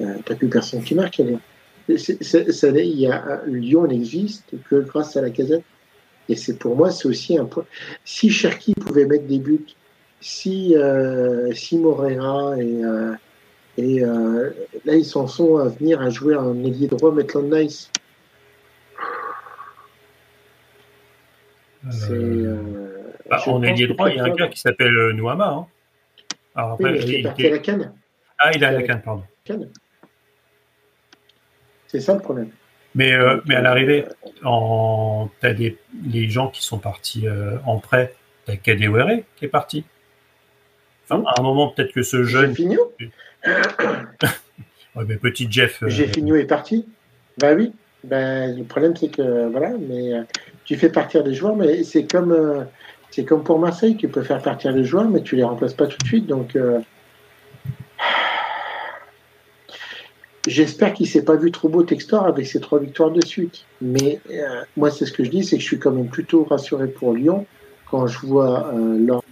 euh, 0.00 0.14
t'as 0.24 0.34
plus 0.34 0.48
personne 0.48 0.82
qui 0.82 0.94
marque. 0.94 1.20
à 1.20 1.24
Lyon. 1.24 1.40
Y 1.88 3.06
a, 3.10 3.42
Lyon 3.46 3.86
n'existe 3.86 4.54
que 4.68 4.76
grâce 4.76 5.16
à 5.16 5.22
la 5.22 5.30
casette. 5.30 5.64
Et 6.28 6.36
c'est 6.36 6.58
pour 6.58 6.76
moi, 6.76 6.90
c'est 6.90 7.06
aussi 7.08 7.36
un 7.38 7.44
point. 7.44 7.64
Si 8.04 8.30
Cherki 8.30 8.74
pouvait 8.74 9.04
mettre 9.06 9.26
des 9.26 9.38
buts, 9.38 9.66
si, 10.20 10.74
euh, 10.76 11.52
si 11.52 11.76
Moreira 11.78 12.54
et, 12.58 12.82
euh, 12.82 13.12
et 13.76 14.00
là 14.86 14.94
ils 14.94 15.04
s'en 15.04 15.26
sont 15.26 15.58
à 15.58 15.68
venir 15.68 16.00
à 16.00 16.08
jouer 16.08 16.34
un 16.34 16.64
ailier 16.64 16.86
droit 16.86 17.12
Maitland 17.12 17.52
Nice. 17.52 17.90
C'est, 18.96 19.02
euh, 19.02 19.90
euh, 21.72 21.73
bah, 21.84 23.38
je 23.44 23.50
en 23.50 23.60
pense 23.60 23.64
ailier 23.64 23.86
droit, 23.86 24.10
il 24.10 24.16
y 24.16 24.20
a 24.20 24.24
un 24.24 24.30
gars 24.30 24.48
qui 24.48 24.60
s'appelle 24.60 24.96
euh, 24.96 25.12
Nouama. 25.12 25.48
hein. 25.48 25.66
Alors 26.54 26.72
après, 26.72 26.96
est 26.98 27.20
il 27.20 27.50
la 27.50 27.58
canne. 27.58 27.92
Ah, 28.38 28.50
il 28.54 28.62
est 28.62 28.66
à 28.66 28.72
la 28.72 28.82
canne, 28.82 29.02
pardon. 29.02 29.24
C'est 31.88 32.00
ça 32.00 32.14
le 32.14 32.20
problème. 32.20 32.48
Mais, 32.94 33.12
euh, 33.12 33.40
à 33.48 33.58
euh, 33.58 33.60
l'arrivée, 33.60 34.04
en... 34.44 35.28
tu 35.40 35.46
as 35.46 35.54
des 35.54 35.78
les 36.06 36.28
gens 36.28 36.48
qui 36.48 36.62
sont 36.62 36.78
partis 36.78 37.26
euh, 37.26 37.56
en 37.66 37.78
prêt. 37.78 38.14
Tu 38.46 38.52
as 38.52 38.56
Kadewere 38.56 39.22
qui 39.36 39.44
est 39.44 39.48
parti. 39.48 39.84
Enfin, 41.08 41.22
à 41.26 41.40
un 41.40 41.42
moment, 41.42 41.68
peut-être 41.68 41.92
que 41.92 42.02
ce 42.02 42.24
jeune. 42.24 42.50
Géfinio 42.50 42.92
Ouais, 44.94 45.04
mais 45.08 45.16
petit 45.16 45.48
Jeff. 45.50 45.82
euh, 45.82 45.88
est 45.88 46.46
parti. 46.46 46.86
Bah 47.38 47.52
oui. 47.54 47.72
Ben, 48.04 48.54
le 48.56 48.64
problème, 48.64 48.94
c'est 48.96 49.08
que 49.08 49.48
voilà, 49.48 49.70
mais 49.78 50.12
euh, 50.12 50.22
tu 50.64 50.76
fais 50.76 50.90
partir 50.90 51.24
des 51.24 51.34
joueurs, 51.34 51.56
mais 51.56 51.82
c'est 51.84 52.04
comme 52.04 52.32
euh, 52.32 52.64
c'est 53.10 53.24
comme 53.24 53.42
pour 53.42 53.58
Marseille, 53.58 53.96
tu 53.96 54.08
peux 54.08 54.22
faire 54.22 54.42
partir 54.42 54.74
des 54.74 54.84
joueurs, 54.84 55.08
mais 55.08 55.22
tu 55.22 55.36
les 55.36 55.44
remplaces 55.44 55.72
pas 55.72 55.86
tout 55.86 55.96
de 55.96 56.06
suite. 56.06 56.26
Donc, 56.26 56.54
euh, 56.54 56.80
j'espère 60.46 60.92
qu'il 60.92 61.08
s'est 61.08 61.24
pas 61.24 61.36
vu 61.36 61.50
trop 61.50 61.68
beau 61.68 61.82
Textor 61.82 62.26
avec 62.26 62.46
ses 62.46 62.60
trois 62.60 62.78
victoires 62.78 63.10
de 63.10 63.24
suite. 63.24 63.64
Mais 63.80 64.20
euh, 64.30 64.62
moi, 64.76 64.90
c'est 64.90 65.06
ce 65.06 65.12
que 65.12 65.24
je 65.24 65.30
dis, 65.30 65.44
c'est 65.44 65.56
que 65.56 65.62
je 65.62 65.66
suis 65.66 65.78
quand 65.78 65.92
même 65.92 66.08
plutôt 66.08 66.44
rassuré 66.44 66.88
pour 66.88 67.14
Lyon 67.14 67.46
quand 67.90 68.06
je 68.06 68.18
vois 68.26 68.72
leur 68.74 69.22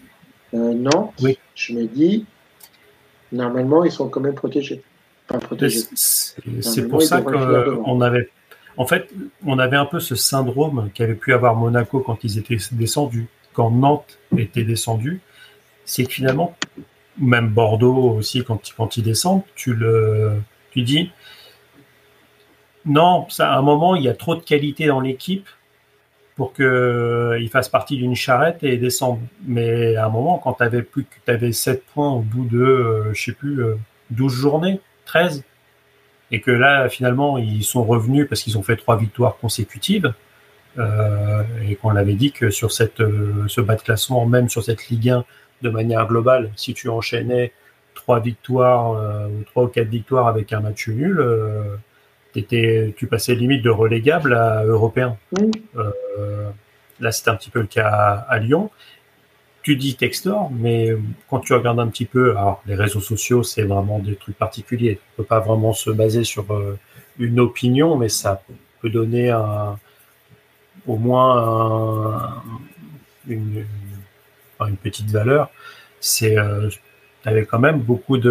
Nantes. 0.53 1.12
Oui. 1.23 1.39
Je 1.55 1.75
me 1.75 1.87
dis, 1.87 2.25
normalement, 3.33 3.85
ils 3.85 3.93
sont 3.93 4.09
quand 4.09 4.20
même 4.20 4.35
protégés. 4.35 4.83
Protégés. 5.27 5.85
C'est 5.95 6.89
pour 6.89 7.03
ça 7.03 7.20
qu'on 7.20 8.01
avait. 8.01 8.31
En 8.77 8.87
fait, 8.87 9.11
on 9.45 9.59
avait 9.59 9.77
un 9.77 9.85
peu 9.85 10.01
ce 10.01 10.14
syndrome 10.14 10.91
qu'avait 10.95 11.14
pu 11.14 11.33
avoir 11.35 11.55
Monaco 11.57 12.01
quand 12.01 12.25
ils 12.25 12.39
étaient 12.39 12.57
descendus, 12.73 13.29
quand 13.53 13.70
Nantes 13.70 14.18
était 14.37 14.64
descendu. 14.64 15.20
C'est 15.85 16.05
que 16.05 16.12
finalement, 16.12 16.57
même 17.18 17.49
Bordeaux 17.49 18.11
aussi, 18.11 18.45
quand, 18.45 18.97
ils 18.97 19.03
descendent, 19.03 19.43
tu 19.55 19.75
le, 19.75 20.41
tu 20.70 20.83
dis, 20.83 21.11
non, 22.85 23.29
ça, 23.29 23.53
à 23.53 23.59
un 23.59 23.62
moment, 23.62 23.95
il 23.95 24.03
y 24.05 24.09
a 24.09 24.14
trop 24.14 24.35
de 24.35 24.41
qualité 24.41 24.87
dans 24.87 25.01
l'équipe 25.01 25.49
pour 26.35 26.55
qu'ils 26.55 27.49
fassent 27.51 27.68
partie 27.68 27.97
d'une 27.97 28.14
charrette 28.14 28.62
et 28.62 28.77
descendent. 28.79 29.20
Mais 29.45 29.97
à 29.97 30.07
un 30.07 30.09
moment, 30.09 30.39
quand 30.39 30.55
tu 30.55 30.62
avais 30.62 30.83
plus 30.83 31.07
avais 31.27 31.53
7 31.53 31.85
points 31.87 32.11
au 32.11 32.20
bout 32.20 32.47
de, 32.47 32.59
euh, 32.59 33.14
je 33.14 33.23
sais 33.23 33.33
plus, 33.33 33.62
euh, 33.62 33.77
12 34.11 34.33
journées, 34.33 34.81
13, 35.05 35.45
et 36.33 36.41
que 36.41 36.51
là, 36.51 36.89
finalement, 36.89 37.39
ils 37.39 37.62
sont 37.62 37.85
revenus 37.85 38.26
parce 38.28 38.43
qu'ils 38.43 38.59
ont 38.59 38.62
fait 38.62 38.76
trois 38.76 38.97
victoires 38.97 39.37
consécutives, 39.37 40.12
euh, 40.78 41.43
et 41.68 41.76
qu'on 41.76 41.91
l'avait 41.91 42.14
dit 42.14 42.33
que 42.33 42.49
sur 42.51 42.72
cette, 42.72 43.01
euh, 43.01 43.45
ce 43.47 43.61
bas 43.61 43.76
de 43.76 43.83
classement, 43.83 44.24
même 44.26 44.49
sur 44.49 44.64
cette 44.64 44.89
Ligue 44.89 45.11
1, 45.11 45.24
de 45.61 45.68
manière 45.68 46.07
globale, 46.09 46.51
si 46.57 46.72
tu 46.72 46.89
enchaînais 46.89 47.53
trois 47.95 48.20
victoires, 48.20 48.93
euh, 48.93 49.26
ou 49.28 49.45
trois 49.45 49.64
ou 49.64 49.68
quatre 49.68 49.89
victoires 49.89 50.26
avec 50.26 50.53
un 50.55 50.61
match 50.61 50.89
nul, 50.89 51.22
t'étais- 52.33 52.95
tu 52.97 53.07
passais 53.07 53.35
limite 53.35 53.62
de 53.62 53.70
relégable 53.70 54.33
à 54.35 54.64
européen. 54.64 55.18
Là, 57.01 57.11
c'était 57.12 57.30
un 57.30 57.37
petit 57.37 57.51
peu 57.51 57.61
le 57.61 57.66
cas 57.66 57.89
à, 57.89 58.12
à 58.33 58.39
Lyon. 58.39 58.70
Tu 59.62 59.76
dis 59.76 59.94
Textor, 59.94 60.50
mais 60.50 60.90
quand 61.30 61.40
tu 61.40 61.54
regardes 61.54 61.78
un 61.78 61.88
petit 61.88 62.04
peu, 62.04 62.30
alors 62.32 62.62
les 62.66 62.74
réseaux 62.74 63.00
sociaux, 63.00 63.42
c'est 63.42 63.62
vraiment 63.62 64.00
des 64.00 64.16
trucs 64.16 64.36
particuliers. 64.36 64.98
On 65.14 65.22
peut 65.22 65.26
pas 65.26 65.38
vraiment 65.40 65.72
se 65.72 65.90
baser 65.90 66.24
sur 66.24 66.52
euh, 66.52 66.78
une 67.18 67.38
opinion, 67.38 67.96
mais 67.96 68.08
ça 68.08 68.42
peut 68.80 68.90
donner 68.90 69.32
au 70.88 70.96
moins 70.96 72.18
un, 72.18 72.42
une, 73.28 73.64
petite 74.82 75.10
valeur, 75.10 75.50
c'est 76.00 76.36
euh, 76.36 76.68
avait 77.24 77.46
quand 77.46 77.58
même 77.58 77.80
beaucoup 77.80 78.18
de, 78.18 78.30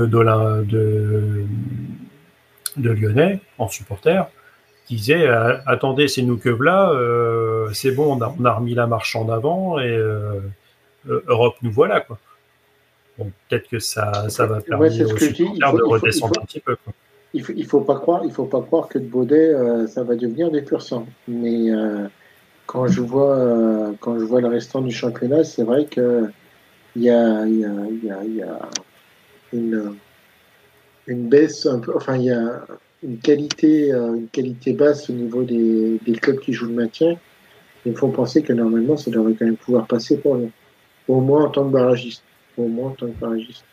Lyonnais 2.77 3.39
en 3.57 3.67
supporters 3.67 4.27
qui 4.86 4.95
disaient 4.95 5.27
euh, 5.27 5.57
attendez 5.65 6.07
c'est 6.07 6.21
nous 6.21 6.38
que 6.38 6.49
euh, 6.49 7.71
c'est 7.73 7.91
bon 7.91 8.17
on 8.17 8.45
a, 8.45 8.53
remis 8.53 8.73
la 8.73 8.88
marche 8.88 9.15
en 9.15 9.29
avant 9.29 9.79
et 9.79 9.89
euh, 9.89 10.39
Europe 11.06 11.56
nous 11.62 11.72
voilà 11.72 12.02
quoi 12.02 12.20
bon, 13.18 13.32
peut-être 13.49 13.68
que 13.70 13.80
ça 13.80 14.30
ça 14.30 14.45
va 14.45 14.62
permettre 14.62 15.02
aux 15.02 15.18
supporters 15.18 15.74
de 15.74 15.84
redescendre 15.84 16.39
un 16.41 16.45
petit 16.45 16.60
peu 16.60 16.76
quoi. 16.76 16.93
Il 17.34 17.43
faut, 17.43 17.54
il 17.56 17.66
faut 17.66 17.82
pas 17.82 17.95
croire 17.95 18.22
il 18.26 18.32
faut 18.32 18.45
pas 18.45 18.62
croire 18.62 18.88
que 18.88 18.99
de 18.99 19.06
Baudet 19.06 19.54
ça 19.88 20.04
va 20.04 20.16
devenir 20.16 20.52
des 20.52 20.62
pur 20.62 20.82
sang 20.82 21.08
mais 21.28 21.70
quand 22.66 22.88
je 22.88 23.02
vois 23.02 23.93
quand 23.99 24.20
je 24.20 24.26
vois 24.26 24.41
le 24.41 24.47
restant 24.47 24.82
du 24.82 24.91
championnat 24.91 25.43
c'est 25.43 25.64
vrai 25.64 25.86
que 25.86 26.30
il 26.95 27.04
y 27.04 27.10
a, 27.10 27.45
y, 27.47 27.66
a, 27.66 27.72
y, 28.04 28.12
a, 28.12 28.24
y 28.26 28.41
a 28.41 28.60
une, 29.54 29.95
une 31.08 31.30
baisse 31.30 31.66
un 31.66 31.80
peu, 31.80 31.95
enfin 31.95 32.18
il 32.18 32.24
y 32.24 32.32
a 32.32 32.66
une 33.04 33.18
qualité, 33.18 33.93
euh, 33.93 34.16
une 34.16 34.28
qualité 34.28 34.74
basse 34.74 35.10
au 35.10 35.14
niveau 35.14 35.43
des, 35.43 35.99
des 36.06 36.14
clubs 36.14 36.39
qui 36.39 36.54
jouent 36.54 36.68
le 36.68 36.74
maintien. 36.74 37.18
Il 37.86 37.95
faut 37.95 38.10
penser 38.10 38.43
que 38.43 38.54
normalement 38.54 38.97
ça 38.97 39.10
devrait 39.10 39.34
quand 39.34 39.45
même 39.45 39.58
pouvoir 39.58 39.88
passer 39.88 40.18
pour 40.18 40.36
eux. 40.36 40.49
Au 41.12 41.20
moins 41.20 41.43
en 41.43 41.49
tant 41.49 41.66
que 41.66 41.74
barragiste. 41.74 42.24
En 42.57 42.89
tant 42.91 43.07
que 43.07 43.20
barragiste. 43.20 43.66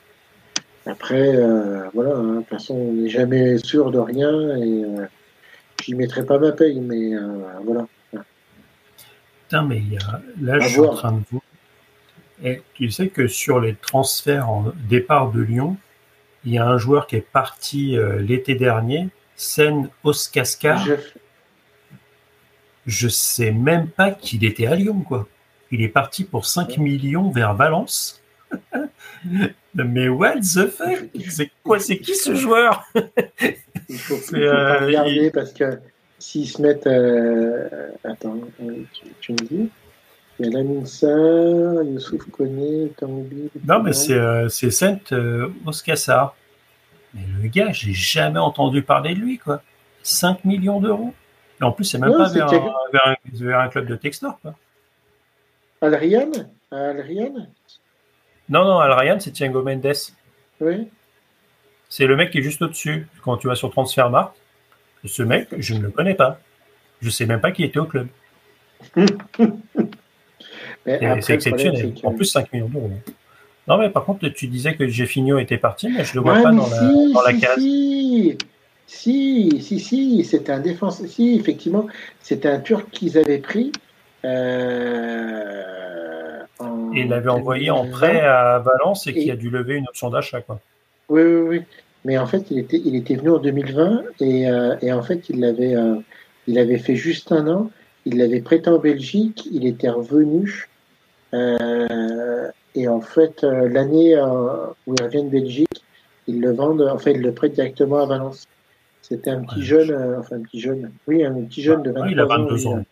Après, 0.86 1.36
euh, 1.36 1.89
voilà, 1.95 2.16
hein, 2.16 2.34
de 2.34 2.39
toute 2.39 2.49
façon, 2.49 2.74
on 2.74 2.93
n'est 2.95 3.09
jamais 3.09 3.59
sûr 3.59 3.93
de 3.93 3.99
rien 4.01 4.57
et 4.57 4.84
euh, 4.84 5.07
j'y 5.80 5.95
mettrai 5.95 6.26
pas 6.26 6.39
ma 6.39 6.51
paye, 6.51 6.80
mais 6.80 7.14
euh, 7.14 7.45
voilà. 7.64 7.86
Putain, 9.43 9.62
mais 9.62 9.76
il 9.76 9.93
y 9.93 9.99
a, 9.99 10.20
là, 10.41 10.59
je 10.59 10.68
suis 10.68 10.80
en 10.80 10.95
train 10.95 11.12
de 11.12 11.22
vous. 11.30 11.41
Et 12.43 12.61
tu 12.74 12.91
sais 12.91 13.07
que 13.07 13.28
sur 13.28 13.61
les 13.61 13.76
transferts 13.76 14.51
en 14.51 14.72
départ 14.89 15.30
de 15.30 15.41
Lyon, 15.41 15.76
il 16.45 16.55
y 16.55 16.59
a 16.59 16.66
un 16.66 16.76
joueur 16.76 17.07
qui 17.07 17.14
est 17.14 17.20
parti 17.20 17.97
euh, 17.97 18.18
l'été 18.18 18.57
dernier, 18.57 19.11
Sen 19.36 19.91
Oskaskar. 20.03 20.84
Je... 20.84 20.95
je 22.86 23.09
sais 23.09 23.53
même 23.53 23.86
pas 23.86 24.11
qu'il 24.11 24.45
était 24.45 24.66
à 24.66 24.74
Lyon, 24.74 25.03
quoi. 25.07 25.28
Il 25.71 25.83
est 25.83 25.89
parti 25.89 26.25
pour 26.25 26.47
5 26.47 26.79
millions 26.79 27.31
vers 27.31 27.55
Valence. 27.55 28.23
Mais 29.75 30.09
what 30.09 30.41
the 30.41 30.66
fuck? 30.69 31.11
C'est 31.29 31.51
quoi 31.62 31.79
C'est 31.79 31.99
qui 31.99 32.14
ce 32.14 32.35
joueur? 32.35 32.85
Il 33.89 33.99
faut, 33.99 34.14
euh, 34.35 34.87
regarder 34.87 35.27
il... 35.27 35.33
parce 35.33 35.53
que 35.53 35.79
s'ils 36.19 36.49
se 36.49 36.61
mettent. 36.62 36.87
Euh... 36.87 37.91
Attends, 38.05 38.41
euh, 38.62 38.83
tu, 38.93 39.05
tu, 39.21 39.33
me 39.33 39.39
dis? 39.39 39.71
Il 40.39 40.47
y 40.47 40.49
a 40.49 40.59
Laminsa, 40.59 41.07
Youssouf 41.85 42.31
Koné, 42.31 42.93
Tanguy. 42.97 43.51
Non, 43.64 43.83
mais 43.83 43.93
c'est 43.93 44.14
euh, 44.14 44.49
Saint 44.49 44.99
Oskassar. 45.66 46.35
Mais 47.14 47.23
le 47.43 47.49
gars, 47.49 47.73
j'ai 47.73 47.93
jamais 47.93 48.39
entendu 48.39 48.83
parler 48.83 49.14
de 49.14 49.21
lui, 49.21 49.39
quoi. 49.39 49.62
5 50.03 50.45
millions 50.45 50.81
d'euros. 50.81 51.12
Et 51.61 51.64
en 51.64 51.73
plus, 51.73 51.85
c'est 51.85 51.99
même 51.99 52.11
non, 52.11 52.19
pas 52.19 52.29
vers, 52.29 52.47
un, 52.47 52.51
vers, 52.93 53.07
un, 53.07 53.14
vers, 53.33 53.61
un, 53.61 53.69
club 53.69 53.87
de 53.87 53.97
Textor, 53.97 54.39
quoi. 54.41 54.55
Alrian 55.81 56.31
Alrian 56.70 57.49
Non, 58.49 58.64
non, 58.64 58.79
Alrian, 58.79 59.18
c'est 59.20 59.31
Thiago 59.31 59.62
Mendes. 59.62 59.93
Oui. 60.61 60.89
C'est 61.89 62.07
le 62.07 62.16
mec 62.16 62.31
qui 62.31 62.39
est 62.39 62.43
juste 62.43 62.62
au-dessus. 62.62 63.07
Quand 63.22 63.37
tu 63.37 63.47
vas 63.47 63.55
sur 63.55 63.70
Transfermarkt, 63.70 64.37
ce 65.05 65.22
mec, 65.22 65.49
je 65.57 65.74
ne 65.74 65.83
le 65.83 65.91
connais 65.91 66.14
pas. 66.14 66.41
Je 67.01 67.11
sais 67.11 67.26
même 67.26 67.41
pas 67.41 67.53
qui 67.53 67.64
était 67.64 67.79
au 67.79 67.87
club. 67.87 68.09
C'est 70.85 71.31
exceptionnel. 71.31 71.95
Que... 71.95 72.07
En 72.07 72.12
plus, 72.12 72.24
5 72.26 72.53
millions 72.53 72.68
d'euros. 72.68 72.91
Non, 73.66 73.76
mais 73.79 73.91
par 73.91 74.05
contre, 74.05 74.26
tu 74.29 74.47
disais 74.49 74.74
que 74.74 74.89
Jeffinho 74.89 75.39
était 75.39 75.59
parti, 75.59 75.89
mais 75.89 76.05
je 76.05 76.12
ne 76.12 76.14
le 76.16 76.20
vois 76.22 76.37
ouais, 76.37 76.43
pas 76.43 76.53
dans, 76.53 76.64
si, 76.64 76.72
la, 76.74 77.12
dans 77.12 77.22
la 77.22 77.33
si, 77.33 77.41
case. 77.41 77.59
Si, 77.59 78.39
si, 78.87 79.61
si, 79.61 79.81
si 79.81 80.24
c'était 80.24 80.53
un 80.53 80.61
défenseur. 80.61 81.07
Si, 81.07 81.37
effectivement, 81.37 81.87
c'était 82.20 82.49
un 82.49 82.61
Turc 82.61 82.89
qu'ils 82.91 83.18
avaient 83.18 83.39
pris. 83.39 83.72
Euh, 84.25 85.62
en... 86.59 86.93
Et 86.93 87.01
il 87.01 87.09
l'avait 87.09 87.31
envoyé 87.31 87.71
en 87.71 87.89
prêt 87.89 88.21
à 88.21 88.59
Valence 88.59 89.07
et, 89.07 89.11
et... 89.11 89.14
qui 89.14 89.31
a 89.31 89.37
dû 89.37 89.51
lever 89.51 89.77
une 89.77 89.87
option 89.89 90.11
d'achat. 90.11 90.41
quoi. 90.41 90.61
Oui, 91.09 91.23
oui, 91.23 91.41
oui. 91.41 91.62
Mais 92.05 92.19
en 92.19 92.27
fait, 92.27 92.51
il 92.51 92.59
était, 92.59 92.81
il 92.85 92.95
était 92.97 93.16
venu 93.16 93.31
en 93.31 93.39
2020 93.39 94.03
et, 94.21 94.49
euh, 94.49 94.77
et 94.83 94.93
en 94.93 95.03
fait, 95.03 95.29
il 95.29 95.45
avait, 95.45 95.75
euh, 95.75 95.97
il 96.47 96.59
avait 96.59 96.79
fait 96.79 96.97
juste 96.97 97.33
un 97.33 97.49
an. 97.49 97.71
Il 98.05 98.19
l'avait 98.19 98.41
prêté 98.41 98.71
en 98.71 98.79
Belgique. 98.79 99.49
Il 99.53 99.66
était 99.66 99.91
revenu. 99.91 100.69
Et 102.74 102.86
en 102.89 103.01
fait, 103.01 103.43
l'année 103.43 104.16
où 104.86 104.95
il 104.95 105.03
revient 105.03 105.24
de 105.24 105.31
Belgique, 105.31 105.82
ils 106.28 106.40
le 106.40 106.53
vendent, 106.53 106.89
enfin, 106.93 107.11
ils 107.11 107.23
le 107.23 107.32
prêtent 107.32 107.55
directement 107.55 107.99
à 107.99 108.07
Valence. 108.07 108.47
C'était 109.03 109.31
un 109.31 109.43
petit 109.43 109.61
ouais, 109.61 109.65
jeune, 109.65 110.16
enfin, 110.19 110.36
un 110.36 110.43
petit 110.43 110.61
jeune, 110.61 110.90
oui, 111.07 111.24
un 111.24 111.32
petit 111.45 111.62
jeune 111.62 111.82
de 111.82 111.90
23 111.90 112.07
oui, 112.07 112.12
il 112.12 112.20
a 112.20 112.27
22 112.27 112.66
ans. 112.66 112.73
ans. 112.74 112.85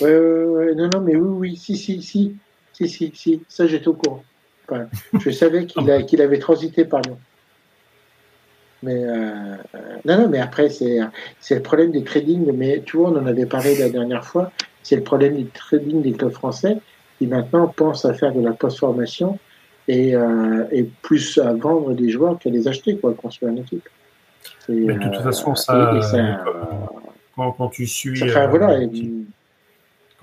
Oui, 0.00 0.10
ouais, 0.10 0.44
ouais, 0.44 0.74
non, 0.74 0.88
non, 0.92 1.00
mais 1.00 1.16
oui, 1.16 1.28
oui, 1.28 1.56
si, 1.56 1.76
si, 1.76 2.02
si, 2.02 2.36
si, 2.72 2.88
si, 2.88 3.12
si, 3.14 3.42
ça 3.48 3.66
j'étais 3.66 3.88
au 3.88 3.94
courant. 3.94 4.22
Enfin, 4.68 4.86
je 5.18 5.30
savais 5.30 5.66
qu'il 5.66 6.22
avait 6.22 6.38
transité 6.38 6.84
par 6.84 7.00
Lyon. 7.02 7.18
Mais 8.82 9.02
euh, 9.02 9.56
non, 10.04 10.18
non, 10.18 10.28
mais 10.28 10.40
après, 10.40 10.68
c'est, 10.68 11.00
le 11.50 11.62
problème 11.62 11.90
des 11.90 12.04
trading. 12.04 12.52
Mais 12.52 12.82
tu 12.84 12.98
vois, 12.98 13.10
on 13.10 13.16
en 13.16 13.26
avait 13.26 13.46
parlé 13.46 13.76
la 13.76 13.88
dernière 13.88 14.24
fois. 14.24 14.52
C'est 14.82 14.96
le 14.96 15.02
problème 15.02 15.36
du 15.36 15.46
trading 15.46 16.02
des 16.02 16.12
clubs 16.12 16.32
français 16.32 16.76
qui 17.18 17.26
maintenant 17.26 17.68
pensent 17.68 18.04
à 18.04 18.12
faire 18.12 18.32
de 18.32 18.42
la 18.42 18.52
post-formation 18.52 19.38
et, 19.88 20.14
euh, 20.14 20.64
et, 20.70 20.84
plus 21.02 21.38
à 21.38 21.52
vendre 21.52 21.94
des 21.94 22.10
joueurs 22.10 22.38
qu'à 22.38 22.50
les 22.50 22.68
acheter, 22.68 22.96
quoi, 22.96 23.14
construire 23.14 23.52
une 23.52 23.58
équipe. 23.58 23.88
Et, 24.68 24.72
Mais 24.72 24.94
de 24.94 25.02
toute 25.02 25.22
façon, 25.22 25.54
ça, 25.54 25.94
et, 25.96 26.02
ça 26.02 26.44
quand, 27.36 27.52
quand, 27.52 27.68
tu 27.68 27.86
suis. 27.86 28.18
Ça 28.18 28.26
fait, 28.26 28.48
voilà, 28.48 28.72
euh, 28.72 28.88
tu, 28.88 29.26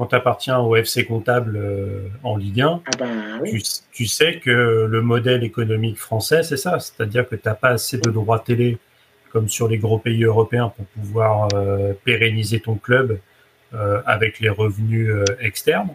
quand 0.01 0.07
tu 0.07 0.15
appartiens 0.15 0.57
au 0.57 0.75
FC 0.75 1.05
comptable 1.05 1.55
euh, 1.57 2.07
en 2.23 2.35
Ligue 2.35 2.61
1, 2.61 2.81
ah 2.83 2.89
ben, 2.97 3.39
oui. 3.39 3.51
tu, 3.51 3.61
tu, 3.91 4.05
sais 4.07 4.39
que 4.39 4.87
le 4.89 5.01
modèle 5.03 5.43
économique 5.43 5.99
français, 5.99 6.41
c'est 6.41 6.57
ça. 6.57 6.79
C'est-à-dire 6.79 7.29
que 7.29 7.35
tu 7.35 7.43
n'as 7.45 7.53
pas 7.53 7.69
assez 7.69 7.99
de 7.99 8.09
droits 8.09 8.39
télé 8.39 8.79
comme 9.31 9.47
sur 9.47 9.67
les 9.67 9.77
gros 9.77 9.99
pays 9.99 10.23
européens 10.23 10.73
pour 10.75 10.85
pouvoir 10.87 11.49
euh, 11.53 11.93
pérenniser 12.03 12.61
ton 12.61 12.77
club 12.77 13.19
euh, 13.75 14.01
avec 14.07 14.39
les 14.39 14.49
revenus 14.49 15.13
externes. 15.39 15.93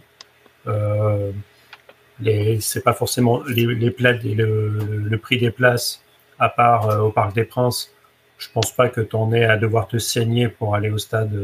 C'est 2.61 2.85
pas 2.85 2.95
forcément 2.95 3.43
les, 3.49 3.66
les 3.66 3.91
plats, 3.91 4.12
le, 4.12 5.03
le, 5.03 5.19
prix 5.19 5.39
des 5.39 5.51
places, 5.51 6.01
à 6.39 6.49
part 6.49 7.05
au 7.05 7.11
Parc 7.11 7.35
des 7.35 7.45
Princes. 7.45 7.93
Je 8.39 8.47
pense 8.55 8.70
pas 8.70 8.89
que 8.89 9.01
tu 9.01 9.16
en 9.16 9.33
aies 9.33 9.47
à 9.47 9.57
devoir 9.57 9.89
te 9.89 9.99
saigner 9.99 10.47
pour 10.47 10.77
aller 10.77 10.91
au 10.91 10.99
stade 10.99 11.37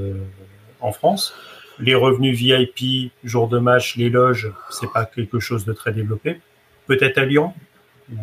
en 0.80 0.92
France. 0.92 1.34
Les 1.78 1.94
revenus 1.94 2.36
VIP, 2.36 3.12
jour 3.24 3.48
de 3.48 3.58
match, 3.58 3.96
les 3.96 4.10
loges, 4.10 4.52
c'est 4.70 4.90
pas 4.92 5.04
quelque 5.06 5.40
chose 5.40 5.64
de 5.64 5.72
très 5.72 5.92
développé. 5.92 6.40
Peut-être 6.86 7.18
à 7.18 7.24
Lyon, 7.24 7.54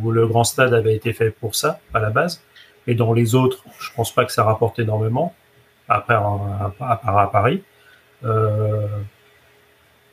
où 0.01 0.11
le 0.11 0.27
grand 0.27 0.43
stade 0.43 0.73
avait 0.73 0.95
été 0.95 1.13
fait 1.13 1.31
pour 1.31 1.55
ça 1.55 1.79
à 1.93 1.99
la 1.99 2.09
base. 2.09 2.43
Et 2.87 2.95
dans 2.95 3.13
les 3.13 3.35
autres, 3.35 3.63
je 3.79 3.89
pense 3.95 4.13
pas 4.13 4.25
que 4.25 4.31
ça 4.31 4.43
rapporte 4.43 4.79
énormément, 4.79 5.33
à 5.87 6.01
part 6.01 6.73
à, 6.79 7.29
Paris. 7.31 7.63
Euh, 8.23 8.87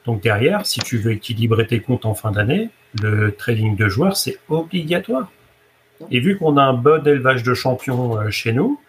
donc 0.05 0.23
derrière, 0.23 0.65
si 0.67 0.81
tu 0.81 0.99
veux 0.99 1.13
équilibrer 1.13 1.67
tes 1.67 1.81
comptes 1.81 2.07
en 2.07 2.15
fin 2.15 2.31
d'année, 2.31 2.71
le 3.03 3.35
trading 3.35 3.77
de 3.77 3.89
joueurs, 3.89 4.17
c'est 4.17 4.39
obligatoire. 4.49 5.31
Et 6.11 6.21
vu 6.21 6.37
qu'on 6.37 6.57
a 6.57 6.63
un 6.63 6.75
bon 6.75 7.07
élevage 7.07 7.43
de 7.43 7.55
champions 7.55 8.19
euh, 8.19 8.31
chez 8.31 8.53
nous, 8.53 8.81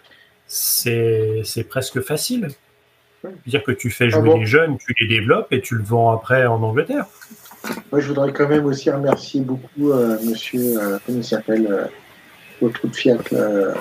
c'est 0.47 1.43
presque 1.69 2.01
facile. 2.01 2.49
C'est-à-dire 3.21 3.63
que 3.63 3.71
tu 3.71 3.89
fais 3.89 4.09
jouer 4.09 4.21
ah 4.23 4.25
bon 4.25 4.39
les 4.39 4.45
jeunes, 4.45 4.77
tu 4.77 4.93
les 4.99 5.07
développes 5.07 5.51
et 5.51 5.61
tu 5.61 5.75
le 5.75 5.83
vends 5.83 6.11
après 6.11 6.45
en 6.45 6.61
Angleterre. 6.61 7.05
Moi, 7.91 7.99
je 7.99 8.07
voudrais 8.07 8.31
quand 8.31 8.47
même 8.47 8.65
aussi 8.65 8.89
remercier 8.89 9.41
beaucoup 9.41 9.91
euh, 9.91 10.17
monsieur, 10.23 10.79
euh, 10.79 10.99
comment 11.05 11.17
il 11.17 11.23
s'appelle, 11.23 11.67
euh, 11.69 11.85
au 12.61 12.69
trou 12.69 12.87
de 12.87 12.95
Fiat, 12.95 13.17
euh, 13.33 13.73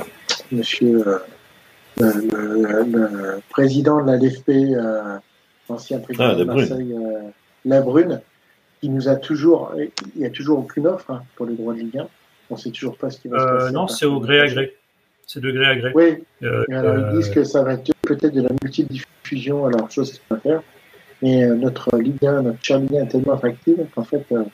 monsieur 0.51 1.05
le, 1.99 2.13
le, 2.13 2.85
le, 2.85 3.41
président 3.51 4.03
de 4.03 4.11
la 4.11 4.17
LFP, 4.17 4.51
ancien 5.69 5.99
président 5.99 6.31
ah, 6.31 6.35
de 6.35 6.45
Marseille, 6.45 6.95
euh, 6.95 7.31
Labrune, 7.65 8.21
qui 8.81 8.89
nous 8.89 9.09
a 9.09 9.17
toujours, 9.17 9.73
il 9.77 10.21
n'y 10.21 10.27
a 10.27 10.31
toujours 10.31 10.59
aucune 10.59 10.87
offre 10.87 11.11
hein, 11.11 11.23
pour 11.37 11.47
les 11.47 11.55
droits 11.55 11.75
de 11.75 11.81
Ligue 11.81 11.99
1. 11.99 12.09
On 12.51 12.55
ne 12.55 12.61
sait 12.61 12.71
toujours 12.71 12.97
pas 12.97 13.11
ce 13.11 13.21
qui 13.21 13.29
va 13.29 13.39
euh, 13.39 13.41
se 13.41 13.55
passer. 13.65 13.75
Non, 13.75 13.89
c'est 13.89 14.07
au 14.07 14.21
gré 14.21 14.41
à 14.41 14.47
gré. 14.47 14.77
C'est 15.27 15.41
de 15.41 15.51
gré 15.51 15.67
à 15.67 15.77
gré. 15.77 15.93
Oui. 15.95 16.25
Euh, 16.45 16.65
alors 16.71 16.99
ils 16.99 17.19
disent 17.19 17.31
que 17.31 17.43
ça 17.43 17.63
va 17.63 17.75
être 17.75 17.91
peut-être 18.03 18.33
de 18.33 18.43
la 18.43 18.51
multidiffusion, 18.63 19.09
alors 19.66 19.90
chose 19.90 20.12
qu'il 20.12 20.20
faut 20.28 20.36
faire. 20.36 20.62
Mais 21.23 21.44
euh, 21.44 21.55
notre 21.55 21.97
Ligue 21.98 22.24
1, 22.24 22.43
notre 22.43 22.62
chère 22.62 22.78
Ligue 22.78 22.97
1 22.97 23.05
est 23.05 23.09
tellement 23.09 23.35
attractive 23.35 23.86
qu'en 23.94 24.05
fait, 24.05 24.24
euh, 24.32 24.44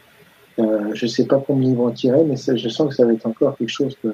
je 0.94 1.04
ne 1.04 1.10
sais 1.10 1.26
pas 1.26 1.42
combien 1.44 1.70
ils 1.70 1.76
vont 1.76 1.86
en 1.86 1.90
tirer, 1.90 2.22
mais 2.24 2.36
je 2.36 2.68
sens 2.68 2.88
que 2.88 2.94
ça 2.94 3.04
va 3.04 3.12
être 3.12 3.26
encore 3.26 3.56
quelque 3.56 3.68
chose 3.68 3.96
de. 4.04 4.12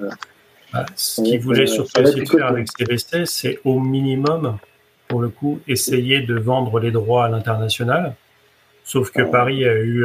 Bah, 0.73 0.85
ce 0.95 1.23
qu'ils 1.23 1.41
voulaient 1.41 1.67
surtout 1.67 2.03
essayer 2.03 2.25
de 2.25 2.29
faire 2.29 2.47
avec 2.47 2.69
CVC, 2.77 3.25
c'est 3.27 3.59
au 3.65 3.81
minimum 3.81 4.59
pour 5.09 5.21
le 5.21 5.31
coup, 5.31 5.61
essayer 5.67 6.21
de 6.21 6.39
vendre 6.39 6.79
les 6.81 6.91
droits 6.91 7.25
à 7.25 7.29
l'international, 7.31 8.15
Sauf 8.85 9.11
que 9.11 9.21
Paris 9.21 9.67
a 9.67 9.75
eu, 9.75 10.03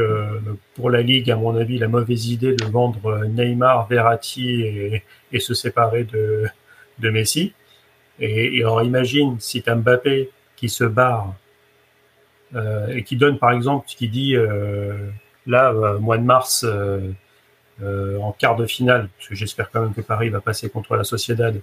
pour 0.76 0.90
la 0.90 1.02
Ligue, 1.02 1.32
à 1.32 1.38
mon 1.38 1.56
avis, 1.56 1.78
la 1.78 1.88
mauvaise 1.88 2.28
idée 2.28 2.54
de 2.54 2.66
vendre 2.66 3.24
Neymar, 3.28 3.88
Verratti 3.88 4.62
et, 4.62 5.04
et 5.32 5.40
se 5.40 5.54
séparer 5.54 6.04
de, 6.04 6.44
de 7.00 7.10
Messi. 7.10 7.54
Et, 8.20 8.58
et 8.58 8.62
alors 8.62 8.84
imagine 8.84 9.38
si 9.40 9.62
tu 9.62 9.70
as 9.70 9.76
Mbappé 9.76 10.32
qui 10.64 10.70
se 10.70 10.86
barre 10.86 11.36
euh, 12.56 12.88
et 12.88 13.04
qui 13.04 13.18
donne 13.18 13.38
par 13.38 13.52
exemple, 13.52 13.86
qui 13.86 14.08
dit 14.08 14.34
euh, 14.38 15.10
là, 15.46 15.74
euh, 15.74 16.00
mois 16.00 16.18
de 16.18 16.24
mars, 16.24 16.66
en 17.84 18.32
quart 18.32 18.56
de 18.56 18.66
finale, 18.66 19.10
parce 19.18 19.28
que 19.28 19.36
j'espère 19.36 19.70
quand 19.72 19.82
même 19.82 19.94
que 19.94 20.00
Paris 20.00 20.30
va 20.30 20.40
passer 20.40 20.70
contre 20.70 20.96
la 20.96 21.04
Sociedad, 21.04 21.60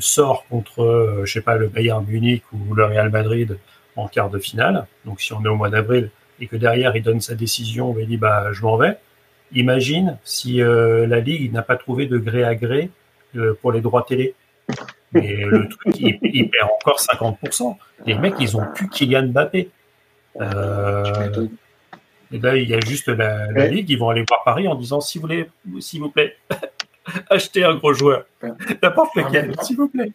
sort 0.00 0.44
contre, 0.48 1.22
je 1.24 1.32
sais 1.32 1.40
pas, 1.40 1.56
le 1.56 1.68
Bayern 1.68 2.04
Munich 2.04 2.42
ou 2.52 2.74
le 2.74 2.84
Real 2.84 3.10
Madrid 3.10 3.58
en 3.94 4.08
quart 4.08 4.28
de 4.28 4.40
finale. 4.40 4.88
Donc 5.04 5.20
si 5.20 5.32
on 5.32 5.44
est 5.44 5.48
au 5.48 5.54
mois 5.54 5.70
d'avril 5.70 6.10
et 6.40 6.48
que 6.48 6.56
derrière 6.56 6.96
il 6.96 7.02
donne 7.04 7.20
sa 7.20 7.36
décision, 7.36 7.94
il 7.96 8.08
dit 8.08 8.16
bah 8.16 8.52
je 8.52 8.62
m'en 8.62 8.76
vais. 8.76 8.98
Imagine 9.52 10.18
si 10.24 10.56
la 10.56 11.20
ligue 11.20 11.52
n'a 11.52 11.62
pas 11.62 11.76
trouvé 11.76 12.06
de 12.06 12.18
gré 12.18 12.42
à 12.42 12.56
gré 12.56 12.90
pour 13.60 13.70
les 13.70 13.80
droits 13.80 14.04
télé. 14.08 14.34
Mais 15.20 15.36
le 15.36 15.68
truc, 15.68 15.98
il, 15.98 16.50
perd 16.50 16.68
encore 16.80 16.98
50%. 16.98 17.76
Les 18.06 18.14
mecs, 18.14 18.34
ils 18.40 18.56
ont 18.56 18.64
plus 18.74 18.88
Kylian 18.88 19.28
Mbappé. 19.28 19.70
Euh, 20.40 21.48
et 22.32 22.38
là, 22.38 22.56
il 22.56 22.68
y 22.68 22.74
a 22.74 22.80
juste 22.80 23.08
la, 23.08 23.68
Ligue, 23.68 23.90
ils 23.90 23.98
vont 23.98 24.10
aller 24.10 24.24
voir 24.28 24.42
Paris 24.44 24.68
en 24.68 24.74
disant 24.74 25.00
s'il 25.00 25.20
vous 25.20 25.28
plaît, 25.28 25.48
s'il 25.80 26.00
vous 26.00 26.10
plaît, 26.10 26.36
achetez 27.30 27.64
un 27.64 27.76
gros 27.76 27.92
joueur. 27.92 28.26
N'importe 28.82 29.14
lequel, 29.16 29.54
s'il 29.62 29.76
vous 29.76 29.88
plaît. 29.88 30.12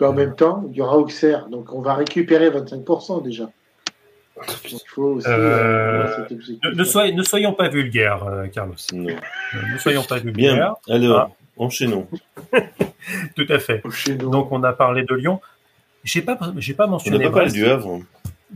en 0.00 0.12
même 0.12 0.34
temps, 0.34 0.64
il 0.70 0.76
y 0.76 0.80
aura 0.80 0.96
Auxerre, 0.96 1.48
donc 1.48 1.72
on 1.72 1.82
va 1.82 1.94
récupérer 1.94 2.50
25% 2.50 3.24
déjà. 3.24 3.50
il 4.64 4.78
faut 4.86 5.02
aussi, 5.02 5.28
euh, 5.28 6.26
euh, 6.30 6.74
ne, 6.74 6.84
soyons, 6.84 7.16
ne, 7.16 7.22
soyons, 7.22 7.52
pas 7.52 7.68
vulgaires, 7.68 8.24
Carlos. 8.52 8.76
Ne 8.92 9.78
soyons 9.78 10.04
pas 10.04 10.18
vulgaires. 10.18 10.74
Bien. 10.86 10.94
Alors, 10.94 11.18
ah. 11.18 11.39
Enchaînons. 11.60 12.08
Tout 13.36 13.46
à 13.48 13.58
fait. 13.58 13.82
Donc 14.18 14.50
on 14.52 14.62
a 14.62 14.72
parlé 14.72 15.04
de 15.04 15.14
Lyon. 15.14 15.40
J'ai 16.04 16.22
pas, 16.22 16.38
j'ai 16.56 16.74
pas 16.74 16.86
mentionné. 16.86 17.16
On 17.16 17.20
n'a 17.20 17.26
pas 17.28 17.36
parlé 17.36 17.52
du 17.52 17.66
Havre. 17.66 18.00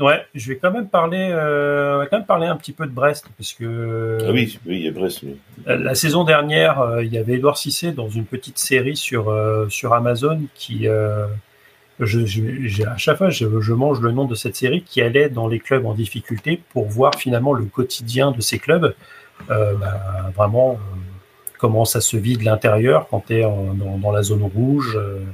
Ouais, 0.01 0.27
je 0.35 0.49
vais 0.49 0.57
quand 0.57 0.73
même 0.73 0.89
parler, 0.89 1.29
euh, 1.31 2.05
quand 2.11 2.19
même 2.19 2.27
parler 2.27 2.49
un 2.49 2.57
petit 2.57 2.73
peu 2.73 2.87
de 2.87 2.91
Brest 2.91 3.27
parce 3.37 3.53
que. 3.53 4.19
Ah 4.23 4.33
oui, 4.33 4.59
oui, 4.67 4.79
il 4.79 4.85
y 4.87 4.89
a 4.89 4.91
Brest. 4.91 5.25
La 5.67 5.95
saison 5.95 6.25
dernière, 6.25 6.81
euh, 6.81 7.05
il 7.05 7.13
y 7.13 7.19
avait 7.19 7.35
Edouard 7.35 7.59
Cissé 7.59 7.93
dans 7.93 8.09
une 8.09 8.25
petite 8.25 8.59
série 8.59 8.97
sur 8.97 9.29
euh, 9.29 9.69
sur 9.69 9.95
Amazon 9.95 10.41
qui, 10.55 10.89
je, 12.01 12.87
à 12.87 12.97
chaque 12.97 13.19
fois, 13.19 13.31
je, 13.31 13.73
mange 13.73 14.01
le 14.01 14.11
nom 14.11 14.25
de 14.25 14.35
cette 14.35 14.57
série 14.57 14.83
qui 14.83 15.01
allait 15.01 15.29
dans 15.29 15.47
les 15.47 15.61
clubs 15.61 15.87
en 15.87 15.95
difficulté 15.95 16.61
pour 16.71 16.87
voir 16.87 17.15
finalement 17.15 17.53
le 17.53 17.67
quotidien 17.67 18.33
de 18.33 18.41
ces 18.41 18.59
clubs. 18.59 18.95
Bah, 19.49 20.31
vraiment 20.35 20.79
comment 21.65 21.87
ça 21.87 22.03
se 22.03 22.19
vit 22.19 22.37
de 22.37 22.45
l'intérieur 22.45 23.09
quand 23.09 23.21
tu 23.29 23.37
es 23.37 23.41
dans, 23.41 24.13
la 24.13 24.23
zone 24.23 24.43
rouge. 24.43 24.99
Euh, 24.99 25.25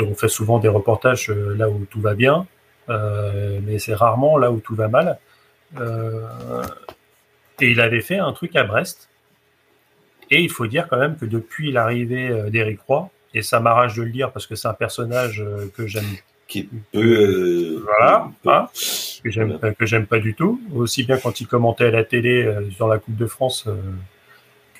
on 0.00 0.14
fait 0.16 0.28
souvent 0.28 0.58
des 0.58 0.66
reportages 0.66 1.30
euh, 1.30 1.54
là 1.56 1.70
où 1.70 1.86
tout 1.88 2.00
va 2.00 2.14
bien, 2.14 2.48
euh, 2.88 3.60
mais 3.62 3.78
c'est 3.78 3.94
rarement 3.94 4.36
là 4.36 4.50
où 4.50 4.58
tout 4.58 4.74
va 4.74 4.88
mal. 4.88 5.20
et 7.60 7.70
il 7.70 7.80
avait 7.80 8.00
fait 8.00 8.18
un 8.18 8.32
truc 8.32 8.56
à 8.56 8.64
Brest. 8.64 9.08
Et 10.32 10.40
il 10.40 10.50
faut 10.50 10.66
dire 10.66 10.88
quand 10.88 10.98
même 10.98 11.16
que 11.16 11.24
depuis 11.24 11.70
l'arrivée 11.70 12.50
d'Éric 12.50 12.80
Roy, 12.88 13.08
et 13.32 13.42
ça 13.42 13.60
m'arrache 13.60 13.94
de 13.94 14.02
le 14.02 14.10
dire 14.10 14.32
parce 14.32 14.48
que 14.48 14.56
c'est 14.56 14.66
un 14.66 14.74
personnage 14.74 15.44
que 15.76 15.86
j'aime 15.86 16.16
qui 16.48 16.68
peut 16.92 17.80
voilà 17.84 18.28
hein, 18.46 18.66
que 19.22 19.30
j'aime 19.30 19.60
que 19.78 19.86
j'aime 19.86 20.06
pas 20.06 20.18
du 20.18 20.34
tout 20.34 20.60
aussi 20.74 21.04
bien 21.04 21.16
quand 21.16 21.40
il 21.40 21.46
commentait 21.46 21.84
à 21.84 21.90
la 21.92 22.02
télé 22.02 22.52
dans 22.80 22.88
la 22.88 22.98
Coupe 22.98 23.16
de 23.16 23.26
France 23.26 23.68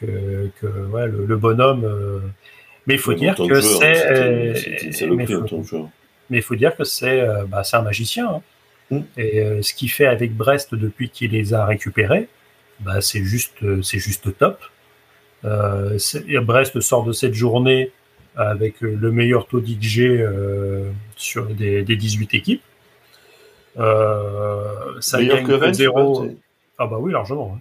que, 0.00 0.66
ouais, 0.90 1.06
le, 1.06 1.36
bonhomme. 1.36 1.84
Euh, 1.84 2.18
mais 2.86 2.94
il 2.94 3.00
faut 3.00 3.14
dire 3.14 3.34
que 3.34 3.60
c'est. 3.60 4.16
Mais 6.30 6.38
il 6.38 6.42
faut 6.42 6.56
dire 6.56 6.76
que 6.76 6.84
c'est 6.84 7.26
bah, 7.48 7.62
un 7.72 7.82
magicien. 7.82 8.28
Hein. 8.28 8.42
Hmm. 8.90 9.02
Et 9.16 9.40
euh, 9.40 9.62
ce 9.62 9.72
qu'il 9.72 9.90
fait 9.90 10.06
avec 10.06 10.36
Brest 10.36 10.74
depuis 10.74 11.10
qu'il 11.10 11.30
les 11.30 11.54
a 11.54 11.64
récupérés, 11.64 12.28
bah, 12.80 13.00
c'est 13.00 13.22
juste, 13.22 13.82
c'est 13.82 13.98
juste 13.98 14.36
top. 14.36 14.58
Euh, 15.44 15.98
Brest 16.42 16.80
sort 16.80 17.04
de 17.04 17.12
cette 17.12 17.34
journée 17.34 17.92
avec 18.36 18.80
le 18.80 19.10
meilleur 19.10 19.46
taux 19.46 19.60
d'XG 19.60 20.00
euh, 20.00 20.90
sur 21.16 21.46
des, 21.46 21.82
des, 21.82 21.96
18 21.96 22.34
équipes. 22.34 22.62
ça 23.76 25.22
gagne 25.22 25.46
que 25.46 25.72
0. 25.72 26.28
Ah 26.78 26.86
bah 26.86 26.96
oui, 26.98 27.12
largement. 27.12 27.56
Hein. 27.56 27.60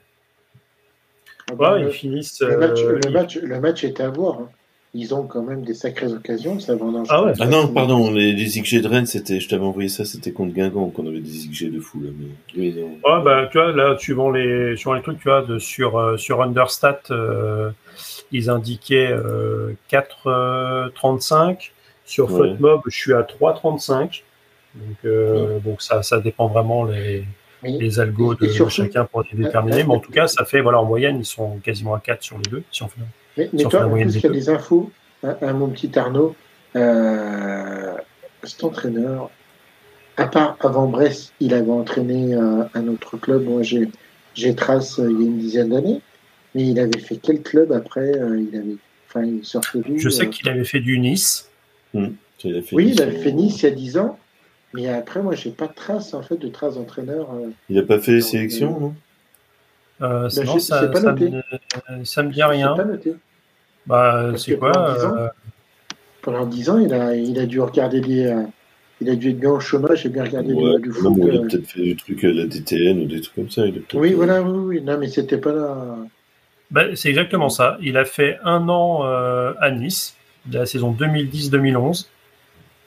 Ah 1.52 1.56
bah, 1.56 1.80
ils 1.80 1.90
finissent. 1.90 2.42
Le 2.42 2.58
match, 2.58 2.80
euh, 2.82 3.00
le, 3.04 3.12
match, 3.12 3.38
le 3.38 3.60
match 3.60 3.84
était 3.84 4.04
à 4.04 4.10
voir. 4.10 4.40
Hein. 4.40 4.50
Ils 4.96 5.14
ont 5.14 5.28
quand 5.28 5.44
même 5.44 5.64
des 5.64 5.76
sacrées 5.76 6.12
occasions, 6.12 6.60
ça 6.60 6.74
Ah, 7.10 7.24
ouais. 7.24 7.34
ah 7.40 7.46
non, 7.46 7.68
pardon, 7.68 8.10
les, 8.10 8.34
les 8.34 8.46
XG 8.46 8.82
de 8.82 8.88
Rennes, 8.88 9.06
c'était, 9.06 9.40
je 9.40 9.48
t'avais 9.48 9.64
envoyé 9.64 9.88
ça, 9.88 10.04
c'était 10.04 10.32
contre 10.32 10.56
Guingamp 10.56 10.90
qu'on 10.90 11.06
avait 11.06 11.20
des 11.20 11.30
XG 11.30 11.72
de 11.72 11.80
fou 11.80 12.02
là. 12.02 12.10
Mais... 12.56 12.74
Ouais, 12.74 13.24
bah, 13.24 13.48
tu 13.52 13.60
vois, 13.60 13.72
là, 13.72 13.96
suivant 14.00 14.32
les, 14.32 14.76
sur 14.78 14.96
les 14.96 15.04
trucs, 15.04 15.20
tu 15.20 15.30
vois, 15.30 15.44
de, 15.44 15.60
sur, 15.60 16.00
euh, 16.00 16.18
sur 16.18 16.42
Understat, 16.42 17.02
euh, 17.12 17.70
ils 18.32 18.50
indiquaient 18.50 19.12
euh, 19.12 19.74
4,35. 19.92 21.70
sur 22.04 22.32
ouais. 22.32 22.50
Footmob, 22.50 22.82
je 22.88 22.98
suis 22.98 23.14
à 23.14 23.22
3,35. 23.22 24.24
Donc, 24.74 25.64
donc 25.64 25.82
ça, 25.82 26.02
ça 26.04 26.20
dépend 26.20 26.48
vraiment 26.48 26.84
les, 26.86 27.26
les 27.64 28.00
algos 28.00 28.36
de 28.36 28.48
chacun 28.70 29.06
pour 29.06 29.24
les 29.24 29.44
déterminer. 29.44 29.84
Mais 29.84 29.94
en 29.94 30.00
tout 30.00 30.12
cas, 30.12 30.28
ça 30.28 30.46
fait, 30.46 30.62
voilà, 30.62 30.80
en 30.80 30.86
moyenne, 30.86 31.20
ils 31.20 31.26
sont 31.26 31.58
quasiment 31.58 31.94
à 31.94 32.00
4 32.00 32.24
sur 32.24 32.38
les 32.38 32.50
deux. 32.50 32.64
Si 32.72 32.84
on 32.84 32.88
fait, 32.88 33.02
mais, 33.38 33.50
mais 33.54 33.64
toi, 33.64 33.86
en 33.86 33.92
plus, 33.92 34.16
il 34.16 34.22
y 34.22 34.26
a 34.26 34.30
des 34.30 34.50
infos, 34.50 34.92
hein, 35.24 35.54
mon 35.54 35.70
petit 35.70 35.98
Arnaud, 35.98 36.36
euh, 36.76 37.96
cet 38.44 38.64
entraîneur, 38.64 39.30
à 40.18 40.28
part 40.28 40.58
avant 40.60 40.88
Brest, 40.88 41.34
il 41.40 41.54
avait 41.54 41.72
entraîné 41.72 42.36
euh, 42.36 42.64
un 42.74 42.88
autre 42.88 43.18
club. 43.18 43.46
Moi, 43.46 43.64
j'ai, 43.64 43.90
j'ai 44.34 44.56
Trace 44.56 45.00
euh, 45.00 45.10
il 45.10 45.20
y 45.20 45.24
a 45.24 45.28
une 45.28 45.38
dizaine 45.38 45.70
d'années. 45.70 46.02
Mais 46.56 46.68
il 46.68 46.80
avait 46.80 47.00
fait 47.00 47.18
quel 47.18 47.44
club 47.44 47.72
après 47.72 48.10
il 48.10 48.56
avait, 48.58 48.78
enfin, 49.08 49.24
il 49.24 49.46
sortait 49.46 49.82
Je 49.96 50.10
sais 50.10 50.30
qu'il 50.30 50.50
avait 50.50 50.64
fait 50.64 50.80
du 50.80 50.98
Nice. 50.98 51.48
Hmm. 51.94 52.08
oui, 52.72 52.90
il 52.94 53.02
avait 53.04 53.20
fait 53.20 53.32
Nice 53.32 53.62
il 53.62 53.66
y 53.66 53.68
a 53.68 53.76
10 53.76 53.98
ans. 54.00 54.18
Mais 54.74 54.88
après, 54.88 55.22
moi, 55.22 55.36
j'ai 55.36 55.52
pas 55.52 55.68
de 55.68 55.74
traces, 55.74 56.14
en 56.14 56.22
fait, 56.22 56.38
de 56.38 56.48
traces 56.48 56.76
d'entraîneur. 56.76 57.30
Euh, 57.34 57.50
il 57.70 57.76
n'a 57.78 57.84
pas 57.84 58.00
fait 58.00 58.14
les 58.14 58.22
sélections, 58.22 58.80
non? 58.80 58.96
Euh, 60.02 60.30
ben, 60.36 60.60
ça, 60.60 60.60
ça, 60.60 61.14
me, 61.14 62.04
ça 62.06 62.24
me 62.24 62.32
dit 62.32 62.44
rien. 62.44 62.76
Pas 62.76 62.86
noté. 62.86 63.16
Bah, 63.86 64.32
c'est 64.38 64.58
quoi 64.58 64.72
euh, 64.78 65.28
Pendant 66.22 66.46
10 66.46 66.70
ans, 66.70 66.78
il 66.78 66.94
a, 66.94 67.16
il 67.16 67.38
a 67.40 67.46
dû 67.46 67.60
regarder 67.60 68.02
des. 68.02 68.28
Euh, 68.28 68.44
il 69.02 69.10
a 69.10 69.16
dû 69.16 69.30
être 69.30 69.40
bien 69.40 69.52
au 69.52 69.62
chômage 69.62 70.06
et 70.06 70.10
bien 70.10 70.26
regarder 70.26 70.54
ouais, 70.54 70.80
du 70.80 70.92
foot. 70.92 71.14
il 71.18 71.38
a 71.38 71.42
peut-être 71.42 71.68
fait 71.68 71.84
des 71.84 71.96
trucs 71.96 72.24
à 72.26 72.32
la 72.32 72.46
DTN 72.46 73.00
ou 73.00 73.06
des 73.06 73.22
trucs 73.22 73.36
comme 73.36 73.50
ça. 73.50 73.64
oui, 73.94 74.14
voilà, 74.14 74.42
oui, 74.42 74.78
oui. 74.78 74.82
Non, 74.82 74.98
mais 74.98 75.08
c'était 75.08 75.38
pas 75.38 75.54
là. 75.54 75.98
Ben, 76.70 76.96
c'est 76.96 77.10
exactement 77.10 77.50
ça. 77.50 77.78
Il 77.82 77.98
a 77.98 78.06
fait 78.06 78.38
un 78.44 78.68
an 78.70 79.04
à 79.04 79.72
Nice, 79.72 80.16
de 80.46 80.60
la 80.60 80.66
saison 80.66 80.96
2010-2011 81.00 82.08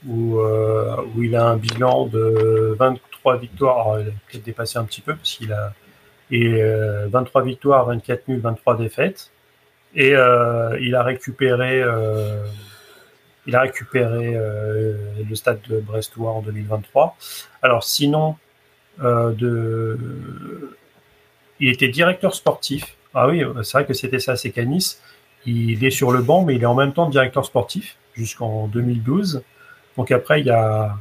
où, 0.06 0.38
euh, 0.38 0.96
où 1.14 1.22
il 1.22 1.36
a 1.36 1.46
un 1.46 1.56
bilan 1.56 2.06
de 2.06 2.76
23 2.78 3.38
victoires. 3.38 4.00
Il 4.00 4.08
a 4.08 4.12
peut-être 4.28 4.44
dépassé 4.44 4.78
un 4.78 4.84
petit 4.84 5.00
peu 5.00 5.14
parce 5.14 5.34
qu'il 5.34 5.52
a 5.52 5.72
et 6.30 6.62
23 7.08 7.42
euh, 7.42 7.44
victoires, 7.44 7.86
24 7.86 8.28
nuls, 8.28 8.40
23 8.40 8.76
défaites. 8.78 9.30
Et 9.94 10.16
euh, 10.16 10.78
il 10.80 10.94
a 10.94 11.02
récupéré, 11.02 11.84
il 13.46 13.54
a 13.54 13.60
récupéré 13.60 14.34
le 15.28 15.34
stade 15.34 15.60
de 15.68 15.80
Brestois 15.80 16.30
en 16.30 16.40
2023. 16.40 17.16
Alors 17.60 17.84
sinon, 17.84 18.36
de, 18.98 19.98
il 21.60 21.68
était 21.68 21.88
directeur 21.88 22.34
sportif. 22.34 22.96
Ah 23.12 23.28
oui, 23.28 23.44
c'est 23.62 23.72
vrai 23.72 23.84
que 23.84 23.92
c'était 23.92 24.20
ça, 24.20 24.36
c'est 24.36 24.50
qu'à 24.50 24.64
Nice, 24.64 25.02
il 25.44 25.84
est 25.84 25.90
sur 25.90 26.12
le 26.12 26.22
banc, 26.22 26.44
mais 26.44 26.54
il 26.54 26.62
est 26.62 26.66
en 26.66 26.74
même 26.74 26.94
temps 26.94 27.10
directeur 27.10 27.44
sportif 27.44 27.98
jusqu'en 28.14 28.68
2012. 28.68 29.42
Donc 29.96 30.10
après, 30.10 30.40
il 30.42 30.46
y 30.46 30.50
a, 30.50 30.96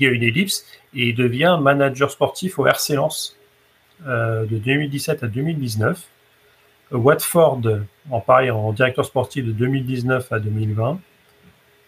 une 0.00 0.22
ellipse 0.22 0.64
et 0.94 1.08
il 1.08 1.14
devient 1.14 1.58
manager 1.60 2.10
sportif 2.10 2.58
au 2.58 2.66
RC 2.66 2.94
Lens 2.94 3.36
euh, 4.06 4.44
de 4.46 4.58
2017 4.58 5.22
à 5.22 5.26
2019. 5.26 6.02
Watford, 6.92 7.62
en 8.10 8.20
pareil, 8.20 8.50
en 8.50 8.72
directeur 8.72 9.04
sportif 9.04 9.44
de 9.44 9.52
2019 9.52 10.32
à 10.32 10.38
2020. 10.38 11.00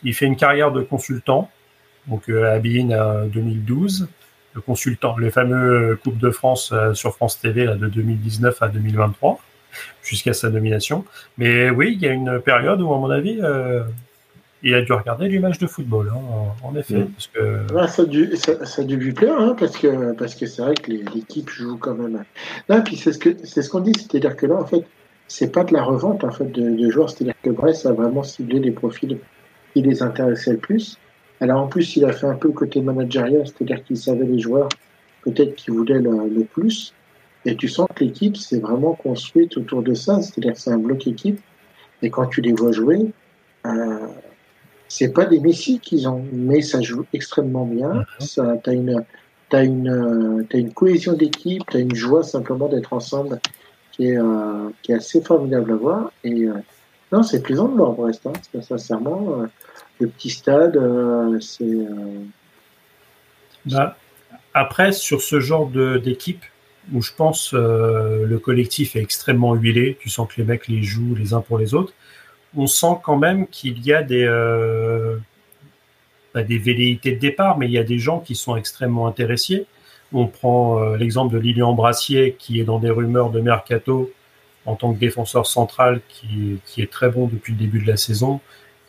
Il 0.03 0.15
fait 0.15 0.27
une 0.27 0.37
carrière 0.37 0.73
de 0.73 0.83
consultant, 0.83 1.51
donc 2.07 2.29
euh, 2.29 2.55
à 2.55 2.59
Bein 2.59 2.91
à 2.91 3.25
2012. 3.27 4.09
Le 4.55 4.61
consultant, 4.61 5.17
le 5.17 5.31
fameux 5.31 5.99
Coupe 6.03 6.19
de 6.19 6.31
France 6.31 6.71
euh, 6.73 6.95
sur 6.95 7.15
France 7.15 7.39
TV 7.39 7.65
là, 7.65 7.75
de 7.75 7.89
2019 7.89 8.63
à 8.63 8.69
2023, 8.69 9.41
jusqu'à 10.03 10.33
sa 10.33 10.51
nomination. 10.51 11.05
Mais 11.37 11.71
oui, 11.71 11.93
il 11.95 12.01
y 12.01 12.09
a 12.09 12.13
une 12.13 12.41
période 12.41 12.81
où, 12.81 12.93
à 12.93 12.99
mon 12.99 13.11
avis, 13.11 13.39
euh, 13.43 13.85
il 14.63 14.75
a 14.75 14.83
dû 14.83 14.93
regarder 14.93 15.29
du 15.29 15.39
match 15.39 15.59
de 15.59 15.67
football, 15.67 16.11
hein, 16.13 16.53
en 16.63 16.75
effet. 16.77 17.07
Parce 17.15 17.29
que... 17.29 17.89
ça, 17.89 18.03
a 18.03 18.05
dû, 18.07 18.37
ça, 18.37 18.85
dû 18.85 18.97
lui 18.97 19.13
plaire, 19.13 19.39
hein, 19.39 19.55
parce 19.59 19.77
que 19.77 20.13
parce 20.15 20.35
que 20.35 20.47
c'est 20.47 20.63
vrai 20.63 20.75
que 20.75 20.91
l'équipe 20.91 21.49
joue 21.49 21.77
quand 21.77 21.95
même. 21.95 22.25
Là, 22.69 22.81
puis 22.81 22.97
c'est 22.97 23.13
ce 23.13 23.19
que 23.19 23.31
c'est 23.45 23.63
ce 23.63 23.71
qu'on 23.71 23.81
dit, 23.81 23.93
c'est-à-dire 23.95 24.37
que 24.37 24.47
là, 24.47 24.57
en 24.57 24.67
fait, 24.67 24.85
c'est 25.29 25.53
pas 25.53 25.63
de 25.63 25.73
la 25.75 25.83
revente 25.83 26.25
en 26.25 26.31
fait 26.31 26.51
de, 26.51 26.91
joueurs, 26.91 27.11
c'est-à-dire 27.11 27.35
que 27.43 27.51
Brest 27.51 27.87
a 27.87 27.93
vraiment 27.93 28.23
ciblé 28.23 28.59
les 28.59 28.73
profils 28.73 29.19
qui 29.75 29.83
les 29.83 30.03
intéressaient 30.03 30.53
le 30.53 30.59
plus. 30.59 30.99
Alors 31.41 31.63
en 31.63 31.69
plus, 31.69 31.97
il 31.97 32.05
a 32.05 32.13
fait 32.13 32.27
un 32.27 32.35
peu 32.35 32.49
le 32.49 32.55
côté 32.55 32.81
managérial, 32.81 33.47
c'est-à-dire 33.47 33.85
qu'il 33.85 33.99
savait 33.99 34.25
les 34.25 34.41
joueurs 34.41 34.69
peut-être 35.23 35.55
qui 35.55 35.71
voulaient 35.71 36.01
le, 36.01 36.45
plus. 36.45 36.95
Et 37.45 37.55
tu 37.55 37.69
sens 37.69 37.87
que 37.95 38.05
l'équipe 38.05 38.37
s'est 38.37 38.59
vraiment 38.59 38.95
construite 38.95 39.57
autour 39.57 39.83
de 39.83 39.95
ça, 39.95 40.21
c'est-à-dire 40.23 40.55
que 40.55 40.61
c'est 40.61 40.73
un 40.73 40.79
bloc 40.79 41.07
équipe. 41.07 41.41
Et 42.03 42.11
quand 42.11 42.27
tu 42.27 42.41
les 42.41 42.53
vois 42.53 42.73
jouer, 42.73 43.13
euh, 43.67 43.99
c'est 44.89 45.13
pas 45.13 45.27
des 45.27 45.39
Messi 45.39 45.79
qu'ils 45.81 46.09
ont, 46.09 46.25
mais 46.33 46.63
ça 46.63 46.81
joue 46.81 47.05
extrêmement 47.13 47.67
bien. 47.67 47.93
Mhm. 47.93 48.05
Ça, 48.21 48.55
t'as 48.63 48.73
une, 48.73 49.05
t'as 49.51 49.65
une, 49.65 49.89
euh, 49.89 50.47
as 50.53 50.57
une 50.57 50.73
cohésion 50.73 51.13
d'équipe, 51.13 51.63
t'as 51.71 51.81
une 51.81 51.95
joie 51.95 52.23
simplement 52.23 52.69
d'être 52.69 52.93
ensemble 52.93 53.39
qui 53.93 54.09
est, 54.09 54.19
euh, 54.19 54.71
qui 54.83 54.93
est 54.93 54.97
assez 54.97 55.21
formidable 55.21 55.73
à 55.73 55.77
voir. 55.77 56.13
Et 56.25 56.45
euh, 56.45 56.55
non, 57.13 57.23
c'est 57.23 57.43
plaisant 57.43 57.69
de 57.69 57.77
voir 57.77 57.93
Brest. 57.93 58.27
Hein, 58.27 58.61
sincèrement, 58.63 59.45
le 60.01 60.09
petit 60.09 60.31
stade, 60.31 60.79
c'est. 61.41 61.87
Bah, 63.67 63.97
après, 64.55 64.93
sur 64.93 65.21
ce 65.21 65.41
genre 65.41 65.69
d'équipe, 65.69 66.45
où 66.95 67.03
je 67.03 67.13
pense 67.15 67.53
le 67.53 68.39
collectif 68.39 68.97
est 68.97 69.03
extrêmement 69.03 69.55
huilé, 69.55 69.99
tu 70.01 70.09
sens 70.09 70.29
que 70.29 70.41
les 70.41 70.47
mecs 70.47 70.69
les 70.69 70.83
jouent 70.83 71.15
les 71.15 71.35
uns 71.35 71.41
pour 71.41 71.59
les 71.59 71.75
autres 71.75 71.93
on 72.57 72.67
sent 72.67 72.99
quand 73.03 73.17
même 73.17 73.47
qu'il 73.47 73.85
y 73.85 73.93
a 73.93 74.03
des, 74.03 74.25
euh, 74.25 75.19
des 76.35 76.59
velléités 76.59 77.13
de 77.13 77.19
départ, 77.21 77.59
mais 77.59 77.67
il 77.67 77.73
y 77.73 77.79
a 77.79 77.85
des 77.85 77.99
gens 77.99 78.21
qui 78.21 78.35
sont 78.35 78.57
extrêmement 78.57 79.07
intéressés. 79.07 79.67
On 80.13 80.27
prend 80.27 80.81
euh, 80.81 80.97
l'exemple 80.97 81.35
de 81.35 81.39
Lilian 81.39 81.75
Brassier, 81.75 82.37
qui 82.39 82.61
est 82.61 82.65
dans 82.65 82.79
des 82.79 82.91
rumeurs 82.91 83.31
de 83.31 83.41
mercato 83.41 84.11
en 84.65 84.77
tant 84.77 84.93
que 84.93 84.99
défenseur 84.99 85.47
central, 85.47 86.01
qui, 86.09 86.61
est 86.77 86.91
très 86.91 87.09
bon 87.09 87.27
depuis 87.27 87.53
le 87.53 87.59
début 87.59 87.81
de 87.81 87.87
la 87.87 87.97
saison 87.97 88.41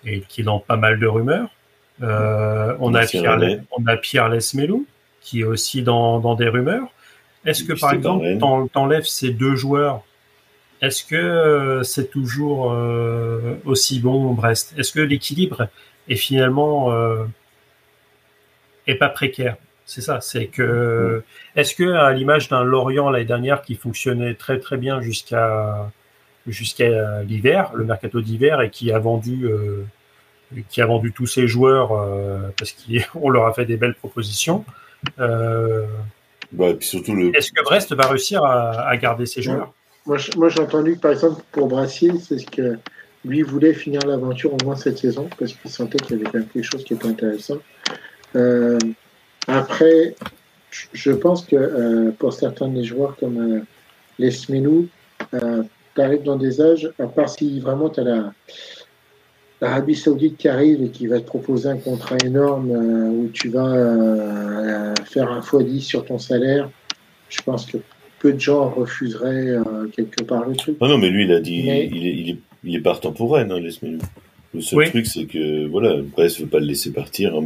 et 0.05 0.21
qui 0.21 0.41
est 0.41 0.43
dans 0.43 0.59
pas 0.59 0.75
mal 0.75 0.99
de 0.99 1.07
rumeurs. 1.07 1.49
Euh, 2.01 2.75
on, 2.79 2.93
a 2.93 3.05
Pierre, 3.05 3.39
on 3.77 3.85
a 3.87 3.97
Pierre 3.97 4.29
Lesmelou, 4.29 4.85
qui 5.21 5.41
est 5.41 5.45
aussi 5.45 5.81
dans, 5.81 6.35
des 6.35 6.49
rumeurs. 6.49 6.89
Est-ce 7.45 7.63
que, 7.63 7.73
par 7.73 7.93
exemple, 7.93 8.25
t'enlèves 8.73 9.05
ces 9.05 9.31
deux 9.31 9.55
joueurs 9.55 10.03
est-ce 10.81 11.03
que 11.03 11.15
euh, 11.15 11.83
c'est 11.83 12.09
toujours 12.09 12.71
euh, 12.71 13.55
aussi 13.65 13.99
bon 13.99 14.33
Brest? 14.33 14.73
Est-ce 14.77 14.93
que 14.93 15.01
l'équilibre 15.01 15.67
est 16.07 16.15
finalement 16.15 16.93
euh, 16.93 17.25
est 18.87 18.95
pas 18.95 19.09
précaire? 19.09 19.57
C'est 19.85 20.01
ça. 20.01 20.21
C'est 20.21 20.47
que 20.47 21.23
est-ce 21.55 21.75
que 21.75 21.91
à 21.91 22.13
l'image 22.13 22.47
d'un 22.47 22.63
Lorient 22.63 23.09
l'année 23.09 23.25
dernière 23.25 23.61
qui 23.61 23.75
fonctionnait 23.75 24.35
très 24.35 24.59
très 24.59 24.77
bien 24.77 25.01
jusqu'à 25.01 25.91
jusqu'à 26.47 27.23
l'hiver, 27.23 27.71
le 27.73 27.83
mercato 27.83 28.21
d'hiver 28.21 28.61
et 28.61 28.69
qui 28.69 28.91
a 28.91 28.99
vendu 28.99 29.49
qui 30.69 30.81
a 30.81 30.85
vendu 30.85 31.11
tous 31.11 31.25
ses 31.25 31.47
joueurs 31.47 31.89
parce 32.55 32.73
qu'on 32.73 33.29
leur 33.29 33.47
a 33.47 33.53
fait 33.53 33.65
des 33.65 33.77
belles 33.77 33.95
propositions. 33.95 34.63
Bah, 35.17 36.67
surtout 36.79 37.15
le... 37.15 37.35
Est-ce 37.35 37.51
que 37.51 37.63
Brest 37.63 37.93
va 37.93 38.07
réussir 38.07 38.43
à 38.43 38.95
garder 38.97 39.25
ses 39.25 39.41
joueurs? 39.41 39.73
Moi, 40.37 40.49
j'ai 40.49 40.61
entendu 40.61 40.95
que, 40.95 40.99
par 40.99 41.11
exemple, 41.11 41.41
pour 41.51 41.67
Brassier, 41.67 42.11
c'est 42.19 42.39
ce 42.39 42.45
que 42.45 42.77
lui 43.25 43.43
voulait 43.43 43.73
finir 43.73 44.01
l'aventure 44.07 44.53
au 44.53 44.57
moins 44.63 44.75
cette 44.75 44.97
saison, 44.97 45.29
parce 45.37 45.53
qu'il 45.53 45.69
sentait 45.69 45.99
qu'il 45.99 46.17
y 46.17 46.21
avait 46.21 46.31
quand 46.31 46.39
même 46.39 46.47
quelque 46.47 46.63
chose 46.63 46.83
qui 46.83 46.93
était 46.93 47.07
intéressant. 47.07 47.57
Euh, 48.35 48.79
après, 49.47 50.15
je 50.93 51.11
pense 51.11 51.45
que 51.45 51.55
euh, 51.55 52.11
pour 52.17 52.33
certains 52.33 52.69
des 52.69 52.83
joueurs 52.83 53.17
comme 53.17 53.57
euh, 53.57 53.61
les 54.17 54.31
Smelou, 54.31 54.87
tu 55.31 56.01
arrives 56.01 56.23
dans 56.23 56.37
des 56.37 56.61
âges, 56.61 56.89
à 56.99 57.07
part 57.07 57.29
si 57.29 57.59
vraiment 57.59 57.89
tu 57.89 57.99
as 57.99 58.03
la, 58.03 58.33
l'Arabie 59.61 59.95
Saoudite 59.95 60.37
qui 60.37 60.47
arrive 60.47 60.81
et 60.81 60.89
qui 60.89 61.07
va 61.07 61.19
te 61.19 61.25
proposer 61.25 61.69
un 61.69 61.77
contrat 61.77 62.17
énorme 62.23 62.71
où 62.71 63.29
tu 63.33 63.49
vas 63.49 64.95
faire 65.05 65.29
un 65.29 65.41
x10 65.41 65.81
sur 65.81 66.05
ton 66.05 66.17
salaire, 66.17 66.69
je 67.27 67.41
pense 67.41 67.65
que 67.65 67.77
peu 68.19 68.33
de 68.33 68.39
gens 68.39 68.69
refuseraient 68.69 69.49
euh, 69.49 69.87
quelque 69.95 70.23
part 70.23 70.47
le 70.47 70.55
truc. 70.55 70.77
Ah 70.81 70.87
non, 70.87 70.97
mais 70.97 71.09
lui, 71.09 71.23
il 71.23 71.31
a 71.31 71.39
dit, 71.39 71.59
il, 71.59 71.69
est, 71.69 71.87
il, 71.87 72.29
est, 72.29 72.37
il 72.63 72.75
est 72.75 72.81
partant 72.81 73.11
pour 73.11 73.33
Rennes, 73.33 73.51
hein, 73.51 73.59
Le 74.53 74.61
seul 74.61 74.89
truc, 74.89 75.07
c'est 75.07 75.25
que 75.25 75.65
voilà, 75.67 76.01
Brest 76.01 76.41
veut 76.41 76.47
pas 76.47 76.59
le 76.59 76.65
laisser 76.65 76.91
partir. 76.91 77.35
Hein, 77.35 77.45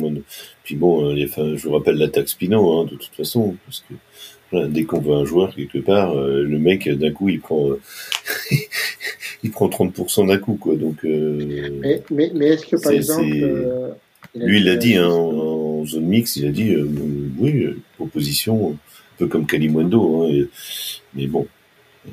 Puis 0.63 0.75
bon, 0.75 1.09
euh, 1.09 1.13
les, 1.13 1.27
je 1.27 1.67
vous 1.67 1.73
rappelle 1.73 1.97
la 1.97 2.09
taxe 2.09 2.33
Pinot, 2.33 2.79
hein, 2.79 2.85
de 2.85 2.95
toute 2.95 3.13
façon, 3.15 3.55
parce 3.65 3.83
que 3.87 3.93
voilà, 4.51 4.67
dès 4.67 4.83
qu'on 4.83 4.99
veut 4.99 5.13
un 5.13 5.25
joueur 5.25 5.55
quelque 5.55 5.79
part, 5.79 6.17
euh, 6.17 6.43
le 6.43 6.59
mec 6.59 6.89
d'un 6.89 7.11
coup 7.11 7.29
il 7.29 7.39
prend, 7.39 7.69
il 9.43 9.51
prend 9.51 9.67
30% 9.67 10.27
d'un 10.27 10.37
coup, 10.37 10.55
quoi. 10.55 10.75
Donc. 10.75 11.03
mais, 11.03 12.01
mais, 12.11 12.31
mais 12.33 12.47
est-ce 12.47 12.65
que 12.65 12.81
par 12.81 12.91
exemple, 12.91 13.25
lui, 14.35 14.57
il 14.57 14.65
l'a 14.65 14.75
dit 14.75 14.95
hein, 14.95 15.07
en, 15.07 15.81
en, 15.81 15.85
zone 15.85 16.05
mixte, 16.05 16.37
il 16.37 16.47
a 16.47 16.51
dit 16.51 16.75
oui, 17.37 17.67
proposition 17.97 18.77
peu 19.23 19.27
comme 19.27 19.45
Kalimundo. 19.45 20.23
Hein, 20.23 20.45
mais 21.13 21.27
bon, 21.27 21.47
euh, 22.07 22.09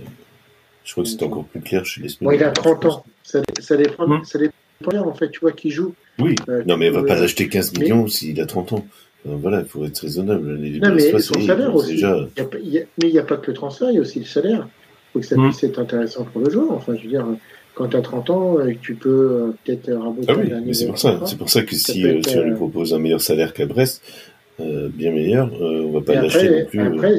je 0.84 0.92
crois 0.92 1.04
que 1.04 1.10
c'est 1.10 1.22
encore 1.22 1.44
plus 1.44 1.60
clair 1.60 1.84
chez 1.84 2.02
les 2.02 2.08
bon, 2.20 2.30
Il 2.32 2.42
a 2.42 2.50
30 2.50 2.84
ans. 2.86 3.04
Ça, 3.22 3.40
ça, 3.60 3.76
dépend, 3.76 4.04
hum. 4.04 4.24
ça 4.24 4.38
dépend, 4.38 5.06
en 5.06 5.14
fait, 5.14 5.30
tu 5.30 5.40
vois, 5.40 5.52
qui 5.52 5.70
joue. 5.70 5.94
Oui, 6.18 6.34
euh, 6.48 6.62
non, 6.66 6.76
mais 6.76 6.86
elle 6.86 6.94
va 6.94 7.02
pas 7.02 7.18
l'acheter 7.18 7.48
15 7.48 7.78
millions 7.78 8.06
s'il 8.06 8.40
a 8.40 8.46
30 8.46 8.72
ans. 8.72 8.86
voilà, 9.24 9.60
il 9.60 9.66
faut 9.66 9.84
être 9.84 9.98
raisonnable. 9.98 10.58
non, 10.58 10.94
mais 10.94 11.20
son 11.20 11.40
salaire 11.40 11.74
aussi. 11.74 11.92
Déjà... 11.92 12.28
mais 12.38 12.84
il 13.08 13.12
n'y 13.12 13.18
a 13.18 13.24
pas 13.24 13.36
que 13.36 13.50
le 13.50 13.54
transfert, 13.54 13.90
il 13.90 13.96
y 13.96 13.98
a 13.98 14.02
aussi 14.02 14.20
le 14.20 14.26
salaire. 14.26 14.68
Il 14.68 15.12
faut 15.12 15.20
que 15.20 15.26
ça 15.26 15.36
hum. 15.36 15.48
puisse 15.48 15.64
être 15.64 15.78
intéressant 15.78 16.24
pour 16.24 16.40
le 16.40 16.50
joueur. 16.50 16.72
Enfin, 16.72 16.94
je 16.96 17.02
veux 17.02 17.08
dire, 17.08 17.26
quand 17.74 17.88
tu 17.88 17.96
as 17.96 18.02
30 18.02 18.30
ans, 18.30 18.56
tu 18.82 18.94
peux 18.94 19.54
peut-être 19.64 19.92
raboter 19.92 20.26
ah 20.28 20.34
oui, 20.64 20.74
c'est 20.74 20.86
pour 20.86 20.98
ça. 20.98 21.20
C'est 21.24 21.38
pour 21.38 21.50
ça 21.50 21.62
que 21.62 21.74
si, 21.74 22.04
euh, 22.04 22.20
si 22.26 22.36
on 22.36 22.42
lui 22.42 22.54
propose 22.54 22.92
un 22.94 22.98
meilleur 22.98 23.20
salaire 23.20 23.54
qu'à 23.54 23.66
Brest, 23.66 24.02
euh, 24.04 24.39
bien 24.58 25.12
meilleur. 25.12 25.50
Euh, 25.60 25.84
on 25.86 25.92
va 25.92 26.00
pas 26.00 26.14
l'acheter 26.14 26.50
non 26.50 26.66
plus. 26.66 26.80
Euh. 26.80 27.18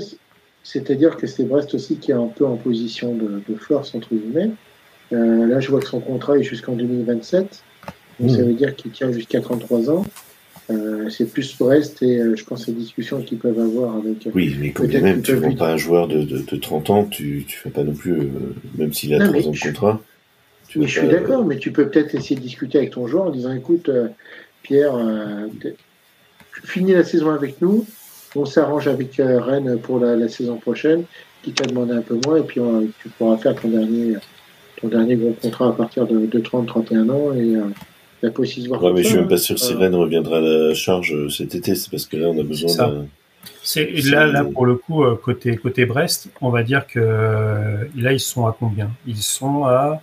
C'est-à-dire 0.64 1.18
que 1.18 1.28
c'est 1.28 1.44
Brest 1.44 1.74
aussi 1.74 1.98
qui 1.98 2.12
est 2.12 2.16
un 2.16 2.28
peu 2.28 2.46
en 2.46 2.56
position 2.56 3.16
de, 3.16 3.56
force, 3.56 3.96
entre 3.96 4.10
guillemets. 4.14 4.52
là, 5.12 5.60
je 5.60 5.70
vois 5.70 5.80
que 5.80 5.88
son 5.88 6.00
contrat 6.00 6.38
est 6.38 6.44
jusqu'en 6.44 6.74
2027. 6.74 7.64
Donc, 8.20 8.30
ça 8.30 8.38
hmm. 8.38 8.46
veut 8.46 8.54
dire 8.54 8.76
qu'il 8.76 8.92
tient 8.92 9.12
jusqu'à 9.12 9.42
33 9.42 9.90
ans. 9.90 10.06
c'est 11.10 11.32
plus 11.32 11.58
Brest 11.58 12.04
et 12.04 12.22
je 12.36 12.44
pense 12.46 12.68
les 12.68 12.74
discussions 12.74 13.22
qu'ils 13.22 13.40
peuvent 13.40 13.60
avoir 13.60 13.96
avec. 13.98 14.30
Oui, 14.36 14.56
mais 14.60 14.72
quand 14.72 14.88
même, 14.88 15.24
tu 15.24 15.34
ne 15.34 15.38
vends 15.38 15.56
pas 15.56 15.72
un 15.72 15.78
joueur 15.78 16.08
de, 16.08 16.22
de, 16.22 16.56
30 16.56 16.90
ans, 16.92 17.06
tu 17.06 17.46
ne 17.48 17.52
fais 17.52 17.72
pas 17.72 17.84
non 17.84 17.94
plus, 17.94 18.30
même 18.78 18.94
s'il 18.94 19.16
a 19.16 19.28
3 19.28 19.48
ans 19.48 19.52
de 19.52 19.60
contrat. 19.60 20.02
Oui, 20.76 20.88
je 20.88 21.00
suis 21.00 21.08
d'accord, 21.08 21.44
mais 21.44 21.58
tu 21.58 21.72
peux 21.72 21.90
peut-être 21.90 22.14
essayer 22.14 22.36
de 22.36 22.42
discuter 22.42 22.78
avec 22.78 22.92
ton 22.92 23.08
joueur 23.08 23.26
en 23.26 23.32
disant 23.32 23.52
écoute, 23.52 23.90
Pierre, 24.62 24.96
finis 26.64 26.94
la 26.94 27.04
saison 27.04 27.32
avec 27.32 27.62
nous, 27.62 27.86
on 28.36 28.46
s'arrange 28.46 28.88
avec 28.88 29.20
euh, 29.20 29.40
Rennes 29.40 29.80
pour 29.80 30.00
la, 30.00 30.28
saison 30.28 30.58
prochaine, 30.58 31.04
qui 31.44 31.52
t'a 31.52 31.66
demandé 31.66 31.94
un 31.94 32.02
peu 32.02 32.20
moins, 32.26 32.38
et 32.38 32.44
puis 32.44 32.62
tu 33.02 33.10
pourras 33.10 33.38
faire 33.38 33.56
ton 33.56 33.70
dernier, 33.70 34.16
ton 34.80 34.88
dernier 34.88 35.16
gros 35.16 35.36
contrat 35.42 35.70
à 35.70 35.72
partir 35.72 36.08
de, 36.08 36.28
30-31 36.40 37.10
ans, 37.10 37.34
et 37.34 37.56
euh, 37.56 37.64
la 38.22 38.32
possible 38.32 38.70
voir. 38.70 38.84
Ouais, 38.84 38.94
mais 38.94 39.04
je 39.04 39.10
suis 39.10 39.18
même 39.18 39.28
pas 39.28 39.38
sûr 39.38 39.58
si 39.58 39.74
euh, 39.74 39.78
Rennes 39.78 39.96
reviendra 39.96 40.38
à 40.38 40.42
la 40.42 40.74
charge 40.74 41.16
cet 41.30 41.56
été, 41.56 41.76
c'est 41.76 41.90
parce 41.90 42.06
que 42.06 42.18
là, 42.18 42.28
on 42.28 42.40
a 42.40 42.44
besoin 42.44 42.76
d'un. 42.76 43.06
C'est 43.64 43.90
là, 44.06 44.28
là 44.28 44.44
pour 44.44 44.68
le 44.68 44.76
coup 44.76 45.04
côté 45.24 45.56
côté 45.56 45.86
Brest, 45.86 46.30
on 46.42 46.50
va 46.50 46.62
dire 46.62 46.86
que 46.86 47.00
là 47.96 48.14
ils 48.14 48.20
sont 48.20 48.46
à 48.46 48.56
combien? 48.58 48.92
Ils 49.08 49.18
sont 49.18 49.66
à 49.66 50.00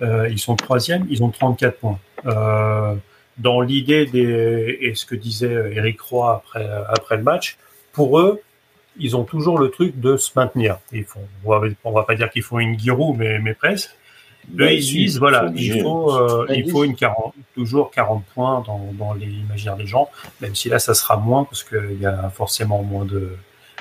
ils 0.00 0.38
sont 0.38 0.56
troisième, 0.56 1.06
ils 1.08 1.22
ont 1.22 1.30
34 1.30 1.78
points. 1.78 1.98
Euh, 2.26 2.94
dans 3.42 3.60
l'idée 3.60 4.06
des 4.06 4.78
et 4.80 4.94
ce 4.94 5.04
que 5.04 5.14
disait 5.14 5.72
Eric 5.74 6.00
Roy 6.00 6.36
après 6.36 6.68
après 6.88 7.16
le 7.16 7.22
match, 7.22 7.58
pour 7.92 8.18
eux, 8.18 8.40
ils 8.98 9.16
ont 9.16 9.24
toujours 9.24 9.58
le 9.58 9.70
truc 9.70 9.98
de 9.98 10.16
se 10.16 10.30
maintenir. 10.36 10.78
Ils 10.92 11.04
font, 11.04 11.26
on 11.44 11.58
va, 11.58 11.68
va 11.84 12.02
pas 12.04 12.14
dire 12.14 12.30
qu'ils 12.30 12.42
font 12.42 12.58
une 12.58 12.76
guirou, 12.76 13.14
mais 13.14 13.38
mais 13.38 13.54
presque. 13.54 13.90
Eux, 14.58 14.72
ils 14.72 14.80
disent 14.80 15.18
voilà, 15.18 15.50
il 15.54 15.80
faut 15.80 16.12
euh, 16.14 16.46
il 16.50 16.68
faut 16.70 16.84
une 16.84 16.96
40, 16.96 17.34
toujours 17.54 17.90
40 17.90 18.24
points 18.34 18.62
dans 18.66 18.92
dans 18.92 19.14
l'imaginaire 19.14 19.76
des 19.76 19.86
gens, 19.86 20.08
même 20.40 20.54
si 20.54 20.68
là 20.68 20.78
ça 20.78 20.94
sera 20.94 21.16
moins 21.16 21.44
parce 21.44 21.62
qu'il 21.62 22.00
y 22.00 22.06
a 22.06 22.28
forcément 22.30 22.82
moins 22.82 23.04
de 23.04 23.36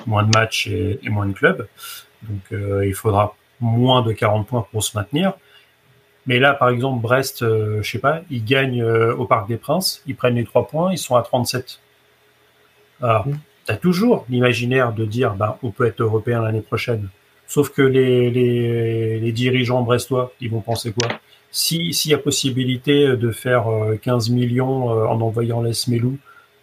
moins 0.06 0.24
de 0.24 0.30
matchs 0.36 0.68
et, 0.68 1.00
moins 1.10 1.26
de 1.26 1.34
clubs. 1.34 1.68
Donc 2.24 2.42
euh, 2.52 2.86
il 2.86 2.94
faudra 2.94 3.36
moins 3.60 4.02
de 4.02 4.12
40 4.12 4.48
points 4.48 4.66
pour 4.72 4.84
se 4.84 4.96
maintenir. 4.98 5.34
Mais 6.28 6.40
là, 6.40 6.54
par 6.54 6.70
exemple, 6.70 7.02
Brest, 7.02 7.42
euh, 7.42 7.82
je 7.82 7.90
sais 7.90 8.00
pas, 8.00 8.22
ils 8.30 8.44
gagnent 8.44 8.84
euh, 8.84 9.16
au 9.16 9.26
Parc 9.26 9.48
des 9.48 9.58
Princes, 9.58 10.04
ils 10.06 10.16
prennent 10.16 10.36
les 10.36 10.44
trois 10.44 10.68
points, 10.68 10.92
ils 10.92 10.98
sont 10.98 11.16
à 11.16 11.24
37. 11.24 11.80
Alors, 13.02 13.28
mmh. 13.28 13.40
tu 13.66 13.72
as 13.72 13.78
toujours 13.78 14.26
l'imaginaire 14.30 14.94
de 14.94 15.06
dire, 15.06 15.34
ben, 15.34 15.58
on 15.64 15.72
peut 15.72 15.86
être 15.86 16.02
européen 16.02 16.42
l'année 16.42 16.62
prochaine. 16.62 17.10
Sauf 17.48 17.70
que 17.70 17.82
les, 17.82 18.30
les, 18.30 19.20
les 19.20 19.32
dirigeants 19.32 19.82
brestois, 19.82 20.32
ils 20.40 20.50
vont 20.50 20.62
penser 20.62 20.94
quoi? 20.94 21.10
Si 21.52 21.94
s'il 21.94 22.12
y 22.12 22.14
a 22.14 22.18
possibilité 22.18 23.18
de 23.18 23.32
faire 23.32 23.66
15 24.02 24.30
millions 24.30 24.88
en 24.88 25.20
envoyant 25.20 25.62
les 25.62 25.74
Smelou 25.74 26.18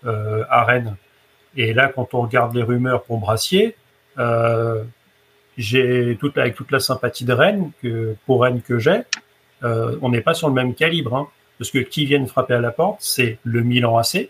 à 0.04 0.64
Rennes, 0.64 0.96
et 1.58 1.74
là, 1.74 1.88
quand 1.88 2.14
on 2.14 2.22
regarde 2.22 2.54
les 2.54 2.62
rumeurs 2.62 3.02
pour 3.02 3.18
Brassier, 3.18 3.74
euh, 4.18 4.84
j'ai 5.56 6.16
toute 6.20 6.38
avec 6.38 6.54
toute 6.54 6.70
la 6.70 6.80
sympathie 6.80 7.24
de 7.24 7.32
Rennes 7.32 7.72
que 7.82 8.14
pour 8.26 8.42
Rennes 8.42 8.62
que 8.62 8.78
j'ai, 8.78 9.02
euh, 9.64 9.96
on 10.02 10.10
n'est 10.10 10.20
pas 10.20 10.34
sur 10.34 10.48
le 10.48 10.54
même 10.54 10.74
calibre, 10.74 11.16
hein, 11.16 11.28
parce 11.58 11.70
que 11.70 11.78
qui 11.78 12.06
viennent 12.06 12.26
frapper 12.26 12.54
à 12.54 12.60
la 12.60 12.70
porte, 12.70 12.98
c'est 13.00 13.38
le 13.44 13.62
Milan 13.62 13.96
AC, 13.98 14.28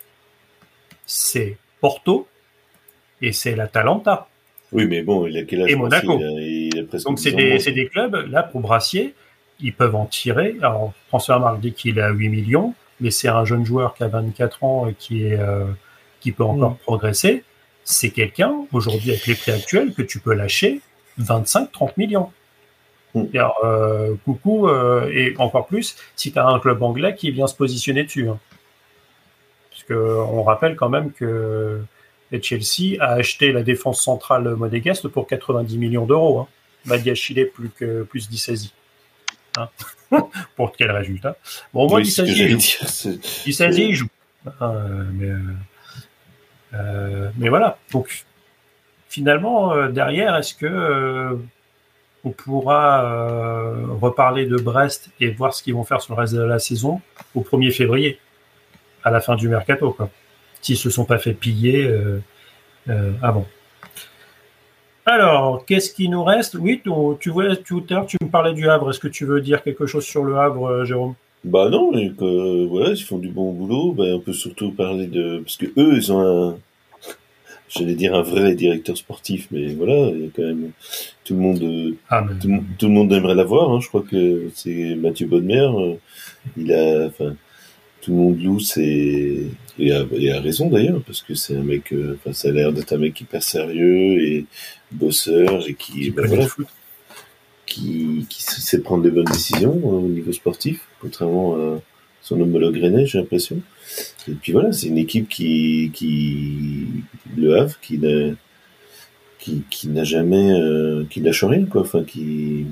c'est 1.06 1.56
Porto 1.80 2.26
et 3.20 3.32
c'est 3.32 3.56
la 3.56 3.66
Talenta. 3.66 4.28
Oui, 4.72 4.86
mais 4.86 5.02
bon, 5.02 5.26
il 5.26 5.36
a 5.38 5.44
quel 5.44 5.62
âge 5.62 5.70
Et 5.70 5.76
Monaco. 5.76 6.18
il 6.20 6.78
a, 6.78 6.98
Donc 6.98 7.18
c'est 7.18 7.30
10 7.30 7.34
ans 7.34 7.36
des, 7.38 7.48
moins. 7.48 7.58
c'est 7.58 7.72
des 7.72 7.88
clubs 7.88 8.14
là 8.30 8.42
pour 8.42 8.60
Brassier, 8.60 9.14
ils 9.60 9.72
peuvent 9.72 9.94
en 9.96 10.06
tirer. 10.06 10.56
Alors 10.60 10.92
Transfermarkt 11.08 11.60
dit 11.60 11.72
qu'il 11.72 11.98
est 11.98 12.02
à 12.02 12.10
8 12.10 12.28
millions, 12.28 12.74
mais 13.00 13.10
c'est 13.10 13.28
un 13.28 13.44
jeune 13.44 13.64
joueur 13.64 13.94
qui 13.94 14.04
a 14.04 14.08
24 14.08 14.64
ans 14.64 14.86
et 14.88 14.94
qui 14.94 15.24
est 15.24 15.38
euh, 15.38 15.64
qui 16.20 16.32
peut 16.32 16.44
encore 16.44 16.76
progresser. 16.78 17.44
C'est 17.84 18.10
quelqu'un 18.10 18.66
aujourd'hui 18.72 19.10
avec 19.10 19.26
les 19.26 19.34
prix 19.34 19.52
actuels 19.52 19.94
que 19.94 20.02
tu 20.02 20.20
peux 20.20 20.34
lâcher 20.34 20.80
25-30 21.20 21.92
millions. 21.96 22.30
Mm. 23.14 23.24
Alors, 23.34 23.58
euh, 23.64 24.14
coucou, 24.24 24.68
euh, 24.68 25.10
et 25.12 25.34
encore 25.38 25.66
plus 25.66 25.96
si 26.16 26.32
tu 26.32 26.38
as 26.38 26.46
un 26.46 26.58
club 26.60 26.82
anglais 26.82 27.14
qui 27.14 27.30
vient 27.30 27.46
se 27.46 27.54
positionner 27.56 28.04
dessus. 28.04 28.28
hein. 28.28 28.38
Parce 29.70 29.82
que 29.84 29.94
on 29.94 30.42
rappelle 30.42 30.76
quand 30.76 30.88
même 30.88 31.12
que 31.12 31.80
le 32.30 32.42
Chelsea 32.42 32.96
a 33.00 33.12
acheté 33.12 33.52
la 33.52 33.62
défense 33.62 34.02
centrale 34.02 34.54
monégasque 34.56 35.08
pour 35.08 35.26
90 35.26 35.78
millions 35.78 36.04
d'euros. 36.06 36.40
Hein. 36.40 36.48
Badiachile 36.86 37.48
plus 37.54 37.70
que 37.70 38.02
plus 38.02 38.28
d'Issasi. 38.28 38.72
Hein. 39.56 39.68
pour 40.56 40.72
quel 40.72 40.90
résultat? 40.90 41.36
Bon, 41.72 41.84
au 41.84 41.88
moins 41.88 42.00
Oui, 42.00 42.08
il 42.26 42.50
joue. 42.50 42.60
c'est- 42.60 43.44
Dissasi, 43.44 43.88
il 43.88 43.94
joue. 43.94 44.08
Euh, 44.62 45.04
mais, 45.12 45.26
euh, 45.28 45.38
euh, 46.74 47.30
mais 47.36 47.48
voilà. 47.48 47.78
Donc, 47.92 48.24
finalement, 49.08 49.72
euh, 49.72 49.88
derrière, 49.88 50.36
est-ce 50.36 50.54
que 50.54 50.66
euh, 50.66 51.36
on 52.28 52.32
pourra 52.32 53.04
euh, 53.04 53.86
reparler 54.00 54.46
de 54.46 54.56
Brest 54.56 55.08
et 55.20 55.30
voir 55.30 55.54
ce 55.54 55.62
qu'ils 55.62 55.74
vont 55.74 55.84
faire 55.84 56.00
sur 56.00 56.14
le 56.14 56.20
reste 56.20 56.34
de 56.34 56.42
la 56.42 56.58
saison 56.58 57.00
au 57.34 57.40
1er 57.40 57.72
février, 57.72 58.18
à 59.02 59.10
la 59.10 59.20
fin 59.20 59.34
du 59.34 59.48
mercato, 59.48 59.92
quoi. 59.92 60.10
S'ils 60.60 60.76
se 60.76 60.90
sont 60.90 61.04
pas 61.04 61.18
fait 61.18 61.32
piller 61.32 61.84
euh, 61.84 62.20
euh, 62.88 63.12
avant. 63.22 63.46
Alors, 65.06 65.64
qu'est-ce 65.64 65.94
qui 65.94 66.08
nous 66.08 66.22
reste? 66.22 66.56
Oui, 66.60 66.82
tu, 66.82 67.30
vois, 67.30 67.56
tout 67.56 67.84
à 67.88 67.94
l'heure, 67.94 68.06
tu 68.06 68.16
me 68.20 68.28
parlais 68.28 68.52
du 68.52 68.68
Havre. 68.68 68.90
Est-ce 68.90 69.00
que 69.00 69.08
tu 69.08 69.24
veux 69.24 69.40
dire 69.40 69.62
quelque 69.62 69.86
chose 69.86 70.04
sur 70.04 70.22
le 70.22 70.36
Havre, 70.36 70.84
Jérôme? 70.84 71.14
Bah 71.44 71.70
non, 71.70 71.92
mais 71.92 72.10
voilà, 72.66 72.90
ils 72.90 73.02
font 73.02 73.18
du 73.18 73.28
bon 73.28 73.52
boulot. 73.52 73.92
Ben, 73.92 74.14
on 74.14 74.20
peut 74.20 74.34
surtout 74.34 74.72
parler 74.72 75.06
de 75.06 75.38
parce 75.38 75.56
que 75.56 75.66
eux, 75.78 75.94
ils 75.94 76.12
ont 76.12 76.50
un, 76.50 76.58
j'allais 77.68 77.94
dire 77.94 78.14
un 78.14 78.22
vrai 78.22 78.54
directeur 78.54 78.96
sportif, 78.96 79.48
mais 79.50 79.66
voilà, 79.74 80.10
il 80.10 80.20
y 80.22 80.26
a 80.26 80.28
quand 80.34 80.42
même 80.42 80.70
tout 81.24 81.34
le 81.34 81.40
monde, 81.40 81.94
Ah, 82.08 82.22
mais- 82.26 82.38
tout, 82.40 82.48
le 82.48 82.54
monde- 82.54 82.64
tout 82.78 82.86
le 82.86 82.92
monde 82.92 83.12
aimerait 83.12 83.34
l'avoir. 83.34 83.70
Hein. 83.72 83.80
Je 83.80 83.88
crois 83.88 84.02
que 84.08 84.50
c'est 84.54 84.94
Mathieu 84.96 85.26
Bonnemer. 85.26 85.68
euh, 85.78 85.94
il 86.56 86.72
a, 86.72 87.06
enfin, 87.06 87.36
tout 88.00 88.12
le 88.12 88.16
monde 88.16 88.42
loue, 88.42 88.60
c'est 88.60 89.38
et 89.80 89.92
a, 89.92 90.04
et 90.12 90.30
a 90.32 90.40
raison 90.40 90.68
d'ailleurs 90.70 91.02
parce 91.06 91.22
que 91.22 91.34
c'est 91.34 91.56
un 91.56 91.62
mec, 91.62 91.92
euh, 91.92 92.16
enfin, 92.18 92.32
ça 92.32 92.48
a 92.48 92.52
l'air 92.52 92.72
d'être 92.72 92.92
un 92.92 92.98
mec 92.98 93.20
hyper 93.20 93.42
sérieux 93.42 94.22
et 94.22 94.46
bosseur 94.92 95.68
et 95.68 95.74
qui, 95.74 95.92
qui 95.92 96.10
ben, 96.10 96.26
voilà, 96.26 96.46
qui, 97.66 98.26
qui 98.30 98.42
sait 98.42 98.80
prendre 98.80 99.04
les 99.04 99.10
bonnes 99.10 99.24
décisions 99.26 99.76
euh, 99.84 99.96
au 99.98 100.08
niveau 100.08 100.32
sportif, 100.32 100.80
contrairement 101.00 101.54
à 101.56 101.80
son 102.22 102.40
homologue 102.40 102.78
rennais, 102.78 103.06
j'ai 103.06 103.18
l'impression. 103.18 103.60
Et 104.28 104.34
puis 104.34 104.52
voilà, 104.52 104.72
c'est 104.72 104.88
une 104.88 104.98
équipe 104.98 105.28
qui, 105.28 105.90
qui 105.94 106.86
le 107.36 107.56
Havre, 107.56 107.78
qui 107.80 107.98
n'a, 107.98 108.34
qui, 109.38 109.62
qui 109.70 109.88
n'a 109.88 110.04
jamais, 110.04 110.52
euh, 110.52 111.04
qui 111.08 111.20
lâche 111.20 111.44
rien, 111.44 111.64
quoi. 111.64 111.82
Enfin, 111.82 112.04
qui, 112.04 112.66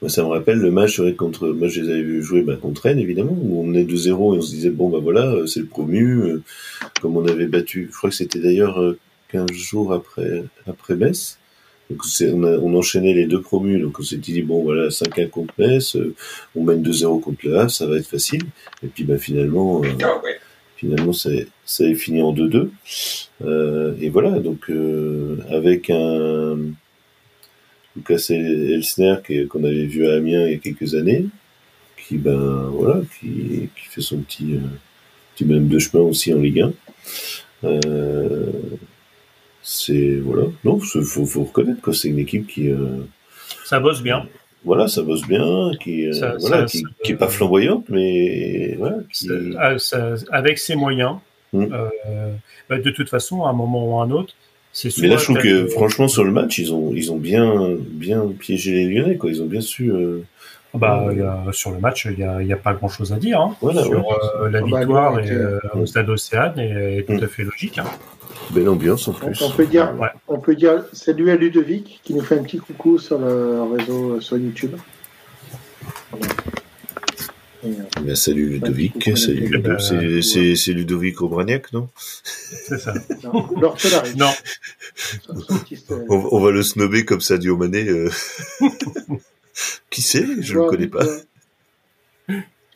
moi, 0.00 0.08
ça 0.08 0.22
me 0.22 0.28
rappelle 0.28 0.58
le 0.58 0.70
match 0.70 1.00
contre, 1.16 1.48
moi, 1.48 1.68
je 1.68 1.82
les 1.82 1.90
avais 1.90 2.02
vu 2.02 2.22
jouer 2.22 2.42
bah, 2.42 2.56
contre 2.56 2.82
Rennes, 2.82 2.98
évidemment, 2.98 3.36
où 3.38 3.60
on 3.60 3.64
menait 3.64 3.84
2-0 3.84 4.08
et 4.08 4.38
on 4.38 4.40
se 4.40 4.50
disait, 4.50 4.70
bon, 4.70 4.88
bah 4.88 4.98
voilà, 4.98 5.26
euh, 5.26 5.46
c'est 5.46 5.60
le 5.60 5.66
promu, 5.66 6.22
euh, 6.22 6.42
comme 7.02 7.18
on 7.18 7.26
avait 7.26 7.46
battu, 7.46 7.88
je 7.90 7.96
crois 7.96 8.08
que 8.08 8.16
c'était 8.16 8.38
d'ailleurs 8.40 8.80
euh, 8.80 8.98
15 9.28 9.52
jours 9.52 9.92
après, 9.92 10.44
après 10.66 10.96
Metz. 10.96 11.38
Donc 11.90 12.02
on, 12.20 12.44
a, 12.44 12.58
on 12.58 12.74
enchaînait 12.74 13.14
les 13.14 13.26
deux 13.26 13.40
promus, 13.40 13.80
donc 13.80 13.98
on 13.98 14.02
s'était 14.02 14.32
dit, 14.32 14.42
bon, 14.42 14.62
voilà, 14.62 14.88
5-1 14.88 15.28
contre 15.28 15.54
Metz, 15.58 15.96
euh, 15.96 16.14
on 16.54 16.62
mène 16.62 16.82
2-0 16.82 17.20
contre 17.20 17.38
le 17.44 17.58
Havre, 17.58 17.70
ça 17.70 17.86
va 17.86 17.96
être 17.96 18.06
facile. 18.06 18.42
Et 18.84 18.86
puis, 18.86 19.02
bah, 19.02 19.18
finalement, 19.18 19.82
euh, 19.82 19.88
finalement, 20.76 21.12
ça, 21.12 21.30
ça 21.64 21.84
est 21.84 21.94
fini 21.94 22.22
en 22.22 22.32
2-2. 22.32 22.70
Euh, 23.44 23.94
et 24.00 24.08
voilà, 24.08 24.38
donc, 24.38 24.70
euh, 24.70 25.38
avec 25.50 25.90
un 25.90 26.56
Lucas 27.96 28.26
Elsner 28.30 29.16
qu'on 29.48 29.64
avait 29.64 29.86
vu 29.86 30.06
à 30.06 30.14
Amiens 30.14 30.46
il 30.46 30.52
y 30.52 30.54
a 30.54 30.58
quelques 30.58 30.94
années, 30.94 31.26
qui, 31.96 32.18
ben, 32.18 32.70
voilà, 32.72 33.02
qui, 33.18 33.68
qui 33.76 33.88
fait 33.88 34.00
son 34.00 34.18
petit, 34.18 34.54
euh, 34.54 34.60
petit 35.34 35.44
bonhomme 35.44 35.68
de 35.68 35.78
chemin 35.78 36.04
aussi 36.04 36.32
en 36.32 36.38
Ligue 36.38 36.60
1. 37.62 37.70
Euh, 39.60 39.62
c'est, 39.62 40.16
voilà, 40.16 40.44
non, 40.64 40.78
il 40.94 41.02
faut, 41.02 41.26
faut 41.26 41.44
reconnaître 41.44 41.80
que 41.80 41.92
c'est 41.92 42.08
une 42.08 42.18
équipe 42.18 42.46
qui, 42.46 42.68
euh, 42.70 42.98
Ça 43.64 43.78
bosse 43.80 44.02
bien. 44.02 44.26
voilà, 44.64 44.88
ça 44.88 45.02
bosse 45.02 45.26
bien, 45.26 45.70
qui, 45.82 46.06
euh, 46.06 46.12
Ça- 46.12 46.34
voilà, 46.40 46.60
ça- 46.60 46.64
qui, 46.66 46.78
ça- 46.80 46.88
qui 47.04 47.12
est 47.12 47.16
pas 47.16 47.28
flamboyante, 47.28 47.84
mais 47.88 48.74
voilà, 48.78 48.96
qui, 49.12 49.26
Ça- 49.26 49.34
ah, 49.58 49.78
ça- 49.78 50.14
avec 50.32 50.58
ses 50.58 50.76
moyens, 50.76 51.16
Mm. 51.52 51.64
euh, 51.72 52.32
bah, 52.68 52.78
de 52.78 52.90
toute 52.90 53.08
façon, 53.08 53.44
à 53.44 53.50
un 53.50 53.52
moment 53.52 53.86
ou 53.96 54.00
à 54.00 54.04
un 54.04 54.10
autre, 54.10 54.34
c'est 54.72 54.96
mais 54.98 55.08
là, 55.08 55.16
je 55.16 55.24
trouve 55.24 55.38
que 55.38 55.66
franchement 55.66 56.08
sur 56.08 56.24
le 56.24 56.30
match, 56.30 56.58
ils 56.58 56.72
ont, 56.72 56.92
ils 56.94 57.10
ont 57.12 57.16
bien, 57.18 57.76
bien 57.90 58.24
piégé 58.38 58.72
les 58.72 58.84
Lyonnais, 58.86 59.16
quoi. 59.16 59.30
Ils 59.30 59.42
ont 59.42 59.46
bien 59.46 59.60
su. 59.60 59.90
euh, 59.92 60.20
Bah, 60.72 61.08
il 61.10 61.18
y 61.18 61.22
a- 61.22 61.42
sur 61.50 61.72
le 61.72 61.80
match, 61.80 62.04
il 62.08 62.16
n'y 62.16 62.22
a, 62.22 62.40
y 62.44 62.52
a 62.52 62.56
pas 62.56 62.72
grand-chose 62.74 63.12
à 63.12 63.16
dire. 63.16 63.40
hein. 63.40 63.56
Voilà, 63.60 63.82
sur 63.82 63.90
ouais. 63.90 64.04
euh, 64.42 64.48
la 64.50 64.60
Ah 64.60 64.62
bah, 64.70 64.78
victoire 64.78 65.18
et, 65.18 65.28
euh, 65.32 65.58
au 65.74 65.84
stade 65.84 66.08
Océane 66.08 66.56
est, 66.60 66.98
est 66.98 67.02
tout 67.02 67.14
Mm. 67.14 67.24
à 67.24 67.26
fait 67.26 67.42
logique. 67.42 67.78
hein. 67.78 67.84
Belle 68.52 68.68
ambiance 68.68 69.08
en 69.08 69.12
On, 69.12 69.14
plus. 69.14 69.42
on 69.42 69.50
peut 69.50 69.66
dire, 69.66 69.94
Ouais. 69.98 70.08
on 70.28 70.38
peut 70.40 70.54
dire 70.56 70.84
salut 70.92 71.30
à 71.30 71.36
Ludovic 71.36 72.00
qui 72.04 72.14
nous 72.14 72.22
fait 72.22 72.38
un 72.38 72.42
petit 72.42 72.58
coucou 72.58 72.98
sur 72.98 73.18
le 73.18 73.62
réseau 73.76 74.20
sur 74.20 74.36
YouTube. 74.38 74.72
Et, 77.62 77.68
Ben, 78.02 78.16
salut 78.16 78.48
Ludovic, 78.48 79.16
salut. 79.18 79.46
Ludo. 79.48 79.70
Euh, 79.70 79.78
C'est- 79.78 80.22
C'est 80.22 80.56
c'est 80.56 80.72
Ludovic 80.72 81.20
Aubragnac, 81.20 81.70
non? 81.74 81.88
C'est 82.48 82.78
ça. 82.78 82.94
non, 83.22 83.46
Non, 84.16 84.30
euh, 85.90 86.04
on, 86.08 86.28
on 86.32 86.40
va 86.40 86.50
le 86.50 86.62
snobber 86.62 87.04
comme 87.04 87.20
Sadio 87.20 87.56
Mané. 87.58 87.86
euh. 87.88 88.08
Qui 89.90 90.00
c'est? 90.00 90.24
Je 90.40 90.54
ne 90.56 90.62
le 90.62 90.68
connais 90.70 90.86
pas. 90.86 91.04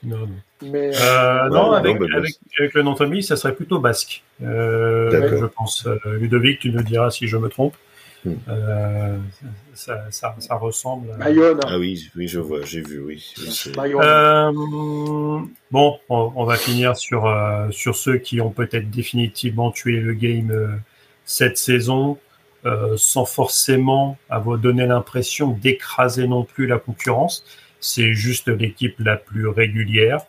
Non, 0.04 0.18
non. 0.18 0.28
Mais 0.62 0.90
euh, 0.94 1.00
Euh, 1.00 1.48
non, 1.48 1.66
non, 1.66 1.72
avec, 1.72 1.98
bah, 1.98 2.06
avec, 2.16 2.34
avec 2.58 2.74
le 2.74 2.82
nom 2.82 2.92
de 2.92 2.98
famille, 2.98 3.22
ça 3.22 3.36
serait 3.36 3.54
plutôt 3.54 3.78
basque. 3.80 4.22
Euh, 4.42 5.10
D'accord. 5.10 5.38
je 5.40 5.46
pense. 5.46 5.86
Euh, 5.86 5.98
Ludovic, 6.18 6.60
tu 6.60 6.70
nous 6.70 6.82
diras 6.82 7.10
si 7.10 7.26
je 7.28 7.36
me 7.36 7.48
trompe. 7.48 7.74
Hmm. 8.24 8.32
Euh, 8.48 9.18
ça, 9.74 10.04
ça, 10.10 10.34
ça 10.38 10.54
ressemble. 10.54 11.12
à- 11.12 11.16
Bayonne, 11.16 11.60
Ah 11.66 11.78
oui, 11.78 12.08
oui, 12.16 12.26
je 12.26 12.40
vois, 12.40 12.62
j'ai 12.64 12.80
vu, 12.80 13.00
oui. 13.00 13.34
Euh, 13.86 14.50
bon, 15.70 15.98
on, 16.08 16.32
on 16.34 16.44
va 16.44 16.56
finir 16.56 16.96
sur, 16.96 17.26
euh, 17.26 17.70
sur 17.70 17.94
ceux 17.96 18.16
qui 18.18 18.40
ont 18.40 18.50
peut-être 18.50 18.90
définitivement 18.90 19.70
tué 19.70 20.00
le 20.00 20.14
game 20.14 20.50
euh, 20.50 20.68
cette 21.26 21.58
saison, 21.58 22.18
euh, 22.64 22.94
sans 22.96 23.26
forcément 23.26 24.16
avoir 24.30 24.56
donné 24.58 24.86
l'impression 24.86 25.48
d'écraser 25.50 26.26
non 26.26 26.44
plus 26.44 26.66
la 26.66 26.78
concurrence. 26.78 27.44
C'est 27.86 28.14
juste 28.14 28.48
l'équipe 28.48 28.96
la 28.98 29.16
plus 29.18 29.46
régulière. 29.46 30.22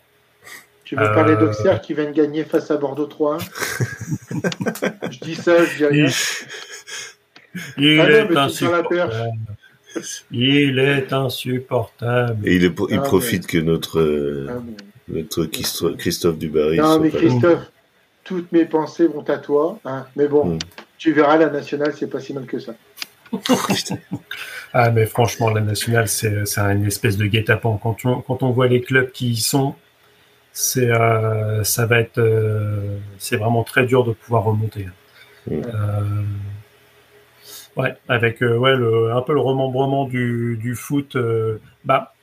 tu 0.83 0.95
veux 0.97 1.01
parler 1.13 1.33
euh, 1.35 1.37
d'Auxerre 1.37 1.79
qui 1.81 1.93
vient 1.93 2.03
de 2.05 2.11
gagner 2.11 2.43
face 2.43 2.69
à 2.69 2.75
Bordeaux 2.75 3.05
3 3.05 3.37
Je 5.09 5.19
dis 5.21 5.35
ça, 5.35 5.63
je 5.63 5.77
dis 5.77 5.85
rien. 5.85 6.07
Il, 7.77 7.83
il 7.85 7.99
Ah 8.01 8.07
non, 8.09 8.29
est 8.33 8.37
insupportable. 8.37 9.13
Il 10.31 10.79
est 10.79 11.13
insupportable. 11.13 12.45
Et 12.45 12.55
il, 12.57 12.65
est- 12.65 12.75
il 12.89 12.97
Ah, 12.97 13.01
profite 13.01 13.47
que 13.47 13.57
notre, 13.57 13.99
euh, 14.01 14.47
Ah, 14.49 14.61
mais- 15.07 15.21
notre 15.21 15.45
Christo- 15.45 15.95
Christophe 15.95 16.37
Dubarry 16.37 16.77
Non, 16.77 16.87
soit 16.95 16.99
mais 16.99 17.09
là. 17.11 17.17
Christophe, 17.19 17.71
toutes 18.25 18.51
mes 18.51 18.65
pensées 18.65 19.07
vont 19.07 19.23
à 19.29 19.37
toi. 19.37 19.79
hein. 19.85 20.05
Mais 20.17 20.27
bon, 20.27 20.55
Mm. 20.55 20.59
tu 20.97 21.13
verras, 21.13 21.37
la 21.37 21.49
nationale, 21.49 21.93
c'est 21.97 22.07
pas 22.09 22.19
si 22.19 22.33
mal 22.33 22.45
que 22.47 22.59
ça. 22.59 22.73
Ah, 24.73 24.91
mais 24.91 25.05
franchement, 25.05 25.49
la 25.49 25.61
nationale, 25.61 26.07
c'est 26.07 26.45
c'est 26.45 26.61
une 26.61 26.85
espèce 26.85 27.17
de 27.17 27.25
guet-apens. 27.25 27.79
Quand 27.81 28.05
on, 28.05 28.21
quand 28.21 28.43
on 28.43 28.51
voit 28.51 28.67
les 28.67 28.81
clubs 28.81 29.11
qui 29.11 29.29
y 29.31 29.37
sont, 29.37 29.75
c'est 30.53 30.91
euh, 30.91 31.63
ça 31.63 31.85
va 31.85 31.99
être 31.99 32.19
euh, 32.19 32.97
c'est 33.19 33.37
vraiment 33.37 33.63
très 33.63 33.85
dur 33.85 34.03
de 34.03 34.13
pouvoir 34.13 34.43
remonter. 34.45 34.87
Mm. 35.47 35.61
Euh, 35.65 36.23
Ouais, 37.77 37.93
avec 38.07 38.39
ouais, 38.41 38.75
le, 38.75 39.11
un 39.13 39.21
peu 39.21 39.33
le 39.33 39.41
remembrement 39.41 40.05
du, 40.05 40.57
du 40.61 40.75
foot. 40.75 41.17
bah, 41.83 42.13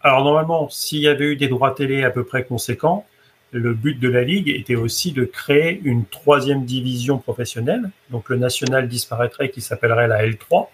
alors 0.00 0.22
normalement, 0.24 0.68
s'il 0.68 1.00
y 1.00 1.08
avait 1.08 1.24
eu 1.26 1.36
des 1.36 1.48
droits 1.48 1.72
télé 1.72 2.04
à 2.04 2.10
peu 2.10 2.24
près 2.24 2.44
conséquents, 2.44 3.04
le 3.52 3.74
but 3.74 3.98
de 3.98 4.08
la 4.08 4.22
ligue 4.22 4.48
était 4.48 4.74
aussi 4.74 5.12
de 5.12 5.24
créer 5.24 5.80
une 5.84 6.04
troisième 6.04 6.64
division 6.64 7.18
professionnelle. 7.18 7.90
Donc 8.10 8.28
le 8.28 8.36
national 8.36 8.88
disparaîtrait, 8.88 9.50
qui 9.50 9.60
s'appellerait 9.60 10.08
la 10.08 10.26
L3. 10.26 10.68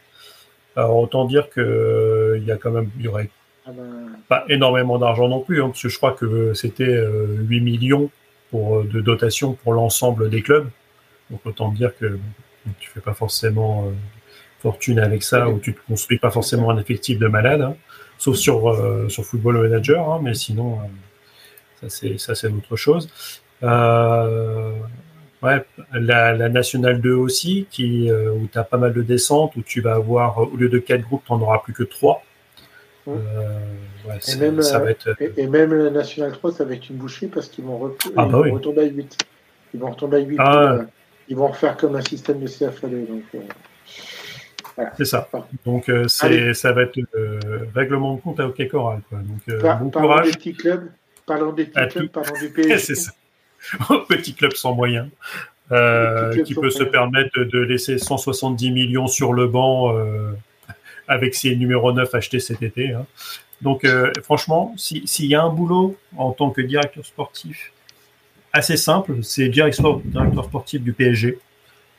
Alors 0.77 0.97
autant 0.97 1.27
dire 1.27 1.51
que 1.51 2.37
il 2.39 2.45
y 2.45 2.53
a 2.53 2.57
quand 2.57 2.71
même, 2.71 2.91
il 2.99 3.05
y 3.05 3.09
aurait 3.09 3.29
ah 3.67 3.71
ben. 3.73 4.09
pas 4.29 4.45
énormément 4.49 4.99
d'argent 4.99 5.29
non 5.29 5.41
plus, 5.41 5.63
hein, 5.63 5.69
parce 5.69 5.83
que 5.83 5.89
je 5.89 5.97
crois 5.97 6.13
que 6.13 6.55
c'était 6.55 7.05
8 7.41 7.61
millions 7.61 8.11
pour, 8.51 8.85
de 8.85 9.01
dotation 9.01 9.55
pour 9.55 9.73
l'ensemble 9.73 10.31
des 10.31 10.43
clubs. 10.43 10.69
Donc 11.31 11.41
autant 11.45 11.71
dire 11.71 11.97
que 11.97 12.19
tu 12.79 12.91
fais 12.91 13.01
pas 13.01 13.15
forcément 13.15 13.87
euh, 13.87 13.93
fortune 14.61 14.99
avec 14.99 15.23
ça, 15.23 15.49
ou 15.49 15.59
tu 15.59 15.75
te 15.75 15.81
construis 15.87 16.19
pas 16.19 16.31
forcément 16.31 16.71
un 16.71 16.79
effectif 16.79 17.19
de 17.19 17.27
malade, 17.27 17.63
hein. 17.63 17.77
sauf 18.19 18.37
sur 18.37 18.69
euh, 18.69 19.09
sur 19.09 19.25
Football 19.25 19.63
Manager, 19.63 20.09
hein, 20.09 20.21
mais 20.23 20.35
sinon 20.35 20.79
euh, 20.81 20.85
ça 21.89 22.35
c'est 22.35 22.49
autre 22.49 22.77
chose. 22.77 23.09
ouais, 23.63 23.69
la, 25.93 26.33
la 26.33 26.49
Nationale 26.49 27.01
2 27.01 27.13
aussi, 27.13 27.67
qui 27.71 28.11
où 28.11 28.49
tu 28.51 28.59
as 28.59 28.65
pas 28.65 28.79
mal 28.79 28.93
de 28.93 29.03
descentes, 29.03 29.57
où 29.57 29.63
tu 29.63 29.81
vas 29.81 29.95
avoir 29.95 30.39
au 30.39 30.57
lieu 30.57 30.69
de 30.69 30.79
quatre 30.79 31.03
groupes, 31.03 31.23
tu 31.27 31.33
n'en 31.33 31.41
auras 31.41 31.59
plus 31.59 31.73
que 31.73 31.85
trois. 31.85 32.23
ouais, 33.07 33.15
et, 34.29 34.37
même, 34.37 34.63
ça 34.63 34.79
va 34.79 34.91
être... 34.91 35.17
et, 35.21 35.47
même 35.47 35.73
la 35.75 35.91
Nationale 35.91 36.33
3, 36.33 36.53
ça 36.53 36.65
va 36.65 36.75
être 36.75 36.89
une 36.89 36.97
bouchée 36.97 37.27
parce 37.27 37.49
qu'ils 37.49 37.65
vont, 37.65 37.95
ah 38.17 38.27
bah 38.27 38.39
retomber 38.39 38.83
à 38.83 38.85
8. 38.85 39.19
Ils 39.75 39.81
vont 39.81 39.91
retomber 39.91 40.19
à 40.19 40.21
8 40.21 40.39
ils 41.29 41.37
vont 41.37 41.49
refaire 41.49 41.77
comme 41.77 41.97
un 41.97 42.03
système 42.03 42.41
de 42.41 42.47
CFL. 42.47 43.07
Donc, 43.07 43.23
euh, 43.35 43.39
voilà. 44.77 44.93
C'est 44.97 45.05
ça. 45.05 45.29
Donc 45.65 45.89
euh, 45.89 46.09
ça 46.09 46.29
va 46.73 46.83
être 46.83 46.99
euh, 47.15 47.41
règlement 47.75 48.15
de 48.15 48.21
compte 48.21 48.41
à 48.41 48.47
OK 48.47 48.69
Coral. 48.69 49.01
Quoi. 49.09 49.19
Donc, 49.19 49.61
Par, 49.61 49.79
bon 49.79 49.91
parlons 49.91 50.09
courage. 50.09 50.27
des 50.27 50.33
petits 50.33 50.55
clubs, 50.55 50.91
parlons 51.27 51.53
des 51.53 51.67
petits 51.67 51.89
clubs, 51.89 52.09
parlons 52.11 52.39
du 52.39 52.51
PSG. 52.51 52.79
c'est 52.79 52.95
ça. 52.95 53.13
petit 54.09 54.35
club 54.35 54.53
sans 54.55 54.75
moyens. 54.75 55.09
qui 56.45 56.55
peut 56.55 56.71
se 56.71 56.85
permettre 56.85 57.41
de 57.41 57.59
laisser 57.61 57.99
170 57.99 58.71
millions 58.71 59.07
sur 59.07 59.33
le 59.33 59.47
banc 59.47 59.95
avec 61.09 61.35
ses 61.35 61.57
numéros 61.57 61.93
9 61.93 62.15
achetés 62.15 62.41
cet 62.41 62.63
été. 62.63 62.93
Hein. 62.93 63.07
Donc, 63.61 63.87
franchement, 64.23 64.75
s'il 64.77 65.27
y 65.27 65.35
a 65.35 65.43
un 65.43 65.51
boulot 65.51 65.97
en 66.17 66.33
tant 66.33 66.51
que 66.51 66.61
directeur 66.61 67.07
sportif 67.07 67.73
assez 68.53 68.77
simple, 68.77 69.23
c'est 69.23 69.49
directeur, 69.49 70.01
directeur 70.01 70.45
sportif 70.45 70.83
du 70.83 70.93
PSG. 70.93 71.39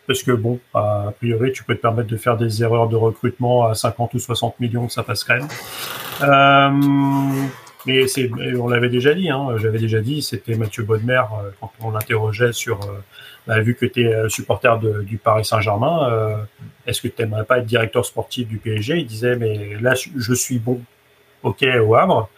Parce 0.06 0.22
que 0.22 0.32
bon, 0.32 0.60
a 0.74 1.14
priori, 1.18 1.54
tu 1.54 1.64
peux 1.64 1.76
te 1.76 1.82
permettre 1.82 2.10
de 2.10 2.18
faire 2.18 2.36
des 2.36 2.62
erreurs 2.62 2.90
de 2.90 2.96
recrutement 2.98 3.66
à 3.66 3.74
50 3.74 4.14
ou 4.14 4.20
60 4.20 4.60
millions, 4.60 4.90
ça 4.90 5.02
passe 5.02 5.24
quand 5.24 5.36
même. 5.36 5.48
Euh, 7.88 8.02
mais 8.02 8.08
c'est, 8.08 8.30
on 8.58 8.68
l'avait 8.68 8.90
déjà 8.90 9.14
dit, 9.14 9.30
hein, 9.30 9.56
j'avais 9.58 9.80
déjà 9.80 10.02
dit, 10.02 10.22
c'était 10.22 10.56
Mathieu 10.56 10.84
Bodmer 10.84 11.16
euh, 11.18 11.50
quand 11.60 11.72
on 11.82 11.92
l'interrogeait 11.92 12.54
sur, 12.54 12.82
euh, 12.82 13.00
bah, 13.48 13.60
vu 13.62 13.76
que 13.76 13.86
tu 13.86 14.08
es 14.08 14.30
supporter 14.30 14.80
de, 14.80 15.04
du 15.04 15.18
Paris 15.18 15.46
Saint-Germain, 15.46 16.10
euh, 16.12 16.38
est-ce 16.88 17.02
que 17.02 17.08
tu 17.08 17.22
n'aimerais 17.22 17.46
pas 17.46 17.60
être 17.60 17.66
directeur 17.66 18.06
sportif 18.06 18.48
du 18.48 18.58
PSG 18.58 18.98
Il 19.00 19.06
disait, 19.06 19.36
mais 19.36 19.78
là, 19.82 19.94
je 19.96 20.34
suis 20.34 20.60
bon, 20.60 20.82
ok, 21.44 21.66
au 21.82 21.96
Havre, 21.96 22.30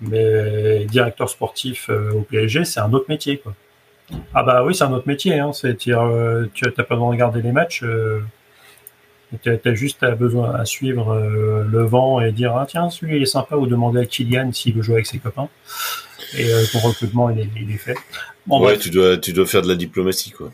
mais 0.00 0.84
directeur 0.86 1.28
sportif 1.28 1.88
au 1.88 2.20
PSG, 2.22 2.64
c'est 2.64 2.80
un 2.80 2.92
autre 2.92 3.06
métier, 3.08 3.38
quoi. 3.38 3.54
Ah 4.34 4.42
bah 4.42 4.64
oui, 4.64 4.74
c'est 4.74 4.84
un 4.84 4.92
autre 4.92 5.08
métier. 5.08 5.38
Hein. 5.38 5.50
Euh, 5.64 6.46
tu 6.54 6.64
n'as 6.64 6.70
pas 6.72 6.94
besoin 6.94 7.08
de 7.08 7.12
regarder 7.12 7.42
les 7.42 7.52
matchs. 7.52 7.82
Euh, 7.82 8.20
tu 9.42 9.50
as, 9.50 9.74
juste 9.74 10.04
besoin 10.18 10.54
à 10.54 10.64
suivre 10.64 11.12
euh, 11.12 11.64
le 11.70 11.84
vent 11.84 12.20
et 12.20 12.32
dire 12.32 12.54
ah 12.56 12.66
tiens 12.68 12.90
celui 12.90 13.16
il 13.16 13.22
est 13.22 13.26
sympa 13.26 13.56
ou 13.56 13.66
demander 13.66 14.00
à 14.00 14.06
Kylian 14.06 14.52
s'il 14.52 14.74
veut 14.74 14.82
jouer 14.82 14.94
avec 14.94 15.06
ses 15.06 15.18
copains. 15.18 15.48
Et 16.36 16.48
ton 16.72 16.78
recrutement 16.78 17.30
il 17.30 17.40
est, 17.40 17.76
fait. 17.76 17.94
ouais, 18.48 18.78
tu 18.78 18.90
dois 18.90 19.18
tu 19.18 19.32
dois 19.32 19.46
faire 19.46 19.62
de 19.62 19.68
la 19.68 19.74
diplomatie 19.74 20.30
quoi. 20.30 20.50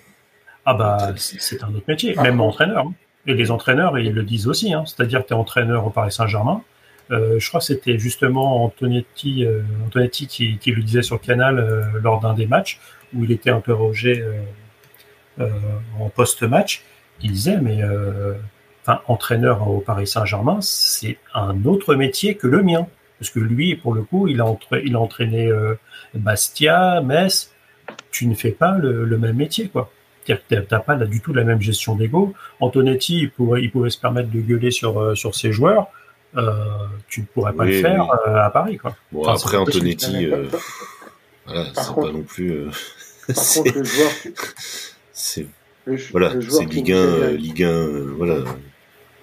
Ah 0.64 0.74
bah 0.74 1.14
c'est 1.16 1.62
un 1.62 1.68
autre 1.68 1.86
métier, 1.86 2.14
même 2.16 2.40
entraîneur. 2.40 2.86
Hein. 2.86 2.94
Et 3.26 3.34
les 3.34 3.50
entraîneurs 3.50 3.98
ils 3.98 4.12
le 4.12 4.22
disent 4.22 4.48
aussi. 4.48 4.74
Hein. 4.74 4.84
C'est-à-dire 4.86 5.22
que 5.22 5.28
tu 5.28 5.34
es 5.34 5.36
entraîneur 5.36 5.86
au 5.86 5.90
Paris 5.90 6.12
Saint-Germain. 6.12 6.62
je 7.10 7.48
crois 7.48 7.60
que 7.60 7.66
c'était 7.66 7.98
justement 7.98 8.64
Antonetti, 8.64 9.46
Antonetti 9.86 10.26
qui, 10.26 10.58
qui, 10.58 10.72
le 10.72 10.82
disait 10.82 11.02
sur 11.02 11.20
Canal 11.20 11.90
lors 12.02 12.20
d'un 12.20 12.34
des 12.34 12.46
matchs 12.46 12.80
où 13.14 13.24
il 13.24 13.32
était 13.32 13.50
interrogé 13.50 14.20
euh, 14.20 14.40
euh, 15.40 15.50
en 15.98 16.08
post-match, 16.08 16.82
il 17.22 17.32
disait 17.32 17.58
mais 17.60 17.82
euh, 17.82 18.34
enfin 18.88 19.02
entraîneur 19.06 19.68
au 19.68 19.80
Paris 19.80 20.06
Saint-Germain, 20.06 20.58
c'est 20.60 21.18
un 21.34 21.64
autre 21.64 21.94
métier 21.94 22.36
que 22.36 22.46
le 22.46 22.62
mien 22.62 22.86
parce 23.18 23.30
que 23.30 23.40
lui 23.40 23.76
pour 23.76 23.92
le 23.92 24.02
coup 24.02 24.28
il 24.28 24.40
a, 24.40 24.46
il 24.84 24.94
a 24.94 25.00
entraîné 25.00 25.52
Bastia, 26.14 27.00
Metz, 27.02 27.52
tu 28.10 28.26
ne 28.26 28.34
fais 28.34 28.52
pas 28.52 28.78
le, 28.78 29.18
même 29.18 29.36
métier 29.36 29.68
quoi. 29.68 29.90
Tu 30.24 30.34
n'as 30.50 30.80
pas 30.80 30.96
du 30.96 31.20
tout 31.20 31.32
la 31.32 31.44
même 31.44 31.60
gestion 31.60 31.96
d'ego. 31.96 32.34
Antonetti, 32.60 33.18
il 33.18 33.30
pouvait, 33.30 33.62
il 33.62 33.70
pouvait 33.70 33.90
se 33.90 33.98
permettre 33.98 34.30
de 34.30 34.40
gueuler 34.40 34.70
sur, 34.70 35.16
sur 35.16 35.34
ses 35.34 35.52
joueurs. 35.52 35.88
tu 37.08 37.20
ne 37.20 37.26
pourrais 37.26 37.54
pas 37.54 37.64
le 37.64 37.80
faire 37.80 38.08
à 38.26 38.50
Paris. 38.50 38.76
Quoi. 38.76 38.94
Bon, 39.10 39.24
après, 39.24 39.56
Antonetti, 39.56 40.28
voilà, 41.48 41.64
c'est 41.74 41.94
pas 41.94 42.12
non 42.12 42.22
plus. 42.22 42.52
Euh, 42.52 42.70
Par 43.34 43.54
contre, 43.54 43.72
le 43.78 43.84
joueur. 43.84 44.10
C'est. 45.12 45.46
Voilà, 46.10 46.32
c'est 46.50 46.66
Ligue 46.66 46.92
1, 46.92 47.30
Ligue 47.30 47.64
1, 47.64 47.88
voilà. 48.16 48.44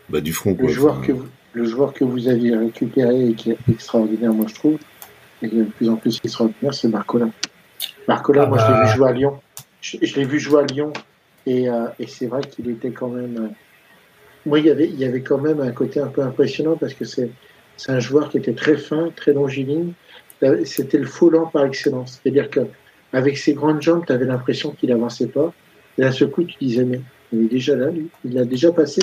Bah, 0.10 0.22
du 0.22 0.34
front, 0.34 0.53
quoi. 0.53 0.68
Le 0.68 0.73
joueur, 0.73 1.02
que 1.02 1.11
vous, 1.11 1.26
le 1.53 1.65
joueur 1.65 1.94
que 1.94 2.03
vous 2.03 2.27
aviez 2.27 2.56
récupéré 2.56 3.30
et 3.30 3.34
qui 3.34 3.52
est 3.52 3.57
extraordinaire, 3.69 4.34
moi, 4.34 4.45
je 4.48 4.56
trouve, 4.56 4.77
et 5.41 5.48
de 5.48 5.64
plus 5.64 5.90
en 5.90 5.95
plus 5.95 6.19
extraordinaire, 6.23 6.73
c'est 6.73 6.88
Marcola. 6.88 7.27
Marcola, 8.07 8.44
ah 8.44 8.48
moi, 8.48 8.57
je 8.57 8.65
l'ai 8.65 8.73
vu 8.73 8.86
bah. 8.86 8.95
jouer 8.95 9.10
à 9.10 9.14
Lyon. 9.14 9.40
Je, 9.82 10.15
l'ai 10.15 10.26
vu 10.26 10.40
jouer 10.40 10.61
à 10.61 10.65
Lyon. 10.65 10.94
Et, 11.45 11.69
euh, 11.69 11.88
et 11.99 12.07
c'est 12.07 12.27
vrai 12.27 12.41
qu'il 12.41 12.69
était 12.69 12.91
quand 12.91 13.10
même. 13.10 13.38
Euh, 13.38 13.48
moi, 14.45 14.60
il 14.60 14.65
y, 14.65 14.69
avait, 14.69 14.88
il 14.88 14.99
y 14.99 15.06
avait 15.06 15.22
quand 15.22 15.40
même 15.40 15.60
un 15.60 15.72
côté 15.72 15.99
un 15.99 16.07
peu 16.07 16.22
impressionnant 16.22 16.77
parce 16.77 16.94
que 16.94 17.03
c'est 17.06 17.32
un 17.88 17.99
joueur 17.99 18.30
qui 18.30 18.38
était 18.38 18.53
très 18.53 18.77
fin, 18.77 19.10
très 19.15 19.34
longiligne, 19.34 19.94
c'était 20.65 20.98
le 20.99 21.06
faux 21.06 21.30
lent 21.30 21.48
par 21.48 21.65
excellence. 21.65 22.19
C'est-à-dire 22.22 22.49
que 22.49 22.61
avec 23.14 23.38
ses 23.38 23.53
grandes 23.53 23.82
jambes, 23.82 24.03
tu 24.06 24.14
avais 24.14 24.26
l'impression 24.26 24.72
qu'il 24.72 24.91
avançait 24.91 25.27
pas. 25.27 25.53
Et 25.98 26.03
à 26.03 26.11
ce 26.11 26.26
coup, 26.26 26.44
tu 26.44 26.56
disais, 26.60 26.84
mais 26.84 27.02
il 27.32 27.45
est 27.45 27.49
déjà 27.49 27.76
là, 27.76 27.90
lui. 27.90 28.07
Il 28.23 28.38
a 28.38 28.45
déjà 28.45 28.72
passé 28.72 29.02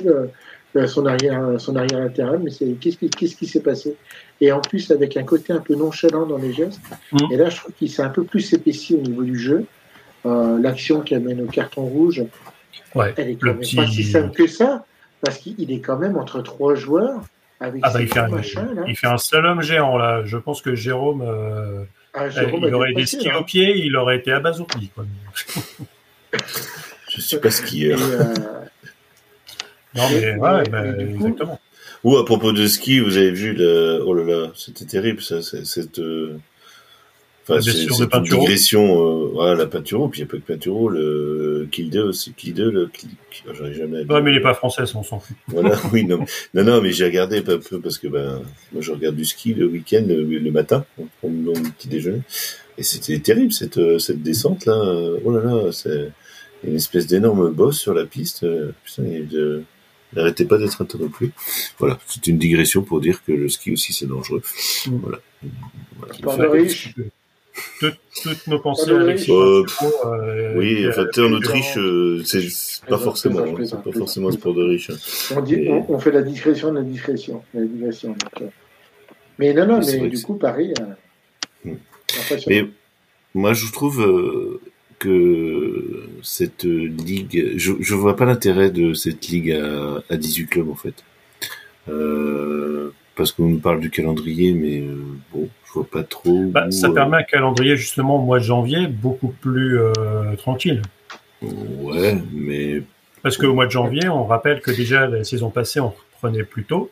son 0.86 1.06
arrière, 1.06 1.60
son 1.60 1.76
arrière 1.76 2.00
latéral, 2.00 2.40
mais 2.42 2.50
c'est, 2.50 2.66
qu'est-ce, 2.80 2.96
qu'est-ce 2.96 3.36
qui 3.36 3.46
s'est 3.46 3.62
passé? 3.62 3.96
Et 4.40 4.52
en 4.52 4.60
plus, 4.60 4.90
avec 4.90 5.16
un 5.16 5.24
côté 5.24 5.52
un 5.52 5.60
peu 5.60 5.74
nonchalant 5.74 6.26
dans 6.26 6.38
les 6.38 6.52
gestes. 6.52 6.80
Mmh. 7.12 7.32
Et 7.32 7.36
là, 7.36 7.50
je 7.50 7.56
trouve 7.56 7.72
qu'il 7.72 7.90
s'est 7.90 8.02
un 8.02 8.08
peu 8.08 8.24
plus 8.24 8.52
épaissi 8.52 8.94
au 8.94 9.00
niveau 9.00 9.22
du 9.22 9.38
jeu. 9.38 9.66
Euh, 10.24 10.58
l'action 10.60 11.00
qui 11.00 11.14
amène 11.14 11.40
au 11.40 11.46
carton 11.46 11.82
rouge, 11.82 12.22
ouais, 12.94 13.12
elle 13.16 13.30
est 13.30 13.34
quand 13.34 13.48
même 13.48 13.58
pas 13.58 13.86
si 13.86 14.04
simple 14.04 14.30
que 14.30 14.46
ça, 14.46 14.84
parce 15.20 15.38
qu'il 15.38 15.70
est 15.72 15.80
quand 15.80 15.98
même 15.98 16.16
entre 16.16 16.40
trois 16.42 16.74
joueurs 16.74 17.22
ah 17.64 17.70
bah, 17.70 18.00
il, 18.00 18.08
fait 18.08 18.18
un, 18.18 18.28
il 18.88 18.96
fait 18.96 19.06
un 19.06 19.18
slalom 19.18 19.62
géant 19.62 19.96
là. 19.96 20.22
Je 20.24 20.36
pense 20.36 20.62
que 20.62 20.74
Jérôme, 20.74 21.22
euh, 21.22 21.84
ah, 22.12 22.26
il 22.26 22.74
aurait 22.74 22.92
des 22.92 23.06
skis 23.06 23.30
hein. 23.30 23.36
au 23.38 23.44
pied, 23.44 23.76
il 23.76 23.96
aurait 23.96 24.16
été 24.16 24.32
abasourdi. 24.32 24.90
Quoi. 24.92 25.04
je 27.08 27.20
suis 27.20 27.36
pas 27.36 27.50
skieur. 27.50 28.00
Euh... 28.02 28.34
non 29.94 30.02
mais 30.10 30.34
ouais, 30.36 30.68
bah, 30.70 30.84
exactement. 30.98 31.60
Ou 32.04 32.16
à 32.16 32.24
propos 32.24 32.52
de 32.52 32.66
ski, 32.66 32.98
vous 33.00 33.16
avez 33.16 33.30
vu 33.30 33.52
le... 33.52 34.02
Oh 34.04 34.14
là 34.14 34.24
là, 34.24 34.52
c'était 34.56 34.84
terrible 34.84 35.22
ça, 35.22 35.40
cette. 35.42 35.98
Euh, 36.00 36.38
Enfin, 37.48 37.60
c'est 37.60 37.72
une 37.72 38.22
digression, 38.22 39.24
euh, 39.24 39.30
voilà, 39.32 39.56
la 39.56 39.66
Pinturo, 39.66 40.08
puis 40.08 40.20
il 40.20 40.24
n'y 40.24 40.28
a 40.28 40.30
pas 40.30 40.36
que 40.36 40.52
Pinturo, 40.52 40.88
le 40.88 41.66
Kill 41.72 41.90
2 41.90 42.02
aussi, 42.02 42.32
Kill 42.34 42.54
2, 42.54 42.70
le 42.70 42.90
j'aurais 43.52 43.74
jamais. 43.74 44.04
Ouais, 44.04 44.22
mais 44.22 44.30
il 44.30 44.34
n'est 44.36 44.42
pas 44.42 44.54
français, 44.54 44.82
on 44.94 45.02
s'en 45.02 45.18
fout. 45.18 45.36
Voilà, 45.48 45.76
oui, 45.92 46.04
non, 46.04 46.24
non, 46.54 46.62
non, 46.62 46.80
mais 46.80 46.92
j'ai 46.92 47.04
regardé 47.04 47.38
un 47.38 47.42
peu 47.42 47.58
parce 47.80 47.98
que 47.98 48.06
ben, 48.06 48.42
moi 48.72 48.80
je 48.80 48.92
regarde 48.92 49.16
du 49.16 49.24
ski 49.24 49.54
le 49.54 49.66
week-end, 49.66 50.04
le, 50.06 50.50
matin, 50.52 50.84
pour 51.20 51.30
mon 51.30 51.52
petit 51.52 51.88
déjeuner, 51.88 52.20
et 52.78 52.84
c'était 52.84 53.18
terrible 53.18 53.52
cette 53.52 53.78
euh, 53.78 53.98
cette 53.98 54.22
descente 54.22 54.64
là. 54.66 54.80
Oh 55.24 55.32
là 55.32 55.42
là, 55.42 55.72
c'est 55.72 56.12
une 56.62 56.76
espèce 56.76 57.08
d'énorme 57.08 57.50
boss 57.50 57.76
sur 57.76 57.92
la 57.92 58.04
piste. 58.04 58.44
Euh, 58.44 58.70
putain, 58.84 59.02
il 59.04 59.26
de... 59.26 59.64
n'arrêtait 60.14 60.44
pas 60.44 60.58
d'être 60.58 60.80
interrompu. 60.80 61.32
Voilà, 61.78 61.98
c'est 62.06 62.26
une 62.26 62.38
digression 62.38 62.82
pour 62.82 63.00
dire 63.00 63.22
que 63.24 63.32
le 63.32 63.48
ski 63.48 63.72
aussi 63.72 63.92
c'est 63.92 64.06
dangereux. 64.06 64.42
Mm. 64.86 64.96
Voilà. 64.98 65.18
voilà 66.22 66.48
toutes, 68.22 68.46
nos 68.46 68.58
pensées 68.58 68.90
à 68.90 68.94
euh, 68.94 69.64
euh, 70.04 70.54
oui, 70.56 70.88
en 70.88 70.92
fait, 70.92 71.18
en 71.18 71.32
Autriche, 71.32 71.76
euh, 71.76 72.22
c'est 72.24 72.46
pas 72.88 72.98
forcément, 72.98 73.40
hein, 73.40 73.54
c'est 73.64 73.82
pas 73.82 73.92
forcément 73.92 74.28
un 74.28 74.32
sport 74.32 74.54
de 74.54 74.62
riche. 74.64 74.90
Hein. 74.90 75.36
On, 75.36 75.40
dit, 75.40 75.68
on, 75.68 75.98
fait 75.98 76.12
la 76.12 76.22
discrétion 76.22 76.70
de 76.70 76.78
la 76.78 76.82
discrétion. 76.82 77.42
La 77.54 77.64
digression, 77.64 78.14
mais 79.38 79.54
non, 79.54 79.66
non, 79.66 79.80
mais, 79.80 80.08
du 80.08 80.22
coup, 80.22 80.34
Paris. 80.34 80.72
Hmm. 81.64 81.74
Mais 82.46 82.66
moi, 83.34 83.54
je 83.54 83.70
trouve 83.72 84.60
que 85.02 86.08
cette 86.22 86.64
ligue, 86.64 87.54
je, 87.56 87.72
je 87.80 87.94
vois 87.94 88.16
pas 88.16 88.24
l'intérêt 88.24 88.70
de 88.70 88.94
cette 88.94 89.26
ligue 89.28 89.50
à, 89.50 90.02
à 90.08 90.16
18 90.16 90.46
clubs 90.46 90.70
en 90.70 90.76
fait. 90.76 90.94
Euh, 91.88 92.90
parce 93.16 93.32
qu'on 93.32 93.46
nous 93.48 93.58
parle 93.58 93.80
du 93.80 93.90
calendrier, 93.90 94.52
mais 94.52 94.80
euh, 94.80 94.96
bon, 95.32 95.48
je 95.66 95.72
vois 95.72 95.86
pas 95.90 96.04
trop. 96.04 96.46
Bah, 96.46 96.70
ça 96.70 96.90
où, 96.90 96.94
permet 96.94 97.16
un 97.16 97.22
calendrier 97.24 97.76
justement 97.76 98.16
au 98.16 98.24
mois 98.24 98.38
de 98.38 98.44
janvier 98.44 98.86
beaucoup 98.86 99.34
plus 99.40 99.78
euh, 99.78 99.92
tranquille. 100.36 100.82
Ouais, 101.42 102.16
mais 102.32 102.82
Parce 103.22 103.36
qu'au 103.36 103.52
mois 103.52 103.66
de 103.66 103.72
janvier, 103.72 104.08
on 104.08 104.24
rappelle 104.24 104.60
que 104.60 104.70
déjà 104.70 105.08
la 105.08 105.24
saison 105.24 105.50
passée, 105.50 105.80
on 105.80 105.92
reprenait 106.14 106.44
plus 106.44 106.64
tôt 106.64 106.90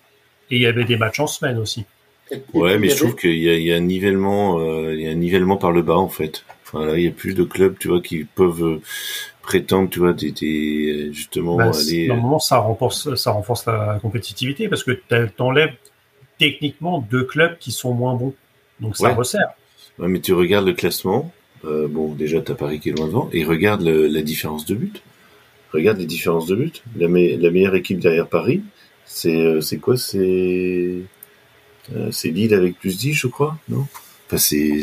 et 0.51 0.57
il 0.57 0.63
y 0.63 0.67
avait 0.67 0.85
des 0.85 0.97
matchs 0.97 1.21
en 1.21 1.29
semaine 1.29 1.59
aussi. 1.59 1.85
Ouais, 2.53 2.79
mais 2.79 2.89
je 2.89 2.97
trouve 2.97 3.17
qu'il 3.17 3.39
y 3.39 3.49
a, 3.49 3.55
il 3.55 3.63
y 3.63 3.73
a 3.73 3.77
un 3.77 3.81
nivellement, 3.81 4.59
euh, 4.59 4.95
il 4.95 5.01
y 5.01 5.09
a 5.09 5.11
un 5.11 5.15
nivellement 5.15 5.57
par 5.57 5.73
le 5.73 5.83
bas 5.83 5.97
en 5.97 6.09
fait. 6.09 6.45
Enfin 6.73 6.87
là, 6.87 6.97
il 6.99 7.05
y 7.05 7.09
a 7.09 7.11
plus 7.11 7.35
de 7.35 7.43
clubs, 7.45 7.77
tu 7.79 7.89
vois, 7.89 8.01
qui 8.01 8.25
peuvent 8.25 8.63
euh, 8.65 8.81
prétendre, 9.43 9.91
tu 9.91 9.99
vois, 9.99 10.13
des, 10.13 10.31
des- 10.33 11.13
justement 11.13 11.57
Bah, 11.57 11.71
aller. 11.75 12.07
normalement, 12.07 12.39
ça 12.39 12.59
renforce, 12.59 13.15
ça 13.17 13.33
renforce 13.33 13.67
la 13.67 13.99
compétitivité 14.01 14.69
parce 14.69 14.85
que 14.85 14.93
t'enlèves 15.37 15.75
techniquement 16.39 17.05
deux 17.11 17.25
clubs 17.25 17.59
qui 17.59 17.73
sont 17.73 17.93
moins 17.93 18.15
bons. 18.15 18.35
Donc 18.81 18.97
ça 18.97 19.09
Ouais. 19.09 19.15
resserre. 19.15 19.51
Ouais, 19.99 20.09
mais 20.09 20.21
tu 20.21 20.33
regardes 20.33 20.67
le 20.67 20.73
classement. 20.75 21.33
euh, 21.67 21.89
bon, 21.89 22.15
déjà, 22.15 22.41
t'as 22.41 22.55
Paris 22.55 22.81
qui 22.81 22.89
est 22.89 22.93
loin 22.93 23.07
devant, 23.07 23.29
et 23.35 23.45
regarde 23.45 23.83
le- 23.83 24.07
la 24.07 24.23
différence 24.23 24.65
de 24.65 24.75
but. 24.75 25.03
Regarde 25.75 25.99
les 25.99 26.07
différences 26.07 26.47
de 26.47 26.55
but. 26.57 26.83
La, 26.97 27.07
me- 27.09 27.37
la 27.37 27.51
meilleure 27.51 27.75
équipe 27.75 27.99
derrière 27.99 28.29
Paris, 28.29 28.63
c'est 29.05 29.37
euh, 29.37 29.61
c'est 29.61 29.77
quoi? 29.79 29.97
C'est 29.99 31.03
euh, 31.97 32.11
c'est 32.13 32.31
Lille 32.31 32.55
avec 32.55 32.79
plus 32.79 32.97
10, 32.99 33.13
je 33.15 33.27
crois, 33.27 33.59
non? 33.69 33.87
Enfin, 34.27 34.39
c'est 34.39 34.81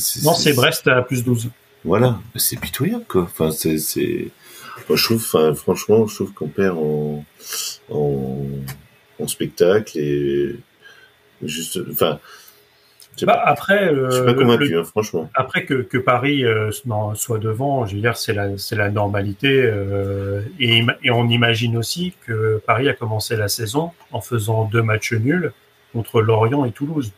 c'est 0.00 0.24
Non, 0.24 0.34
c'est 0.34 0.52
Brest 0.52 0.86
à 0.88 1.02
plus 1.02 1.24
12. 1.24 1.50
Voilà, 1.84 2.18
c'est 2.36 2.58
pitoyable 2.58 3.04
quoi. 3.06 3.22
Enfin, 3.22 3.50
c'est 3.50 3.78
c'est. 3.78 4.28
Moi, 4.88 4.96
je 4.98 5.04
trouve, 5.04 5.16
enfin, 5.24 5.54
franchement, 5.54 6.06
je 6.06 6.14
trouve 6.16 6.32
qu'on 6.32 6.48
perd 6.48 6.76
en 6.78 7.24
en 7.90 8.42
en 9.18 9.26
spectacle 9.28 9.98
et 9.98 10.56
juste, 11.42 11.78
enfin, 11.90 12.18
Bah, 13.22 13.40
après, 13.46 13.88
euh, 13.88 14.10
Je 14.10 14.16
suis 14.16 14.24
pas 14.26 14.34
convaincu, 14.34 14.68
le- 14.68 14.80
hein, 14.80 14.84
franchement. 14.84 15.30
après 15.34 15.64
que, 15.64 15.74
que 15.82 15.96
Paris 15.96 16.44
euh, 16.44 16.70
non, 16.84 17.14
soit 17.14 17.38
devant, 17.38 17.86
je 17.86 17.94
veux 17.94 18.02
dire, 18.02 18.16
c'est 18.18 18.34
la, 18.34 18.58
c'est 18.58 18.76
la 18.76 18.90
normalité. 18.90 19.62
euh, 19.62 20.42
et 20.60 20.84
on 21.10 21.28
imagine 21.30 21.78
aussi 21.78 22.12
que 22.26 22.60
Paris 22.66 22.88
a 22.90 22.92
commencé 22.94 23.34
la 23.36 23.48
saison 23.48 23.92
en 24.12 24.20
faisant 24.20 24.64
deux 24.66 24.82
matchs 24.82 25.14
nuls 25.14 25.52
contre 25.94 26.20
Lorient 26.20 26.64
et 26.66 26.72
Toulouse. 26.72 27.12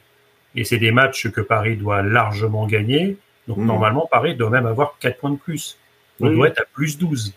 Et 0.59 0.65
c'est 0.65 0.79
des 0.79 0.91
matchs 0.91 1.29
que 1.31 1.41
Paris 1.41 1.77
doit 1.77 2.03
largement 2.03 2.67
gagner. 2.67 3.17
Donc 3.47 3.59
Mhm. 3.59 3.67
normalement, 3.67 4.09
Paris 4.11 4.35
doit 4.35 4.51
même 4.51 4.67
avoir 4.67 4.97
4 4.99 5.19
points 5.21 5.31
de 5.31 5.37
plus. 5.37 5.79
On 6.21 6.31
doit 6.31 6.49
être 6.49 6.63
à 6.63 6.65
plus 6.65 6.99
12. 6.99 7.33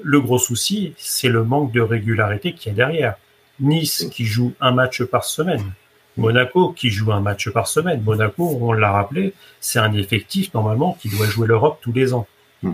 Le 0.00 0.20
gros 0.20 0.38
souci, 0.38 0.94
c'est 0.96 1.28
le 1.28 1.42
manque 1.42 1.72
de 1.72 1.80
régularité 1.80 2.52
qu'il 2.54 2.70
y 2.70 2.72
a 2.74 2.76
derrière. 2.76 3.16
Nice 3.58 4.06
qui 4.12 4.24
joue 4.26 4.52
un 4.60 4.70
match 4.70 5.02
par 5.02 5.24
semaine. 5.24 5.72
Monaco 6.16 6.72
qui 6.72 6.88
joue 6.90 7.10
un 7.10 7.20
match 7.20 7.50
par 7.50 7.66
semaine. 7.66 8.00
Monaco, 8.02 8.56
on 8.60 8.72
l'a 8.72 8.92
rappelé, 8.92 9.34
c'est 9.60 9.80
un 9.80 9.92
effectif 9.94 10.54
normalement 10.54 10.96
qui 11.00 11.08
doit 11.08 11.26
jouer 11.26 11.48
l'Europe 11.48 11.78
tous 11.80 11.92
les 11.92 12.14
ans. 12.14 12.28
Mm. 12.62 12.72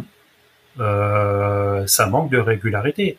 Euh, 0.80 1.86
ça 1.86 2.06
manque 2.08 2.30
de 2.30 2.38
régularité. 2.38 3.16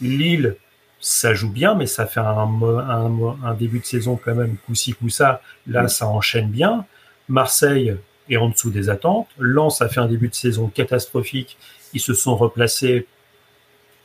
Lille, 0.00 0.56
ça 1.00 1.34
joue 1.34 1.50
bien, 1.50 1.74
mais 1.74 1.86
ça 1.86 2.06
fait 2.06 2.20
un, 2.20 3.54
début 3.58 3.80
de 3.80 3.84
saison 3.84 4.18
quand 4.22 4.34
même 4.34 4.56
coup-ci 4.66 4.94
coup-ça. 4.94 5.40
Là, 5.66 5.88
ça 5.88 6.06
enchaîne 6.06 6.48
bien. 6.48 6.86
Marseille 7.28 7.96
est 8.28 8.36
en 8.36 8.48
dessous 8.48 8.70
des 8.70 8.90
attentes. 8.90 9.28
Lens 9.38 9.80
a 9.80 9.88
fait 9.88 10.00
un 10.00 10.08
début 10.08 10.28
de 10.28 10.34
saison 10.34 10.68
catastrophique. 10.68 11.56
Ils 11.94 12.00
se 12.00 12.14
sont 12.14 12.36
replacés, 12.36 13.06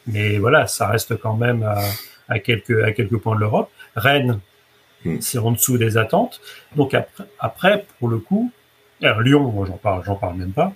mais 0.08 0.38
voilà, 0.38 0.68
ça 0.68 0.88
reste 0.88 1.18
quand 1.18 1.36
même 1.36 1.64
à, 1.64 1.80
à 2.30 2.40
quelques 2.40 2.84
à 2.84 2.92
quelques 2.92 3.18
points 3.18 3.36
de 3.36 3.42
l'Europe. 3.42 3.70
Rennes, 3.96 4.40
Mm. 5.06 5.18
c'est 5.22 5.38
en 5.38 5.52
dessous 5.52 5.78
des 5.78 5.98
attentes. 5.98 6.42
Donc 6.76 6.94
après, 6.94 7.26
après 7.40 7.86
pour 8.00 8.10
le 8.10 8.20
coup, 8.20 8.52
alors 9.02 9.22
Lyon, 9.22 9.66
j'en 9.66 9.78
parle, 9.78 10.04
j'en 10.06 10.16
parle 10.16 10.38
même 10.38 10.54
pas. 10.54 10.74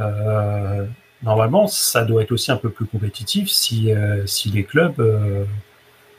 Euh, 0.00 0.86
normalement, 1.24 1.66
ça 1.68 2.04
doit 2.04 2.22
être 2.22 2.32
aussi 2.32 2.52
un 2.52 2.56
peu 2.56 2.70
plus 2.70 2.86
compétitif 2.86 3.48
si 3.50 3.92
euh, 3.92 4.26
si 4.26 4.50
les 4.50 4.64
clubs, 4.64 5.00
euh, 5.00 5.44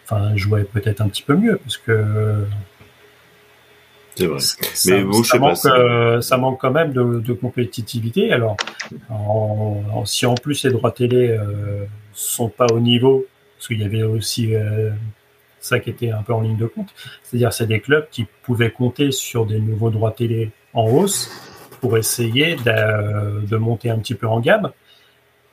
enfin, 0.06 0.36
jouaient 0.38 0.66
peut-être 0.66 1.02
un 1.02 1.10
petit 1.10 1.24
peu 1.24 1.36
mieux, 1.38 1.58
parce 1.58 1.78
que 1.78 2.46
C'est 4.16 4.28
vrai. 4.28 4.40
ça, 4.40 4.96
Mais 4.96 5.04
bon, 5.04 5.24
je 5.24 5.28
ça 5.28 5.32
sais 5.32 5.40
pas, 5.40 5.54
manque, 5.54 5.66
euh, 5.66 6.22
ça 6.22 6.38
manque 6.38 6.60
quand 6.62 6.72
même 6.72 6.94
de, 6.94 7.20
de 7.20 7.34
compétitivité. 7.34 8.32
Alors, 8.32 8.56
en- 9.10 9.84
en- 9.94 10.06
si 10.06 10.26
en 10.26 10.36
plus 10.36 10.64
les 10.64 10.72
droits 10.72 10.92
télé 10.92 11.30
euh, 11.38 11.86
sont 12.14 12.48
pas 12.50 12.68
au 12.72 12.80
niveau, 12.80 13.26
parce 13.58 13.68
qu'il 13.68 13.82
y 13.82 13.84
avait 13.86 14.04
aussi 14.04 14.54
ça 15.60 15.80
qui 15.80 15.90
était 15.90 16.12
un 16.12 16.22
peu 16.24 16.34
en 16.34 16.42
ligne 16.42 16.58
de 16.58 16.68
compte, 16.68 16.94
c'est-à-dire 17.24 17.52
c'est 17.52 17.68
des 17.68 17.80
clubs 17.82 18.08
qui 18.12 18.26
pouvaient 18.44 18.72
compter 18.72 19.12
sur 19.12 19.46
des 19.46 19.60
nouveaux 19.60 19.90
droits 19.90 20.12
télé 20.12 20.52
en 20.74 20.86
hausse 20.88 21.30
pour 21.82 21.98
essayer 21.98 22.56
de, 22.56 23.46
de 23.46 23.58
monter 23.58 23.90
un 23.90 24.00
petit 24.00 24.16
peu 24.16 24.28
en 24.28 24.40
gamme. 24.40 24.72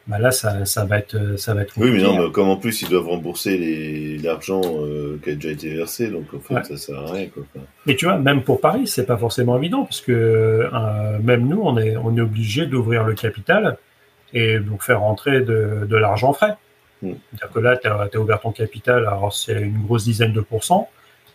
Bah 0.09 0.19
là, 0.19 0.33
ça, 0.33 0.65
ça 0.65 0.85
va 0.85 0.99
être, 0.99 1.39
ça 1.39 1.55
va 1.55 1.63
être. 1.63 1.75
Oui, 1.77 1.91
mais 1.93 2.03
non, 2.03 2.21
mais 2.21 2.33
comme 2.33 2.49
en 2.49 2.57
plus 2.57 2.83
ils 2.83 2.89
doivent 2.89 3.09
rembourser 3.09 4.19
l'argent 4.23 4.61
euh, 4.65 5.21
qui 5.23 5.31
a 5.31 5.35
déjà 5.35 5.51
été 5.51 5.75
versé, 5.75 6.09
donc 6.09 6.25
en 6.35 6.41
fait 6.41 6.55
Ouais. 6.55 6.65
ça 6.65 6.77
sert 6.77 6.99
à 6.99 7.13
rien. 7.13 7.29
Quoi. 7.29 7.45
Mais 7.87 7.95
tu 7.95 8.07
vois, 8.07 8.19
même 8.19 8.43
pour 8.43 8.61
Paris, 8.61 8.89
c'est 8.89 9.07
pas 9.07 9.17
forcément 9.17 9.57
évident 9.57 9.85
parce 9.85 10.01
que 10.01 10.13
euh, 10.13 11.19
même 11.21 11.47
nous, 11.47 11.61
on 11.63 11.79
est, 11.79 11.97
on 11.97 12.17
est 12.17 12.21
obligé 12.21 12.67
d'ouvrir 12.67 13.05
le 13.05 13.15
capital 13.15 13.79
et 14.35 14.59
donc 14.59 14.83
faire 14.83 15.01
rentrer 15.01 15.41
de, 15.41 15.87
de 15.89 15.97
l'argent 15.97 16.33
frais. 16.33 16.57
Mm. 17.03 17.13
C'est-à-dire 17.31 17.55
que 17.55 17.61
là, 17.61 17.77
tu 17.77 17.87
as, 17.89 18.21
ouvert 18.21 18.41
ton 18.41 18.53
capital, 18.53 19.07
alors 19.07 19.33
c'est 19.33 19.61
une 19.61 19.83
grosse 19.83 20.05
dizaine 20.05 20.33
de 20.33 20.41
pourcents. 20.41 20.89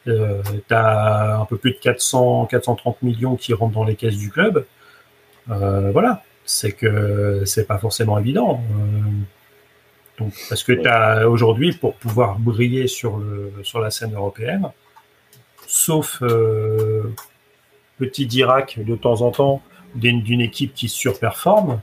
Euh, 0.07 0.41
tu 0.67 0.73
as 0.73 1.39
un 1.39 1.45
peu 1.45 1.57
plus 1.57 1.71
de 1.71 1.77
400, 1.77 2.47
430 2.47 3.01
millions 3.01 3.35
qui 3.35 3.53
rentrent 3.53 3.73
dans 3.73 3.83
les 3.83 3.95
caisses 3.95 4.17
du 4.17 4.29
club. 4.29 4.65
Euh, 5.49 5.91
voilà, 5.91 6.23
c'est 6.47 6.71
que 6.71 7.43
c'est 7.45 7.67
pas 7.67 7.77
forcément 7.77 8.17
évident. 8.17 8.63
Euh, 8.71 9.09
donc, 10.17 10.33
parce 10.49 10.63
que 10.63 10.71
Ouais. 10.71 10.81
t'as 10.81 11.25
aujourd'hui, 11.25 11.73
pour 11.73 11.93
pouvoir 11.95 12.39
briller 12.39 12.87
sur, 12.87 13.17
le, 13.17 13.53
sur 13.63 13.79
la 13.79 13.91
scène 13.91 14.15
européenne, 14.15 14.67
sauf 15.67 16.19
euh, 16.23 17.03
petit 17.99 18.25
Dirac 18.25 18.79
de 18.83 18.95
temps 18.95 19.21
en 19.21 19.29
temps 19.31 19.61
d'une 19.93 20.23
d'une 20.23 20.41
équipe 20.41 20.73
qui 20.73 20.89
surperforme, 20.89 21.81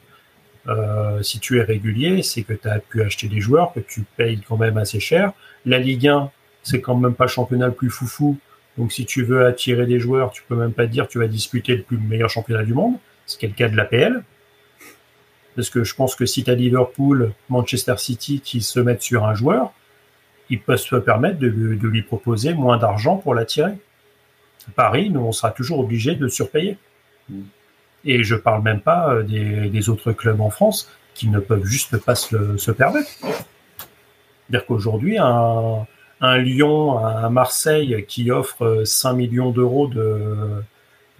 euh, 0.66 1.22
si 1.22 1.38
tu 1.40 1.58
es 1.58 1.62
régulier, 1.62 2.22
c'est 2.22 2.42
que 2.42 2.54
tu 2.54 2.68
as 2.68 2.78
pu 2.80 3.02
acheter 3.02 3.28
des 3.28 3.40
joueurs 3.40 3.72
que 3.72 3.80
tu 3.80 4.02
payes 4.16 4.40
quand 4.48 4.56
même 4.56 4.78
assez 4.78 4.98
cher. 5.00 5.32
La 5.66 5.78
Ligue 5.78 6.08
1, 6.08 6.30
c'est 6.62 6.80
quand 6.80 6.96
même 6.96 7.14
pas 7.14 7.24
le 7.24 7.30
championnat 7.30 7.66
le 7.66 7.74
plus 7.74 7.90
foufou. 7.90 8.38
Donc 8.78 8.90
si 8.92 9.04
tu 9.04 9.22
veux 9.22 9.46
attirer 9.46 9.86
des 9.86 10.00
joueurs, 10.00 10.30
tu 10.32 10.42
peux 10.48 10.56
même 10.56 10.72
pas 10.72 10.86
dire 10.86 11.06
que 11.06 11.12
tu 11.12 11.18
vas 11.18 11.28
disputer 11.28 11.76
le 11.76 11.82
plus 11.82 11.98
meilleur 11.98 12.30
championnat 12.30 12.64
du 12.64 12.74
monde, 12.74 12.94
ce 13.26 13.36
qui 13.38 13.44
est 13.46 13.48
le 13.50 13.54
cas 13.54 13.68
de 13.68 13.76
l'APL. 13.76 14.24
Parce 15.56 15.70
que 15.70 15.84
je 15.84 15.94
pense 15.94 16.16
que 16.16 16.26
si 16.26 16.44
tu 16.44 16.50
as 16.50 16.54
Liverpool, 16.54 17.32
Manchester 17.48 17.94
City 17.98 18.40
qui 18.40 18.60
se 18.60 18.80
mettent 18.80 19.02
sur 19.02 19.24
un 19.24 19.34
joueur, 19.34 19.72
ils 20.50 20.60
peuvent 20.60 20.78
se 20.78 20.96
permettre 20.96 21.38
de, 21.38 21.46
lui- 21.46 21.78
de 21.78 21.88
lui 21.88 22.02
proposer 22.02 22.54
moins 22.54 22.76
d'argent 22.76 23.16
pour 23.16 23.34
l'attirer. 23.34 23.72
Paris, 24.74 25.10
nous, 25.10 25.20
on 25.20 25.32
sera 25.32 25.50
toujours 25.50 25.78
obligé 25.78 26.14
de 26.16 26.28
surpayer. 26.28 26.76
Mm. 27.28 27.40
Et 28.06 28.22
je 28.24 28.34
parle 28.34 28.62
même 28.62 28.80
pas 28.80 29.14
euh, 29.14 29.22
des, 29.22 29.68
des 29.68 29.88
autres 29.88 30.12
clubs 30.12 30.40
en 30.40 30.50
France 30.50 30.90
qui 31.14 31.28
ne 31.28 31.38
peuvent 31.38 31.64
juste 31.64 31.96
pas 31.98 32.14
se, 32.14 32.70
permettre. 32.72 33.08
C'est-à-dire 33.20 34.66
qu'aujourd'hui, 34.66 35.16
un, 35.18 35.86
un 36.20 36.38
Lyon, 36.38 36.98
un 36.98 37.30
Marseille 37.30 38.04
qui 38.06 38.30
offre 38.30 38.64
euh, 38.64 38.84
5 38.84 39.12
millions 39.14 39.50
d'euros 39.50 39.86
de, 39.86 40.62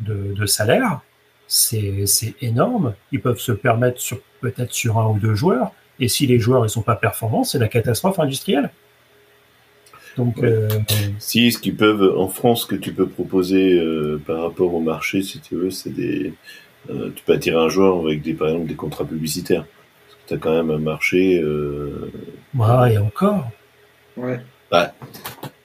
de, 0.01 0.35
de 0.35 0.47
salaire, 0.47 1.01
c'est 1.47 2.35
énorme. 2.41 2.95
Ils 3.13 3.21
peuvent 3.21 3.39
se 3.39 3.53
permettre 3.53 4.01
sur 4.01 4.19
peut-être 4.41 4.73
sur 4.73 4.99
un 4.99 5.09
ou 5.09 5.19
deux 5.19 5.35
joueurs. 5.35 5.73
Et 6.01 6.09
si 6.09 6.27
les 6.27 6.39
joueurs 6.39 6.63
ne 6.63 6.69
sont 6.69 6.83
pas 6.83 6.97
performants, 6.97 7.45
c'est 7.45 7.59
la 7.59 7.69
catastrophe 7.69 8.19
industrielle. 8.19 8.71
Donc, 10.17 10.37
Ouais. 10.39 10.49
euh, 10.49 10.69
Si, 11.19 11.51
ce 11.53 11.59
qu'ils 11.59 11.77
peuvent, 11.77 12.15
en 12.17 12.29
France, 12.29 12.65
que 12.67 12.77
tu 12.77 12.93
peux 12.93 13.07
proposer 13.09 13.75
euh, 13.75 14.21
par 14.25 14.43
rapport 14.43 14.73
au 14.75 14.81
marché, 14.81 15.23
si 15.23 15.41
tu 15.41 15.57
veux, 15.57 15.71
c'est 15.71 15.91
des. 15.91 16.33
euh, 16.91 17.11
tu 17.15 17.25
peux 17.25 17.33
attirer 17.33 17.57
un 17.57 17.69
joueur 17.69 18.01
avec 18.01 18.23
des, 18.23 18.35
par 18.35 18.49
exemple, 18.49 18.67
des 18.67 18.75
contrats 18.75 19.05
publicitaires. 19.05 19.65
Parce 19.65 20.15
que 20.23 20.29
tu 20.29 20.35
as 20.35 20.39
quand 20.39 20.55
même 20.55 20.71
un 20.71 20.79
marché. 20.79 21.41
Euh, 21.43 22.13
voilà, 22.53 22.93
et 22.93 22.99
encore. 22.99 23.49
Ouais. 24.17 24.41
Enfin, 24.71 24.91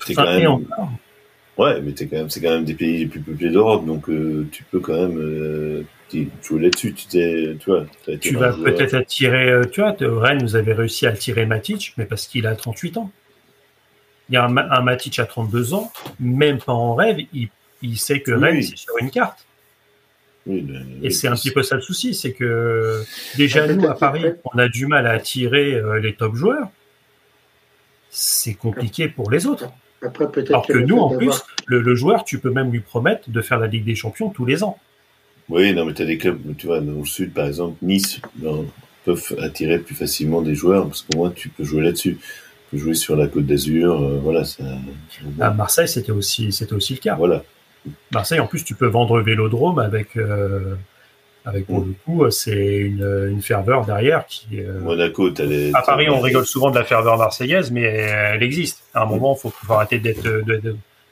et 0.07 0.15
même, 0.39 0.47
encore. 0.47 0.91
Ouais, 1.60 1.81
mais 1.81 1.91
t'es 1.91 2.07
quand 2.07 2.18
même, 2.18 2.30
c'est 2.30 2.41
quand 2.41 2.52
même 2.52 2.65
des 2.65 2.73
pays 2.73 2.99
les 2.99 3.06
plus 3.06 3.19
peuplés 3.19 3.49
d'Europe, 3.49 3.86
donc 3.86 4.10
euh, 4.10 4.48
tu 4.52 4.64
peux 4.64 4.80
quand 4.80 4.94
même 4.95 5.18
euh, 5.19 5.84
jouer 6.41 6.61
là-dessus. 6.61 6.94
Tu, 6.94 7.07
tu 7.07 7.57
vois, 7.68 7.86
vas 8.52 8.53
peut-être 8.53 8.95
attirer, 8.95 9.49
euh, 9.49 9.65
tu 9.65 9.81
vois, 9.81 9.95
Rennes, 9.99 10.41
vous 10.41 10.56
avez 10.56 10.73
réussi 10.73 11.06
à 11.06 11.10
attirer 11.10 11.45
Matic, 11.45 11.94
mais 11.98 12.06
parce 12.06 12.27
qu'il 12.27 12.48
a 12.48 12.56
38 12.56 12.98
ans. 12.98 13.11
Il 14.30 14.36
y 14.36 14.38
a 14.38 14.45
un, 14.45 14.49
Ma- 14.49 14.68
un 14.72 14.81
Matic 14.81 15.19
à 15.19 15.26
32 15.26 15.73
ans, 15.73 15.91
même 16.19 16.60
pas 16.60 16.73
en 16.73 16.95
rêve, 16.95 17.18
il, 17.34 17.49
il 17.81 17.98
sait 17.98 18.22
que 18.22 18.31
Oui. 18.31 18.41
Rennes, 18.41 18.61
c'est 18.64 18.77
sur 18.77 18.98
une 18.99 19.11
carte. 19.11 19.45
Et 21.03 21.11
c'est 21.11 21.27
un 21.27 21.36
petit 21.36 21.52
peu 21.52 21.61
ça 21.61 21.76
le 21.76 21.81
souci, 21.81 22.15
c'est 22.15 22.31
que 22.34 23.03
déjà 23.38 23.68
nous 23.68 23.86
à 23.88 23.95
Paris, 23.95 24.26
on 24.45 24.57
a 24.57 24.68
du 24.68 24.88
mal 24.88 25.06
à 25.06 25.11
attirer 25.11 25.80
les 26.02 26.14
top 26.15 26.34
joueurs. 26.36 26.69
C'est 28.10 28.56
compliqué 28.56 29.10
pour 29.10 29.30
les 29.30 29.45
autres. 29.45 29.69
Après, 30.01 30.26
Alors 30.47 30.65
que, 30.65 30.77
nous, 30.77 30.97
en 30.97 31.09
plus, 31.09 31.43
le, 31.65 31.95
joueur, 31.95 32.23
tu 32.23 32.39
peux 32.39 32.51
même 32.51 32.71
lui 32.71 32.80
promettre 32.80 33.30
de 33.30 33.41
faire 33.41 33.59
la 33.59 33.67
Ligue 33.67 33.85
des 33.85 33.95
Champions 33.95 34.30
tous 34.30 34.45
les 34.45 34.63
ans. 34.63 34.77
Oui, 35.49 35.73
non, 35.73 35.85
mais 35.85 35.93
tu 35.93 36.03
as 36.03 36.05
des 36.05 36.17
clubs, 36.17 36.39
tu 36.57 36.67
vois, 36.67 36.80
dans 36.80 36.99
le 36.99 37.05
sud, 37.05 37.34
par 37.34 37.47
exemple, 37.47 37.76
Nice, 37.81 38.21
peuvent 39.03 39.35
attirer 39.41 39.80
plus 39.80 39.95
facilement 39.95 40.41
des 40.41 40.55
joueurs, 40.55 40.88
parce 40.88 41.01
que 41.01 41.17
moi, 41.17 41.31
tu 41.35 41.49
peux 41.49 41.63
jouer 41.63 41.81
là-dessus. 41.81 42.17
Tu 42.17 42.76
peux 42.76 42.77
jouer 42.77 42.93
sur 42.93 43.15
la 43.15 43.27
Côte 43.27 43.45
d'Azur, 43.45 44.01
euh, 44.01 44.19
voilà. 44.21 44.45
Ça, 44.45 44.63
à 45.39 45.49
Marseille, 45.51 45.88
c'était 45.88 46.11
aussi, 46.11 46.51
c'était 46.51 46.73
aussi 46.73 46.93
le 46.93 46.99
cas. 46.99 47.15
Voilà. 47.15 47.43
Marseille, 48.13 48.39
en 48.39 48.47
plus, 48.47 48.63
tu 48.63 48.76
peux 48.76 48.88
vendre 48.88 49.21
Vélodrome 49.21 49.80
avec, 49.80 50.15
euh, 50.17 50.76
avec 51.49 51.67
pour 51.67 51.81
mm. 51.81 51.88
le 51.88 51.93
coup, 52.05 52.31
c'est 52.31 52.77
une, 52.77 53.30
une, 53.31 53.41
ferveur 53.41 53.85
derrière 53.85 54.26
qui. 54.26 54.47
Euh, 54.59 54.80
Monaco, 54.80 55.30
as 55.30 55.43
les, 55.43 55.71
À 55.73 55.81
Paris, 55.81 56.09
on 56.09 56.19
rigole 56.19 56.45
souvent 56.45 56.71
de 56.71 56.77
la 56.77 56.85
ferveur 56.85 57.17
marseillaise, 57.17 57.71
mais 57.71 57.84
elle 57.84 58.43
existe. 58.43 58.84
À 58.93 59.03
un 59.03 59.05
mm. 59.05 59.09
moment, 59.09 59.35
il 59.38 59.41
faut, 59.41 59.49
faut 59.49 59.73
arrêter 59.73 59.99
d'être, 59.99 60.27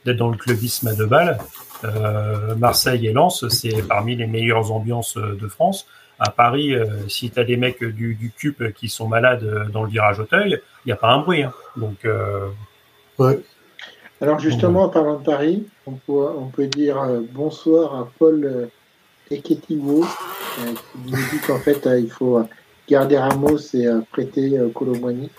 d'être 0.05 0.17
dans 0.17 0.29
le 0.29 0.37
clubisme 0.37 0.87
à 0.87 0.93
deux 0.93 1.05
balles. 1.05 1.37
Euh, 1.83 2.55
Marseille 2.55 3.07
et 3.07 3.13
Lens, 3.13 3.47
c'est 3.49 3.87
parmi 3.87 4.15
les 4.15 4.27
meilleures 4.27 4.71
ambiances 4.71 5.17
de 5.17 5.47
France. 5.47 5.87
À 6.19 6.31
Paris, 6.31 6.73
si 7.07 7.29
tu 7.29 7.39
as 7.39 7.43
des 7.43 7.57
mecs 7.57 7.83
du, 7.83 8.15
du 8.15 8.31
CUP 8.31 8.73
qui 8.73 8.89
sont 8.89 9.07
malades 9.07 9.69
dans 9.71 9.83
le 9.83 9.89
virage 9.89 10.19
Auteuil, 10.19 10.59
il 10.85 10.87
n'y 10.87 10.91
a 10.91 10.95
pas 10.95 11.09
un 11.09 11.19
bruit. 11.19 11.43
Hein. 11.43 11.53
Donc, 11.75 12.07
ouais. 13.19 13.39
Alors 14.19 14.39
justement, 14.39 14.83
en 14.83 14.89
parlant 14.89 15.19
de 15.19 15.23
Paris, 15.23 15.67
on 15.85 15.93
peut, 15.93 16.13
on 16.13 16.47
peut 16.47 16.67
dire 16.67 16.99
euh, 17.01 17.21
bonsoir 17.31 17.95
à 17.95 18.09
Paul 18.17 18.69
euh, 19.31 19.35
Eketiwo, 19.35 20.03
euh, 20.03 20.73
qui 20.73 21.11
nous 21.11 21.17
dit 21.17 21.39
qu'en 21.45 21.59
fait, 21.59 21.87
il 21.97 22.09
faut 22.09 22.41
garder 22.89 23.17
Ramos 23.17 23.57
et 23.73 23.87
prêter 24.11 24.57
Colomboigny. 24.73 25.29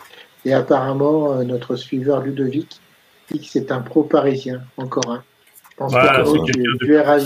Et 0.44 0.52
apparemment, 0.52 1.42
notre 1.44 1.76
suiveur 1.76 2.20
Ludovic 2.20 2.80
dit 3.30 3.40
que 3.40 3.46
c'est 3.46 3.72
un 3.72 3.80
pro-parisien, 3.80 4.62
encore 4.76 5.10
un. 5.10 5.22
Je 5.70 5.76
pense 5.76 5.92
que 5.92 6.52
du, 6.52 6.86
du 6.86 6.98
RAI. 6.98 7.22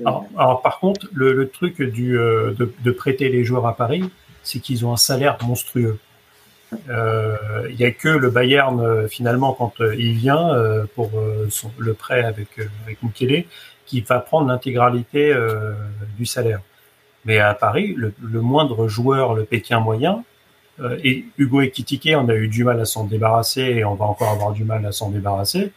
Alors, 0.00 0.26
alors, 0.36 0.62
par 0.62 0.78
contre, 0.80 1.06
le, 1.12 1.48
truc 1.48 1.82
du, 1.82 2.12
de, 2.12 2.72
de 2.82 2.90
prêter 2.90 3.28
les 3.28 3.44
joueurs 3.44 3.66
à 3.66 3.76
Paris, 3.76 4.10
c'est 4.42 4.60
qu'ils 4.60 4.86
ont 4.86 4.92
un 4.92 4.96
salaire 4.96 5.36
monstrueux. 5.42 5.98
Euh, 6.88 7.36
il 7.68 7.76
n'y 7.76 7.84
a 7.84 7.90
que 7.90 8.08
le 8.08 8.30
Bayern 8.30 8.80
euh, 8.80 9.08
finalement 9.08 9.54
quand 9.54 9.80
euh, 9.80 9.94
il 9.96 10.12
vient 10.12 10.50
pour 10.94 11.10
son, 11.48 11.70
le 11.78 11.94
prêt 11.94 12.22
avec 12.22 12.48
avec 12.84 13.02
Mukele 13.02 13.44
va 14.08 14.20
prendre 14.20 14.48
l'intégralité 14.48 15.34
du 16.16 16.26
salaire. 16.26 16.60
Mais 17.24 17.38
à 17.38 17.54
Paris, 17.54 17.94
le, 17.96 18.40
moindre 18.40 18.88
joueur, 18.88 19.34
le 19.34 19.44
Pékin 19.44 19.80
moyen, 19.80 20.24
et 21.02 21.24
Hugo 21.36 21.60
Ekitike, 21.60 22.10
on 22.16 22.28
a 22.28 22.34
eu 22.34 22.48
du 22.48 22.64
mal 22.64 22.80
à 22.80 22.84
s'en 22.84 23.04
débarrasser 23.04 23.62
et 23.62 23.84
on 23.84 23.94
va 23.94 24.06
encore 24.06 24.30
avoir 24.30 24.52
du 24.52 24.64
mal 24.64 24.86
à 24.86 24.92
s'en 24.92 25.10
débarrasser 25.10 25.72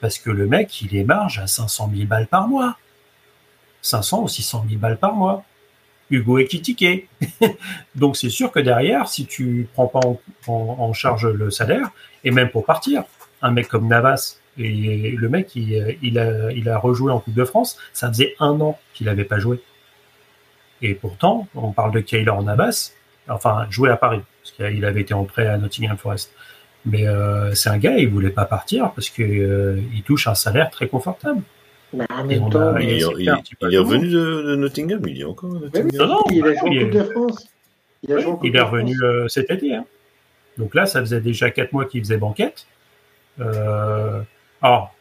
parce 0.00 0.18
que 0.18 0.30
le 0.30 0.46
mec, 0.46 0.80
il 0.82 0.96
est 0.96 1.04
marge 1.04 1.38
à 1.38 1.46
500 1.46 1.90
000 1.94 2.06
balles 2.06 2.26
par 2.26 2.48
mois. 2.48 2.76
500 3.82 4.22
ou 4.22 4.28
600 4.28 4.64
000 4.68 4.80
balles 4.80 4.98
par 4.98 5.14
mois. 5.14 5.44
Hugo 6.10 6.38
Ekitike. 6.38 7.08
Donc 7.94 8.16
c'est 8.16 8.30
sûr 8.30 8.50
que 8.50 8.60
derrière, 8.60 9.08
si 9.08 9.26
tu 9.26 9.68
prends 9.74 9.86
pas 9.86 10.00
en, 10.48 10.92
charge 10.92 11.26
le 11.26 11.50
salaire, 11.50 11.90
et 12.24 12.30
même 12.30 12.50
pour 12.50 12.64
partir, 12.64 13.04
un 13.42 13.52
mec 13.52 13.68
comme 13.68 13.86
Navas, 13.86 14.39
et 14.60 15.10
le 15.16 15.28
mec, 15.28 15.54
il, 15.56 16.18
a, 16.18 16.52
il 16.52 16.68
a 16.68 16.78
rejoué 16.78 17.12
en 17.12 17.20
Coupe 17.20 17.34
de 17.34 17.44
France, 17.44 17.78
ça 17.92 18.08
faisait 18.08 18.34
un 18.40 18.60
an 18.60 18.78
qu'il 18.94 19.06
n'avait 19.06 19.24
pas 19.24 19.38
joué. 19.38 19.60
Et 20.82 20.94
pourtant, 20.94 21.48
on 21.54 21.72
parle 21.72 21.92
de 21.92 22.00
Kaylor 22.00 22.42
Navas, 22.42 22.92
enfin, 23.28 23.66
joué 23.70 23.90
à 23.90 23.96
Paris, 23.96 24.20
parce 24.42 24.52
qu'il 24.52 24.84
avait 24.84 25.00
été 25.02 25.14
en 25.14 25.24
prêt 25.24 25.46
à 25.46 25.58
Nottingham 25.58 25.96
Forest. 25.96 26.32
Mais 26.86 27.06
euh, 27.06 27.54
c'est 27.54 27.68
un 27.68 27.78
gars, 27.78 27.98
il 27.98 28.08
voulait 28.08 28.30
pas 28.30 28.46
partir 28.46 28.92
parce 28.92 29.10
qu'il 29.10 29.42
euh, 29.42 29.80
touche 30.06 30.26
un 30.26 30.34
salaire 30.34 30.70
très 30.70 30.88
confortable. 30.88 31.42
Mais 31.92 32.06
en 32.10 32.24
même 32.24 32.48
temps, 32.50 32.76
il, 32.78 32.88
est, 32.88 33.04
revenu 33.04 34.08
de, 34.08 34.54
Nottingham, 34.56 35.02
il 35.06 35.20
est 35.20 35.24
encore 35.24 35.56
à 35.56 35.58
Nottingham. 35.58 35.90
non, 35.94 36.06
non, 36.06 36.22
il 36.30 36.46
a 36.46 36.54
joué 36.54 36.78
en 36.78 36.84
Coupe 36.84 36.90
de 36.90 37.02
France. 37.02 37.48
Il, 38.02 38.10
est 38.56 38.60
revenu 38.60 38.96
euh, 39.02 39.28
cet 39.28 39.50
été. 39.50 39.74
Hein. 39.74 39.84
Donc 40.56 40.74
là, 40.74 40.86
ça 40.86 41.00
faisait 41.00 41.20
déjà 41.20 41.50
4 41.50 41.72
mois 41.72 41.84
qu'il 41.84 42.00
faisait 42.00 42.16
banquette. 42.16 42.66
Euh, 43.40 44.20
alors, 44.62 44.94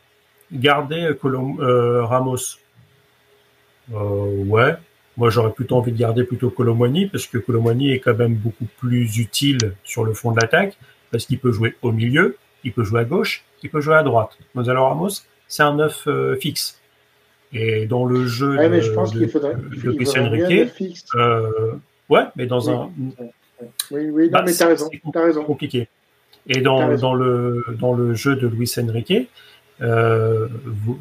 garder 0.51 1.09
euh, 1.23 2.05
Ramos. 2.05 2.37
ouais, 3.91 4.73
moi 5.17 5.29
j'aurais 5.29 5.51
plutôt 5.51 5.77
envie 5.77 5.91
de 5.91 5.97
garder 5.97 6.23
plutôt 6.23 6.49
Colomwani 6.49 7.07
parce 7.07 7.27
que 7.27 7.37
Colomwani 7.37 7.91
est 7.91 7.99
quand 7.99 8.15
même 8.15 8.35
beaucoup 8.35 8.67
plus 8.79 9.17
utile 9.17 9.73
sur 9.83 10.03
le 10.05 10.13
fond 10.13 10.31
de 10.31 10.39
l'attaque 10.39 10.77
parce 11.11 11.25
qu'il 11.25 11.39
peut 11.39 11.51
jouer 11.51 11.75
au 11.81 11.91
milieu, 11.91 12.37
il 12.63 12.71
peut 12.71 12.83
jouer 12.83 13.01
à 13.01 13.05
gauche, 13.05 13.43
il 13.63 13.69
peut 13.69 13.81
jouer 13.81 13.95
à 13.95 14.03
droite. 14.03 14.37
Gonzalo 14.55 14.85
Ramos, 14.85 15.23
c'est 15.47 15.63
un 15.63 15.75
neuf 15.75 16.07
fixe. 16.39 16.79
Et 17.51 17.87
dans 17.87 18.05
le 18.05 18.25
jeu 18.27 18.57
ouais, 18.57 18.69
mais 18.69 18.81
je 18.81 18.91
pense 18.91 19.11
qu'il 19.11 19.27
faudrait, 19.27 19.55
de 19.55 19.89
Luis 19.91 20.07
Enrique, 20.17 20.71
euh, 21.15 21.73
ouais, 22.09 22.25
mais 22.35 22.45
dans 22.45 22.69
un. 22.69 22.91
Oui, 23.91 24.09
oui, 24.09 24.25
non, 24.25 24.31
bah, 24.31 24.43
mais 24.45 24.53
t'as 24.53 24.67
raison, 24.67 24.89
as 25.15 25.19
raison. 25.19 25.43
Compliqué. 25.43 25.87
Et 26.47 26.61
dans, 26.61 26.95
dans 26.95 27.13
le 27.13 27.65
dans 27.79 27.93
le 27.93 28.13
jeu 28.13 28.35
de 28.35 28.47
Luis 28.47 28.73
Enrique, 28.79 29.29
euh, 29.81 30.47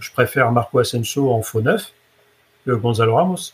je 0.01 0.13
préfère 0.13 0.53
Marco 0.53 0.79
Asensio 0.79 1.33
en 1.33 1.43
faux 1.43 1.61
neuf 1.61 1.93
que 2.67 2.73
Gonzalo 2.73 3.15
Ramos. 3.15 3.53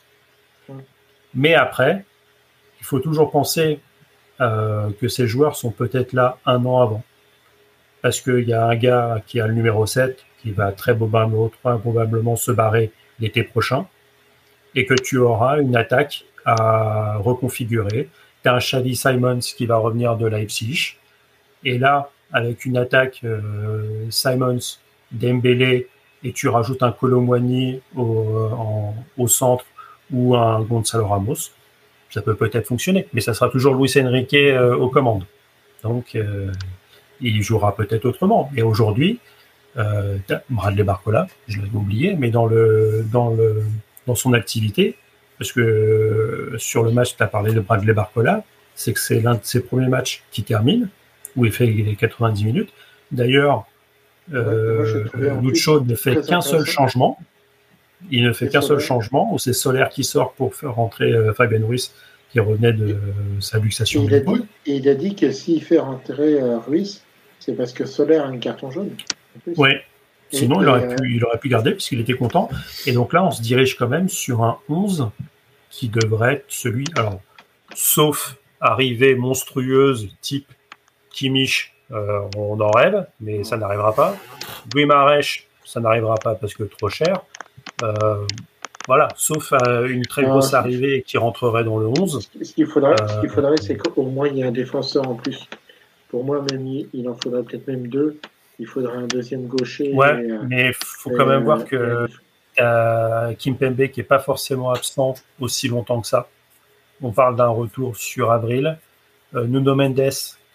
Mais 1.35 1.55
après, 1.55 2.05
il 2.81 2.87
faut 2.87 3.01
toujours 3.01 3.31
penser 3.31 3.81
euh, 4.41 4.91
que 5.01 5.09
ces 5.09 5.27
joueurs 5.27 5.57
sont 5.57 5.71
peut-être 5.71 6.13
là 6.13 6.39
un 6.47 6.65
an 6.65 6.81
avant. 6.81 7.05
Parce 8.03 8.21
qu'il 8.21 8.49
y 8.49 8.53
a 8.53 8.67
un 8.67 8.77
gars 8.77 9.23
qui 9.27 9.41
a 9.41 9.47
le 9.47 9.55
numéro 9.55 9.87
7 9.87 10.25
qui 10.43 10.51
va 10.51 10.73
très 10.73 10.95
probablement 10.95 12.37
se 12.37 12.53
barrer 12.53 12.93
l'été 13.19 13.43
prochain, 13.43 13.87
et 14.75 14.85
que 14.85 14.95
tu 14.95 15.17
auras 15.17 15.61
une 15.61 15.77
attaque 15.77 16.27
à 16.45 17.17
reconfigurer. 17.17 18.11
Tu 18.43 18.49
as 18.49 18.55
un 18.55 18.59
Xavi 18.59 18.95
Simons 18.95 19.39
qui 19.39 19.65
va 19.65 19.77
revenir 19.77 20.17
de 20.17 20.27
Leipzig, 20.27 20.97
et 21.65 21.79
là, 21.79 22.11
avec 22.33 22.65
une 22.65 22.77
attaque 22.77 23.21
euh, 23.25 24.07
Simons, 24.11 24.59
Dembélé, 25.13 25.89
et 26.23 26.33
tu 26.33 26.49
rajoutes 26.49 26.83
un 26.83 26.91
Colomwani 26.93 27.81
au, 27.95 28.95
au 29.19 29.29
centre 29.29 29.65
ou 30.11 30.35
un 30.35 30.61
Gonzalo 30.63 31.07
Ramos, 31.07 31.51
ça 32.11 32.23
peut 32.23 32.35
peut-être 32.35 32.67
fonctionner, 32.67 33.07
mais 33.13 33.21
ça 33.21 33.35
sera 33.35 33.49
toujours 33.49 33.75
Luis 33.75 33.93
Enrique 33.97 34.35
euh, 34.35 34.77
aux 34.77 34.89
commandes. 34.89 35.25
Donc, 35.83 36.15
euh, 36.15 36.51
il 37.21 37.43
jouera 37.43 37.75
peut-être 37.77 38.05
autrement. 38.07 38.51
Et 38.57 38.63
aujourd'hui, 38.63 39.19
euh, 39.77 40.17
Bradley 40.49 40.85
Barcola, 40.85 41.27
je 41.49 41.61
l'avais 41.61 41.77
oublié, 41.77 42.15
mais 42.17 42.31
dans 42.31 42.47
le 42.47 43.05
dans 43.13 43.31
le 43.31 43.65
dans 44.07 44.15
son 44.15 44.33
activité, 44.33 44.97
parce 45.39 45.53
que 45.53 45.61
euh, 45.61 46.59
sur 46.59 46.83
le 46.83 46.91
match, 46.91 47.17
tu 47.17 47.23
as 47.23 47.27
parlé 47.27 47.53
de 47.53 47.61
Bradley 47.61 47.93
Barcola, 47.93 48.45
c'est 48.75 48.93
que 48.93 49.01
c'est 49.01 49.21
l'un 49.21 49.35
de 49.35 49.41
ses 49.43 49.61
premiers 49.61 49.89
matchs 49.89 50.23
qui 50.31 50.43
termine, 50.43 50.89
où 51.37 51.45
il 51.45 51.53
fait 51.53 51.67
les 51.67 51.97
90 51.97 52.45
minutes. 52.45 52.71
D'ailleurs, 53.13 53.67
euh, 54.33 55.05
Lucho 55.43 55.81
ne 55.81 55.95
fait 55.95 56.27
qu'un 56.27 56.41
seul 56.41 56.65
changement. 56.65 57.19
Il 58.11 58.25
ne 58.25 58.33
fait 58.33 58.49
qu'un 58.49 58.61
seul 58.61 58.81
changement, 58.81 59.33
où 59.33 59.39
c'est 59.39 59.53
Solaire 59.53 59.89
qui 59.89 60.05
sort 60.05 60.33
pour 60.33 60.55
faire 60.55 60.75
rentrer 60.75 61.13
euh, 61.13 61.33
Fabien 61.33 61.65
Ruiz, 61.65 61.93
qui 62.31 62.41
revenait 62.41 62.73
de 62.73 62.97
sa 63.41 63.59
luxation. 63.59 64.05
Il 64.05 64.15
a, 64.15 64.21
dit, 64.21 64.45
il 64.67 64.89
a 64.89 64.95
dit 64.95 65.15
que 65.15 65.31
s'il 65.31 65.63
fait 65.63 65.79
rentrer 65.79 66.39
Ruiz, 66.67 67.03
c'est 67.39 67.55
parce 67.55 67.73
que 67.73 67.87
Solaire 67.87 68.25
a 68.25 68.29
un 68.29 68.39
carton 68.39 68.71
jaune. 68.71 68.91
Oui. 69.57 69.71
Sinon, 70.31 70.63
il, 70.63 70.69
aurait 70.69 70.97
pu, 70.97 71.15
il 71.15 71.25
aurait 71.25 71.39
pu 71.39 71.49
garder 71.49 71.73
puisqu'il 71.73 72.01
était 72.01 72.15
content. 72.15 72.49
Et 72.87 72.93
donc 72.93 73.13
là, 73.13 73.25
on 73.25 73.31
se 73.31 73.41
dirige 73.41 73.77
quand 73.77 73.89
même 73.89 74.09
sur 74.09 74.43
un 74.43 74.59
11 74.69 75.11
qui 75.71 75.89
devrait 75.89 76.35
être 76.35 76.45
celui. 76.49 76.85
Alors, 76.97 77.21
sauf 77.75 78.37
arrivée 78.61 79.15
monstrueuse 79.15 80.09
type 80.21 80.51
Kimmich, 81.15 81.75
euh, 81.93 82.21
on 82.37 82.61
en 82.61 82.71
rêve, 82.71 83.07
mais 83.21 83.45
ça 83.45 83.57
n'arrivera 83.57 83.95
pas. 83.95 84.17
Guimarães, 84.75 85.45
ça 85.65 85.81
n'arrivera 85.81 86.17
pas 86.17 86.35
parce 86.35 86.55
que 86.55 86.65
trop 86.65 86.89
cher. 86.89 87.23
Euh, 87.83 88.25
voilà, 88.87 89.09
sauf 89.17 89.53
une 89.89 90.05
très 90.05 90.25
grosse 90.25 90.53
arrivée 90.53 91.03
qui 91.07 91.17
rentrerait 91.17 91.65
dans 91.65 91.79
le 91.79 91.87
11. 91.87 92.29
Ce 92.43 92.53
qu'il 92.53 92.67
faudrait, 92.67 92.97
euh, 93.01 93.29
faudrait 93.29 93.57
c'est 93.57 93.77
qu'au 93.77 94.03
moins 94.03 94.29
il 94.29 94.37
y 94.37 94.41
ait 94.43 94.47
un 94.47 94.53
défenseur 94.53 95.09
en 95.09 95.15
plus. 95.15 95.49
Pour 96.11 96.23
moi, 96.25 96.45
même 96.51 96.67
il 96.67 97.09
en 97.09 97.15
faudrait 97.15 97.43
peut-être 97.43 97.67
même 97.67 97.89
deux 97.89 98.21
il 98.59 98.67
faudra 98.67 98.95
un 98.95 99.07
deuxième 99.07 99.47
gaucher. 99.47 99.93
Ouais, 99.93 100.13
euh, 100.13 100.39
mais 100.49 100.69
il 100.69 100.75
faut 100.75 101.11
quand 101.11 101.27
même 101.27 101.45
voir 101.45 101.65
que 101.65 102.07
Kim 103.39 103.57
Pembe 103.57 103.89
qui 103.89 104.01
est 104.01 104.05
pas 104.05 104.19
forcément 104.19 104.71
absent 104.71 105.15
aussi 105.41 105.69
longtemps 105.69 106.01
que 106.01 106.07
ça. 106.07 106.29
On 107.03 107.11
parle 107.11 107.37
d'un 107.37 107.49
retour 107.49 107.97
sur 107.97 108.31
avril. 108.31 108.79
Euh, 109.35 109.47
Nuno 109.47 109.75
Mendes 109.75 110.13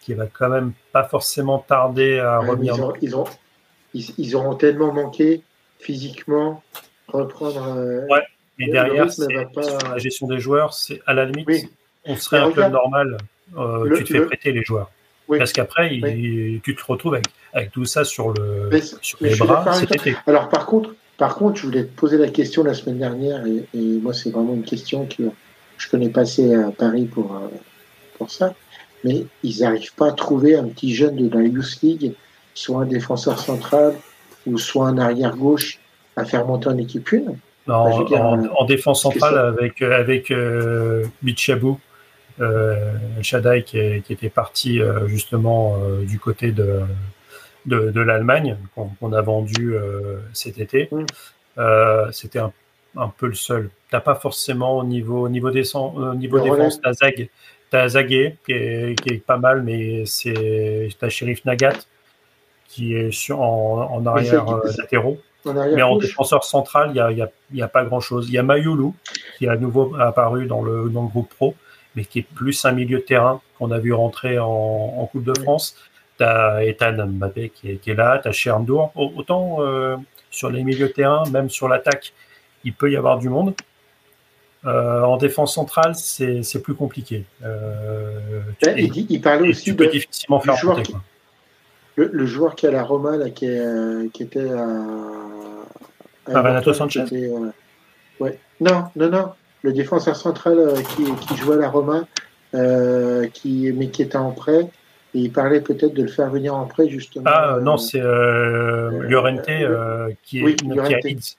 qui 0.10 0.16
va 0.16 0.26
quand 0.26 0.50
même 0.50 0.72
pas 0.92 1.04
forcément 1.04 1.60
tarder 1.60 2.18
à 2.18 2.40
revenir. 2.40 2.74
Ils, 3.02 3.16
ont, 3.16 3.26
ils, 3.94 4.06
ils, 4.18 4.36
auront 4.36 4.56
tellement 4.56 4.92
manqué 4.92 5.44
physiquement 5.80 6.64
reprendre. 7.08 7.76
Euh, 7.78 8.08
ouais, 8.08 8.24
Mais 8.58 8.70
derrière, 8.70 9.06
la 9.88 9.98
gestion 10.00 10.26
des 10.26 10.40
joueurs, 10.40 10.74
c'est 10.74 11.00
à 11.06 11.14
la 11.14 11.26
limite, 11.26 11.70
on 12.06 12.16
serait 12.16 12.40
un 12.40 12.52
club 12.52 12.72
normal. 12.72 13.18
Euh, 13.56 13.96
tu 13.98 14.04
te 14.04 14.14
fais 14.14 14.22
prêter 14.22 14.52
les 14.52 14.64
joueurs. 14.64 14.90
Parce 15.28 15.54
qu'après, 15.54 15.90
tu 15.90 16.76
te 16.76 16.86
retrouves 16.88 17.20
avec, 17.54 17.72
tout 17.72 17.86
ça 17.86 18.04
sur, 18.04 18.34
le, 18.34 18.72
les 19.22 19.36
bras. 19.36 19.64
Alors 20.26 20.50
par 20.50 20.66
contre, 20.66 20.96
par 21.18 21.36
contre, 21.36 21.60
je 21.60 21.68
voulais 21.68 21.84
te 21.84 21.96
poser 21.96 22.18
la 22.18 22.30
question 22.30 22.64
la 22.64 22.74
semaine 22.74 22.98
dernière, 22.98 23.44
et, 23.46 23.68
moi 23.76 24.14
c'est 24.14 24.32
vraiment 24.32 24.56
une 24.56 24.64
question 24.64 25.06
que 25.06 25.24
je 25.78 25.90
connais 25.90 26.10
pas 26.10 26.22
assez 26.22 26.56
à 26.56 26.72
Paris 26.72 27.06
pour, 27.06 27.36
euh, 27.36 27.48
pour 28.18 28.32
ça, 28.32 28.56
mais 29.04 29.26
ils 29.44 29.62
n'arrivent 29.62 29.94
pas 29.96 30.10
à 30.10 30.12
trouver 30.12 30.56
un 30.56 30.66
petit 30.66 30.94
jeune 30.94 31.16
de 31.16 31.38
la 31.38 31.44
Youth 31.46 31.82
League, 31.82 32.14
soit 32.54 32.82
un 32.82 32.86
défenseur 32.86 33.40
central 33.40 33.96
ou 34.46 34.58
soit 34.58 34.88
un 34.88 34.98
arrière 34.98 35.36
gauche 35.36 35.80
à 36.16 36.26
faire 36.26 36.46
monter 36.46 36.70
en 36.70 36.78
équipe 36.78 37.12
une. 37.12 37.38
Non, 37.68 37.76
en, 37.76 38.46
en, 38.46 38.66
défense 38.66 39.04
centrale 39.04 39.38
avec 39.38 39.82
avec 39.82 40.32
euh, 40.32 41.06
Bichabou, 41.22 41.80
euh, 42.42 42.94
qui, 43.66 43.78
était 43.78 44.30
parti 44.30 44.80
euh, 44.80 45.08
justement 45.08 45.76
euh, 45.76 46.06
du 46.06 46.20
côté 46.20 46.54
de, 46.54 46.84
de, 47.66 48.00
l'Allemagne 48.00 48.56
qu'on 48.76 49.12
a 49.12 49.22
vendu 49.22 49.76
cet 50.34 50.58
été. 50.58 50.90
Mm. 50.92 52.12
C'était 52.12 52.40
un, 52.40 52.54
un, 52.96 53.10
peu 53.10 53.28
le 53.28 53.34
seul. 53.34 53.70
T'as 53.92 54.00
pas 54.00 54.16
forcément 54.16 54.78
au 54.78 54.84
niveau 54.86 55.28
niveau, 55.28 55.52
niveau 55.52 56.40
défense, 56.40 56.80
t'as 56.82 56.94
Zag, 56.94 57.30
as 57.76 57.90
Zagué 57.90 58.38
qui 58.46 58.54
est, 58.54 59.02
qui 59.02 59.14
est, 59.14 59.26
pas 59.26 59.38
mal, 59.38 59.64
mais 59.64 60.06
c'est 60.06 60.90
t'as 61.00 61.10
Sheriff 61.10 61.46
Nagat 61.46 61.78
qui 62.68 62.96
est 62.96 63.12
sur, 63.12 63.42
en, 63.42 63.92
en 63.92 64.06
arrière 64.06 64.46
latéraux. 64.78 65.20
Mais 65.46 65.82
en 65.82 65.98
défenseur 65.98 66.44
central, 66.44 66.90
il 66.90 66.94
n'y 66.94 67.00
a, 67.00 67.12
y 67.12 67.22
a, 67.22 67.30
y 67.54 67.62
a, 67.62 67.68
pas 67.68 67.84
grand-chose. 67.84 68.28
Il 68.28 68.34
y 68.34 68.38
a 68.38 68.44
Mayulu, 68.44 68.92
qui 69.38 69.46
est 69.46 69.50
à 69.50 69.56
nouveau 69.56 69.96
apparu 69.96 70.46
dans 70.48 70.62
le, 70.62 70.90
dans 70.90 71.04
le 71.04 71.08
groupe 71.08 71.30
pro, 71.34 71.56
mais 71.96 72.04
qui 72.06 72.20
est 72.20 72.28
plus 72.36 72.66
un 72.66 72.72
milieu 72.74 73.00
de 73.00 73.04
terrain 73.04 73.42
qu'on 73.58 73.72
a 73.72 73.80
vu 73.80 73.94
rentrer 73.94 74.38
en, 74.38 75.10
Coupe 75.12 75.24
de 75.24 75.34
France. 75.40 75.76
Tu 76.18 76.24
as 76.24 76.64
Ethan 76.66 77.08
Mbappé 77.08 77.50
qui 77.50 77.72
est, 77.72 77.76
qui 77.78 77.92
est 77.92 77.96
là, 77.96 78.20
tu 78.20 78.28
as 78.28 78.32
Chernour. 78.32 78.92
Autant 78.96 79.58
euh, 79.60 79.96
sur 80.30 80.50
les 80.50 80.64
milieux 80.64 80.88
de 80.88 80.94
terrain, 80.94 81.24
même 81.32 81.50
sur 81.50 81.68
l'attaque, 81.68 82.14
il 82.64 82.74
peut 82.74 82.92
y 82.92 82.98
avoir 82.98 83.18
du 83.18 83.30
monde. 83.30 83.54
Euh, 84.66 85.04
en 85.04 85.16
défense 85.16 85.56
centrale, 85.56 85.96
c'est 85.96 86.62
plus 86.62 86.76
compliqué. 86.76 87.24
Euh, 87.44 88.42
il, 88.78 89.06
il, 89.10 89.22
parlait 89.22 89.50
aussi 89.50 89.74
de, 89.74 89.86
difficilement 89.86 90.42
faire 90.42 90.58
joueur 90.58 90.82
qui, 90.84 90.94
le, 91.96 92.26
joueur 92.26 92.56
qui 92.56 92.68
a 92.68 92.72
la 92.72 92.84
Roma, 92.84 93.16
là, 93.16 93.30
qui, 93.30 93.46
est, 93.46 94.12
qui 94.12 94.24
était 94.24 94.50
à. 94.50 94.68
à 96.34 96.42
Renato 96.42 96.74
Sanchez 96.74 97.06
ouais. 98.20 98.38
Non, 98.60 98.86
non, 98.98 99.10
non 99.10 99.32
le 99.62 99.74
défenseur 99.74 100.16
central 100.16 100.58
euh, 100.58 100.76
qui, 100.82 101.04
qui, 101.28 101.38
jouait 101.38 101.56
à 101.56 101.60
la 101.60 101.70
Roma, 101.70 102.06
euh, 102.54 103.28
qui, 103.28 103.72
mais 103.74 103.90
qui 103.90 104.02
était 104.02 104.18
en 104.18 104.32
prêt. 104.32 104.70
Et 105.16 105.20
il 105.20 105.32
parlait 105.32 105.62
peut-être 105.62 105.94
de 105.94 106.04
le 106.04 106.08
faire 106.08 106.30
venir 106.30 106.56
en 106.56 106.66
prêt, 106.66 106.88
justement. 106.88 107.26
Ah 107.28 107.58
non, 107.62 107.78
c'est 107.78 108.02
euh, 108.02 108.90
Llorente 109.10 109.50
qui 110.24 110.40
est 110.40 110.44
oui, 110.44 110.56
qui 110.56 110.80
a 110.80 111.00
Leeds. 111.00 111.36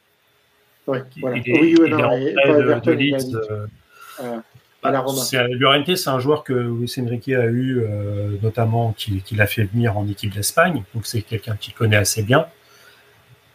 Ouais, 0.91 1.03
voilà. 1.21 1.37
Il 1.39 1.51
est, 1.51 1.61
oui, 1.61 1.77
oui, 1.81 1.91
non, 1.91 2.13
il 2.17 2.29
est 2.29 2.37
en 2.39 2.43
prêt 2.43 2.63
de, 2.63 2.81
de 2.81 2.93
Leeds. 2.93 3.37
à 4.83 4.91
la 4.91 5.01
Roma. 5.01 5.23
Llorente, 5.51 5.97
c'est 5.97 6.11
un 6.11 6.21
joueur 6.21 6.45
que 6.45 6.53
Luis 6.53 6.93
Enrique 6.99 7.29
a 7.29 7.47
eu, 7.47 7.83
notamment, 8.43 8.93
qui, 8.93 9.23
qui 9.23 9.35
l'a 9.35 9.47
fait 9.47 9.65
venir 9.65 9.97
en 9.97 10.07
équipe 10.09 10.35
d'Espagne. 10.35 10.83
Donc 10.95 11.07
c'est 11.07 11.23
quelqu'un 11.23 11.57
qui 11.57 11.73
connaît 11.73 11.97
assez 11.97 12.23
bien. 12.23 12.47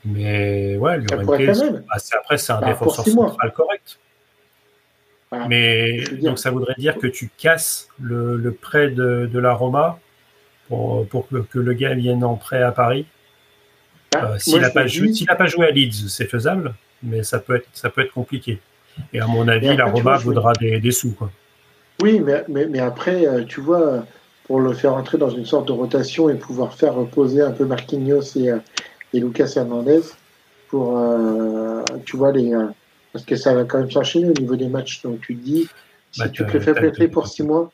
Mais 0.06 0.78
ouais, 0.78 1.00
Llorente, 1.00 1.30
après, 2.12 2.38
c'est 2.38 2.54
un 2.54 2.62
bah, 2.62 2.68
défenseur 2.68 3.06
central 3.06 3.52
correct. 3.54 4.00
Mais 5.48 6.04
donc 6.22 6.40
ça 6.40 6.52
voudrait 6.52 6.76
dire 6.78 6.98
que 6.98 7.08
tu 7.08 7.30
casses 7.38 7.90
le, 8.00 8.38
le 8.38 8.54
prêt 8.54 8.90
de, 8.90 9.30
de, 9.32 9.40
la 9.40 9.54
Roma 9.54 10.00
pour, 10.68 11.08
pour 11.08 11.28
que, 11.28 11.60
le 11.60 11.74
gars 11.74 11.94
vienne 11.94 12.24
en 12.24 12.36
prêt 12.36 12.62
à 12.62 12.72
Paris. 12.72 13.06
Ah, 14.16 14.26
euh, 14.26 14.38
s'il 14.38 14.62
n'a 14.62 14.70
pas, 14.70 14.86
pas 15.38 15.46
joué 15.46 15.68
à 15.68 15.72
Leeds, 15.72 16.08
c'est 16.08 16.28
faisable, 16.28 16.74
mais 17.06 17.24
ça 17.24 17.40
peut 17.40 17.56
être, 17.56 17.68
ça 17.74 17.90
peut 17.90 18.02
être 18.02 18.14
compliqué. 18.14 18.60
Et 19.14 19.20
à 19.20 19.28
mon 19.28 19.48
avis, 19.48 19.76
la 19.76 19.86
Roma 19.86 20.18
voudra 20.18 20.54
des, 20.54 20.80
des, 20.80 20.92
sous. 20.92 21.12
Quoi. 21.12 21.30
Oui, 22.02 22.20
mais, 22.20 22.44
mais, 22.48 22.66
mais, 22.66 22.80
après, 22.80 23.28
euh, 23.28 23.44
tu 23.44 23.62
vois, 23.62 24.06
pour 24.46 24.60
le 24.60 24.74
faire 24.74 24.94
entrer 24.94 25.18
dans 25.18 25.30
une 25.30 25.46
sorte 25.46 25.68
de 25.68 25.74
rotation 25.74 26.30
et 26.30 26.36
pouvoir 26.36 26.74
faire 26.74 26.96
reposer 26.96 27.42
un 27.42 27.52
peu 27.52 27.66
Marquinhos 27.66 28.38
et, 28.38 28.52
euh, 28.52 28.58
et 29.14 29.20
Lucas 29.20 29.54
Hernandez, 29.56 30.02
pour, 30.70 31.00
tu 32.06 32.18
vois, 32.18 32.32
les 32.32 32.54
parce 33.16 33.24
que 33.24 33.38
ça 33.38 33.54
va 33.54 33.64
quand 33.64 33.80
même 33.80 33.90
chercher 33.90 34.26
au 34.26 34.34
niveau 34.34 34.58
des 34.58 34.68
matchs. 34.68 35.02
Donc 35.04 35.22
tu 35.22 35.38
te 35.38 35.42
dis, 35.42 35.70
si 36.12 36.20
bah, 36.20 36.28
tu 36.28 36.46
te 36.46 36.52
le 36.52 36.60
fais 36.60 36.74
prêter 36.74 37.08
pour 37.08 37.28
six 37.28 37.44
mois. 37.44 37.72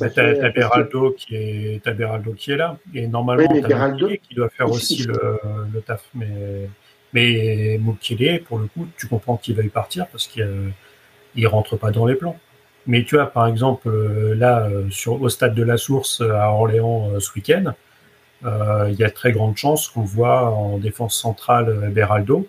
Bah, 0.00 0.10
t'as 0.10 0.50
Beraldo 0.50 1.12
qui 1.12 1.34
est 1.34 1.86
as 1.86 1.92
Beraldo 1.92 2.32
qui 2.32 2.50
est 2.50 2.56
là 2.56 2.76
et 2.94 3.06
normalement 3.06 3.50
oui, 3.50 3.62
Beraldo 3.62 4.08
qui 4.08 4.34
doit 4.34 4.48
faire 4.48 4.70
aussi 4.70 5.04
le, 5.04 5.38
le, 5.72 5.80
taf 5.80 6.02
mais 6.14 6.68
mais 7.12 7.78
Mukele 7.80 8.42
pour 8.42 8.58
le 8.58 8.66
coup 8.66 8.86
tu 8.96 9.06
comprends 9.06 9.36
qu'il 9.36 9.58
y 9.58 9.68
partir 9.68 10.06
parce 10.08 10.26
qu'il 10.26 10.72
il 11.34 11.46
rentre 11.46 11.76
pas 11.76 11.90
dans 11.90 12.06
les 12.06 12.14
plans 12.14 12.38
mais 12.86 13.04
tu 13.04 13.16
vois 13.16 13.26
par 13.26 13.46
exemple 13.46 13.88
euh, 13.88 14.34
là 14.34 14.68
euh, 14.68 14.88
au 15.06 15.28
stade 15.28 15.54
de 15.54 15.62
la 15.62 15.76
Source 15.76 16.20
à 16.20 16.50
Orléans 16.52 17.10
euh, 17.12 17.20
ce 17.20 17.32
week-end 17.34 17.74
il 18.42 18.94
y 18.94 19.02
a 19.02 19.10
très 19.10 19.32
grande 19.32 19.56
chance 19.56 19.88
qu'on 19.88 20.02
voit 20.02 20.44
en 20.50 20.78
défense 20.78 21.20
centrale 21.20 21.90
Beraldo 21.92 22.46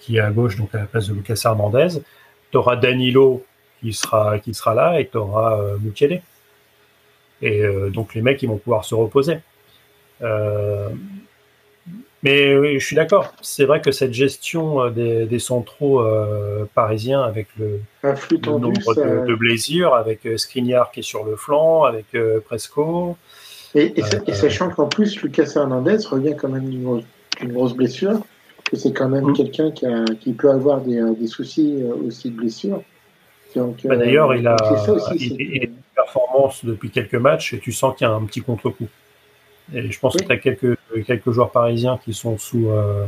qui 0.00 0.16
est 0.16 0.20
à 0.20 0.30
gauche, 0.30 0.56
donc 0.56 0.74
à 0.74 0.78
la 0.78 0.86
place 0.86 1.08
de 1.08 1.14
Lucas 1.14 1.40
Hernandez. 1.44 2.00
Tu 2.50 2.56
auras 2.56 2.76
Danilo 2.76 3.44
qui 3.80 3.92
sera, 3.92 4.38
qui 4.38 4.54
sera 4.54 4.74
là 4.74 4.98
et 4.98 5.08
tu 5.08 5.16
auras 5.16 5.60
euh, 5.60 5.78
Et 7.42 7.62
euh, 7.62 7.90
donc 7.90 8.14
les 8.14 8.22
mecs, 8.22 8.42
ils 8.42 8.48
vont 8.48 8.58
pouvoir 8.58 8.84
se 8.84 8.94
reposer. 8.94 9.38
Euh, 10.22 10.90
mais 12.22 12.56
oui, 12.56 12.78
je 12.78 12.86
suis 12.86 12.96
d'accord. 12.96 13.32
C'est 13.40 13.64
vrai 13.64 13.80
que 13.80 13.92
cette 13.92 14.12
gestion 14.12 14.82
euh, 14.82 14.90
des, 14.90 15.26
des 15.26 15.38
centraux 15.38 16.04
parisiens 16.74 17.22
avec 17.22 17.48
le, 17.58 17.80
nombre 18.46 18.94
de, 18.94 19.26
de 19.26 19.34
blessures, 19.34 19.94
avec 19.94 20.28
Skriniar 20.36 20.90
qui 20.90 21.00
est 21.00 21.04
sur 21.04 21.24
le 21.24 21.36
flanc, 21.36 21.84
avec 21.84 22.06
Presco. 22.44 23.16
Et, 23.74 23.94
et, 24.26 24.32
sachant 24.34 24.68
qu'en 24.70 24.88
plus, 24.88 25.22
Lucas 25.22 25.52
Hernandez 25.54 25.98
revient 26.08 26.34
quand 26.36 26.48
même 26.48 26.68
d'une 26.68 27.52
grosse 27.52 27.74
blessure 27.74 28.20
c'est 28.76 28.92
quand 28.92 29.08
même 29.08 29.26
mm. 29.26 29.32
quelqu'un 29.34 29.70
qui, 29.70 29.86
qui, 30.20 30.32
peut 30.32 30.50
avoir 30.50 30.80
des, 30.80 30.98
euh, 30.98 31.14
des 31.14 31.26
soucis 31.26 31.78
euh, 31.82 32.06
aussi 32.06 32.30
de 32.30 32.36
blessure. 32.36 32.82
Bah, 33.56 33.96
d'ailleurs, 33.96 34.32
il 34.36 34.46
a 34.46 34.56
une 35.12 35.74
performance 35.94 36.64
depuis 36.64 36.90
quelques 36.90 37.16
matchs 37.16 37.54
et 37.54 37.58
tu 37.58 37.72
sens 37.72 37.96
qu'il 37.96 38.06
y 38.06 38.10
a 38.10 38.12
un 38.12 38.24
petit 38.24 38.42
contre-coup. 38.42 38.86
Et 39.74 39.90
je 39.90 39.98
pense 39.98 40.16
que 40.16 40.22
tu 40.22 40.30
as 40.30 40.36
quelques, 40.36 40.78
quelques 41.06 41.30
joueurs 41.30 41.50
parisiens 41.50 41.98
qui 42.04 42.14
sont 42.14 42.38
sous, 42.38 42.68
euh, 42.70 43.06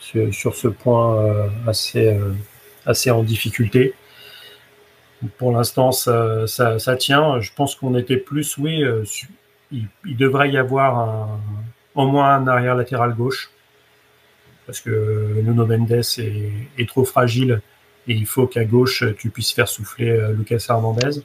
sur, 0.00 0.54
ce 0.54 0.68
point 0.68 1.48
assez, 1.66 2.18
assez 2.86 3.10
en 3.10 3.22
difficulté. 3.22 3.94
Pour 5.36 5.52
l'instant, 5.52 5.92
ça, 5.92 6.46
ça, 6.46 6.96
tient. 6.96 7.40
Je 7.40 7.50
pense 7.54 7.74
qu'on 7.74 7.94
était 7.96 8.16
plus, 8.16 8.56
oui, 8.58 8.82
il, 9.70 10.16
devrait 10.16 10.50
y 10.50 10.56
avoir 10.56 11.38
au 11.94 12.06
moins 12.06 12.36
un 12.36 12.46
arrière 12.46 12.74
latéral 12.74 13.14
gauche 13.14 13.50
parce 14.70 14.80
que 14.80 15.42
Nuno 15.42 15.66
Mendes 15.66 15.90
est, 15.90 16.88
trop 16.88 17.04
fragile 17.04 17.60
et 18.06 18.14
il 18.14 18.24
faut 18.24 18.46
qu'à 18.46 18.64
gauche 18.64 19.02
tu 19.18 19.28
puisses 19.28 19.52
faire 19.52 19.66
souffler 19.66 20.10
euh, 20.10 20.32
Lucas 20.32 20.64
Hernandez. 20.68 21.22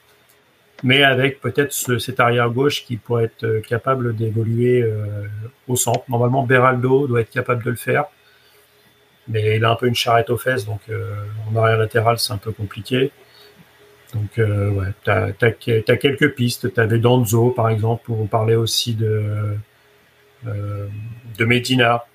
Mais 0.84 1.04
avec 1.04 1.40
peut-être 1.40 1.72
cet 1.74 2.20
arrière 2.20 2.50
gauche 2.50 2.86
qui 2.86 2.98
pourrait 2.98 3.26
être 3.26 3.46
euh, 3.46 3.62
capable 3.62 4.16
d'évoluer 4.16 4.82
euh, 4.82 5.06
au 5.68 5.76
centre. 5.76 6.04
Normalement, 6.10 6.44
Beraldo 6.44 7.08
doit 7.08 7.22
être 7.22 7.30
capable 7.30 7.64
de 7.64 7.70
le 7.72 7.76
faire, 7.76 8.06
mais 9.28 9.56
il 9.58 9.66
a 9.66 9.72
un 9.72 9.76
peu 9.76 9.88
une 9.88 9.96
charrette 9.96 10.30
aux 10.30 10.38
fesses, 10.38 10.66
donc 10.66 10.82
en 11.50 11.56
arrière 11.56 11.78
latéral 11.78 12.20
c'est 12.20 12.34
un 12.34 12.38
peu 12.38 12.52
compliqué. 12.52 13.12
Donc 14.14 14.38
ouais, 14.38 14.94
tu 15.04 15.10
as, 15.10 15.98
quelques 15.98 16.36
pistes. 16.36 16.72
Tu 16.72 16.80
avais 16.80 17.00
Danzo 17.00 17.50
par 17.50 17.70
exemple, 17.70 18.04
pour 18.06 18.18
vous 18.18 18.28
parler 18.28 18.56
aussi 18.56 18.94
de, 18.94 19.56
de 20.44 21.46
Medina, 21.46 22.06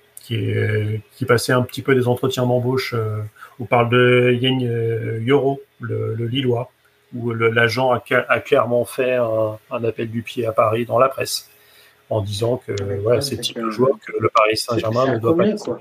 qui, 1.16 1.24
passait 1.27 1.53
un 1.53 1.62
petit 1.62 1.82
peu 1.82 1.95
des 1.95 2.09
entretiens 2.09 2.47
d'embauche. 2.47 2.95
Euh, 2.95 3.23
on 3.59 3.65
parle 3.65 3.91
de 3.91 4.37
Yen 4.41 4.62
euh, 4.62 5.20
Yoro, 5.23 5.61
le, 5.81 6.15
Lillois, 6.27 6.70
où 7.15 7.32
l'agent 7.32 7.93
a, 7.93 8.41
clairement 8.41 8.85
fait 8.85 9.16
un, 9.16 9.85
appel 9.85 10.11
du 10.11 10.23
pied 10.23 10.47
à 10.47 10.53
Paris 10.53 10.85
dans 10.85 10.99
la 10.99 11.09
presse, 11.09 11.51
en 12.09 12.20
disant 12.20 12.57
que 12.59 12.73
voilà, 13.03 13.20
c'est 13.20 13.37
le 13.37 13.41
type 13.41 13.59
de 13.59 13.70
joueur 13.70 13.99
que 14.05 14.12
le 14.19 14.28
Paris 14.28 14.57
Saint-Germain 14.57 15.15
ne 15.15 15.19
doit 15.19 15.37
pas 15.37 15.53
quoi. 15.53 15.81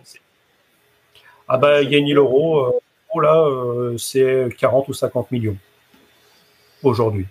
Ah 1.48 1.58
bah 1.58 1.82
Yen 1.82 2.08
Yoro, 2.08 2.66
euh, 2.68 3.22
là, 3.22 3.98
c'est 3.98 4.50
40 4.58 4.88
ou 4.88 4.94
50 4.94 5.32
millions 5.32 5.58
aujourd'hui. 6.84 7.26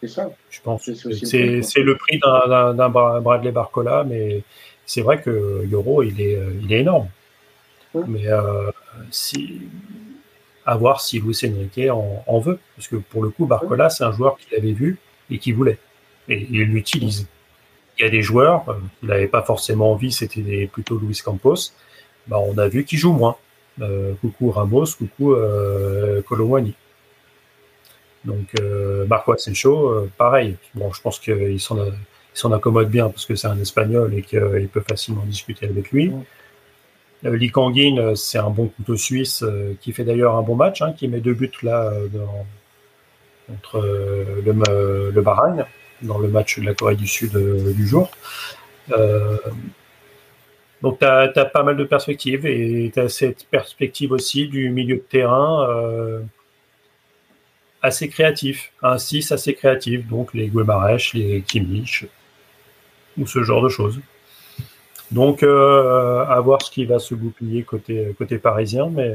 C'est 0.00 0.08
ça. 0.08 0.30
Je 0.48 0.60
pense. 0.60 0.90
C'est 0.92 1.82
le 1.82 1.96
prix 1.96 2.18
d'un 2.18 2.88
Bradley 2.88 3.52
Barcola, 3.52 4.04
mais 4.04 4.42
c'est 4.86 5.02
vrai 5.02 5.20
que 5.20 5.64
il 5.64 6.20
est, 6.20 6.38
il 6.62 6.72
est 6.72 6.80
énorme. 6.80 7.08
Mais, 7.94 8.28
euh, 8.28 8.70
si, 9.10 9.62
à 10.66 10.76
voir 10.76 11.00
si 11.00 11.20
Luis 11.20 11.38
Enrique 11.44 11.90
en, 11.90 12.38
veut. 12.38 12.58
Parce 12.76 12.88
que 12.88 12.96
pour 12.96 13.22
le 13.22 13.30
coup, 13.30 13.46
Barcola, 13.46 13.90
c'est 13.90 14.04
un 14.04 14.12
joueur 14.12 14.36
qu'il 14.38 14.56
avait 14.56 14.72
vu 14.72 14.98
et 15.30 15.38
qui 15.38 15.52
voulait. 15.52 15.78
Et 16.28 16.46
il 16.50 16.62
l'utilise. 16.62 17.26
Il 17.98 18.04
y 18.04 18.06
a 18.06 18.10
des 18.10 18.22
joueurs 18.22 18.68
euh, 18.68 18.74
qu'il 18.98 19.08
n'avait 19.08 19.28
pas 19.28 19.42
forcément 19.42 19.92
envie, 19.92 20.12
c'était 20.12 20.68
plutôt 20.72 20.98
Luis 20.98 21.20
Campos. 21.22 21.72
Bah, 22.26 22.38
on 22.38 22.56
a 22.58 22.68
vu 22.68 22.84
qu'il 22.84 22.98
joue 22.98 23.12
moins. 23.12 23.36
Euh, 23.80 24.14
coucou 24.20 24.50
Ramos, 24.50 24.86
coucou 24.98 25.32
euh, 25.32 26.22
Donc 28.24 28.48
euh, 28.60 29.06
Marco 29.06 29.32
Asensio, 29.32 29.88
euh, 29.88 30.10
pareil. 30.18 30.56
Bon, 30.74 30.92
je 30.92 31.00
pense 31.00 31.18
qu'il 31.18 31.60
s'en 31.60 32.52
accommode 32.52 32.90
bien 32.90 33.08
parce 33.08 33.26
que 33.26 33.34
c'est 33.34 33.48
un 33.48 33.58
Espagnol 33.58 34.12
et 34.14 34.22
qu'il 34.22 34.68
peut 34.72 34.84
facilement 34.86 35.24
discuter 35.24 35.66
avec 35.66 35.90
lui. 35.92 36.12
Lee 37.22 37.50
Kangin, 37.50 38.14
c'est 38.16 38.38
un 38.38 38.50
bon 38.50 38.68
couteau 38.68 38.96
suisse 38.96 39.44
qui 39.80 39.92
fait 39.92 40.04
d'ailleurs 40.04 40.36
un 40.36 40.42
bon 40.42 40.56
match, 40.56 40.80
hein, 40.80 40.92
qui 40.92 41.06
met 41.08 41.20
deux 41.20 41.34
buts 41.34 41.50
là 41.62 41.92
contre 43.46 43.80
le, 43.80 45.10
le 45.10 45.22
Bahreïn 45.22 45.66
dans 46.02 46.18
le 46.18 46.28
match 46.28 46.58
de 46.58 46.64
la 46.64 46.74
Corée 46.74 46.96
du 46.96 47.06
Sud 47.06 47.36
du 47.36 47.86
jour. 47.86 48.10
Donc, 50.82 50.98
tu 50.98 51.04
as, 51.04 51.44
pas 51.44 51.62
mal 51.62 51.76
de 51.76 51.84
perspectives 51.84 52.46
et 52.46 52.90
tu 52.92 53.00
as 53.00 53.08
cette 53.08 53.46
perspective 53.46 54.12
aussi 54.12 54.48
du 54.48 54.70
milieu 54.70 54.96
de 54.96 55.02
terrain 55.02 55.68
euh, 55.68 56.20
assez 57.82 58.08
créatif, 58.08 58.72
un 58.82 58.96
6 58.96 59.32
assez 59.32 59.54
créatif, 59.54 60.06
donc 60.06 60.32
les 60.32 60.48
Guemarèche, 60.48 61.12
les 61.14 61.42
Kimmich, 61.42 62.06
ou 63.18 63.26
ce 63.26 63.42
genre 63.42 63.62
de 63.62 63.68
choses. 63.68 64.00
Donc, 65.10 65.42
euh, 65.42 66.24
à 66.26 66.40
voir 66.40 66.62
ce 66.62 66.70
qui 66.70 66.84
va 66.84 66.98
se 66.98 67.14
goupiller 67.14 67.62
côté, 67.64 68.14
côté 68.16 68.38
parisien, 68.38 68.88
mais 68.90 69.14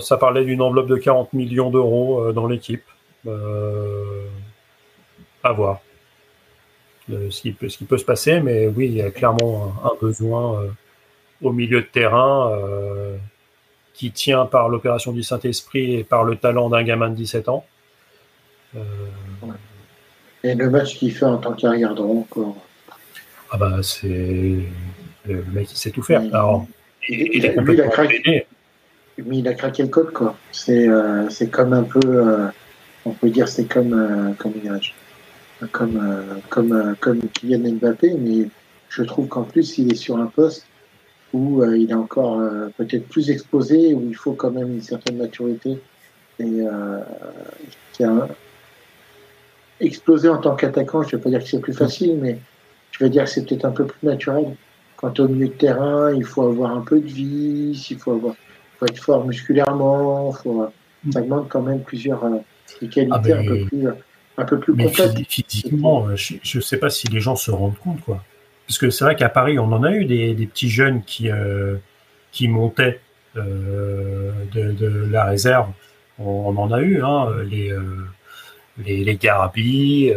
ça 0.00 0.16
parlait 0.16 0.44
d'une 0.44 0.60
enveloppe 0.60 0.88
de 0.88 0.96
40 0.96 1.32
millions 1.32 1.70
d'euros 1.70 2.20
euh, 2.20 2.32
dans 2.32 2.46
l'équipe. 2.46 2.84
à 5.42 5.52
voir 5.52 5.80
ce, 7.08 7.40
qui 7.40 7.52
peut, 7.52 7.68
se 7.98 8.04
passer, 8.04 8.40
mais 8.40 8.66
oui, 8.68 8.86
il 8.86 8.94
y 8.94 9.02
a 9.02 9.10
clairement 9.10 9.74
un, 9.84 9.92
besoin 10.00 10.62
euh, 10.62 10.68
au 11.42 11.52
milieu 11.52 11.80
de 11.80 11.86
terrain 11.86 12.50
euh, 12.52 13.16
qui 13.92 14.10
tient 14.10 14.46
par 14.46 14.68
l'opération 14.68 15.12
du 15.12 15.22
Saint-Esprit 15.22 15.94
et 15.94 16.04
par 16.04 16.24
le 16.24 16.36
talent 16.36 16.68
d'un 16.68 16.82
gamin 16.82 17.10
de 17.10 17.16
17 17.16 17.48
ans. 17.48 17.64
Euh, 18.76 18.80
et 20.42 20.54
le 20.54 20.68
match 20.68 20.98
qu'il 20.98 21.12
fait 21.12 21.24
en 21.24 21.38
tant 21.38 21.52
qu'arrière 21.52 21.94
droit 21.94 22.16
encore. 22.16 22.56
Ah 23.54 23.56
bah 23.56 23.78
c'est 23.82 24.58
le 25.28 25.44
mec 25.52 25.68
qui 25.68 25.78
sait 25.78 25.90
tout 25.90 26.02
faire. 26.02 26.22
il, 27.08 27.36
il, 27.36 27.46
a 27.46 27.88
craqué, 27.88 28.46
mais 29.24 29.38
il 29.38 29.46
a 29.46 29.54
craqué 29.54 29.84
le 29.84 29.88
code 29.88 30.12
quoi. 30.12 30.36
C'est 30.50 30.88
c'est 31.30 31.50
comme 31.50 31.72
un 31.72 31.84
peu, 31.84 32.50
on 33.04 33.12
peut 33.12 33.30
dire 33.30 33.46
c'est 33.46 33.66
comme 33.66 34.34
comme 34.40 34.54
comme, 35.72 35.96
euh, 35.96 36.40
comme, 36.48 36.72
euh, 36.72 36.94
comme 37.00 37.20
Kylian 37.28 37.74
Mbappé, 37.74 38.14
mais 38.18 38.48
je 38.88 39.02
trouve 39.02 39.28
qu'en 39.28 39.42
plus, 39.42 39.78
il 39.78 39.92
est 39.92 39.96
sur 39.96 40.18
un 40.18 40.26
poste 40.26 40.66
où 41.32 41.62
euh, 41.62 41.76
il 41.76 41.90
est 41.90 41.94
encore 41.94 42.40
peut-être 42.76 43.08
plus 43.08 43.30
exposé, 43.30 43.94
où 43.94 44.04
il 44.08 44.14
faut 44.14 44.32
quand 44.32 44.50
même 44.50 44.72
une 44.72 44.82
certaine 44.82 45.16
maturité. 45.16 45.78
Et 46.40 46.64
qui 47.92 48.02
a 48.02 48.28
explosé 49.78 50.28
en 50.28 50.38
tant 50.38 50.56
qu'attaquant, 50.56 51.02
je 51.02 51.14
ne 51.14 51.16
vais 51.16 51.22
pas 51.22 51.30
dire 51.30 51.38
que 51.38 51.48
c'est 51.48 51.60
plus 51.60 51.72
facile, 51.72 52.18
mais 52.20 52.38
je 52.94 53.04
vais 53.04 53.10
dire 53.10 53.24
que 53.24 53.30
c'est 53.30 53.44
peut-être 53.44 53.64
un 53.64 53.72
peu 53.72 53.86
plus 53.86 54.06
naturel. 54.06 54.54
Quand 54.96 55.18
au 55.18 55.28
milieu 55.28 55.48
de 55.48 55.52
terrain, 55.52 56.12
il 56.14 56.24
faut 56.24 56.42
avoir 56.42 56.70
un 56.76 56.80
peu 56.80 57.00
de 57.00 57.06
vie, 57.06 57.86
il 57.90 57.98
faut, 57.98 58.12
avoir, 58.12 58.34
faut 58.78 58.86
être 58.86 58.98
fort 58.98 59.26
musculairement, 59.26 60.30
faut, 60.32 60.70
ça 61.12 61.20
demande 61.20 61.48
quand 61.48 61.62
même 61.62 61.80
plusieurs 61.80 62.20
qualités 62.80 63.08
ah 63.10 63.18
ben, 63.18 63.38
un 63.38 63.44
peu 63.46 63.64
plus 63.66 63.88
un 64.36 64.44
peu 64.44 64.58
plus 64.58 64.74
mais 64.74 64.90
Physiquement, 65.28 66.08
euh, 66.08 66.16
je 66.16 66.58
ne 66.58 66.62
sais 66.62 66.78
pas 66.78 66.90
si 66.90 67.08
les 67.08 67.20
gens 67.20 67.36
se 67.36 67.50
rendent 67.50 67.78
compte, 67.78 68.00
quoi. 68.00 68.24
Parce 68.66 68.78
que 68.78 68.90
c'est 68.90 69.04
vrai 69.04 69.14
qu'à 69.14 69.28
Paris, 69.28 69.58
on 69.58 69.70
en 69.72 69.82
a 69.82 69.92
eu 69.92 70.06
des, 70.06 70.34
petits 70.46 70.70
jeunes 70.70 71.02
qui, 71.02 71.30
euh, 71.30 71.76
qui 72.32 72.48
montaient 72.48 73.00
euh, 73.36 74.32
de, 74.52 75.06
la 75.10 75.24
réserve. 75.24 75.68
On, 76.18 76.56
en 76.56 76.72
a 76.72 76.80
eu, 76.80 77.02
hein, 77.02 77.28
les, 77.44 77.76
les, 78.78 79.04
les 79.04 79.16
Garabi, 79.16 80.10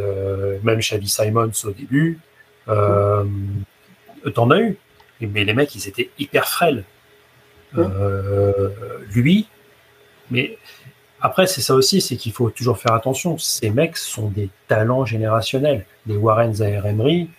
même 0.63 0.79
Xavi 0.79 1.09
Simons 1.09 1.51
au 1.65 1.71
début. 1.71 2.19
T'en 2.67 4.51
as 4.51 4.59
eu. 4.59 4.77
Mais 5.21 5.43
les 5.43 5.53
mecs, 5.53 5.73
ils 5.75 5.87
étaient 5.87 6.09
hyper 6.19 6.47
frêles. 6.47 6.83
lui, 9.13 9.47
mais 10.31 10.57
après, 11.19 11.47
c'est 11.47 11.61
ça 11.61 11.73
aussi, 11.73 12.01
c'est 12.01 12.15
qu'il 12.15 12.31
faut 12.31 12.49
toujours 12.49 12.77
faire 12.77 12.93
attention. 12.93 13.37
Ces 13.37 13.69
mecs 13.69 13.97
sont 13.97 14.29
des 14.29 14.49
talents 14.67 15.05
générationnels. 15.05 15.85
Les 16.05 16.15
Warren 16.15 16.53
Zaire 16.53 16.85
Emery, 16.85 17.29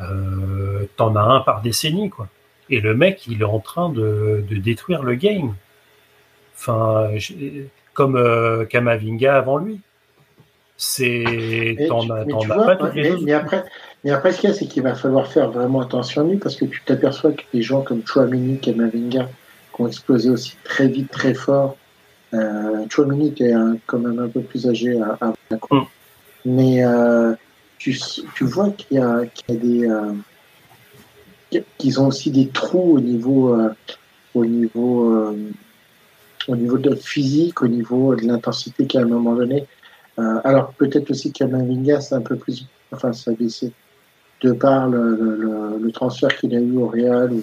euh, 0.00 0.86
t'en 0.96 1.16
as 1.16 1.22
un 1.22 1.40
par 1.40 1.62
décennie, 1.62 2.10
quoi. 2.10 2.28
Et 2.68 2.80
le 2.80 2.94
mec, 2.94 3.26
il 3.26 3.42
est 3.42 3.46
en 3.46 3.60
train 3.60 3.88
de, 3.88 4.44
détruire 4.50 5.02
le 5.02 5.14
game. 5.14 5.54
Enfin, 6.54 7.10
comme 7.94 8.16
euh, 8.16 8.64
Kamavinga 8.64 9.36
avant 9.36 9.58
lui. 9.58 9.80
C'est. 10.76 11.76
T'en 11.88 12.08
as, 12.10 12.24
pas 12.24 12.76
toutes 12.76 12.94
les 12.94 13.16
mais, 13.18 13.32
après, 13.32 13.64
mais 14.04 14.10
après, 14.10 14.32
ce 14.32 14.40
qu'il 14.40 14.50
y 14.50 14.52
a, 14.52 14.56
c'est 14.56 14.66
qu'il 14.66 14.82
va 14.82 14.94
falloir 14.94 15.26
faire 15.26 15.50
vraiment 15.50 15.80
attention 15.80 16.22
à 16.22 16.24
lui 16.28 16.36
parce 16.36 16.56
que 16.56 16.64
tu 16.64 16.82
t'aperçois 16.84 17.32
que 17.32 17.42
des 17.52 17.62
gens 17.62 17.82
comme 17.82 18.02
Chouamini, 18.06 18.58
Kamavinga, 18.58 19.28
qui 19.74 19.80
ont 19.80 19.86
explosé 19.86 20.30
aussi 20.30 20.56
très 20.64 20.88
vite, 20.88 21.10
très 21.10 21.34
fort, 21.34 21.76
euh, 22.34 22.84
Chouamini 22.88 23.28
était 23.28 23.52
quand 23.86 23.98
même 23.98 24.18
un 24.18 24.28
peu 24.28 24.40
plus 24.40 24.66
âgé 24.66 25.00
à, 25.00 25.18
à 25.20 25.32
mm. 25.54 25.86
Mais 26.44 26.84
euh, 26.84 27.34
tu, 27.78 27.96
tu, 28.34 28.44
vois 28.44 28.70
qu'il 28.70 28.96
y, 28.96 29.00
y 29.00 29.02
a, 29.02 29.24
des. 29.48 29.88
Euh, 29.88 30.12
qu'ils 31.78 32.00
ont 32.00 32.08
aussi 32.08 32.30
des 32.30 32.48
trous 32.48 32.96
au 32.96 33.00
niveau. 33.00 33.54
Euh, 33.54 33.74
au 34.34 34.44
niveau 34.44 35.12
euh, 35.12 35.50
au 36.48 36.56
niveau 36.56 36.78
de 36.78 36.94
physique, 36.94 37.62
au 37.62 37.68
niveau 37.68 38.16
de 38.16 38.26
l'intensité 38.26 38.86
qu'à 38.86 39.00
un 39.00 39.04
moment 39.04 39.34
donné. 39.34 39.66
Euh, 40.18 40.40
alors 40.44 40.72
peut-être 40.72 41.10
aussi 41.10 41.32
qu'Amavinga, 41.32 42.00
c'est 42.00 42.14
un 42.14 42.20
peu 42.20 42.36
plus, 42.36 42.66
enfin 42.90 43.12
ça 43.12 43.30
a 43.30 43.34
baissé 43.34 43.72
de 44.42 44.52
par 44.52 44.88
le, 44.88 45.14
le, 45.16 45.78
le 45.80 45.92
transfert 45.92 46.36
qu'il 46.36 46.54
a 46.54 46.60
eu 46.60 46.76
au 46.76 46.88
Real, 46.88 47.32
où 47.32 47.42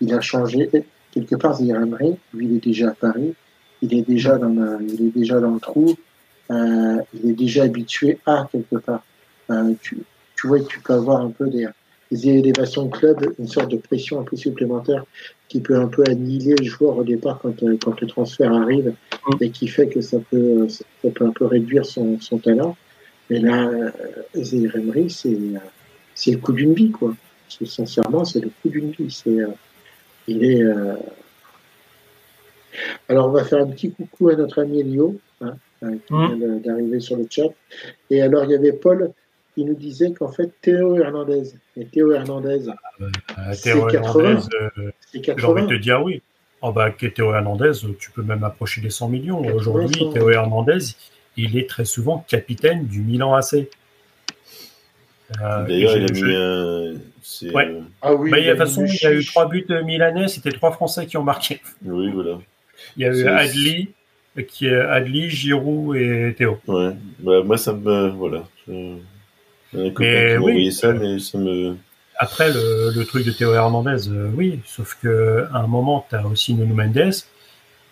il 0.00 0.14
a 0.14 0.20
changé. 0.20 0.70
Quelque 1.12 1.36
part, 1.36 1.56
Zaire 1.56 1.80
lui, 1.80 2.46
il 2.46 2.56
est 2.56 2.64
déjà 2.64 2.90
à 2.90 2.94
Paris 2.94 3.34
il 3.82 3.94
est 3.94 4.02
déjà 4.02 4.38
dans 4.38 4.48
le, 4.48 4.78
il 4.82 5.06
est 5.06 5.10
déjà 5.10 5.40
dans 5.40 5.52
le 5.52 5.60
trou, 5.60 5.96
euh, 6.50 6.96
il 7.14 7.30
est 7.30 7.34
déjà 7.34 7.64
habitué 7.64 8.18
à 8.26 8.48
quelque 8.50 8.76
part. 8.76 9.04
Euh, 9.50 9.72
tu, 9.80 9.98
tu 10.36 10.46
vois, 10.46 10.60
tu 10.60 10.80
peux 10.80 10.92
avoir 10.92 11.20
un 11.22 11.30
peu 11.30 11.48
des, 11.48 11.66
des 12.10 12.28
élévations 12.28 12.86
de 12.86 12.90
club, 12.90 13.34
une 13.38 13.48
sorte 13.48 13.70
de 13.70 13.76
pression 13.76 14.20
un 14.20 14.24
peu 14.24 14.36
supplémentaire 14.36 15.04
qui 15.48 15.60
peut 15.60 15.76
un 15.76 15.88
peu 15.88 16.04
annihiler 16.06 16.54
le 16.56 16.64
joueur 16.64 16.98
au 16.98 17.04
départ 17.04 17.38
quand, 17.40 17.62
euh, 17.62 17.76
quand 17.82 18.00
le 18.00 18.06
transfert 18.06 18.52
arrive 18.52 18.94
et 19.40 19.50
qui 19.50 19.68
fait 19.68 19.88
que 19.88 20.00
ça 20.00 20.18
peut, 20.30 20.68
ça 20.68 20.84
peut 21.14 21.24
un 21.24 21.32
peu 21.32 21.46
réduire 21.46 21.84
son, 21.84 22.20
son 22.20 22.38
talent. 22.38 22.76
Mais 23.28 23.40
là, 23.40 23.68
euh, 23.68 23.90
Emery, 24.34 25.08
c'est, 25.08 25.38
c'est 26.20 26.32
le 26.32 26.38
coup 26.38 26.52
d'une 26.52 26.74
vie, 26.74 26.90
quoi. 26.90 27.14
Sincèrement, 27.48 28.24
c'est 28.24 28.40
le 28.40 28.50
coup 28.62 28.68
d'une 28.68 28.90
vie. 28.90 29.10
C'est, 29.10 29.38
il 30.28 30.44
est, 30.44 30.62
alors, 33.08 33.28
on 33.28 33.32
va 33.32 33.44
faire 33.44 33.62
un 33.62 33.66
petit 33.66 33.90
coucou 33.90 34.28
à 34.28 34.36
notre 34.36 34.60
ami 34.60 34.80
Elio, 34.80 35.16
hein, 35.40 35.54
hein, 35.82 35.92
qui 36.06 36.14
mmh. 36.14 36.34
vient 36.36 36.56
d'arriver 36.56 37.00
sur 37.00 37.16
le 37.16 37.26
chat. 37.28 37.48
Et 38.10 38.22
alors, 38.22 38.44
il 38.44 38.50
y 38.50 38.54
avait 38.54 38.72
Paul 38.72 39.12
qui 39.54 39.64
nous 39.64 39.74
disait 39.74 40.12
qu'en 40.12 40.30
fait, 40.30 40.52
Théo 40.60 40.96
Hernandez, 40.96 41.54
et 41.76 41.84
Théo 41.86 42.12
Hernandez, 42.12 42.68
euh, 43.00 43.54
Théo 43.62 43.86
80, 43.86 44.48
euh, 44.60 44.90
j'ai 45.12 45.44
envie 45.44 45.62
de 45.62 45.68
te 45.68 45.74
dire 45.74 46.02
oui. 46.02 46.22
Oh 46.62 46.72
bah, 46.72 46.90
Théo 46.90 47.32
Hernandez, 47.32 47.72
tu 47.98 48.10
peux 48.10 48.22
même 48.22 48.44
approcher 48.44 48.80
les 48.80 48.90
100 48.90 49.08
millions. 49.08 49.40
Aujourd'hui, 49.54 50.10
Théo 50.12 50.30
Hernandez, 50.30 50.94
il 51.36 51.56
est 51.56 51.68
très 51.68 51.86
souvent 51.86 52.24
capitaine 52.28 52.86
du 52.86 53.00
Milan 53.00 53.34
AC. 53.34 53.66
Euh, 55.40 55.66
D'ailleurs, 55.66 55.96
il 55.96 56.04
a 56.04 56.12
mis 56.12 56.34
un. 56.34 57.52
Ouais. 57.52 57.80
Ah 58.02 58.14
oui, 58.14 58.30
bah, 58.30 58.40
de 58.40 58.48
toute 58.48 58.58
façon, 58.58 58.84
il 58.84 59.02
y 59.02 59.06
a 59.06 59.12
eu 59.12 59.24
trois 59.24 59.48
buts 59.48 59.66
milanais, 59.84 60.28
c'était 60.28 60.50
trois 60.50 60.72
Français 60.72 61.06
qui 61.06 61.16
ont 61.16 61.22
marqué. 61.22 61.60
Oui, 61.84 62.10
voilà. 62.10 62.38
Il 62.96 63.02
y 63.02 63.06
a 63.06 63.12
eu 63.14 63.26
Adli, 63.26 63.90
qui 64.48 64.66
est 64.66 64.80
Adli, 64.80 65.30
Giroud 65.30 65.96
et 65.96 66.34
Théo. 66.36 66.58
Ouais, 66.66 66.92
bah, 67.20 67.42
moi 67.44 67.58
ça 67.58 67.72
me. 67.72 68.08
Voilà. 68.10 68.44
mais 68.66 70.36
oui, 70.38 70.72
ça, 70.72 70.92
mais 70.92 71.18
ça 71.18 71.38
me. 71.38 71.76
Après, 72.22 72.52
le, 72.52 72.92
le, 72.94 73.04
truc 73.06 73.24
de 73.24 73.30
Théo 73.30 73.54
Hernandez, 73.54 74.10
euh, 74.10 74.30
oui, 74.36 74.60
sauf 74.66 74.98
que 75.02 75.46
à 75.54 75.60
un 75.60 75.66
moment, 75.66 76.04
tu 76.10 76.16
as 76.16 76.26
aussi 76.26 76.52
Nuno 76.52 76.74
Mendes. 76.74 77.14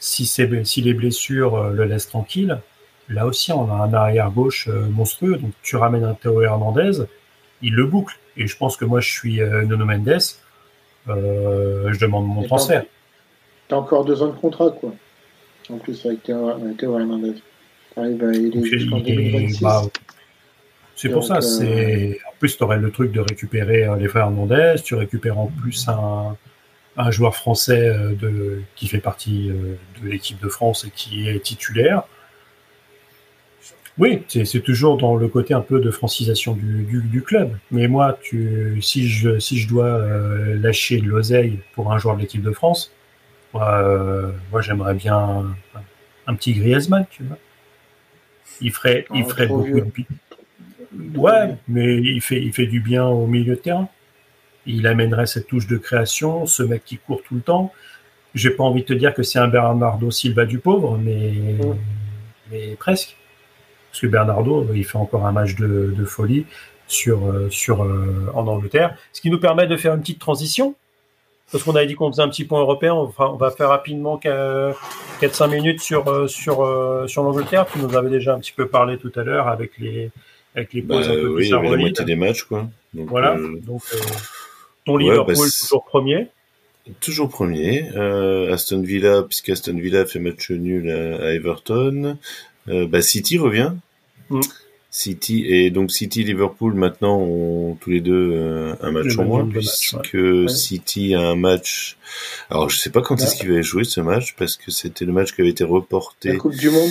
Si, 0.01 0.27
si 0.27 0.82
les 0.82 0.93
blessures 0.93 1.56
euh, 1.56 1.73
le 1.73 1.85
laissent 1.85 2.10
tranquille, 2.10 2.60
là 3.09 3.27
aussi, 3.27 3.52
on 3.52 3.70
a 3.73 3.74
un 3.74 3.94
arrière-gauche 3.94 4.69
euh, 4.69 4.86
monstrueux. 4.90 5.36
Donc, 5.36 5.52
tu 5.62 5.77
ramènes 5.77 6.05
un 6.05 6.12
Théo 6.12 6.43
Hernandez, 6.43 7.06
il 7.62 7.74
le 7.74 7.86
boucle. 7.86 8.16
Et 8.36 8.47
je 8.47 8.56
pense 8.56 8.76
que 8.76 8.85
moi, 8.85 9.01
je 9.01 9.10
suis 9.10 9.40
Nuno 9.40 9.85
Mendes, 9.85 10.18
je 11.06 11.98
demande 11.98 12.26
mon 12.26 12.43
transfert. 12.44 12.85
T'as 13.68 13.76
encore 13.76 14.05
deux 14.05 14.22
ans 14.22 14.28
de 14.28 14.32
contrat, 14.39 14.70
quoi. 14.70 14.94
En 15.70 15.76
plus, 15.78 16.05
avec 16.06 16.22
Théo 16.22 16.98
Hernandez. 16.98 17.35
T'arrives 17.94 18.24
à 18.24 18.32
il 18.32 18.56
est 18.56 18.64
jusqu'en 18.64 19.01
2026. 19.01 19.60
Bah, 19.62 19.82
c'est 20.97 21.10
pour 21.10 21.24
ça. 21.24 21.36
euh, 21.36 21.40
C'est 21.40 22.18
en 22.26 22.32
plus 22.39 22.56
tu 22.56 22.62
aurais 22.64 22.78
le 22.78 22.90
truc 22.90 23.12
de 23.12 23.20
récupérer 23.20 23.85
euh, 23.85 23.97
les 23.97 24.09
frères 24.09 24.24
Hernandez, 24.24 24.76
tu 24.85 24.94
récupères 24.94 25.39
en 25.39 25.47
plus 25.47 25.86
un, 25.89 26.36
un 26.97 27.10
joueur 27.10 27.36
français 27.36 27.89
euh, 27.89 28.14
de 28.14 28.62
qui 28.74 28.89
fait 28.89 28.98
partie 28.98 29.51
euh, 29.51 29.76
de 30.02 30.09
l'équipe 30.09 30.40
de 30.43 30.48
France 30.48 30.85
et 30.85 30.90
qui 30.90 31.28
est 31.28 31.40
titulaire. 31.40 32.02
Oui, 33.98 34.22
c'est 34.28 34.60
toujours 34.62 34.96
dans 34.96 35.16
le 35.16 35.26
côté 35.28 35.54
un 35.54 35.60
peu 35.60 35.80
de 35.80 35.90
francisation 35.90 36.52
du, 36.54 36.84
du, 36.84 37.02
du 37.02 37.22
club. 37.22 37.56
Mais 37.72 37.88
moi, 37.88 38.16
tu, 38.22 38.78
si 38.80 39.08
je 39.08 39.40
si 39.40 39.58
je 39.58 39.66
dois 39.68 39.86
euh, 39.86 40.56
lâcher 40.60 41.00
de 41.00 41.06
l'oseille 41.08 41.58
pour 41.74 41.92
un 41.92 41.98
joueur 41.98 42.14
de 42.16 42.20
l'équipe 42.20 42.42
de 42.42 42.52
France, 42.52 42.92
moi, 43.54 43.80
euh, 43.82 44.30
moi 44.52 44.60
j'aimerais 44.60 44.94
bien 44.94 45.16
un, 45.16 45.56
un 46.28 46.34
petit 46.36 46.52
Griezmann, 46.54 47.06
tu 47.10 47.24
vois. 47.24 47.38
Il 48.60 48.72
ferait, 48.72 49.06
il 49.14 49.24
Oh, 49.24 49.28
ferait 49.28 49.46
beaucoup 49.48 49.64
vieux. 49.64 49.86
de. 50.94 51.18
Ouais, 51.18 51.56
mais 51.68 51.96
il 51.96 52.20
fait, 52.20 52.40
il 52.42 52.52
fait 52.52 52.66
du 52.66 52.80
bien 52.80 53.06
au 53.06 53.26
milieu 53.26 53.56
de 53.56 53.60
terrain. 53.60 53.88
Il 54.66 54.86
amènerait 54.86 55.26
cette 55.26 55.48
touche 55.48 55.66
de 55.66 55.76
création, 55.76 56.46
ce 56.46 56.62
mec 56.62 56.84
qui 56.84 56.98
court 56.98 57.22
tout 57.26 57.34
le 57.36 57.40
temps. 57.42 57.72
J'ai 58.34 58.50
pas 58.50 58.64
envie 58.64 58.82
de 58.82 58.86
te 58.86 58.94
dire 58.94 59.14
que 59.14 59.22
c'est 59.24 59.38
un 59.40 59.48
Bernardo 59.48 60.10
Silva 60.12 60.46
du 60.46 60.60
pauvre, 60.60 60.98
mais, 60.98 61.32
Mm. 61.60 61.76
mais 62.52 62.76
presque. 62.78 63.18
Parce 63.98 64.06
que 64.06 64.12
Bernardo, 64.12 64.64
il 64.76 64.84
fait 64.84 64.96
encore 64.96 65.26
un 65.26 65.32
match 65.32 65.56
de, 65.56 65.92
de 65.96 66.04
folie 66.04 66.46
sur, 66.86 67.26
euh, 67.28 67.48
sur, 67.50 67.82
euh, 67.82 68.30
en 68.32 68.46
Angleterre. 68.46 68.96
Ce 69.12 69.20
qui 69.20 69.28
nous 69.28 69.40
permet 69.40 69.66
de 69.66 69.76
faire 69.76 69.92
une 69.94 70.00
petite 70.02 70.20
transition. 70.20 70.76
Parce 71.50 71.64
qu'on 71.64 71.74
avait 71.74 71.86
dit 71.88 71.96
qu'on 71.96 72.08
faisait 72.12 72.22
un 72.22 72.28
petit 72.28 72.44
point 72.44 72.60
européen, 72.60 72.94
on 72.94 73.06
va, 73.06 73.32
on 73.32 73.36
va 73.36 73.50
faire 73.50 73.70
rapidement 73.70 74.20
4-5 74.22 75.50
minutes 75.50 75.80
sur, 75.80 76.06
euh, 76.06 76.28
sur, 76.28 76.56
sur 77.08 77.22
l'Angleterre. 77.24 77.66
Tu 77.72 77.80
nous 77.80 77.96
avais 77.96 78.10
déjà 78.10 78.34
un 78.34 78.38
petit 78.38 78.52
peu 78.52 78.68
parlé 78.68 78.98
tout 78.98 79.10
à 79.16 79.24
l'heure 79.24 79.48
avec 79.48 79.72
les, 79.78 80.10
avec 80.54 80.72
les 80.74 80.82
Bah, 80.82 80.96
pauses 80.98 81.08
un 81.08 81.14
peu 81.14 81.28
oui, 81.34 81.52
avait 81.52 81.70
la 81.70 81.76
moitié 81.76 82.04
des 82.04 82.14
matchs, 82.16 82.44
quoi. 82.44 82.68
Donc, 82.94 83.08
Voilà. 83.08 83.32
euh, 83.34 83.58
Donc, 83.66 83.82
euh, 83.94 83.98
ton 84.84 84.94
Ouais, 84.94 85.02
Liverpool 85.02 85.34
bah, 85.34 85.42
toujours 85.60 85.84
premier. 85.84 86.28
Toujours 87.00 87.28
premier. 87.28 87.90
Euh, 87.96 88.52
Aston 88.54 88.80
Villa, 88.82 89.22
puisque 89.24 89.48
Aston 89.48 89.76
Villa 89.76 90.06
fait 90.06 90.20
match 90.20 90.52
nul 90.52 90.88
à, 90.88 91.24
à 91.26 91.32
Everton. 91.32 92.16
Bah, 92.66 93.00
City 93.00 93.38
revient. 93.38 93.72
Mm. 94.30 94.40
City 94.90 95.44
et 95.46 95.70
donc 95.70 95.90
City 95.92 96.24
Liverpool 96.24 96.72
maintenant 96.74 97.18
ont 97.20 97.74
tous 97.78 97.90
les 97.90 98.00
deux 98.00 98.32
euh, 98.32 98.74
un 98.80 98.90
match 98.90 99.05
Le 99.16 99.20
en 99.20 99.24
moins 99.24 99.46
puisque 99.46 100.48
City 100.48 101.14
a 101.14 101.20
un 101.20 101.36
match. 101.36 101.98
Alors 102.48 102.70
je 102.70 102.78
sais 102.78 102.88
pas 102.90 103.02
quand 103.02 103.20
est-ce 103.20 103.36
qu'il 103.36 103.52
va 103.52 103.60
jouer 103.60 103.84
ce 103.84 104.00
match 104.00 104.34
parce 104.38 104.56
que 104.56 104.70
c'était 104.70 105.05
le 105.05 105.12
match 105.12 105.34
qui 105.34 105.42
avait 105.42 105.50
été 105.50 105.64
La 105.64 105.70
reporté. 105.70 106.36
Coupe 106.38 106.56
du 106.56 106.70
Monde, 106.70 106.90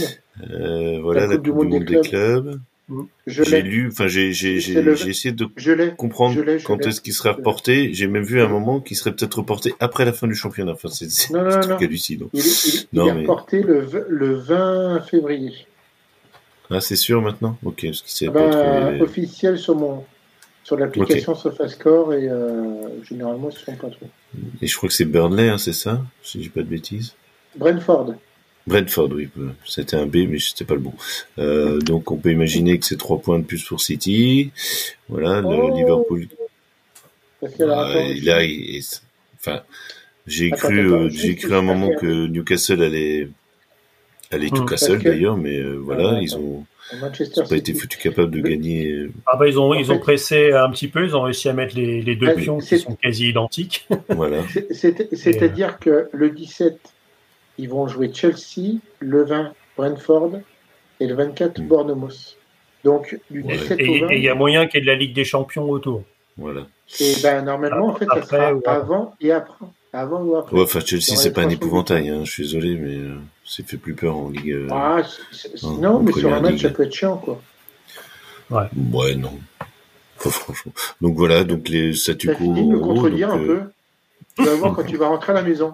Euh, 0.52 1.00
voilà 1.02 1.22
La 1.22 1.28
la 1.28 1.36
Coupe 1.38 1.46
du 1.46 1.52
Monde 1.54 1.70
des 1.86 1.96
des 1.96 2.02
clubs. 2.02 2.60
je 3.26 3.44
J'ai 3.44 3.62
lu, 3.64 3.90
enfin 3.92 4.08
j'ai 4.08 4.32
j'ai 4.32 4.60
j'ai 4.60 4.78
essayé 5.10 5.34
de 5.34 5.48
Je 5.58 5.90
comprendre 5.96 6.36
Je 6.36 6.42
l'ai, 6.42 6.60
je 6.60 6.66
quand 6.68 6.86
est-ce 6.86 7.02
qu'il 7.02 7.14
serait 7.14 7.32
reporté. 7.32 7.94
J'ai 7.96 8.06
même 8.08 8.24
vu 8.24 8.40
à 8.42 8.46
un 8.46 8.48
moment 8.48 8.80
qu'il 8.80 8.96
serait 8.96 9.14
peut-être 9.16 9.40
reporté 9.40 9.74
après 9.80 10.06
la 10.06 10.14
fin 10.14 10.28
du 10.28 10.36
championnat. 10.36 10.74
Enfin, 10.74 10.90
c'est 10.90 11.08
hallucinant. 11.36 12.30
Il 12.32 12.40
est, 12.42 12.66
il, 12.68 12.88
il 12.94 13.00
Non, 13.00 13.08
est 13.08 13.14
mais- 13.16 13.22
reporté 13.22 13.64
le, 13.64 13.88
le 14.08 14.36
20 14.36 15.02
février. 15.02 15.52
Ah, 16.70 16.82
c'est 16.82 16.96
sûr 16.96 17.22
maintenant 17.22 17.58
Ok, 17.64 17.86
parce 17.86 18.02
qu'il 18.02 18.28
Ah 18.30 18.32
pas 18.32 18.92
les- 18.92 19.02
officiel 19.02 19.58
sur 19.58 19.76
mon 19.76 20.04
sur 20.64 20.76
l'application 20.78 21.34
SofaScore 21.34 22.14
et 22.14 22.28
euh, 22.28 23.02
généralement 23.04 23.50
ce 23.52 23.60
sont 23.64 23.76
pas 23.76 23.90
trop. 23.90 24.08
Et 24.62 24.68
je 24.68 24.76
crois 24.76 24.90
que 24.90 24.96
c'est 24.96 25.06
Burnley, 25.06 25.48
hein, 25.48 25.58
c'est 25.58 25.72
ça 25.74 26.04
Si 26.22 26.44
j'ai 26.44 26.50
pas 26.50 26.60
de 26.62 26.68
bêtises. 26.68 27.14
Brentford. 27.56 28.16
Brentford, 28.68 29.12
oui. 29.14 29.30
euh, 29.40 29.52
C'était 29.66 29.96
un 29.96 30.06
B, 30.06 30.28
mais 30.28 30.40
c'était 30.40 30.66
pas 30.66 30.74
le 30.74 30.82
bon. 30.82 30.94
Euh, 31.40 31.80
donc, 31.80 32.12
on 32.12 32.18
peut 32.18 32.32
imaginer 32.34 32.78
que 32.78 32.86
c'est 32.86 32.98
trois 32.98 33.18
points 33.22 33.40
de 33.40 33.46
plus 33.46 33.64
pour 33.64 33.80
City. 33.80 34.52
Voilà, 35.08 35.40
le 35.40 35.48
Oh. 35.48 35.70
Liverpool. 35.74 36.28
Parce 37.40 37.54
que 37.54 37.64
alors, 37.64 37.80
Ah, 37.80 38.02
il- 38.02 38.28
il- 38.28 38.84
enfin, 39.40 39.62
j'ai 40.28 40.52
cru, 40.52 40.80
euh, 40.92 41.08
j'ai 41.10 41.36
cru 41.38 41.54
à 41.54 41.60
un 41.60 41.62
moment 41.62 41.90
que 41.96 42.28
Newcastle 42.28 42.84
allait, 42.84 43.30
allait 44.32 44.50
tout 44.50 44.58
Hum. 44.62 44.66
casser 44.66 44.88
Parce 44.94 45.04
que- 45.04 45.10
d'ailleurs, 45.10 45.38
mais 45.38 45.58
euh, 45.60 45.76
voilà, 45.82 46.14
Ah, 46.16 46.20
ils 46.22 46.36
ont, 46.36 46.66
Manchester 47.02 47.42
ils 47.42 47.44
ont 47.44 47.48
pas 47.48 47.56
été 47.58 47.72
City. 47.74 47.80
foutus 47.80 48.00
capables 48.02 48.32
de 48.32 48.38
Le- 48.42 48.50
gagner. 48.50 48.92
euh, 48.92 49.12
Ah 49.26 49.36
bah 49.38 49.48
ils 49.48 49.60
ont, 49.60 49.70
En 49.72 49.74
ils 49.74 49.92
ont 49.92 50.00
pressé 50.00 50.52
un 50.54 50.70
petit 50.70 50.88
peu, 50.88 51.04
ils 51.06 51.16
ont 51.16 51.22
réussi 51.24 51.50
à 51.50 51.54
mettre 51.54 51.76
les, 51.76 52.02
les 52.02 52.16
deux 52.16 52.34
pions 52.36 52.60
qui 52.60 52.78
sont 52.80 52.96
quasi 52.96 53.30
identiques. 53.30 53.88
Voilà. 54.10 54.42
C'est- 54.50 54.74
c'est- 54.74 55.16
C'est-à-dire 55.16 55.80
que 55.80 56.10
le 56.14 56.30
17, 56.30 56.80
ils 57.58 57.70
vont 57.70 57.88
jouer 57.88 58.12
Chelsea, 58.14 58.80
le 59.00 59.24
20, 59.26 59.54
Brentford 59.78 60.32
et 61.00 61.08
le 61.08 61.14
24, 61.16 61.60
Mm. 61.60 61.68
Bournemouth. 61.68 62.38
Donc, 62.84 63.20
du 63.30 63.42
Ouais. 63.44 63.58
17 63.58 63.80
Et 63.80 63.88
au 63.90 64.06
20, 64.06 64.12
et 64.14 64.18
il 64.18 64.24
y 64.24 64.30
a 64.30 64.36
moyen 64.36 64.68
qu'il 64.68 64.80
y 64.80 64.82
ait 64.82 64.86
de 64.86 64.92
la 64.92 64.96
Ligue 64.98 65.14
des 65.14 65.26
Champions 65.26 65.70
autour. 65.70 66.04
Voilà. 66.38 66.68
et 67.02 67.14
ben, 67.24 67.42
normalement, 67.44 67.88
en 67.88 67.96
fait, 67.96 68.06
ça 68.06 68.22
sera 68.22 68.54
ou 68.54 68.60
après. 68.60 68.72
avant 68.72 69.14
et 69.20 69.32
après. 69.32 69.66
Avant 69.94 70.22
ou 70.22 70.36
après. 70.36 70.56
Ouais, 70.56 70.64
enfin, 70.64 70.80
Chelsea, 70.86 71.16
c'est 71.16 71.32
pas 71.32 71.44
un 71.44 71.50
épouvantail, 71.50 72.10
hein, 72.10 72.22
je 72.26 72.32
suis 72.32 72.44
désolé, 72.44 72.76
mais 72.76 72.96
euh, 72.98 73.16
c'est 73.46 73.68
fait 73.68 73.78
plus 73.78 73.94
peur 73.96 74.16
en 74.18 74.30
Ligue. 74.30 74.52
euh, 74.52 74.68
Ah, 74.70 75.02
en- 75.64 75.78
non, 75.78 75.90
en 75.96 76.00
mais 76.04 76.12
sur 76.12 76.32
un 76.34 76.40
match, 76.42 76.54
Ligue. 76.54 76.62
ça 76.62 76.70
peut 76.70 76.84
être 76.84 76.94
chiant, 76.94 77.18
quoi. 77.18 77.42
Ouais, 78.50 79.16
non. 79.16 79.40
Pas 80.24 80.30
franchement. 80.30 80.74
Donc 81.02 81.16
voilà, 81.16 81.44
donc 81.44 81.70
les 81.70 81.94
statu 81.94 82.28
quo. 82.34 82.54
de 82.54 82.62
me 82.62 82.80
contredire 82.80 83.30
donc, 83.30 83.38
un 83.40 83.44
euh, 83.44 83.48
peu. 83.48 83.62
Tu 84.40 84.46
vas 84.46 84.56
voir 84.56 84.76
quand 84.76 84.84
tu 84.84 84.98
vas 84.98 85.08
rentrer 85.08 85.32
à 85.32 85.36
la 85.36 85.42
maison. 85.44 85.74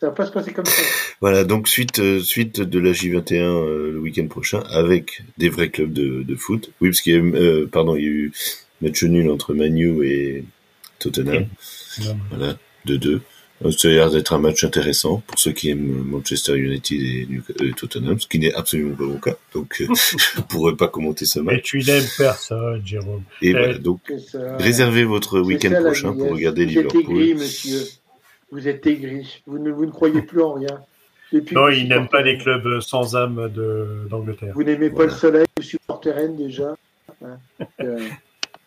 Ça 0.00 0.08
va 0.08 0.12
pas 0.12 0.26
se 0.26 0.32
passer 0.32 0.52
comme 0.52 0.66
ça. 0.66 0.82
Voilà, 1.22 1.44
donc 1.44 1.66
suite 1.66 1.98
euh, 1.98 2.20
suite 2.20 2.60
de 2.60 2.78
la 2.78 2.92
J21 2.92 3.32
euh, 3.40 3.92
le 3.92 3.98
week-end 3.98 4.26
prochain 4.26 4.60
avec 4.70 5.22
des 5.38 5.48
vrais 5.48 5.70
clubs 5.70 5.92
de, 5.92 6.22
de 6.22 6.36
foot. 6.36 6.70
Oui, 6.82 6.90
parce 6.90 7.00
qu'il 7.00 7.14
y 7.14 7.16
a 7.16 7.20
eu, 7.20 7.34
euh, 7.34 7.66
pardon, 7.66 7.96
il 7.96 8.02
y 8.02 8.06
a 8.06 8.10
eu 8.10 8.32
match 8.82 9.02
nul 9.04 9.30
entre 9.30 9.54
Manu 9.54 10.04
et 10.06 10.44
Tottenham. 10.98 11.46
Voilà, 12.30 12.56
2-2. 12.86 13.06
Euh, 13.14 13.20
Ça 13.62 13.88
a 13.88 13.90
l'air 13.90 14.10
d'être 14.10 14.34
un 14.34 14.38
match 14.38 14.64
intéressant 14.64 15.22
pour 15.26 15.38
ceux 15.38 15.52
qui 15.52 15.70
aiment 15.70 16.02
Manchester 16.04 16.56
United 16.58 17.00
et, 17.00 17.26
et 17.64 17.72
Tottenham, 17.72 18.20
ce 18.20 18.26
qui 18.26 18.38
n'est 18.38 18.52
absolument 18.52 18.94
pas 18.94 19.04
mon 19.04 19.18
cas. 19.18 19.34
Donc, 19.54 19.80
euh, 19.80 19.86
je 19.94 20.40
pourrais 20.42 20.76
pas 20.76 20.88
commenter 20.88 21.24
ce 21.24 21.40
Mais 21.40 21.54
match. 21.54 21.62
tu 21.64 21.78
n'aimes 21.82 22.04
personne, 22.18 22.82
Jérôme. 22.84 23.22
Et 23.40 23.54
euh, 23.54 23.58
voilà, 23.58 23.78
donc 23.78 24.00
ça. 24.30 24.56
réservez 24.58 25.04
votre 25.04 25.40
week-end 25.40 25.70
ça, 25.70 25.80
prochain 25.80 26.12
pour 26.12 26.30
regarder 26.32 26.66
Vous 26.66 26.70
êtes 26.78 26.92
Liverpool. 26.92 27.00
aigri, 27.16 27.34
monsieur. 27.34 27.80
Vous 28.52 28.68
êtes 28.68 28.86
aigri. 28.86 29.42
Vous 29.46 29.58
ne, 29.58 29.70
vous 29.70 29.86
ne 29.86 29.90
croyez 29.90 30.20
plus 30.22 30.42
en 30.42 30.52
rien. 30.52 30.80
Depuis 31.32 31.54
Non, 31.56 31.64
vous 31.66 31.72
il 31.72 31.88
n'aime 31.88 32.08
pas 32.08 32.20
les 32.22 32.36
clubs 32.38 32.80
sans 32.80 33.16
âme 33.16 33.50
de- 33.54 34.06
d'Angleterre. 34.10 34.52
Vous 34.54 34.62
n'aimez 34.64 34.90
Voilà. 34.90 35.08
pas 35.08 35.14
le 35.14 35.18
soleil, 35.18 35.46
vous 35.56 35.62
supportez 35.62 36.10
Rennes 36.12 36.36
déjà. 36.36 36.76
Hein. 37.24 37.38
Euh, 37.80 37.98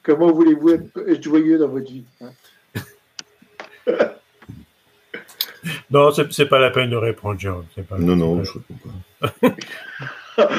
comment 0.04 0.32
voulez-vous 0.32 0.72
être, 0.72 1.08
être 1.08 1.24
joyeux 1.24 1.60
dans 1.60 1.68
votre 1.70 1.90
vie 1.92 2.04
hein? 2.22 2.32
Non, 5.92 6.12
c'est 6.12 6.46
pas 6.48 6.60
la 6.60 6.70
peine 6.72 6.90
de 6.90 6.96
répondre, 6.96 7.40
Jérôme. 7.40 7.66
Pas, 7.88 7.98
Non, 7.98 8.16
non, 8.16 8.44
je 8.44 8.54
comprends 8.54 8.90
pas. 9.20 9.56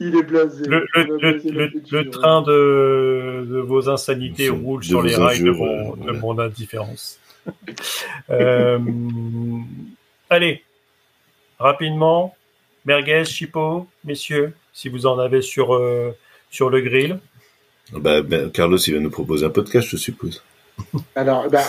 Il 0.00 0.14
est 0.16 0.22
blasé. 0.22 0.64
pas- 0.68 0.80
Le, 1.04 2.10
train 2.10 2.42
de, 2.42 3.46
de 3.48 3.58
vos 3.60 3.88
insanités 3.88 4.50
roule 4.50 4.82
de 4.82 4.86
sur 4.86 5.02
les 5.02 5.14
rails 5.16 5.42
de 5.42 5.50
mon, 5.50 5.92
euh, 5.96 6.12
de 6.12 6.18
mon 6.18 6.38
indifférence. 6.38 7.18
Euh, 8.30 8.78
allez, 10.30 10.64
rapidement, 11.60 12.34
merguez, 12.84 13.24
chipot, 13.24 13.86
messieurs, 14.04 14.52
si 14.72 14.88
vous 14.88 15.06
en 15.06 15.18
avez 15.20 15.42
sur, 15.42 15.74
euh, 15.74 16.10
sur 16.50 16.68
le 16.70 16.80
grill. 16.80 17.20
Bah, 17.92 18.22
ben, 18.22 18.50
Carlos, 18.50 18.78
il 18.78 18.94
va 18.94 19.00
nous 19.00 19.10
proposer 19.10 19.46
un 19.46 19.50
podcast, 19.50 19.86
je 19.88 19.96
suppose. 19.96 20.42
Alors, 21.14 21.48
bah, 21.48 21.62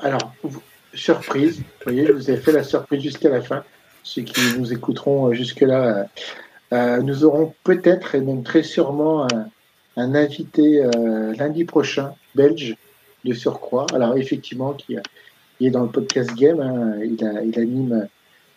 alors, 0.00 0.34
vous- 0.42 0.62
surprise. 0.94 1.58
Vous 1.58 1.64
voyez, 1.84 2.06
je 2.06 2.12
vous 2.12 2.30
ai 2.30 2.36
fait 2.36 2.52
la 2.52 2.62
surprise 2.62 3.02
jusqu'à 3.02 3.28
la 3.30 3.40
fin. 3.40 3.64
Ceux 4.02 4.22
qui 4.22 4.40
nous 4.58 4.72
écouteront 4.72 5.28
euh, 5.28 5.32
jusque-là, 5.34 5.84
euh, 5.98 6.04
euh, 6.72 7.02
nous 7.02 7.24
aurons 7.24 7.54
peut-être 7.64 8.14
et 8.14 8.20
même 8.20 8.42
très 8.42 8.62
sûrement 8.62 9.24
un, 9.32 9.46
un 9.96 10.14
invité 10.14 10.82
euh, 10.84 11.32
lundi 11.34 11.64
prochain, 11.64 12.14
belge, 12.34 12.76
de 13.24 13.32
surcroît. 13.34 13.86
Alors, 13.94 14.16
effectivement, 14.16 14.72
qui, 14.72 14.96
est 15.60 15.70
dans 15.70 15.82
le 15.84 15.88
podcast 15.90 16.34
Game. 16.34 16.60
hein. 16.60 16.94
il, 17.04 17.24
a- 17.24 17.42
il 17.42 17.56
anime 17.58 18.08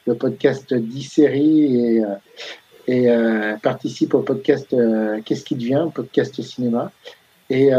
le 0.07 0.15
podcast 0.15 0.73
10 0.73 1.03
séries 1.03 1.75
et, 1.97 2.03
euh, 2.03 2.15
et 2.87 3.09
euh, 3.11 3.55
participe 3.57 4.13
au 4.15 4.21
podcast 4.21 4.75
Qu'est-ce 5.25 5.43
qui 5.43 5.55
devient, 5.55 5.87
podcast 5.93 6.41
cinéma. 6.41 6.91
Et, 7.51 7.69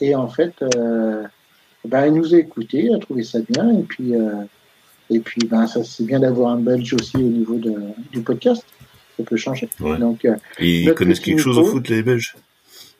et 0.00 0.14
en 0.14 0.28
fait, 0.28 0.52
ben, 1.86 2.06
il 2.06 2.14
nous 2.14 2.34
a 2.34 2.38
écoutés, 2.38 2.84
il 2.84 2.94
a 2.94 2.98
trouvé 2.98 3.22
ça 3.22 3.38
bien. 3.48 3.78
Et 3.78 3.82
puis, 3.82 4.14
euh, 4.14 4.44
et 5.10 5.20
puis 5.20 5.46
ben, 5.46 5.66
ça 5.66 5.84
c'est 5.84 6.04
bien 6.04 6.20
d'avoir 6.20 6.52
un 6.52 6.58
Belge 6.58 6.94
aussi 6.94 7.16
au 7.16 7.20
niveau 7.20 7.56
de, 7.56 7.74
du 8.12 8.20
podcast. 8.20 8.64
Ça 9.16 9.24
peut 9.24 9.36
changer. 9.36 9.68
Ouais. 9.80 9.98
Donc, 9.98 10.24
euh, 10.24 10.36
Et 10.58 10.82
ils 10.82 10.94
connaissent 10.94 11.20
quelque 11.20 11.40
chose 11.40 11.58
au 11.58 11.64
foot, 11.64 11.88
les 11.88 12.02
Belges? 12.02 12.36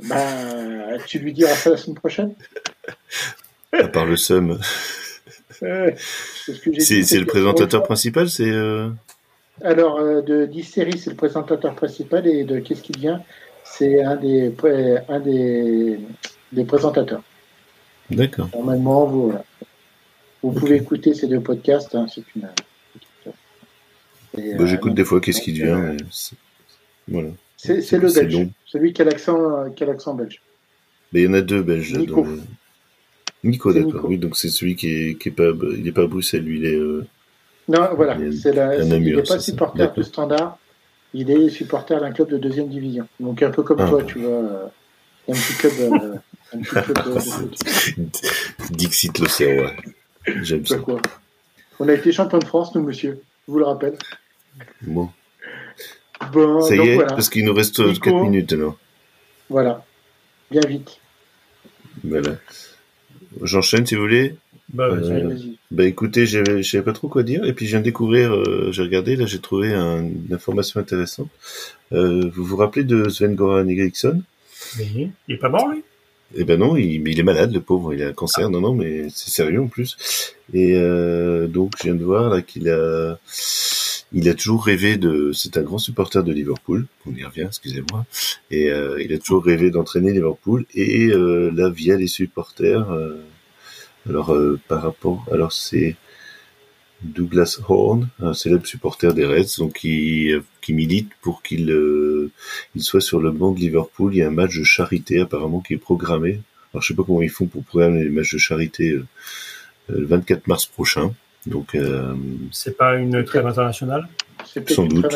Ben, 0.09 0.99
tu 1.07 1.19
lui 1.19 1.33
diras 1.33 1.55
ça 1.55 1.71
la 1.71 1.77
semaine 1.77 1.97
prochaine 1.97 2.35
À 3.73 3.89
part 3.89 4.07
le 4.07 4.17
seum. 4.17 4.59
c'est 5.51 5.61
le 5.61 7.25
présentateur 7.25 7.83
principal, 7.83 8.29
c'est. 8.29 8.51
Euh... 8.51 8.89
Alors, 9.63 10.03
de 10.23 10.45
10 10.45 10.63
séries, 10.65 10.99
c'est 10.99 11.11
le 11.11 11.17
présentateur 11.17 11.75
principal, 11.75 12.27
et 12.27 12.45
de 12.45 12.59
Qu'est-ce 12.61 12.83
qui 12.83 12.93
vient? 12.93 13.23
C'est 13.65 14.03
un 14.03 14.17
des, 14.17 14.55
un 15.09 15.21
des, 15.21 15.99
des 16.53 16.65
présentateurs. 16.65 17.23
D'accord. 18.11 18.49
Normalement, 18.55 19.07
vous, 19.07 19.33
vous 20.43 20.53
pouvez 20.53 20.77
écouter 20.77 21.15
ces 21.15 21.27
deux 21.27 21.41
podcasts. 21.41 21.95
Hein, 21.95 22.07
c'est 22.13 22.25
une. 22.35 22.49
Bah, 24.35 24.67
J'écoute 24.67 24.95
des 24.95 25.05
fois 25.05 25.21
Qu'est-ce 25.21 25.41
qui 25.41 25.53
vient. 25.53 25.97
Voilà. 27.09 27.31
C'est 27.57 27.99
le 27.99 28.13
belge, 28.13 28.49
celui 28.65 28.93
qui 28.93 29.03
a 29.03 29.05
l'accent 29.05 30.15
belge. 30.15 30.43
Mais 31.13 31.23
il 31.23 31.25
y 31.25 31.29
en 31.29 31.35
a 31.35 31.41
deux 31.41 31.63
belges. 31.63 31.95
Nico. 31.95 32.27
Nico, 33.45 33.73
d'accord. 33.73 34.05
Oui, 34.05 34.19
donc 34.19 34.37
c'est 34.37 34.49
celui 34.49 34.77
qui 34.77 34.89
est, 34.89 35.15
qui 35.15 35.29
est 35.29 35.33
pas, 35.33 35.51
il 35.77 35.87
est 35.87 35.93
pas 35.93 36.03
à 36.03 36.07
Bruxelles, 36.07 36.43
lui, 36.43 36.59
il 36.59 36.67
est. 36.67 36.75
Euh... 36.75 37.07
Non, 37.69 37.89
voilà, 37.95 38.17
c'est 38.33 38.53
la, 38.53 38.77
il 38.77 38.89
n'est 38.89 39.23
pas 39.23 39.39
supporter 39.39 39.93
de 39.93 40.03
Standard, 40.03 40.59
il 41.15 41.31
est 41.31 41.49
supporter 41.49 42.01
d'un 42.01 42.13
club 42.13 42.29
de 42.29 42.39
deuxième 42.39 42.69
division. 42.69 43.07
Donc 43.21 43.43
un 43.43 43.51
peu 43.51 43.63
comme 43.63 43.81
ah. 43.81 43.89
toi, 43.89 44.03
tu 44.05 44.19
vois, 44.19 44.71
un 45.29 45.33
petit 45.33 45.55
club. 45.55 46.21
Dixit 48.71 49.19
l'océan, 49.19 49.65
ouais. 49.65 49.77
J'aime 50.43 50.67
ça. 50.67 50.79
Quoi 50.79 51.01
On 51.79 51.89
a 51.89 51.95
été 51.95 52.13
champion 52.13 52.39
de 52.39 52.45
France, 52.45 52.75
nous, 52.75 52.83
monsieur. 52.83 53.21
Je 53.47 53.53
vous 53.53 53.59
le 53.59 53.65
rappelle. 53.65 53.97
Bon. 54.83 55.11
Bon, 56.33 56.63
ça 56.63 56.75
y 56.75 56.81
est, 56.81 56.97
parce 56.99 57.29
qu'il 57.29 57.45
nous 57.45 57.55
reste 57.55 57.79
Nico, 57.81 58.11
4 58.11 58.23
minutes 58.23 58.53
alors. 58.53 58.79
Voilà. 59.51 59.85
Bien 60.51 60.63
vite. 60.67 60.99
Voilà. 62.03 62.37
J'enchaîne 63.43 63.87
si 63.87 63.95
vous 63.95 64.03
voulez. 64.03 64.37
Bah, 64.73 64.89
euh, 64.89 65.39
bah 65.71 65.85
écoutez, 65.85 66.27
je 66.27 66.63
savais 66.63 66.83
pas 66.83 66.93
trop 66.93 67.07
quoi 67.09 67.23
dire 67.23 67.45
et 67.45 67.53
puis 67.53 67.67
je 67.67 67.71
viens 67.71 67.79
de 67.79 67.85
découvrir, 67.85 68.35
euh, 68.35 68.73
j'ai 68.73 68.83
regardé, 68.83 69.15
là 69.15 69.25
j'ai 69.25 69.39
trouvé 69.39 69.73
un, 69.73 70.01
une 70.01 70.33
information 70.33 70.81
intéressante. 70.81 71.29
Euh, 71.93 72.29
vous 72.35 72.45
vous 72.45 72.57
rappelez 72.57 72.83
de 72.83 73.09
Sven 73.09 73.37
Goran 73.37 73.69
Eriksson? 73.69 74.23
Oui, 74.79 75.13
il 75.29 75.35
est 75.37 75.39
pas 75.39 75.49
mort 75.49 75.69
lui? 75.69 75.85
Eh 76.35 76.45
ben 76.45 76.59
non, 76.59 76.77
il, 76.77 77.07
il 77.07 77.21
est 77.21 77.23
malade 77.23 77.53
le 77.53 77.61
pauvre, 77.61 77.95
il 77.95 78.03
a 78.03 78.09
un 78.09 78.13
cancer, 78.13 78.51
non 78.51 78.61
non 78.61 78.75
mais 78.75 79.09
c'est 79.11 79.31
sérieux 79.31 79.61
en 79.61 79.69
plus. 79.69 80.35
Et 80.53 80.75
euh, 80.75 81.47
donc 81.47 81.73
je 81.79 81.85
viens 81.85 81.95
de 81.95 82.05
voir 82.05 82.29
là 82.31 82.43
qu'il 82.43 82.69
a 82.69 83.19
il 84.13 84.29
a 84.29 84.35
toujours 84.35 84.65
rêvé 84.65 84.97
de. 84.97 85.33
C'est 85.35 85.57
un 85.57 85.63
grand 85.63 85.79
supporter 85.79 86.23
de 86.23 86.33
Liverpool. 86.33 86.87
On 87.07 87.15
y 87.15 87.25
revient, 87.25 87.47
excusez-moi. 87.47 88.07
Et 88.51 88.71
euh, 88.71 89.03
il 89.03 89.13
a 89.13 89.19
toujours 89.19 89.45
rêvé 89.45 89.71
d'entraîner 89.71 90.13
Liverpool. 90.13 90.65
Et 90.75 91.09
euh, 91.09 91.51
là, 91.55 91.69
via 91.71 91.97
les 91.97 92.07
supporters, 92.07 92.91
euh, 92.91 93.21
alors 94.09 94.33
euh, 94.33 94.59
par 94.69 94.83
rapport, 94.83 95.27
alors 95.33 95.53
c'est 95.53 95.97
Douglas 97.03 97.61
Horn, 97.69 98.09
un 98.21 98.35
célèbre 98.35 98.67
supporter 98.67 99.13
des 99.15 99.25
Reds, 99.25 99.59
donc 99.59 99.75
qui, 99.75 100.31
qui 100.61 100.73
milite 100.73 101.11
pour 101.21 101.43
qu'il 101.43 101.71
il 102.75 102.83
soit 102.83 103.01
sur 103.01 103.21
le 103.21 103.31
banc 103.31 103.53
de 103.53 103.61
Liverpool. 103.61 104.15
Il 104.15 104.19
y 104.19 104.23
a 104.23 104.29
un 104.29 104.31
match 104.31 104.59
de 104.59 104.65
charité 104.65 105.21
apparemment 105.21 105.61
qui 105.61 105.75
est 105.75 105.79
programmé. 105.79 106.41
Alors 106.73 106.83
je 106.83 106.89
sais 106.89 106.95
pas 106.95 107.05
comment 107.05 107.23
ils 107.23 107.31
font 107.31 107.47
pour 107.47 107.65
programmer 107.65 108.03
les 108.03 108.11
matchs 108.11 108.33
de 108.33 108.39
charité 108.39 108.99
le 109.89 110.05
24 110.05 110.47
mars 110.47 110.67
prochain. 110.67 111.13
Donc, 111.47 111.75
euh, 111.75 112.15
c'est 112.51 112.77
pas 112.77 112.97
une 112.97 113.25
trêve 113.25 113.47
internationale? 113.47 114.09
Sans 114.69 114.87
doute. 114.87 115.07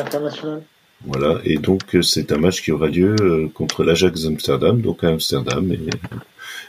Voilà, 1.02 1.40
et 1.44 1.56
donc 1.56 1.94
euh, 1.94 2.02
c'est 2.02 2.30
un 2.30 2.36
match 2.36 2.60
qui 2.62 2.72
aura 2.72 2.88
lieu 2.88 3.16
euh, 3.20 3.48
contre 3.48 3.84
l'Ajax 3.84 4.26
Amsterdam, 4.26 4.82
donc 4.82 5.02
à 5.02 5.08
Amsterdam, 5.08 5.72
et, 5.72 5.88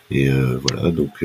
et 0.09 0.29
voilà, 0.29 0.89
donc 0.91 1.23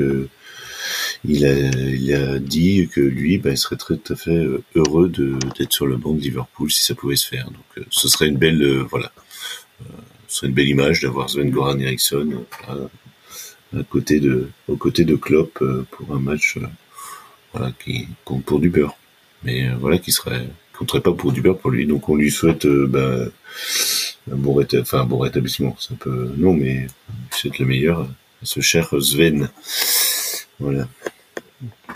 il 1.25 1.45
a, 1.45 2.39
dit 2.39 2.89
que 2.93 3.01
lui, 3.01 3.37
bah, 3.37 3.51
il 3.51 3.57
serait 3.57 3.75
très 3.75 3.97
tout 3.97 4.13
à 4.13 4.15
fait 4.15 4.45
heureux 4.75 5.09
d'être 5.09 5.73
sur 5.73 5.87
le 5.87 5.97
banc 5.97 6.13
de 6.13 6.21
Liverpool 6.21 6.71
si 6.71 6.83
ça 6.83 6.95
pouvait 6.95 7.15
se 7.15 7.27
faire. 7.27 7.45
Donc 7.45 7.85
ce 7.89 8.07
serait 8.07 8.27
une 8.27 8.37
belle, 8.37 8.81
voilà, 8.89 9.11
ce 10.27 10.37
serait 10.37 10.47
une 10.47 10.53
belle 10.53 10.69
image 10.69 11.01
d'avoir 11.01 11.29
Sven 11.29 11.49
Goran 11.49 11.79
Eriksson 11.79 12.45
à, 12.67 13.83
côté 13.89 14.19
de, 14.19 14.49
aux 14.67 14.77
côtés 14.77 15.05
de 15.05 15.15
Klopp 15.15 15.63
pour 15.91 16.15
un 16.15 16.19
match 16.19 16.57
voilà, 17.53 17.71
qui 17.83 18.07
compte 18.23 18.45
pour 18.45 18.59
du 18.59 18.69
beurre. 18.69 18.95
Mais 19.43 19.67
euh, 19.67 19.75
voilà, 19.79 19.97
qui 19.97 20.11
serait 20.11 20.47
compterait 20.77 21.01
pas 21.01 21.13
pour 21.13 21.31
du 21.31 21.41
beurre 21.41 21.57
pour 21.57 21.71
lui. 21.71 21.87
Donc 21.87 22.09
on 22.09 22.15
lui 22.15 22.31
souhaite 22.31 22.65
euh, 22.65 22.87
ben, 22.87 23.31
un 24.31 24.35
bon 24.35 24.59
un 24.59 25.03
bon 25.05 25.17
rétablissement. 25.17 25.75
C'est 25.79 25.93
un 25.93 25.97
peu 25.97 26.31
non, 26.37 26.53
mais 26.53 26.87
on 27.09 27.35
souhaite 27.35 27.59
le 27.59 27.65
meilleur 27.65 28.07
ce 28.43 28.61
cher 28.61 28.93
Sven. 29.01 29.49
Voilà. 30.59 30.87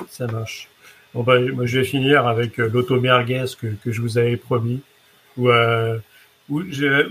Ça 0.10 0.28
marche. 0.28 0.70
Bon 1.14 1.24
bah, 1.24 1.40
moi 1.40 1.66
je 1.66 1.80
vais 1.80 1.86
finir 1.86 2.26
avec 2.26 2.60
euh, 2.60 2.70
l'auto 2.72 3.00
merguez 3.00 3.44
que, 3.60 3.68
que, 3.84 3.92
je 3.92 4.02
vous 4.02 4.18
avais 4.18 4.38
promis, 4.38 4.82
où, 5.38 5.50
euh, 5.50 5.98
où 6.50 6.62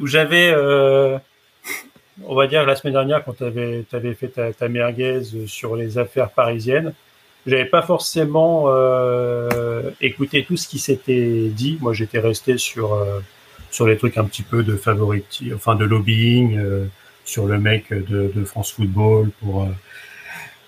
j'avais, 0.07 0.53
euh, 0.55 1.19
on 2.25 2.35
va 2.35 2.47
dire 2.47 2.65
la 2.65 2.77
semaine 2.77 2.95
dernière 2.95 3.25
quand 3.25 3.35
tu 3.35 3.45
avais, 3.45 3.85
avais, 3.93 4.15
fait 4.15 4.29
ta, 4.29 4.53
ta 4.55 4.69
merguez 4.69 5.21
sur 5.47 5.77
les 5.77 5.99
affaires 5.99 6.31
parisiennes, 6.31 6.95
j'avais 7.47 7.67
pas 7.67 7.83
forcément 7.83 8.69
écouté 10.01 10.45
tout 10.45 10.57
ce 10.57 10.69
qui 10.69 10.79
s'était 10.79 11.49
dit. 11.49 11.79
Moi, 11.81 11.95
j'étais 11.95 12.19
resté 12.19 12.59
sur 12.59 13.07
sur 13.71 13.87
les 13.87 13.97
trucs 13.97 14.19
un 14.19 14.25
petit 14.25 14.43
peu 14.43 14.63
de 14.63 14.77
favorite, 14.77 15.41
enfin 15.55 15.75
de 15.75 15.87
lobbying, 15.87 16.61
sur 17.25 17.47
le 17.47 17.59
mec 17.59 17.93
de, 17.93 18.31
de 18.35 18.45
France 18.45 18.73
Football 18.73 19.31
pour. 19.41 19.67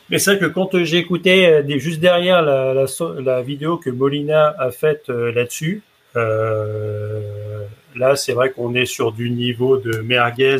Euh. 0.02 0.06
Mais 0.10 0.18
c'est 0.18 0.36
vrai 0.36 0.48
que 0.48 0.52
quand 0.52 0.84
j'ai 0.84 0.98
écouté 0.98 1.62
juste 1.78 2.00
derrière 2.00 2.42
la, 2.42 2.74
la, 2.74 2.86
la, 3.20 3.42
vidéo 3.42 3.78
que 3.78 3.90
Molina 3.90 4.54
a 4.58 4.70
faite 4.70 5.08
là-dessus, 5.08 5.82
là, 6.14 8.16
c'est 8.16 8.32
vrai 8.32 8.50
qu'on 8.50 8.74
est 8.74 8.86
sur 8.86 9.12
du 9.12 9.30
niveau 9.30 9.78
de 9.78 10.02
merguez 10.02 10.58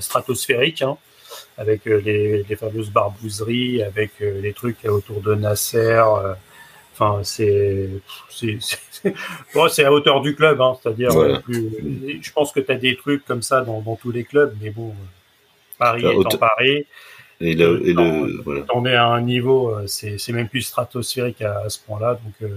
stratosphérique. 0.00 0.82
Hein 0.82 0.96
avec 1.58 1.86
euh, 1.86 2.00
les, 2.04 2.42
les, 2.42 2.56
fameuses 2.56 2.90
barbouzeries, 2.90 3.82
avec 3.82 4.10
euh, 4.20 4.40
les 4.40 4.52
trucs 4.52 4.84
autour 4.84 5.20
de 5.20 5.34
Nasser. 5.34 5.78
Euh, 5.78 6.34
enfin, 6.92 7.20
c'est 7.22 7.88
c'est 8.30 8.58
bon, 9.54 9.68
c'est 9.68 9.84
à 9.84 9.92
hauteur 9.92 10.20
du 10.20 10.34
club, 10.34 10.60
hein, 10.60 10.76
c'est-à-dire. 10.80 11.10
Je 11.48 12.32
pense 12.32 12.52
que 12.52 12.60
tu 12.60 12.72
as 12.72 12.76
des 12.76 12.96
trucs 12.96 13.24
comme 13.24 13.42
ça 13.42 13.62
dans, 13.62 13.80
dans 13.80 13.96
tous 13.96 14.10
les 14.10 14.24
clubs, 14.24 14.54
mais 14.60 14.70
bon, 14.70 14.94
Paris 15.78 16.02
bah, 16.02 16.12
étant 16.12 16.38
Paris. 16.38 16.86
Et, 17.40 17.54
le, 17.54 17.86
et 17.86 17.92
le, 17.92 18.42
voilà. 18.42 18.64
on 18.74 18.86
est 18.86 18.94
à 18.94 19.06
un 19.06 19.20
niveau, 19.20 19.74
c'est 19.86 20.28
même 20.30 20.48
plus 20.48 20.62
stratosphérique 20.62 21.42
à, 21.42 21.60
à 21.60 21.68
ce 21.68 21.78
point-là, 21.80 22.18
donc. 22.24 22.50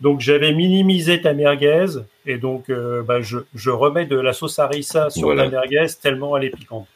Donc 0.00 0.20
j'avais 0.20 0.52
minimisé 0.52 1.20
ta 1.20 1.32
merguez 1.32 1.86
et 2.24 2.38
donc 2.38 2.70
bah, 2.70 3.20
je, 3.20 3.38
je, 3.52 3.70
remets 3.70 4.06
de 4.06 4.14
la 4.14 4.32
sauce 4.32 4.60
harissa 4.60 5.10
sur 5.10 5.34
ta 5.34 5.48
merguez 5.48 5.86
tellement 6.00 6.36
elle 6.36 6.44
est 6.44 6.56
piquante. 6.56 6.86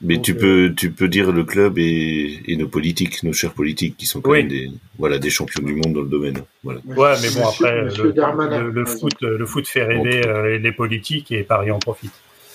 Mais 0.00 0.20
tu 0.20 0.34
peux, 0.34 0.66
euh, 0.66 0.74
tu 0.74 0.90
peux 0.90 1.08
dire 1.08 1.30
le 1.32 1.44
club 1.44 1.78
et, 1.78 2.40
et, 2.46 2.56
nos 2.56 2.68
politiques, 2.68 3.22
nos 3.22 3.32
chers 3.32 3.52
politiques, 3.52 3.96
qui 3.96 4.06
sont 4.06 4.20
quand 4.20 4.32
même 4.32 4.48
des, 4.48 4.70
voilà, 4.98 5.18
des 5.18 5.30
champions 5.30 5.62
du 5.62 5.74
monde 5.74 5.92
dans 5.92 6.02
le 6.02 6.08
domaine. 6.08 6.42
Voilà. 6.62 6.80
Ouais, 6.86 7.14
mais 7.22 7.28
bon 7.30 7.46
après, 7.46 7.82
le, 7.82 8.70
le, 8.70 8.84
foot, 8.86 9.14
le 9.20 9.46
foot 9.46 9.66
fait 9.66 9.82
rêver 9.82 10.26
euh, 10.26 10.58
les 10.58 10.72
politiques 10.72 11.32
et 11.32 11.42
Paris 11.42 11.70
en 11.70 11.78
profite. 11.78 12.12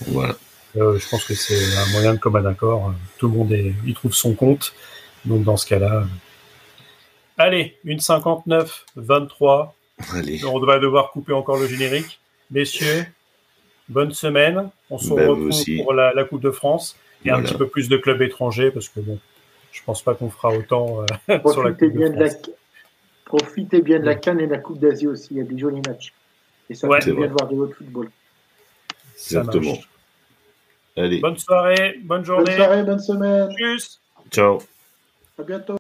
Voilà. 0.07 0.35
Euh, 0.75 0.97
je 0.97 1.07
pense 1.07 1.23
que 1.25 1.35
c'est 1.35 1.77
un 1.77 1.91
moyen 1.91 2.13
de 2.13 2.19
commun 2.19 2.45
accord. 2.45 2.93
Tout 3.17 3.27
le 3.27 3.33
monde 3.33 3.51
est, 3.51 3.73
il 3.85 3.93
trouve 3.93 4.13
son 4.13 4.33
compte. 4.33 4.73
Donc 5.25 5.43
dans 5.43 5.57
ce 5.57 5.65
cas-là, 5.67 6.05
allez, 7.37 7.77
une 7.83 7.99
59, 7.99 8.85
23. 8.95 9.75
Allez. 10.13 10.43
On 10.45 10.59
va 10.59 10.79
devoir 10.79 11.11
couper 11.11 11.33
encore 11.33 11.57
le 11.57 11.67
générique, 11.67 12.19
messieurs. 12.51 13.05
Bonne 13.89 14.11
semaine. 14.11 14.69
On 14.89 14.97
se 14.97 15.13
ben, 15.13 15.29
retrouve 15.29 15.83
pour 15.83 15.93
la, 15.93 16.13
la 16.13 16.23
Coupe 16.23 16.41
de 16.41 16.51
France 16.51 16.97
et 17.25 17.29
un 17.29 17.41
petit 17.41 17.55
peu 17.55 17.67
plus 17.67 17.89
de 17.89 17.97
clubs 17.97 18.21
étrangers 18.21 18.71
parce 18.71 18.89
que 18.89 18.99
bon, 18.99 19.19
je 19.71 19.81
pense 19.83 20.01
pas 20.01 20.15
qu'on 20.15 20.29
fera 20.29 20.49
autant 20.49 21.01
euh, 21.29 21.39
sur 21.51 21.63
la 21.63 21.71
Coupe 21.71 21.93
bien 21.93 22.09
de, 22.09 22.25
France. 22.25 22.49
Profitez 23.25 23.81
bien 23.81 23.99
de 23.99 24.05
la 24.05 24.15
Cannes 24.15 24.39
et 24.39 24.47
de 24.47 24.51
la 24.51 24.59
Coupe 24.59 24.79
d'Asie 24.79 25.07
aussi, 25.07 25.29
il 25.31 25.37
y 25.37 25.41
a 25.41 25.43
des 25.43 25.57
jolis 25.57 25.81
matchs. 25.87 26.13
Et 26.69 26.75
ça 26.75 26.87
fait 26.99 27.11
bien 27.11 27.27
de 27.27 27.33
voir 27.33 27.47
de 27.47 27.55
votre 27.55 27.75
football. 27.75 28.09
Exactement. 29.15 29.77
Allez. 30.95 31.19
Bonne 31.19 31.37
soirée, 31.37 31.99
bonne 32.03 32.23
journée. 32.23 32.45
Bonne 32.45 32.55
soirée, 32.55 32.83
bonne 32.83 32.99
semaine. 32.99 33.49
Tchuss. 33.57 34.01
Ciao. 34.31 34.59
À 35.39 35.43
bientôt. 35.43 35.77